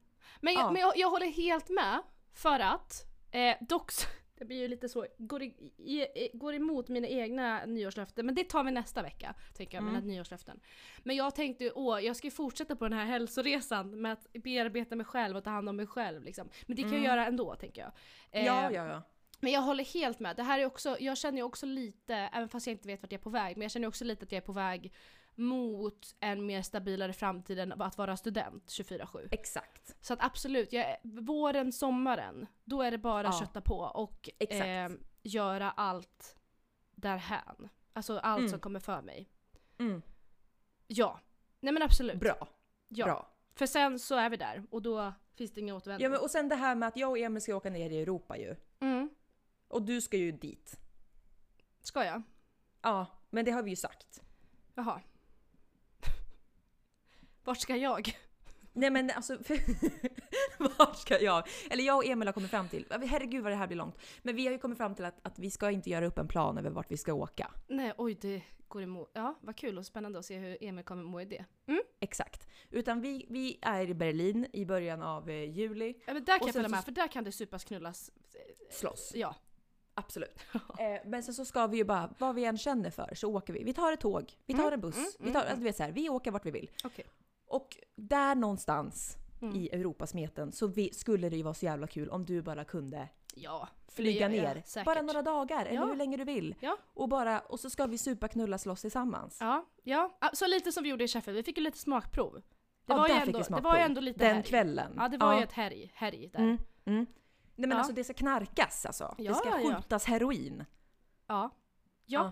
Men, 0.41 0.53
jag, 0.53 0.63
Ja. 0.63 0.71
men 0.71 0.81
jag, 0.81 0.97
jag 0.97 1.09
håller 1.09 1.27
helt 1.31 1.69
med 1.69 2.01
för 2.33 2.59
att 2.59 3.03
eh, 3.31 3.55
dock 3.61 3.91
det 4.37 4.45
blir 4.45 4.57
ju 4.57 4.67
lite 4.67 4.89
så, 4.89 5.05
går, 5.17 5.43
i, 5.43 5.45
i, 5.77 6.29
går 6.33 6.53
emot 6.55 6.87
mina 6.89 7.07
egna 7.07 7.65
nyårslöften 7.65 8.25
men 8.25 8.35
det 8.35 8.43
tar 8.43 8.63
vi 8.63 8.71
nästa 8.71 9.01
vecka, 9.01 9.35
tänker 9.53 9.77
jag, 9.77 9.81
Mm. 9.81 9.93
mina 9.93 10.05
nyårslöften. 10.13 10.59
Men 11.03 11.15
jag 11.15 11.35
tänkte, 11.35 11.71
åh, 11.75 11.99
jag 12.05 12.15
ska 12.15 12.27
ju 12.27 12.31
fortsätta 12.31 12.75
på 12.75 12.85
den 12.89 12.97
här 12.97 13.05
hälsoresan 13.05 14.01
med 14.01 14.13
att 14.13 14.33
bearbeta 14.33 14.95
mig 14.95 15.05
själv 15.05 15.37
och 15.37 15.43
ta 15.43 15.49
hand 15.49 15.69
om 15.69 15.75
mig 15.75 15.87
själv 15.87 16.23
liksom. 16.23 16.49
Men 16.65 16.75
det 16.75 16.81
kan 16.81 16.93
jag 16.93 17.03
göra 17.03 17.25
ändå, 17.25 17.55
tänker 17.55 17.81
jag. 17.81 17.91
Eh, 18.31 18.45
ja, 18.45 18.71
ja, 18.71 18.87
ja. 18.87 19.01
Men 19.39 19.51
jag 19.51 19.61
håller 19.61 19.83
helt 19.93 20.19
med. 20.19 20.35
Det 20.35 20.43
här 20.43 20.59
är 20.59 20.65
också, 20.65 20.97
jag 20.99 21.17
känner 21.17 21.37
ju 21.37 21.43
också 21.43 21.65
lite, 21.65 22.15
även 22.15 22.49
fast 22.49 22.67
jag 22.67 22.73
inte 22.73 22.87
vet 22.87 23.01
vart 23.01 23.11
jag 23.11 23.19
är 23.19 23.23
på 23.23 23.29
väg, 23.29 23.57
men 23.57 23.61
jag 23.61 23.71
känner 23.71 23.87
också 23.87 24.05
lite 24.05 24.23
att 24.23 24.31
jag 24.31 24.37
är 24.41 24.45
på 24.45 24.51
väg 24.53 24.93
mot 25.35 26.15
en 26.19 26.45
mer 26.45 26.61
stabilare 26.61 27.13
framtid 27.13 27.59
än 27.59 27.81
att 27.81 27.97
vara 27.97 28.17
student 28.17 28.65
24-7. 28.67 29.27
Exakt. 29.31 29.95
Så 30.01 30.13
att 30.13 30.23
absolut, 30.23 30.73
jag, 30.73 30.97
våren, 31.03 31.71
sommaren, 31.71 32.47
då 32.63 32.81
är 32.81 32.91
det 32.91 32.97
bara 32.97 33.27
att 33.29 33.35
Ja. 33.35 33.39
kötta 33.39 33.61
på 33.61 33.77
och 33.79 34.29
eh, 34.39 34.91
göra 35.23 35.71
allt 35.71 36.35
därhän. 36.95 37.69
Alltså 37.93 38.17
allt 38.19 38.39
Mm. 38.39 38.49
som 38.49 38.59
kommer 38.59 38.79
för 38.79 39.01
mig. 39.01 39.29
Mm. 39.79 40.01
Ja. 40.87 41.19
Nej 41.59 41.73
men 41.73 41.83
absolut. 41.83 42.19
Bra. 42.19 42.47
Ja. 42.87 43.05
Bra. 43.05 43.29
För 43.55 43.65
sen 43.65 43.99
så 43.99 44.15
är 44.15 44.29
vi 44.29 44.37
där 44.37 44.63
och 44.71 44.81
då 44.81 45.13
finns 45.35 45.51
det 45.51 45.61
ingen 45.61 45.75
återvändo. 45.75 46.03
Ja, 46.03 46.09
men, 46.09 46.19
och 46.19 46.31
sen 46.31 46.49
det 46.49 46.55
här 46.55 46.75
med 46.75 46.87
att 46.87 46.97
jag 46.97 47.09
och 47.09 47.17
Emil 47.17 47.41
ska 47.41 47.55
åka 47.55 47.69
ner 47.69 47.89
i 47.89 48.01
Europa 48.01 48.37
ju. 48.37 48.55
mm. 48.79 49.09
Och 49.67 49.81
du 49.81 50.01
ska 50.01 50.17
ju 50.17 50.31
dit. 50.31 50.79
Ska 51.81 52.05
jag? 52.05 52.21
Ja, 52.81 53.05
men 53.29 53.45
det 53.45 53.51
har 53.51 53.63
vi 53.63 53.69
ju 53.69 53.75
sagt. 53.75 54.21
Jaha. 54.75 55.01
Vart 57.43 57.59
ska 57.59 57.75
jag? 57.75 58.17
Nej 58.73 58.89
men 58.89 59.11
alltså, 59.11 59.37
för, 59.43 59.57
vart 60.77 60.97
ska 60.97 61.19
jag? 61.19 61.47
Eller 61.69 61.83
jag 61.83 61.97
och 61.97 62.05
Emil 62.05 62.27
har 62.27 62.33
kommit 62.33 62.49
fram 62.49 62.69
till, 62.69 62.85
herregud 62.89 63.43
vad 63.43 63.51
det 63.51 63.55
här 63.55 63.67
blir 63.67 63.77
långt. 63.77 63.97
Men 64.21 64.35
vi 64.35 64.45
har 64.45 64.51
ju 64.51 64.59
kommit 64.59 64.77
fram 64.77 64.95
till 64.95 65.05
att, 65.05 65.19
att 65.21 65.39
vi 65.39 65.51
ska 65.51 65.71
inte 65.71 65.89
göra 65.89 66.05
upp 66.05 66.17
en 66.17 66.27
plan 66.27 66.57
över 66.57 66.69
vart 66.69 66.91
vi 66.91 66.97
ska 66.97 67.13
åka. 67.13 67.51
Nej, 67.67 67.93
oj 67.97 68.17
det 68.21 68.41
går 68.67 68.83
emot. 68.83 69.11
Ja, 69.13 69.35
vad 69.41 69.55
kul 69.55 69.77
och 69.77 69.85
spännande 69.85 70.19
att 70.19 70.25
se 70.25 70.37
hur 70.37 70.57
Emil 70.61 70.85
kommer 70.85 71.03
må 71.03 71.21
i 71.21 71.25
det. 71.25 71.45
Mm. 71.67 71.81
Exakt. 71.99 72.47
Utan 72.69 73.01
vi, 73.01 73.25
vi 73.29 73.59
är 73.61 73.89
i 73.89 73.93
Berlin 73.93 74.47
i 74.53 74.65
början 74.65 75.01
av 75.01 75.29
eh, 75.29 75.51
juli. 75.51 75.93
Ja, 76.05 76.13
men 76.13 76.23
där 76.23 76.37
kan 76.37 76.47
jag 76.47 76.53
följa 76.53 76.69
med, 76.69 76.83
för 76.83 76.91
där 76.91 77.07
kan 77.07 77.23
det 77.23 77.31
supas 77.31 77.63
knullas. 77.63 78.11
Slåss. 78.69 79.11
Ja. 79.15 79.35
Absolut. 79.93 80.39
Eh, 80.79 81.01
men 81.05 81.23
sen 81.23 81.33
så 81.33 81.45
ska 81.45 81.67
vi 81.67 81.77
ju 81.77 81.83
bara, 81.83 82.13
vad 82.19 82.35
vi 82.35 82.45
än 82.45 82.57
känner 82.57 82.89
för 82.89 83.15
så 83.15 83.35
åker 83.35 83.53
vi. 83.53 83.63
Vi 83.63 83.73
tar 83.73 83.91
ett 83.91 83.99
tåg, 83.99 84.33
vi 84.45 84.53
tar 84.53 84.61
Mm, 84.61 84.73
en 84.73 84.81
buss, 84.81 84.95
mm, 84.95 85.07
vi, 85.19 85.33
tar, 85.33 85.39
mm, 85.39 85.41
alltså, 85.41 85.57
du 85.57 85.63
vet 85.63 85.75
så 85.75 85.83
här, 85.83 85.91
vi 85.91 86.09
åker 86.09 86.31
vart 86.31 86.45
vi 86.45 86.51
vill. 86.51 86.71
Okej. 86.83 87.05
Och 87.53 87.77
där 87.95 88.35
någonstans 88.35 89.17
Mm. 89.41 89.55
i 89.55 89.69
Europasmeten 89.69 90.51
så 90.51 90.67
vi, 90.67 90.93
skulle 90.93 91.29
det 91.29 91.35
ju 91.37 91.43
vara 91.43 91.53
så 91.53 91.65
jävla 91.65 91.87
kul 91.87 92.09
om 92.09 92.25
du 92.25 92.41
bara 92.41 92.63
kunde 92.65 93.09
Ja. 93.35 93.67
flyga 93.87 94.27
ner. 94.27 94.61
säkert. 94.65 94.85
Bara 94.85 95.01
några 95.01 95.21
dagar 95.21 95.65
eller 95.65 95.75
Ja. 95.81 95.85
hur 95.85 95.95
länge 95.95 96.17
du 96.17 96.23
vill. 96.23 96.55
Ja. 96.59 96.77
Och, 96.93 97.09
bara, 97.09 97.39
och 97.39 97.59
så 97.59 97.69
ska 97.69 97.85
vi 97.85 97.97
supa, 97.97 98.27
knulla, 98.27 98.57
slåss 98.57 98.81
tillsammans. 98.81 99.37
Ja, 99.41 99.65
ja. 99.83 100.17
Ah, 100.21 100.29
Så 100.33 100.47
lite 100.47 100.71
som 100.71 100.83
vi 100.83 100.89
gjorde 100.89 101.03
i 101.03 101.07
Sheffield, 101.07 101.35
vi 101.37 101.43
fick 101.43 101.57
ju 101.57 101.63
lite 101.63 101.77
smakprov. 101.77 102.33
Det, 102.33 102.41
Ja, 102.93 102.97
var, 102.97 103.07
ju 103.07 103.13
ändå, 103.13 103.39
det 103.39 103.61
var 103.61 103.75
ju 103.75 103.81
ändå 103.81 104.01
lite 104.01 104.19
Den 104.25 104.35
härj. 104.35 104.43
kvällen. 104.45 104.93
Ja, 104.97 105.09
det 105.09 105.17
var 105.17 105.37
ju 105.37 105.43
ett 105.43 105.51
härj, 105.53 105.91
härj 105.95 106.27
där. 106.33 106.39
Mm, 106.39 106.57
mm. 106.85 107.05
Nej 107.05 107.05
men 107.55 107.69
Ja. 107.71 107.77
alltså 107.77 107.93
det 107.93 108.03
ska 108.03 108.13
knarkas 108.13 108.85
alltså. 108.85 109.15
Ja, 109.17 109.31
det 109.31 109.35
ska 109.37 109.49
ja, 109.49 109.59
ja. 109.63 109.75
skjutas 109.75 110.05
heroin. 110.05 110.65
Ja. 111.27 111.49
ja. 112.05 112.31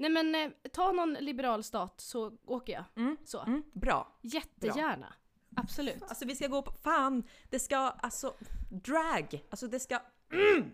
Nej 0.00 0.10
men 0.10 0.34
eh, 0.34 0.50
ta 0.72 0.92
någon 0.92 1.12
liberal 1.12 1.62
stat 1.62 2.00
så 2.00 2.32
åker 2.46 2.72
jag. 2.72 2.84
Mm, 2.96 3.16
Så. 3.24 3.40
mm, 3.40 3.62
bra. 3.72 4.18
Jättegärna. 4.22 5.14
Absolut. 5.56 6.02
Alltså 6.02 6.26
vi 6.26 6.36
ska 6.36 6.46
gå 6.46 6.62
på, 6.62 6.72
fan, 6.72 7.22
det 7.50 7.58
ska 7.58 7.76
alltså, 7.76 8.34
drag, 8.70 9.44
alltså 9.50 9.66
det 9.66 9.80
ska, 9.80 9.98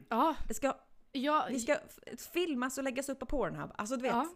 Ja, 0.08 0.34
det 0.48 0.54
ska, 0.54 0.76
ja, 1.12 1.46
vi 1.50 1.60
ska 1.60 1.76
filmas 2.32 2.78
och 2.78 2.84
läggas 2.84 3.08
upp 3.08 3.18
på 3.18 3.26
Pornhub. 3.26 3.70
Alltså 3.76 3.96
du 3.96 4.02
vet, 4.02 4.12
Ja. 4.12 4.28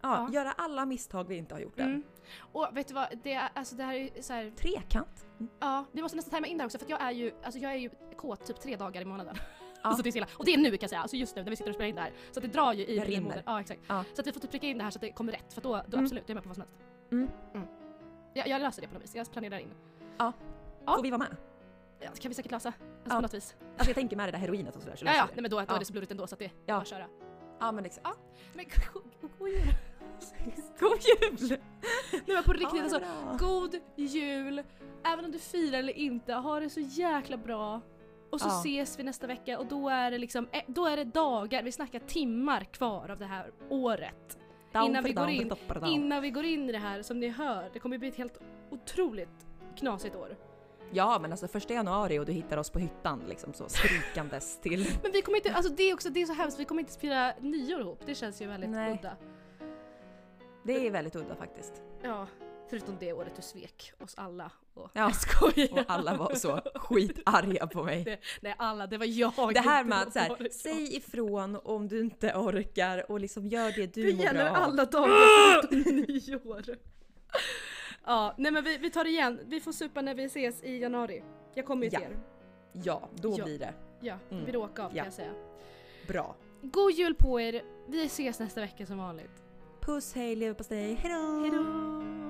ja. 0.00 0.26
Ja. 0.28 0.28
göra 0.32 0.52
alla 0.52 0.86
misstag 0.86 1.28
vi 1.28 1.36
inte 1.36 1.54
har 1.54 1.60
gjort 1.60 1.78
än. 1.78 1.86
Mm. 1.86 2.02
Och 2.38 2.68
vet 2.72 2.88
du 2.88 2.94
vad, 2.94 3.06
det, 3.22 3.32
är, 3.32 3.48
alltså 3.54 3.76
det 3.76 3.82
här 3.84 3.94
är 3.94 3.98
ju 3.98 4.22
så 4.22 4.32
här, 4.32 4.50
Trekant. 4.50 5.26
Mm. 5.40 5.50
ja, 5.60 5.84
vi 5.92 6.02
måste 6.02 6.16
nästan 6.16 6.30
tajma 6.30 6.46
in 6.46 6.58
där 6.58 6.64
också 6.64 6.78
för 6.78 6.90
jag 6.90 7.00
är 7.02 7.10
ju, 7.10 7.32
alltså 7.44 7.60
jag 7.60 7.72
är 7.72 7.76
ju 7.76 7.90
kåt 8.16 8.46
typ 8.46 8.60
tre 8.60 8.76
dagar 8.76 9.02
i 9.02 9.04
månaden. 9.04 9.36
Alltså 9.82 10.02
det 10.02 10.08
är 10.08 10.12
så 10.12 10.18
illa. 10.18 10.26
Och 10.36 10.44
det 10.44 10.54
är 10.54 10.58
nu 10.58 10.70
kan 10.70 10.78
jag 10.80 10.90
säga, 10.90 11.00
alltså 11.00 11.16
just 11.16 11.36
nu 11.36 11.42
när 11.42 11.50
vi 11.50 11.56
sitter 11.56 11.70
och 11.70 11.74
spelar 11.74 11.88
in 11.88 11.94
det 11.94 12.00
här. 12.00 12.12
Så 12.32 12.38
att 12.40 12.42
det 12.42 12.48
drar 12.52 12.72
ju 12.72 12.86
i 12.86 12.98
Det 12.98 13.04
rinner. 13.04 13.42
Ja 13.46 13.60
exakt. 13.60 13.80
Så 13.86 14.20
att 14.20 14.26
vi 14.26 14.32
får 14.32 14.40
typ 14.40 14.50
pricka 14.50 14.66
in 14.66 14.78
det 14.78 14.84
här 14.84 14.90
så 14.90 14.96
att 14.96 15.00
det 15.00 15.12
kommer 15.12 15.32
rätt 15.32 15.52
för 15.52 15.60
då, 15.60 15.68
då 15.68 15.96
Mm. 15.96 16.04
absolut, 16.04 16.22
jag 16.26 16.30
är 16.30 16.34
med 16.34 16.42
på 16.42 16.48
vad 16.48 16.56
som 16.56 16.62
helst. 16.62 17.30
Mm. 17.54 17.66
Jag, 18.34 18.48
jag 18.48 18.62
löser 18.62 18.82
det 18.82 18.88
på 18.88 18.94
något 18.94 19.02
vis, 19.02 19.14
jag 19.14 19.32
planerar 19.32 19.58
in. 19.58 19.70
Ja. 20.18 20.32
Ja. 20.86 20.96
Får 20.96 21.02
vi 21.02 21.10
vara 21.10 21.18
med? 21.18 21.36
Ja, 22.00 22.08
det 22.14 22.20
kan 22.20 22.28
vi 22.28 22.34
säkert 22.34 22.52
lösa. 22.52 22.68
Alltså 22.68 22.82
Ja. 23.04 23.14
på 23.14 23.20
något 23.20 23.34
vis. 23.34 23.56
Alltså 23.76 23.88
jag 23.90 23.94
tänker 23.94 24.16
med 24.16 24.28
det 24.28 24.32
där 24.32 24.38
heroinet 24.38 24.76
och 24.76 24.82
sådär. 24.82 24.96
Så 24.96 25.04
Ja, 25.04 25.06
löser 25.10 25.18
ja, 25.18 25.26
det. 25.26 25.32
nej 25.34 25.42
men 25.42 25.50
då, 25.50 25.56
då 25.60 25.64
Ja. 25.68 25.74
är 25.74 25.78
det 25.78 25.84
så 25.84 25.92
blurrigt 25.92 26.10
ändå 26.12 26.26
så 26.26 26.34
att 26.34 26.38
det 26.38 26.44
är 26.44 26.50
Ja. 26.66 26.74
bara 26.76 26.84
köra. 26.84 27.06
ja 27.60 27.72
men 27.72 27.84
exakt. 27.84 28.06
Ja. 28.06 28.14
Men 28.54 28.64
god, 28.92 29.48
jul! 29.50 29.62
God 30.80 30.98
jul! 31.00 31.58
Nej 32.12 32.22
men 32.26 32.42
på 32.44 32.52
riktigt 32.52 32.82
alltså, 32.82 33.00
god 33.38 33.74
jul! 33.96 34.62
Även 35.04 35.24
om 35.24 35.30
du 35.32 35.38
firar 35.38 35.78
eller 35.78 35.92
inte, 35.92 36.34
ha 36.34 36.60
det 36.60 36.70
så 36.70 36.80
jäkla 36.80 37.36
bra. 37.36 37.80
Och 38.30 38.40
så 38.40 38.48
Ja. 38.48 38.60
ses 38.60 38.98
vi 38.98 39.02
nästa 39.02 39.26
vecka 39.26 39.58
och 39.58 39.66
då 39.66 39.88
är 39.88 40.10
det 40.10 40.18
liksom, 40.18 40.48
eh, 40.52 40.62
då 40.66 40.86
är 40.86 40.96
det 40.96 41.04
dagar, 41.04 41.62
vi 41.62 41.72
snackar 41.72 41.98
timmar 41.98 42.64
kvar 42.64 43.10
av 43.10 43.18
det 43.18 43.26
här 43.26 43.50
året. 43.68 44.38
Innan 44.74 45.04
vi 45.04 45.12
går 45.12 45.28
in- 45.28 45.52
Innan 45.86 46.22
vi 46.22 46.30
går 46.30 46.44
in 46.44 46.68
i 46.68 46.72
det 46.72 46.78
här, 46.78 47.02
som 47.02 47.20
ni 47.20 47.28
hör, 47.28 47.70
det 47.72 47.78
kommer 47.78 47.98
bli 47.98 48.08
ett 48.08 48.16
helt 48.16 48.38
otroligt 48.70 49.46
knasigt 49.76 50.16
år. 50.16 50.36
Ja 50.92 51.18
men 51.22 51.30
alltså 51.30 51.48
första 51.48 51.74
januari 51.74 52.18
och 52.18 52.26
du 52.26 52.32
hittar 52.32 52.56
oss 52.56 52.70
på 52.70 52.78
hyttan 52.78 53.22
liksom 53.28 53.52
så 53.52 53.68
skrikandes 53.68 54.58
till... 54.62 54.86
Men 55.02 55.12
vi 55.12 55.22
kommer 55.22 55.38
inte, 55.38 55.52
alltså 55.54 55.72
det 55.72 55.82
är 55.82 55.94
också, 55.94 56.10
det 56.10 56.22
är 56.22 56.26
så 56.26 56.32
hemskt, 56.32 56.60
vi 56.60 56.64
kommer 56.64 56.80
inte 56.82 56.98
fira 56.98 57.32
nyår 57.40 57.80
ihop. 57.80 58.00
Det 58.06 58.14
känns 58.14 58.42
ju 58.42 58.46
väldigt 58.46 58.70
Nej. 58.70 58.92
udda. 58.92 59.16
Det 60.64 60.86
är 60.86 60.90
väldigt 60.90 61.16
udda 61.16 61.34
faktiskt. 61.34 61.82
Ja, 62.02 62.26
förutom 62.70 62.96
det 63.00 63.12
året 63.12 63.36
du 63.36 63.42
svek 63.42 63.92
oss 63.98 64.14
alla. 64.18 64.50
Och, 64.76 64.90
Ja. 64.92 65.10
Skojar. 65.10 65.72
Och 65.72 65.78
alla 65.88 66.16
var 66.16 66.34
så 66.34 66.60
skitarga 66.74 67.66
på 67.66 67.84
mig. 67.84 68.04
Det, 68.04 68.18
nej 68.40 68.54
alla, 68.58 68.86
det 68.86 68.98
var 68.98 69.06
jag. 69.06 69.54
Det 69.54 69.60
här 69.60 69.84
med 69.84 70.02
att 70.02 70.12
så 70.12 70.18
här, 70.18 70.36
det 70.38 70.52
säg 70.54 70.96
ifrån 70.96 71.58
om 71.64 71.88
du 71.88 72.00
inte 72.00 72.32
orkar 72.34 73.10
och 73.10 73.20
liksom 73.20 73.46
gör 73.46 73.72
det 73.72 73.94
du 73.94 74.02
Det 74.02 74.14
mår 74.16 74.24
gäller 74.24 74.44
bra 74.50 74.56
av. 74.58 74.62
alla 74.64 74.84
dagar 74.84 75.62
förutom 75.62 75.96
nyår. 76.08 76.64
Ja, 78.06 78.34
nej 78.38 78.52
men 78.52 78.64
vi, 78.64 78.76
vi 78.78 78.90
tar 78.90 79.04
det 79.04 79.10
igen. 79.10 79.40
Vi 79.46 79.60
får 79.60 79.72
supa 79.72 80.02
när 80.02 80.14
vi 80.14 80.24
ses 80.24 80.62
i 80.62 80.78
januari. 80.78 81.22
Jag 81.54 81.66
kommer 81.66 81.84
ju 81.84 81.90
till 81.90 81.98
Ja. 82.02 82.08
er. 82.08 82.18
Ja, 82.84 83.08
då 83.14 83.34
Ja. 83.38 83.44
blir 83.44 83.58
det 83.58 83.74
Ja, 84.00 84.18
Mm. 84.30 84.44
vi 84.44 84.52
råkar 84.52 84.84
av 84.84 84.88
kan 84.88 84.96
Ja. 84.96 85.04
jag 85.04 85.12
säga. 85.12 85.32
bra. 86.08 86.36
God 86.62 86.92
jul 86.92 87.14
på 87.14 87.40
er. 87.40 87.62
Vi 87.88 88.04
ses 88.06 88.38
nästa 88.40 88.60
vecka 88.60 88.86
som 88.86 88.98
vanligt. 88.98 89.42
Puss, 89.80 90.14
hej, 90.14 90.36
leverpastej, 90.36 90.94
hejdå! 90.94 91.40
Hejdå! 91.40 92.25